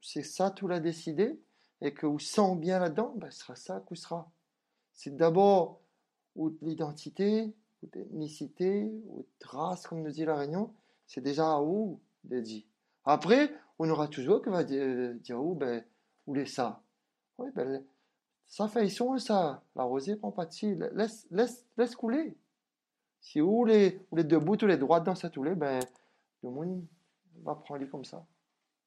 c'est 0.00 0.22
ça 0.22 0.50
tout 0.50 0.68
l'a 0.68 0.80
décidé 0.80 1.40
et 1.80 1.94
que 1.94 2.06
vous 2.06 2.18
sent 2.18 2.56
bien 2.56 2.78
là-dedans, 2.78 3.14
ben, 3.16 3.30
ce 3.30 3.40
sera 3.40 3.56
ça 3.56 3.84
que 3.88 3.94
sera. 3.94 4.30
C'est 4.92 5.16
d'abord 5.16 5.80
l'identité, 6.62 7.54
ou 7.82 7.88
l'ethnicité, 7.94 8.90
ou 9.08 9.26
race, 9.44 9.86
comme 9.86 10.02
nous 10.02 10.10
dit 10.10 10.24
la 10.24 10.36
Réunion, 10.36 10.72
c'est 11.06 11.20
déjà 11.20 11.54
à 11.54 11.60
où 11.60 12.00
de 12.24 12.40
dit. 12.40 12.66
Après, 13.04 13.52
on 13.78 13.88
aura 13.88 14.08
toujours 14.08 14.42
que 14.42 14.50
va 14.50 14.64
dire, 14.64 15.14
dire 15.14 15.42
où, 15.42 15.54
ben, 15.54 15.84
où 16.26 16.34
les 16.34 16.46
ça. 16.46 16.82
Oui, 17.38 17.50
ben, 17.54 17.84
ça 18.46 18.68
fait 18.68 18.88
son 18.88 19.18
ça? 19.18 19.62
La 19.74 19.84
rosée 19.84 20.16
prend 20.16 20.32
pas 20.32 20.46
de 20.46 20.96
Laisse, 20.96 21.26
laisse, 21.30 21.66
laisse 21.76 21.96
couler. 21.96 22.36
Si 23.20 23.40
où 23.40 23.64
les, 23.64 24.00
où 24.10 24.16
les 24.16 24.24
debout, 24.24 24.56
tous 24.56 24.66
les 24.66 24.76
droits 24.76 25.00
dans 25.00 25.14
cette 25.14 25.36
houlée, 25.36 25.54
ben, 25.54 25.80
le 26.42 26.50
monde 26.50 26.86
va 27.42 27.54
prendre 27.54 27.84
comme 27.86 28.04
ça. 28.04 28.24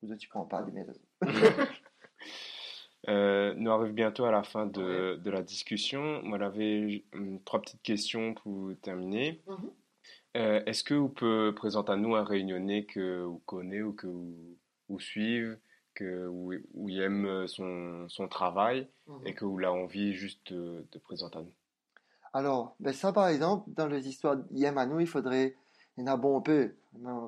Vous 0.01 0.15
tu 0.15 0.29
prends 0.29 0.45
pas 0.45 0.63
de 0.63 0.71
mes 0.71 0.85
euh, 3.09 3.53
nous 3.55 3.69
arrivons 3.69 3.93
bientôt 3.93 4.23
à 4.23 4.31
la 4.31 4.43
fin 4.43 4.65
de, 4.65 5.17
de 5.17 5.29
la 5.29 5.41
discussion. 5.41 6.21
Moi, 6.23 6.39
j'avais 6.39 7.03
hum, 7.13 7.41
trois 7.43 7.61
petites 7.61 7.81
questions 7.81 8.33
pour 8.33 8.71
terminer. 8.81 9.41
Mhm. 9.45 9.71
Euh, 10.37 10.63
est-ce 10.65 10.83
que 10.83 10.93
vous 10.93 11.09
pouvez 11.09 11.51
présenter 11.53 11.91
à 11.91 11.95
nous 11.97 12.15
un 12.15 12.23
réunionnais 12.23 12.85
que 12.85 13.23
vous 13.23 13.39
connaissez 13.39 13.81
ou 13.81 13.93
que 13.93 14.07
vous, 14.07 14.57
vous 14.87 14.99
suivez, 14.99 15.55
que 15.99 16.25
vous, 16.27 16.53
vous 16.73 16.89
aime 16.89 17.47
son, 17.47 18.07
son 18.07 18.27
travail 18.27 18.87
mhm. 19.07 19.27
et 19.27 19.33
que 19.33 19.45
vous 19.45 19.57
l'avez 19.57 19.81
envie 19.81 20.13
juste 20.13 20.53
de, 20.53 20.85
de, 20.91 20.99
présenter 20.99 21.37
à 21.37 21.41
nous 21.41 21.53
Alors, 22.33 22.75
ben 22.79 22.93
ça 22.93 23.11
par 23.11 23.27
exemple, 23.27 23.69
dans 23.71 23.87
les 23.87 24.07
histoires 24.07 24.37
d'Yem 24.37 24.77
à 24.77 24.85
nous, 24.85 24.99
il 24.99 25.07
faudrait, 25.07 25.55
il 25.97 26.01
y 26.01 26.09
en 26.09 26.13
a 26.13 26.17
bon 26.17 26.41
peu, 26.41 26.75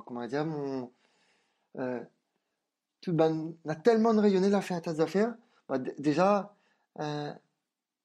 comment 0.05 0.25
dire, 0.25 0.45
mon, 0.45 0.91
euh, 1.77 1.99
tout, 3.01 3.13
ben, 3.13 3.53
on 3.65 3.69
a 3.69 3.75
tellement 3.75 4.13
de 4.13 4.19
rayonné, 4.19 4.49
la 4.49 4.61
fait 4.61 4.73
un 4.73 4.81
tas 4.81 4.93
d'affaires. 4.93 5.35
Bah, 5.67 5.79
déjà, 5.79 6.53
euh, 6.99 7.33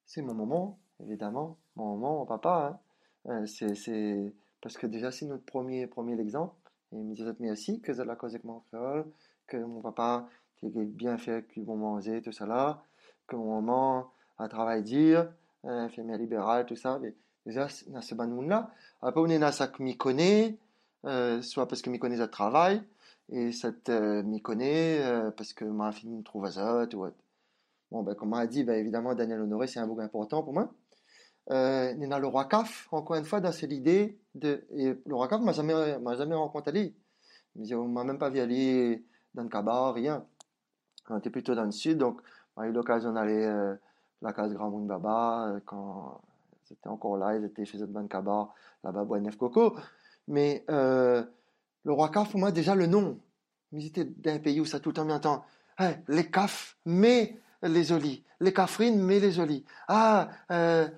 c'est 0.07 0.23
mon 0.23 0.35
moment, 0.35 0.79
évidemment, 1.01 1.59
mon 1.77 1.97
maman, 1.97 2.19
mon 2.21 2.27
papa. 2.27 2.81
Hein. 3.27 3.43
Euh, 3.43 3.47
c'est, 3.47 4.33
parce 4.61 4.79
que 4.79 4.87
déjà, 4.87 5.11
c'est 5.11 5.27
notre 5.27 5.45
premier, 5.45 5.87
premier 5.87 6.19
exemple. 6.21 6.55
Et 6.93 6.97
il 6.97 7.05
me 7.05 7.15
disait 7.15 7.33
merci 7.41 7.81
que 7.81 7.93
c'est 7.93 8.05
la 8.05 8.17
cause 8.17 8.33
avec 8.33 8.45
mon 8.45 8.61
frère, 8.61 9.05
que 9.47 9.57
mon 9.57 9.81
papa 9.83 10.29
qui 10.59 10.69
bien 10.69 11.19
fait 11.19 11.47
qu'ils 11.49 11.65
vont 11.65 11.77
manger, 11.77 12.23
tout 12.23 12.33
ça 12.33 12.47
là, 12.47 12.83
que 13.27 13.37
mon 13.37 13.61
maman 13.61 14.11
a 14.39 14.49
travaillé 14.49 14.83
dire, 14.83 15.33
infirmière 15.65 16.19
libérale, 16.19 16.67
tout 16.67 16.77
ça. 16.77 16.99
Mais 17.01 17.15
déjà, 17.45 17.69
dans 17.89 18.03
ce 18.03 18.15
bon 18.15 18.29
monde-là. 18.29 18.71
Après, 19.03 19.21
on 19.21 19.27
est 19.27 19.39
dans 19.39 19.53
ça 19.53 19.69
que 19.69 19.83
m'y 19.83 19.97
connaît, 19.97 20.59
euh, 21.05 21.43
soit 21.43 21.69
parce 21.69 21.83
que 21.83 21.91
m'y 21.91 21.99
connaît 21.99 22.17
le 22.17 22.29
travail, 22.29 22.83
et 23.29 23.53
ça 23.53 23.71
m'y 24.25 24.41
connaît 24.41 25.03
parce 25.37 25.53
que 25.53 25.65
ma 25.65 25.93
fille 25.93 26.11
me 26.11 26.23
trouve 26.23 26.47
à 26.47 26.87
ou 26.95 27.07
Bon, 27.91 28.03
ben, 28.03 28.15
comme 28.15 28.33
on 28.33 28.37
a 28.37 28.47
dit, 28.47 28.65
ben, 28.65 28.75
évidemment, 28.75 29.15
Daniel 29.15 29.41
Honoré, 29.41 29.69
c'est 29.69 29.79
un 29.79 29.87
bouc 29.87 30.01
important 30.01 30.43
pour 30.43 30.53
moi. 30.53 30.73
Euh, 31.51 32.11
a 32.11 32.19
le 32.19 32.27
roi 32.27 32.47
Caf, 32.47 32.89
encore 32.93 33.17
une 33.17 33.25
fois, 33.25 33.41
dans 33.41 33.53
cette 33.53 33.71
idée 33.73 34.19
de. 34.35 34.67
Et 34.75 34.95
le 35.07 35.15
roi 35.15 35.29
Caf 35.29 35.41
m'a 35.41 35.53
jamais, 35.53 35.99
m'a 35.99 36.17
jamais 36.17 36.35
rencontré 36.35 36.71
aller. 36.71 36.95
On 37.73 37.89
m'a 37.89 38.05
même 38.05 38.19
pas 38.19 38.31
vu 38.31 38.41
aller 38.41 39.05
dans 39.35 39.45
le 39.45 39.49
cabaret, 39.49 40.01
rien. 40.01 40.27
On 41.09 41.19
était 41.19 41.31
plutôt 41.31 41.55
dans 41.55 41.65
le 41.65 41.71
sud, 41.71 41.99
donc 41.99 42.21
on 42.57 42.63
a 42.63 42.67
eu 42.69 42.73
l'occasion 42.73 43.13
d'aller 43.13 43.45
à 43.45 43.77
la 44.23 44.33
case 44.33 44.53
Grand 44.55 44.71
Monde 44.71 44.87
Baba, 44.87 45.57
quand 45.65 46.21
c'était 46.65 46.89
encore 46.89 47.17
là, 47.17 47.37
ils 47.37 47.45
étaient 47.45 47.65
chez 47.65 47.79
le 47.79 48.09
cabaret, 48.09 48.49
là-bas, 48.83 49.05
Bois 49.05 49.21
Neuf 49.21 49.37
Coco. 49.37 49.77
Mais 50.27 50.65
le 50.69 51.29
roi 51.87 52.09
Caf, 52.09 52.31
pour 52.31 52.41
moi, 52.41 52.51
déjà 52.51 52.75
le 52.75 52.87
nom. 52.87 53.19
C'était 53.79 54.05
d'un 54.05 54.39
pays 54.39 54.61
où 54.61 54.65
ça 54.65 54.81
tout 54.81 54.91
le 54.91 54.95
temps 54.95 55.05
bien 55.05 55.21
temps. 55.21 55.45
Hein, 55.79 55.95
les 56.09 56.31
caf, 56.31 56.77
mais 56.85 57.39
les 57.63 57.85
jolis. 57.85 58.25
Les 58.41 58.53
cafrines, 58.53 59.01
mais 59.01 59.21
les 59.21 59.33
jolis. 59.33 59.65
Ah, 59.89 60.29
euh, 60.51 60.89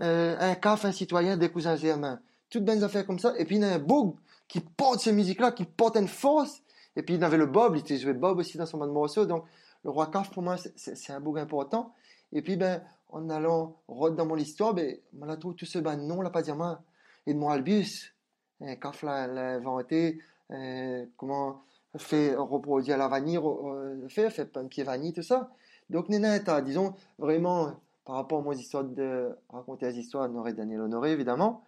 euh, 0.00 0.36
un 0.38 0.54
caf, 0.54 0.84
un 0.84 0.92
citoyen 0.92 1.36
des 1.36 1.50
cousins 1.50 1.76
germains. 1.76 2.20
Toutes 2.50 2.64
belles 2.64 2.82
affaires 2.84 3.06
comme 3.06 3.18
ça. 3.18 3.34
Et 3.38 3.44
puis 3.44 3.56
il 3.56 3.62
y 3.62 3.64
a 3.64 3.74
un 3.74 3.78
boug 3.78 4.14
qui 4.46 4.60
porte 4.60 5.00
ces 5.00 5.12
musiques-là, 5.12 5.52
qui 5.52 5.64
porte 5.64 5.96
une 5.96 6.08
force. 6.08 6.62
Et 6.98 7.02
puis 7.02 7.14
il 7.14 7.22
avait 7.22 7.36
le 7.36 7.46
Bob, 7.46 7.76
il 7.76 7.80
était 7.80 7.96
joué 7.96 8.12
Bob 8.12 8.38
aussi 8.38 8.58
dans 8.58 8.66
son 8.66 8.76
mode 8.76 8.90
morceau. 8.90 9.24
Donc 9.24 9.44
le 9.84 9.90
roi 9.90 10.08
Caf, 10.08 10.30
pour 10.32 10.42
moi, 10.42 10.56
c'est 10.76 11.12
un 11.12 11.20
boug 11.20 11.38
important. 11.38 11.94
Et 12.32 12.42
puis, 12.42 12.56
ben, 12.56 12.82
en 13.08 13.30
allant 13.30 13.76
dans 13.88 14.26
mon 14.26 14.36
histoire, 14.36 14.74
ben, 14.74 14.96
on 15.18 15.28
a 15.28 15.36
trouvé 15.36 15.54
tout 15.54 15.64
ce 15.64 15.78
ben, 15.78 15.96
nom, 15.96 16.20
là, 16.20 16.30
pas 16.30 16.42
dire 16.42 16.56
moi. 16.56 16.82
Et 17.26 17.34
de 17.34 17.38
mon 17.38 17.48
Albus, 17.48 18.12
un 18.60 18.74
caf 18.74 19.02
l'a 19.02 19.54
inventé, 19.54 20.20
euh, 20.50 21.06
comment 21.16 21.62
fait 21.96 22.34
reproduire 22.34 22.98
la 22.98 23.08
vanille, 23.08 23.38
euh, 23.38 24.08
fait, 24.08 24.30
fait 24.30 24.58
pied 24.68 24.82
vanille, 24.82 25.12
tout 25.12 25.22
ça. 25.22 25.50
Donc, 25.88 26.08
Nena 26.08 26.60
disons, 26.60 26.94
vraiment, 27.18 27.80
par 28.04 28.16
rapport 28.16 28.44
aux 28.46 28.52
histoires 28.52 28.84
de 28.84 29.30
raconter 29.48 29.86
les 29.86 29.98
histoires, 30.00 30.24
Honoré 30.24 30.52
Daniel 30.52 30.80
Honoré, 30.80 31.12
évidemment. 31.12 31.62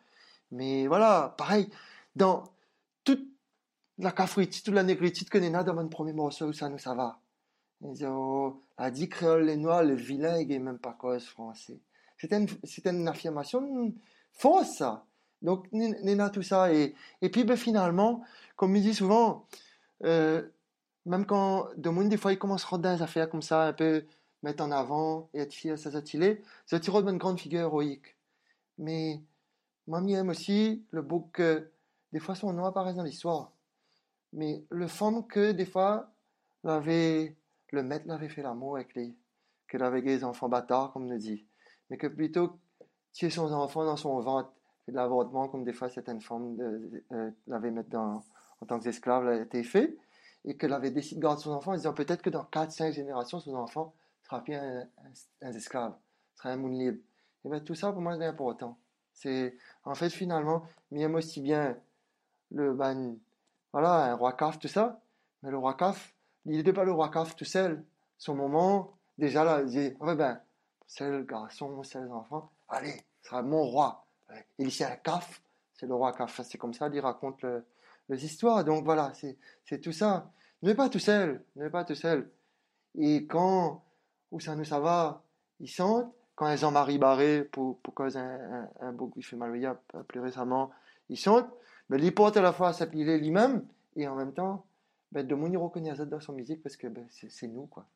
Mais 0.50 0.88
voilà, 0.88 1.34
pareil, 1.38 1.70
dans 2.16 2.44
toute 3.04 3.26
la 4.01 4.12
cafritite, 4.12 4.64
toute 4.64 4.74
la 4.74 4.82
négritude 4.82 5.28
que 5.28 5.38
Nena 5.38 5.62
dans 5.62 5.74
mon 5.74 5.88
premier 5.88 6.12
morceau, 6.12 6.53
ça 6.53 6.68
nous, 6.68 6.78
ça 6.78 6.94
va. 6.94 7.20
Oh, 7.82 8.62
la 8.78 8.90
dit 8.90 9.09
créole, 9.09 9.44
les 9.44 9.57
noirs, 9.57 9.82
le 9.82 9.94
vilain, 9.94 10.38
il 10.38 10.48
n'est 10.48 10.59
même 10.59 10.78
pas 10.78 10.92
cause 10.92 11.26
français. 11.26 11.80
C'était 12.16 12.38
une, 12.38 12.48
une 12.84 13.09
affirmation 13.09 13.94
fausse. 14.32 14.82
Donc, 15.42 15.70
Nena, 15.72 16.30
tout 16.30 16.42
ça. 16.42 16.72
Et, 16.72 16.94
et 17.22 17.30
puis, 17.30 17.44
ben, 17.44 17.57
finalement, 17.57 18.22
comme 18.57 18.76
il 18.76 18.82
dit 18.82 18.94
souvent, 18.94 19.46
euh, 20.05 20.42
même 21.07 21.24
quand 21.24 21.68
de 21.76 21.88
monde, 21.88 22.09
des 22.09 22.18
fois, 22.18 22.32
il 22.32 22.38
commence 22.38 22.64
à 22.64 22.68
rendre 22.68 22.94
des 22.94 23.03
affaires 23.03 23.30
comme 23.30 23.42
ça, 23.42 23.68
un 23.68 23.72
peu 23.72 24.05
mettre 24.42 24.62
en 24.62 24.70
avant 24.70 25.28
et 25.34 25.40
être 25.40 25.53
fier, 25.53 25.78
ça 25.78 25.90
s'attirer, 25.90 26.42
ça 26.66 26.80
tire 26.80 26.96
une 27.07 27.18
grande 27.18 27.40
figure 27.40 27.61
héroïque. 27.61 28.16
Mais 28.78 29.22
Mamie 29.86 30.14
aime 30.14 30.30
aussi 30.30 30.84
le 30.90 31.03
beau 31.03 31.28
que 31.32 31.70
des 32.12 32.20
fois 32.20 32.34
son 32.34 32.53
nom 32.53 32.64
apparaît 32.64 32.94
dans 32.94 33.03
l'histoire. 33.03 33.53
Mais 34.32 34.64
le 34.70 34.86
femme 34.86 35.26
que 35.26 35.52
des 35.52 35.66
fois, 35.66 36.10
l'avait, 36.64 37.36
le 37.72 37.82
maître 37.82 38.06
l'avait 38.06 38.28
fait 38.28 38.42
l'amour 38.42 38.76
avec 38.76 38.94
lui, 38.94 39.16
qu'elle 39.68 39.82
avait 39.82 40.02
des 40.02 40.24
enfants 40.24 40.48
bâtards, 40.48 40.92
comme 40.92 41.10
on 41.10 41.16
dit. 41.16 41.46
Mais 41.88 41.96
que 41.96 42.06
plutôt 42.06 42.58
tuer 43.12 43.30
son 43.30 43.52
enfant 43.52 43.84
dans 43.84 43.96
son 43.96 44.20
ventre, 44.20 44.52
fait 44.86 44.92
de 44.92 44.96
l'avortement, 44.96 45.48
comme 45.48 45.64
des 45.64 45.72
fois 45.72 45.88
certaines 45.88 46.20
femmes 46.20 46.56
euh, 47.12 47.30
l'avaient 47.46 47.70
mettre 47.70 47.90
dans, 47.90 48.24
en 48.60 48.66
tant 48.66 48.78
qu'esclave, 48.78 49.26
a 49.28 49.36
été 49.36 49.62
fait, 49.62 49.96
et 50.44 50.56
qu'elle 50.56 50.72
avait 50.72 50.90
décidé 50.90 51.16
de 51.16 51.22
garder 51.22 51.42
son 51.42 51.52
enfant 51.52 51.72
en 51.72 51.76
disant 51.76 51.92
peut-être 51.92 52.22
que 52.22 52.30
dans 52.30 52.44
4-5 52.44 52.92
générations, 52.92 53.40
son 53.40 53.54
enfant 53.54 53.94
sera 54.22 54.42
plus 54.42 54.54
un, 54.54 54.88
esclave, 55.42 55.94
sera 56.36 56.50
un 56.50 56.56
monde 56.56 56.78
libre. 56.78 56.98
Et 57.44 57.48
bien 57.48 57.60
tout 57.60 57.74
ça, 57.74 57.92
pour 57.92 58.00
moi, 58.00 58.16
c'est 58.16 58.26
important. 58.26 58.78
C'est, 59.12 59.56
en 59.84 59.94
fait, 59.94 60.10
finalement, 60.10 60.64
même 60.90 61.14
aussi 61.14 61.40
bien 61.40 61.76
le, 62.50 62.72
ben, 62.72 63.16
voilà, 63.72 64.12
un 64.12 64.14
roi 64.14 64.32
caf, 64.32 64.58
tout 64.58 64.68
ça, 64.68 65.00
mais 65.42 65.50
le 65.50 65.58
roi 65.58 65.74
caf, 65.74 66.14
il 66.46 66.56
n'était 66.56 66.72
pas 66.72 66.84
le 66.84 66.92
roi 66.92 67.10
caf 67.10 67.36
tout 67.36 67.44
seul. 67.44 67.84
Son 68.18 68.34
moment, 68.34 68.98
déjà 69.18 69.44
là, 69.44 69.62
il 69.62 69.68
dit, 69.68 69.96
ouais, 70.00 70.14
ben, 70.14 70.40
c'est 70.86 71.08
le 71.08 71.22
garçon, 71.22 71.82
c'est 71.82 72.00
les 72.00 72.10
enfants, 72.10 72.50
allez, 72.68 73.04
ce 73.22 73.28
sera 73.28 73.42
mon 73.42 73.62
roi. 73.62 74.06
Il 74.58 74.68
ici 74.68 74.84
un 74.84 74.96
caf, 74.96 75.42
c'est 75.74 75.86
le 75.86 75.94
roi 75.94 76.12
caf. 76.12 76.40
C'est 76.42 76.58
comme 76.58 76.74
ça, 76.74 76.88
il 76.92 77.00
raconte 77.00 77.42
le, 77.42 77.64
les 78.08 78.24
histoires. 78.24 78.64
Donc 78.64 78.84
voilà, 78.84 79.12
c'est 79.64 79.80
tout 79.80 79.92
ça. 79.92 80.30
Ne 80.62 80.72
pas 80.72 80.88
tout 80.88 80.98
seul, 80.98 81.44
ne 81.56 81.68
pas 81.68 81.84
tout 81.84 81.94
seul. 81.94 82.30
Et 82.96 83.26
quand, 83.26 83.82
où 84.30 84.40
ça 84.40 84.54
nous 84.54 84.64
ça 84.64 84.80
va, 84.80 85.22
ils 85.58 85.68
sentent, 85.68 86.12
quand 86.34 86.54
Jean-Marie 86.56 86.98
Barré, 86.98 87.44
pour, 87.44 87.78
pour 87.80 87.94
cause 87.94 88.16
un, 88.16 88.68
un, 88.80 88.92
beau 88.92 89.08
qui 89.08 89.22
fait 89.22 89.36
mal 89.36 89.78
plus 90.08 90.20
récemment, 90.20 90.70
ils 91.08 91.18
sentent, 91.18 91.50
ben, 91.99 92.30
à 92.36 92.41
la 92.41 92.53
fois 92.53 92.72
s'appeler 92.72 93.18
lui-même, 93.18 93.66
et 93.97 94.07
en 94.07 94.14
même 94.14 94.32
temps, 94.32 94.64
ben, 95.12 95.26
de 95.26 95.34
mon 95.34 95.51
reconnaît 95.61 95.93
dans 96.07 96.20
son 96.20 96.32
musique 96.32 96.62
parce 96.62 96.76
que 96.76 96.86
ben, 96.86 97.07
c'est 97.11 97.49
nous, 97.49 97.66
quoi. 97.66 97.86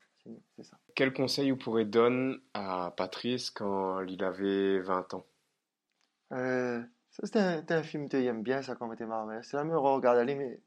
C'est 0.57 0.65
ça. 0.65 0.79
Quel 0.95 1.13
conseil 1.13 1.51
vous 1.51 1.59
pourrez 1.59 1.85
donner 1.85 2.37
à 2.55 2.95
Patrice 2.97 3.51
quand 3.51 4.01
il 4.03 4.25
avait 4.25 4.81
20 4.81 5.15
ans? 5.15 5.27
Euh, 6.33 6.83
Ça, 7.11 7.27
c'était 7.27 7.41
un, 7.41 7.63
un, 7.69 7.83
film 7.83 8.09
que 8.09 8.21
j'aime 8.21 8.43
bien, 8.43 8.63
ça, 8.63 8.75
quand 8.75 8.91
j'étais 8.91 9.05
marrant. 9.05 9.29
C'est 9.43 9.57
là, 9.57 9.65
me 9.65 9.77
regarder, 9.77 10.35
mais 10.35 10.61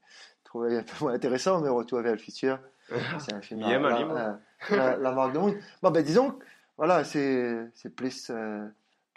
trouvais 0.44 0.78
un 0.78 0.84
peu 0.84 0.94
moins 1.02 1.14
intéressant, 1.14 1.60
mais 1.62 1.70
Retour 1.70 2.02
vers 2.02 2.14
le 2.14 2.20
futur. 2.20 2.60
C'est 3.20 3.34
un 3.34 3.42
film. 3.42 3.62
Il 3.62 3.72
aime 3.72 3.84
la, 3.84 4.40
la, 4.70 4.98
la, 4.98 5.12
marque 5.12 5.34
de 5.34 5.40
monde. 5.40 5.56
Bon, 5.82 5.92
ben, 5.92 6.04
disons, 6.04 6.40
voilà, 6.78 7.04
c'est 7.04 7.70
plus. 7.96 8.30
Euh, 8.30 8.66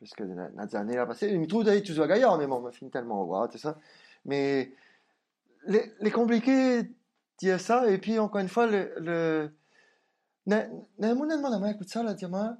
parce 0.00 0.12
que 0.14 0.24
dans 0.24 0.74
années 0.74 0.96
là 0.96 1.06
passé, 1.06 1.28
il 1.28 1.38
me 1.38 1.46
trouve 1.46 1.64
d'ailleurs 1.64 1.84
toujours 1.84 2.06
gaillard, 2.06 2.38
mais 2.38 2.46
bon, 2.46 2.70
film 2.72 2.90
tellement 2.90 3.24
wow, 3.24 3.46
tout 3.46 3.58
ça. 3.58 3.78
Mais 4.24 4.72
les, 5.66 5.92
les 6.00 6.10
compliqués 6.10 6.90
dire 7.38 7.60
ça, 7.60 7.88
et 7.90 7.98
puis 7.98 8.18
encore 8.18 8.40
une 8.40 8.48
fois, 8.48 8.66
le, 8.66 8.94
le 8.98 9.52
n'a 10.46 11.14
mon 11.14 11.26
demande 11.26 11.62
à 11.62 11.70
écoute 11.70 11.88
ça, 11.88 12.02
là, 12.02 12.14
dis-moi, 12.14 12.56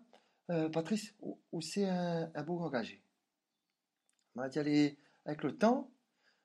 Patrice, 0.72 1.14
où, 1.20 1.60
c'est 1.60 1.88
un, 1.88 2.30
un 2.34 2.42
beau 2.42 2.58
engagé? 2.60 3.02
M'a 4.34 4.48
dit, 4.48 4.58
avec 5.24 5.42
le 5.42 5.56
temps, 5.56 5.90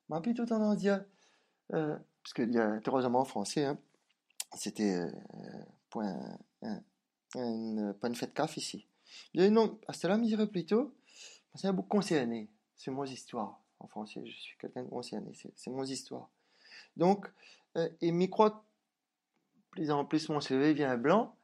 m'a 0.10 0.22
plutôt 0.22 0.46
tendance 0.46 0.74
à 0.74 0.76
dire, 0.76 1.06
euh, 1.74 1.98
parce 2.24 2.34
qu'il 2.34 2.54
y 2.54 2.60
a 2.60 2.80
heureusement 2.86 3.20
en 3.20 3.26
français, 3.26 3.66
hein, 3.66 3.78
c'était 4.54 4.96
euh, 4.96 5.12
point, 5.90 6.16
un, 6.62 6.82
une 7.36 8.16
fête 8.16 8.34
caf 8.34 8.58
ici. 8.58 8.88
Bien 9.34 9.50
non, 9.50 9.80
à 9.88 9.94
cela, 9.94 10.18
me 10.18 10.26
dirait 10.26 10.48
plutôt, 10.48 10.94
c'est 11.56 11.68
un 11.68 11.74
beau 11.74 11.84
concerné, 11.84 12.50
c'est 12.76 12.92
mon 12.92 13.06
histoire. 13.06 13.62
En 13.80 13.88
français, 13.88 14.22
je 14.26 14.32
suis 14.32 14.58
quelqu'un 14.58 14.84
de 14.84 14.90
concerné, 14.90 15.32
c'est 15.56 15.70
mon 15.70 15.84
histoire. 15.84 16.30
Donc, 16.98 17.28
euh, 17.78 17.90
et 18.02 18.12
m'y 18.12 18.30
croit, 18.30 18.66
plus 19.72 19.92
en 19.92 20.06
plus 20.06 20.30
mon 20.30 20.40
CV 20.40 20.74
vient 20.74 20.98
blanc, 20.98 21.36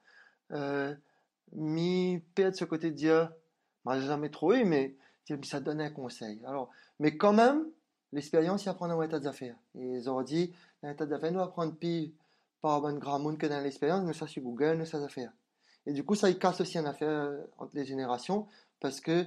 euh, 0.51 0.95
m'y 1.53 2.19
perd 2.35 2.55
ce 2.55 2.65
côté 2.65 2.91
de 2.91 2.95
dire, 2.95 3.31
moi 3.83 3.99
j'ai 3.99 4.07
jamais 4.07 4.29
trouvé, 4.29 4.63
mais 4.63 4.95
ça 5.43 5.59
donne 5.59 5.81
un 5.81 5.89
conseil. 5.89 6.41
Alors, 6.45 6.69
mais 6.99 7.17
quand 7.17 7.33
même, 7.33 7.65
l'expérience, 8.11 8.65
il 8.65 8.69
apprend 8.69 8.87
dans 8.87 8.99
l'état 8.99 9.19
d'affaires. 9.19 9.55
Et 9.75 9.85
ils 9.85 10.09
ont 10.09 10.21
dit, 10.21 10.53
dans 10.81 10.89
l'état 10.89 11.05
d'affaires, 11.05 11.31
nous 11.31 11.41
apprendre 11.41 11.75
plus 11.75 12.13
par 12.61 12.85
un 12.85 12.93
grand 12.93 13.19
monde 13.19 13.37
que 13.37 13.47
dans 13.47 13.61
l'expérience, 13.61 14.03
nous 14.03 14.13
ça 14.13 14.27
sur 14.27 14.43
Google, 14.43 14.75
nous 14.77 14.85
ça 14.85 15.03
affaires. 15.03 15.31
Et 15.85 15.93
du 15.93 16.03
coup, 16.03 16.15
ça, 16.15 16.29
il 16.29 16.37
casse 16.37 16.61
aussi 16.61 16.77
une 16.77 16.85
affaire 16.85 17.09
euh, 17.09 17.41
entre 17.57 17.75
les 17.75 17.85
générations, 17.85 18.47
parce 18.79 19.01
que, 19.01 19.25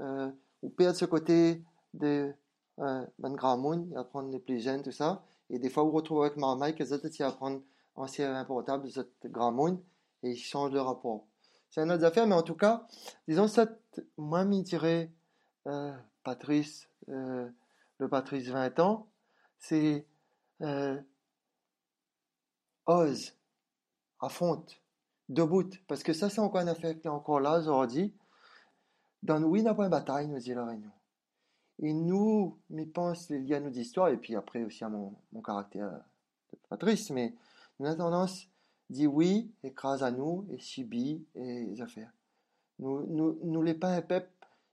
euh, 0.00 0.30
on 0.62 0.94
ce 0.94 1.04
côté 1.04 1.62
de, 1.94 2.32
euh, 2.78 3.06
il 3.18 3.96
apprendre 3.96 4.30
les 4.30 4.38
plus 4.38 4.60
jeunes, 4.60 4.82
tout 4.82 4.92
ça. 4.92 5.24
Et 5.50 5.58
des 5.58 5.70
fois, 5.70 5.84
on 5.84 5.90
retrouve 5.90 6.22
avec 6.22 6.36
Marmaille 6.36 6.74
que 6.74 6.82
les 6.82 6.92
autres, 6.92 7.06
ils 7.18 7.22
apprennent 7.22 7.62
ancien 7.94 8.44
portable, 8.44 8.90
ce 8.90 9.00
grand 9.24 9.52
monde, 9.52 9.80
et 10.22 10.30
ils 10.30 10.36
changent 10.36 10.72
de 10.72 10.78
rapport. 10.78 11.26
C'est 11.70 11.82
une 11.82 11.92
autre 11.92 12.04
affaire, 12.04 12.26
mais 12.26 12.34
en 12.34 12.42
tout 12.42 12.54
cas, 12.54 12.86
disons, 13.28 13.48
ça, 13.48 13.66
moi, 14.16 14.44
m'y 14.44 14.62
dirais, 14.62 15.10
euh, 15.66 15.92
Patrice, 16.22 16.88
euh, 17.08 17.48
le 17.98 18.08
Patrice 18.08 18.48
20 18.48 18.78
ans, 18.80 19.08
c'est, 19.58 20.06
euh, 20.62 21.00
ose, 22.86 23.32
affronte, 24.20 24.80
debout, 25.28 25.70
parce 25.88 26.02
que 26.02 26.12
ça, 26.12 26.30
c'est 26.30 26.40
encore 26.40 26.60
une 26.60 26.68
affaire 26.68 26.98
qui 26.98 27.06
est 27.06 27.10
encore 27.10 27.40
là 27.40 27.58
aujourd'hui. 27.58 28.12
Dans 29.22 29.40
n'y 29.40 29.66
a 29.66 29.74
pas 29.74 29.84
une 29.84 29.90
bataille, 29.90 30.28
nous 30.28 30.38
dit 30.38 30.54
la 30.54 30.64
Réunion. 30.64 30.90
Et 31.80 31.92
nous, 31.92 32.58
m'y 32.70 32.86
pense 32.86 33.28
lié 33.28 33.54
à 33.54 33.60
nos 33.60 33.70
histoires, 33.70 34.08
et 34.08 34.16
puis 34.16 34.34
après 34.34 34.64
aussi 34.64 34.84
à 34.84 34.88
mon, 34.88 35.14
mon 35.32 35.42
caractère 35.42 35.90
de 36.52 36.58
Patrice, 36.68 37.10
mais 37.10 37.34
nous 37.78 37.86
avons 37.86 37.98
tendance 37.98 38.48
dit 38.88 39.06
oui, 39.06 39.50
écrase 39.62 40.02
à 40.02 40.10
nous, 40.10 40.46
et 40.50 40.58
subit, 40.58 41.24
et 41.34 41.66
les 41.66 41.80
affaires. 41.82 42.12
Nous, 42.78 43.06
nous, 43.06 43.38
nous 43.42 43.62
les 43.62 43.74
pas 43.74 43.88
un 43.88 44.02
peuple, 44.02 44.30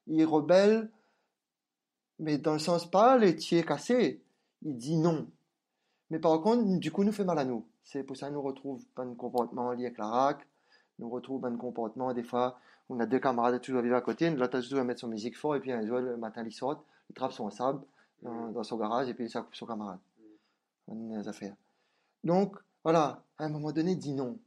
il 0.08 0.26
rebelle, 0.26 0.90
mais 2.20 2.38
dans 2.38 2.54
le 2.54 2.60
sens 2.60 2.90
pas 2.90 3.18
les 3.18 3.36
tiers 3.36 3.66
cassés, 3.66 4.22
il 4.62 4.78
dit 4.78 4.98
non. 4.98 5.28
Mais 6.10 6.20
par 6.20 6.40
contre, 6.42 6.80
du 6.80 6.92
coup, 6.92 7.04
nous 7.04 7.12
fait 7.12 7.24
mal 7.24 7.40
à 7.40 7.46
nous. 7.46 7.66
C'est 7.84 8.04
pour 8.04 8.16
ça 8.16 8.30
que 8.30 8.34
nous 8.34 8.42
retrouve 8.42 8.86
pas 8.96 9.06
de 9.06 9.14
comportement 9.14 9.72
lié 9.72 9.86
avec 9.86 9.98
la 9.98 10.08
RAC, 10.08 10.48
nous 11.00 11.10
retrouve 11.10 11.46
un 11.46 11.56
comportement, 11.58 12.14
des 12.14 12.24
fois, 12.24 12.60
on 12.90 13.00
a 13.00 13.06
deux 13.06 13.20
camarades 13.20 13.62
toujours 13.62 13.82
vivre 13.82 13.96
à 13.96 14.02
côté, 14.02 14.30
l'autre 14.30 14.60
toujours 14.62 14.80
à 14.80 14.84
mettre 14.84 15.02
son 15.02 15.08
musique 15.08 15.38
fort, 15.38 15.56
et 15.56 15.60
puis 15.60 15.72
un 15.72 15.86
jour, 15.86 16.00
le 16.00 16.18
matin, 16.18 16.44
il 16.46 16.52
sort, 16.52 16.84
il 17.10 17.14
trappe 17.14 17.32
son 17.32 17.50
sable 17.50 17.84
dans, 18.22 18.64
son 18.64 18.78
garage, 18.78 19.10
et 19.10 19.14
puis 19.14 19.26
il 19.26 19.30
s'accoupe 19.30 19.56
son 19.56 19.66
camarade. 19.66 20.00
On 20.88 21.14
a 21.14 21.22
des 21.22 21.28
affaires. 21.28 21.56
Donc, 22.24 22.58
voilà, 22.84 23.24
à 23.38 23.46
un 23.46 23.50
moment 23.50 23.72
donné, 23.72 23.96
dit 23.96 24.14
non. 24.14 24.40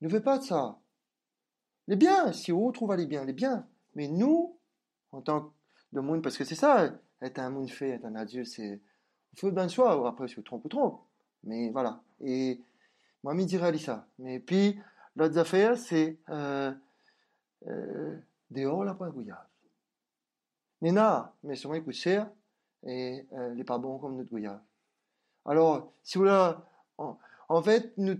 Ne 0.00 0.08
fais 0.08 0.20
pas 0.20 0.38
de 0.38 0.44
ça. 0.44 0.78
Les 1.88 1.96
biens, 1.96 2.32
si 2.32 2.52
on 2.52 2.70
trouve 2.72 2.94
les 2.96 3.06
biens, 3.06 3.24
les 3.24 3.32
biens. 3.32 3.66
Mais 3.94 4.08
nous, 4.08 4.58
en 5.12 5.20
tant 5.20 5.52
que 5.92 6.00
monde, 6.00 6.22
parce 6.22 6.36
que 6.36 6.44
c'est 6.44 6.54
ça, 6.54 6.90
être 7.20 7.38
un 7.38 7.50
monde 7.50 7.70
fait, 7.70 7.90
être 7.90 8.04
un 8.04 8.14
adieu, 8.14 8.44
c'est, 8.44 8.80
il 9.32 9.38
faut 9.38 9.50
bien 9.50 9.68
soi, 9.68 10.00
ou 10.00 10.06
après, 10.06 10.28
si 10.28 10.36
vous 10.36 10.42
trompe 10.42 10.64
ou 10.64 10.68
trompe. 10.68 11.00
Mais 11.44 11.70
voilà. 11.70 12.00
Et, 12.20 12.60
moi, 13.22 13.36
je 13.36 13.44
dirais 13.44 13.76
ça. 13.78 14.06
Mais 14.18 14.40
puis, 14.40 14.78
l'autre 15.16 15.38
affaire, 15.38 15.76
c'est, 15.76 16.18
euh, 16.28 16.72
euh, 17.66 18.16
dehors, 18.50 18.84
la 18.84 18.94
gouillave. 18.94 19.46
Nena, 20.80 21.32
mais 21.44 21.54
sûrement, 21.54 21.76
il 21.76 21.84
coûte 21.84 21.94
cher, 21.94 22.28
et, 22.84 23.26
euh, 23.32 23.50
il 23.52 23.56
n'est 23.56 23.64
pas 23.64 23.78
bon 23.78 23.98
comme 23.98 24.16
notre 24.16 24.30
gouillave. 24.30 24.60
Alors, 25.44 25.92
si 26.02 26.18
vous 26.18 26.24
là, 26.24 26.66
en 26.98 27.62
fait, 27.62 27.92
nous, 27.96 28.16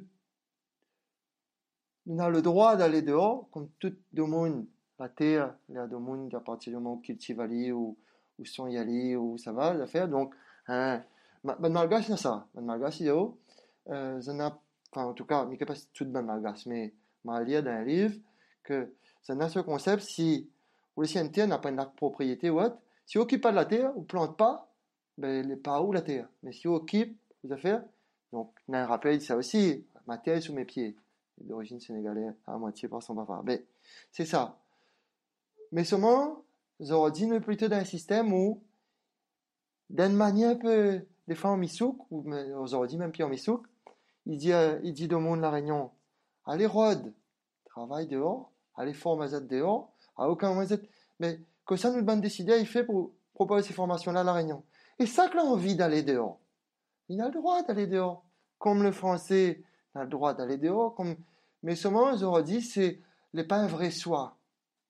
nous 2.07 2.21
avons 2.21 2.31
le 2.31 2.43
droit 2.43 2.77
d'aller 2.77 3.03
dehors, 3.03 3.49
comme 3.51 3.69
tout 3.79 3.95
le 4.13 4.27
monde, 4.27 4.67
la 4.99 5.09
terre, 5.09 5.55
il 5.69 5.75
y 5.75 5.79
a 5.79 5.87
monde 5.87 6.33
à 6.35 6.41
partir 6.41 6.73
du 6.73 6.77
moment 6.77 6.95
où 6.95 7.01
cultive 7.01 7.41
aller 7.41 7.73
ou, 7.73 7.97
ou 8.39 8.45
sont 8.45 8.69
y 8.69 8.77
aller, 8.77 9.17
ou 9.17 9.37
ça 9.37 9.53
va, 9.53 9.75
la 9.75 9.87
faire. 9.87 10.09
Donc, 10.09 10.35
hein, 10.69 11.03
ben 11.45 11.69
malgache, 11.69 12.07
c'est 12.07 12.17
ça. 12.17 12.47
Ben 12.55 12.63
malgache, 12.63 13.01
il 13.01 13.07
y 13.07 13.11
a, 13.11 13.15
enfin, 13.87 15.05
en 15.07 15.13
tout 15.13 15.25
cas, 15.25 15.45
mais 15.45 15.57
pas 15.57 15.75
tout 15.93 16.05
ben 16.07 16.23
malgache, 16.23 16.67
mais 16.67 16.95
m'a 17.25 17.43
lire 17.43 17.63
dans 17.63 17.71
un 17.71 17.85
livre 17.85 18.15
que 18.63 18.93
ça 19.23 19.35
n'a 19.35 19.49
ce 19.49 19.59
concept 19.61 20.03
si, 20.03 20.51
ou 20.97 21.03
le 21.03 21.07
scientifique 21.07 21.49
n'a 21.49 21.59
pas 21.59 21.71
une 21.71 21.85
propriété 21.97 22.51
ou 22.51 22.61
autre, 22.61 22.77
si 23.07 23.19
on 23.19 23.23
occupe 23.23 23.43
pas 23.43 23.51
de 23.51 23.57
la 23.57 23.65
terre, 23.65 23.97
ou 23.97 24.03
plante 24.03 24.37
pas, 24.37 24.69
ben, 25.19 25.45
il 25.45 25.49
n'est 25.49 25.57
pas 25.57 25.83
où 25.83 25.93
la 25.93 26.03
terre. 26.03 26.29
Mais 26.43 26.53
si 26.53 26.69
on 26.69 26.75
occupe 26.75 27.17
les 27.45 27.53
affaires, 27.53 27.83
donc, 28.33 28.53
un 28.73 28.87
rappel 28.87 29.21
ça 29.21 29.37
aussi, 29.37 29.85
ma 30.07 30.19
tête 30.19 30.43
sous 30.43 30.55
mes 30.55 30.65
pieds. 30.65 30.97
D'origine 31.39 31.81
sénégalaise, 31.81 32.35
à 32.47 32.57
moitié 32.57 32.89
par 32.89 33.03
son 33.03 33.15
papa. 33.15 33.43
Mais, 33.45 33.65
c'est 34.11 34.25
ça. 34.25 34.59
Mais 35.73 35.85
seulement, 35.85 36.45
dit 36.81 37.25
est 37.25 37.41
plutôt 37.41 37.69
dans 37.69 37.77
un 37.77 37.85
système 37.85 38.33
où, 38.33 38.63
d'une 39.91 40.15
manière 40.15 40.51
un 40.51 40.57
peu, 40.57 41.03
des 41.29 41.35
fois 41.35 41.51
en 41.51 41.57
misouk, 41.57 41.99
ou 42.11 42.25
dit 42.87 42.99
même 42.99 43.13
plus 43.13 43.25
en 43.25 43.29
misouk, 43.29 43.67
il 44.27 44.39
dit, 44.39 44.53
euh, 44.53 44.79
il 44.83 44.93
dit 44.93 45.09
au 45.13 45.19
monde 45.19 45.41
la 45.41 45.51
réunion, 45.51 45.91
allez 46.47 46.67
rod, 46.67 47.13
travaille 47.65 48.07
dehors, 48.07 48.53
allez 48.77 48.95
forme 48.95 49.29
dehors, 49.47 49.93
à 50.17 50.29
aucun 50.29 50.55
moment 50.55 50.67
mais 51.19 51.41
que 51.67 51.77
ça 51.77 51.91
nous 51.91 52.01
demande 52.01 52.21
décider, 52.21 52.59
il 52.59 52.67
fait 52.67 52.85
pour 52.85 53.13
propose 53.35 53.65
ces 53.65 53.73
formations-là 53.73 54.21
à 54.21 54.25
La 54.25 54.33
Réunion. 54.33 54.63
Et 54.99 55.07
ça 55.07 55.29
que 55.29 55.39
a 55.39 55.43
envie 55.43 55.75
d'aller 55.75 56.03
dehors. 56.03 56.39
Il 57.09 57.21
a 57.21 57.27
le 57.27 57.33
droit 57.33 57.63
d'aller 57.63 57.87
dehors. 57.87 58.25
Comme 58.59 58.83
le 58.83 58.93
français 58.93 59.63
a 59.95 60.05
le 60.05 60.09
droit 60.09 60.35
d'aller 60.35 60.59
dehors. 60.59 60.95
Comme... 60.95 61.17
Mais 61.63 61.75
seulement, 61.75 62.13
auraient 62.23 62.43
dit, 62.43 62.63
c'est 62.63 63.01
n'est 63.35 63.45
pas 63.45 63.57
un 63.57 63.67
vrai 63.67 63.91
soi. 63.91 64.37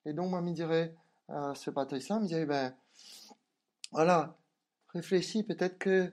Et 0.04 0.12
donc, 0.12 0.30
moi, 0.30 0.40
je 0.40 0.46
me 0.46 0.52
dirais, 0.52 0.94
euh, 1.30 1.54
ce 1.54 1.70
patricien 1.70 2.20
me 2.20 2.26
dirait, 2.26 2.44
ben, 2.44 2.74
voilà, 3.92 4.36
réfléchis, 4.88 5.44
peut-être 5.44 5.78
que 5.78 6.12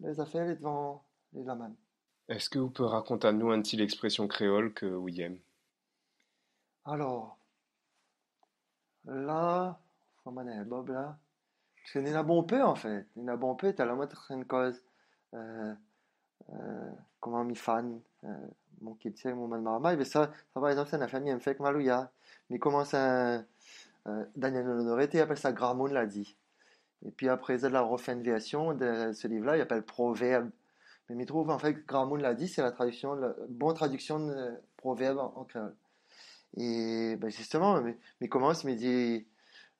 les 0.00 0.20
affaires 0.20 0.46
devant 0.46 1.02
les 1.32 1.44
lames. 1.44 1.74
Est-ce 2.28 2.48
que 2.48 2.58
vous 2.58 2.70
pouvez 2.70 2.88
raconter 2.88 3.28
à 3.28 3.32
nous 3.32 3.50
un 3.50 3.60
petit 3.60 3.76
l'expression 3.76 4.28
créole 4.28 4.72
que 4.72 4.86
aimez? 5.20 5.42
Alors, 6.84 7.36
là, 9.04 9.78
Bob 10.24 10.88
là. 10.90 11.18
Parce 11.76 11.92
qu'il 11.92 12.08
y 12.08 12.14
a 12.14 12.22
bon 12.22 12.42
peu 12.44 12.62
en 12.62 12.74
fait. 12.74 13.06
Il 13.16 13.24
y 13.24 13.28
a 13.28 13.36
bon 13.36 13.54
peu, 13.54 13.74
tu 13.74 13.82
as 13.82 13.84
la 13.84 13.94
moitié 13.94 14.16
une 14.30 14.44
cause. 14.44 14.80
Euh, 15.34 15.74
euh, 16.52 16.90
comment 17.20 17.44
mi 17.44 17.54
fan, 17.54 18.00
euh, 18.24 18.46
mon 18.80 18.94
kid 18.94 19.14
mon 19.34 19.46
man 19.46 19.62
marama, 19.62 19.94
mais 19.94 20.04
ça, 20.04 20.30
ça 20.52 20.60
par 20.60 20.68
exemple, 20.68 20.90
c'est 20.90 20.96
une 20.96 21.08
famille, 21.08 21.30
elle 21.30 21.40
fait 21.40 21.54
que 21.54 21.62
malouya. 21.62 22.10
Mais 22.48 22.58
comment 22.58 22.84
ça, 22.84 23.44
euh, 24.06 24.24
Daniel 24.36 24.68
Honoré, 24.68 25.08
il 25.12 25.20
appelle 25.20 25.38
ça 25.38 25.52
Gramon 25.52 25.86
l'a 25.86 26.06
dit. 26.06 26.36
Et 27.06 27.10
puis 27.10 27.28
après, 27.28 27.56
il 27.58 27.66
a 27.66 27.68
la 27.68 27.88
version 28.22 28.74
de 28.74 29.12
ce 29.12 29.28
livre-là, 29.28 29.56
il 29.56 29.60
appelle 29.60 29.82
Proverbe 29.82 30.50
mais 31.14 31.24
il 31.24 31.26
trouve 31.26 31.50
en 31.50 31.58
fait 31.58 31.74
que 31.74 31.86
Gramoun 31.86 32.20
l'a 32.22 32.34
dit, 32.34 32.48
c'est 32.48 32.62
la 32.62 32.70
traduction, 32.70 33.14
la 33.14 33.34
bonne 33.48 33.74
traduction 33.74 34.20
de 34.20 34.52
proverbe 34.76 35.18
en, 35.18 35.44
créole. 35.44 35.74
Et 36.56 37.16
ben 37.16 37.30
justement, 37.30 37.80
mais, 37.80 37.98
mais 38.20 38.28
commence, 38.28 38.64
il 38.64 38.70
me 38.70 38.76
dit, 38.76 39.26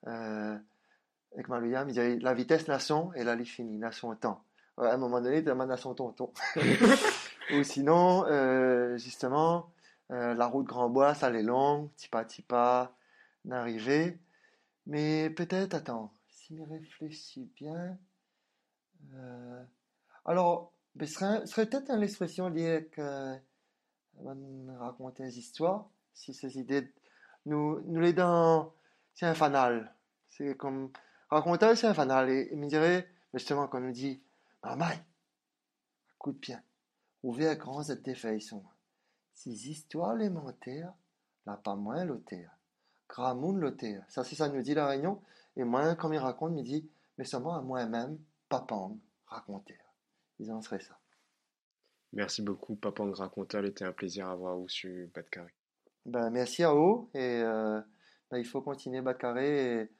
euh, 0.07 0.57
avec 1.35 1.49
Malouya, 1.49 1.85
il 1.89 1.93
dit 1.93 2.19
la 2.19 2.35
vitesse 2.35 2.67
nation 2.69 3.13
et 3.15 3.23
là, 3.23 3.37
il 3.39 3.47
finit, 3.47 3.79
nation 3.79 4.15
temps. 4.17 4.43
À 4.77 4.93
un 4.93 4.97
moment 4.97 5.21
donné, 5.21 5.45
tu 5.45 5.55
nation 5.55 5.95
tonton. 5.95 6.33
Ou 7.53 7.63
sinon, 7.65 8.25
euh, 8.27 8.97
justement, 8.97 9.71
euh, 10.11 10.35
la 10.35 10.47
route 10.47 10.67
Grand 10.67 10.89
Bois, 10.89 11.15
ça 11.15 11.31
est 11.31 11.43
longue, 11.43 11.91
petit 11.97 12.43
pas, 12.43 12.93
d'arriver. 13.45 14.19
Mais 14.87 15.31
peut-être, 15.31 15.75
attends, 15.75 16.13
si 16.51 16.57
je 16.57 16.63
réfléchis 16.65 17.53
bien. 17.55 17.97
Euh, 19.15 19.65
alors, 20.25 20.73
ce 20.99 21.07
serait, 21.07 21.67
peut-être 21.67 21.91
une 21.91 22.03
expression 22.03 22.49
liée 22.49 22.89
que 22.91 23.01
euh, 23.01 24.79
raconter 24.79 25.23
des 25.23 25.39
histoires, 25.39 25.89
si 26.13 26.35
ces 26.35 26.59
idées 26.59 26.93
nous, 27.47 27.81
nous 27.87 28.01
les 28.01 28.13
dans, 28.13 28.75
c'est 29.15 29.27
un 29.27 29.35
fanal. 29.35 29.95
C'est 30.29 30.57
comme, 30.57 30.93
raconter, 31.31 31.77
c'est 31.77 31.87
un 31.87 31.95
fanal. 31.95 32.29
Et 32.29 32.49
il 32.51 32.59
me 32.59 32.67
dirait, 32.67 33.09
justement, 33.33 33.69
quand 33.69 33.79
on 33.79 33.83
nous 33.83 33.93
dit, 33.93 34.21
maman, 34.65 34.91
coup 36.19 36.33
de 36.33 36.39
pied, 36.39 36.57
ouvert 37.23 37.57
grand 37.57 37.85
cette 37.85 38.03
défaillation. 38.03 38.65
Ces 39.35 39.71
histoires 39.71 40.17
élémentaires, 40.17 40.93
là 41.47 41.57
pas 41.57 41.77
moins 41.77 42.05
l'auteur. 42.05 42.51
Gramoun 43.09 43.59
l'auteur. 43.59 44.03
Ça, 44.09 44.25
c'est 44.25 44.35
ça, 44.35 44.49
nous 44.49 44.63
dit 44.63 44.75
la 44.75 44.89
Réunion. 44.89 45.23
Et 45.61 45.65
moi, 45.65 45.95
comme 45.95 46.15
il 46.15 46.19
raconte, 46.19 46.53
il 46.53 46.57
me 46.57 46.63
dit, 46.63 46.91
mais 47.19 47.25
seulement 47.27 47.55
à 47.55 47.61
moi-même, 47.61 48.19
papang, 48.49 48.99
raconter 49.27 49.77
ils 50.39 50.51
en 50.51 50.63
seraient 50.63 50.81
ça. 50.81 50.99
Merci 52.15 52.41
beaucoup, 52.41 52.77
Papa 52.77 53.05
Raconteur. 53.13 53.63
C'était 53.67 53.85
un 53.85 53.93
plaisir 53.93 54.27
à 54.27 54.33
avoir 54.33 54.57
Bas 55.15 55.23
Carré. 55.31 55.53
Ben, 56.07 56.31
merci 56.31 56.65
à 56.65 56.73
vous. 56.73 57.11
Et 57.13 57.43
euh, 57.43 57.79
ben, 58.31 58.39
il 58.39 58.47
faut 58.47 58.63
continuer 58.63 59.03
Bas 59.03 59.13
Carré. 59.13 59.83
Et, 59.83 59.91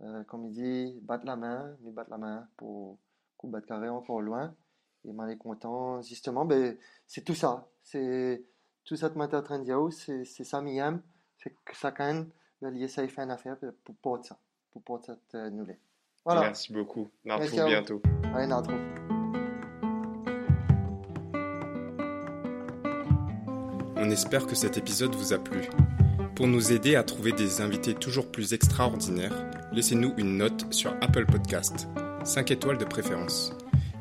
euh, 0.00 0.24
comme 0.24 0.46
il 0.46 0.52
dit, 0.52 0.98
battre 1.02 1.26
la 1.26 1.36
main, 1.36 1.76
mais 1.82 1.90
battre 1.92 2.08
la 2.08 2.16
main 2.16 2.48
pour 2.56 2.98
coup 3.36 3.48
Bas 3.48 3.60
Carré 3.60 3.90
encore 3.90 4.22
loin. 4.22 4.56
Et 5.04 5.12
m'en 5.12 5.28
est 5.28 5.36
content. 5.36 6.00
Justement, 6.00 6.46
ben, 6.46 6.78
c'est 7.06 7.22
tout 7.22 7.34
ça. 7.34 7.68
C'est 7.82 8.46
tout 8.86 8.96
ça 8.96 9.10
que 9.10 9.14
je 9.14 9.36
en 9.36 9.42
train 9.42 9.58
de 9.58 9.64
dire. 9.64 9.92
C'est 9.92 10.24
ça, 10.24 10.62
m'aime. 10.62 11.02
C'est 11.36 11.54
que 11.66 11.76
ça, 11.76 11.92
quand 11.92 12.06
même, 12.06 12.30
ben, 12.62 12.74
il 12.74 12.82
essaie 12.82 13.06
de 13.06 13.12
faire 13.12 13.24
une 13.24 13.30
affaire 13.30 13.58
pour 13.84 13.94
porter 13.96 14.28
ça. 14.28 14.38
Pour 14.84 15.00
cette 15.04 15.34
nouvelle. 15.52 15.78
Voilà. 16.24 16.40
Merci 16.40 16.72
beaucoup. 16.72 17.08
On 17.24 17.36
retrouve 17.36 17.66
bientôt. 17.66 18.02
Allez, 18.34 18.52
on 18.52 18.56
retrouve. 18.56 18.80
On 23.96 24.10
espère 24.10 24.46
que 24.46 24.56
cet 24.56 24.78
épisode 24.78 25.14
vous 25.14 25.32
a 25.32 25.38
plu. 25.38 25.60
Pour 26.34 26.48
nous 26.48 26.72
aider 26.72 26.96
à 26.96 27.04
trouver 27.04 27.30
des 27.32 27.60
invités 27.60 27.94
toujours 27.94 28.32
plus 28.32 28.54
extraordinaires, 28.54 29.48
laissez-nous 29.72 30.14
une 30.16 30.38
note 30.38 30.66
sur 30.72 30.92
Apple 31.00 31.26
Podcast, 31.26 31.86
5 32.24 32.50
étoiles 32.50 32.78
de 32.78 32.84
préférence. 32.84 33.52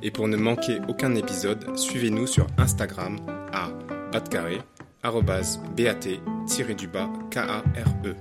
Et 0.02 0.10
pour 0.10 0.28
ne 0.28 0.38
manquer 0.38 0.80
aucun 0.88 1.14
épisode, 1.14 1.78
suivez-nous 1.78 2.26
sur 2.26 2.48
Instagram 2.58 3.18
à 3.54 3.70
batcarré, 4.12 4.58
bat-du-bas, 5.04 7.10
K-A-R-E. 7.30 8.16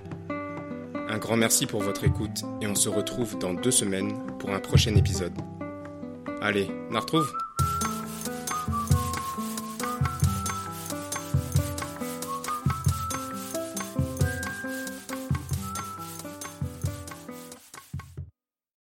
Un 1.10 1.18
grand 1.18 1.36
merci 1.36 1.66
pour 1.66 1.82
votre 1.82 2.04
écoute 2.04 2.44
et 2.60 2.68
on 2.68 2.76
se 2.76 2.88
retrouve 2.88 3.36
dans 3.36 3.52
deux 3.52 3.72
semaines 3.72 4.12
pour 4.38 4.50
un 4.50 4.60
prochain 4.60 4.94
épisode. 4.94 5.32
Allez, 6.40 6.70
on 6.88 6.94
retrouve? 7.00 7.28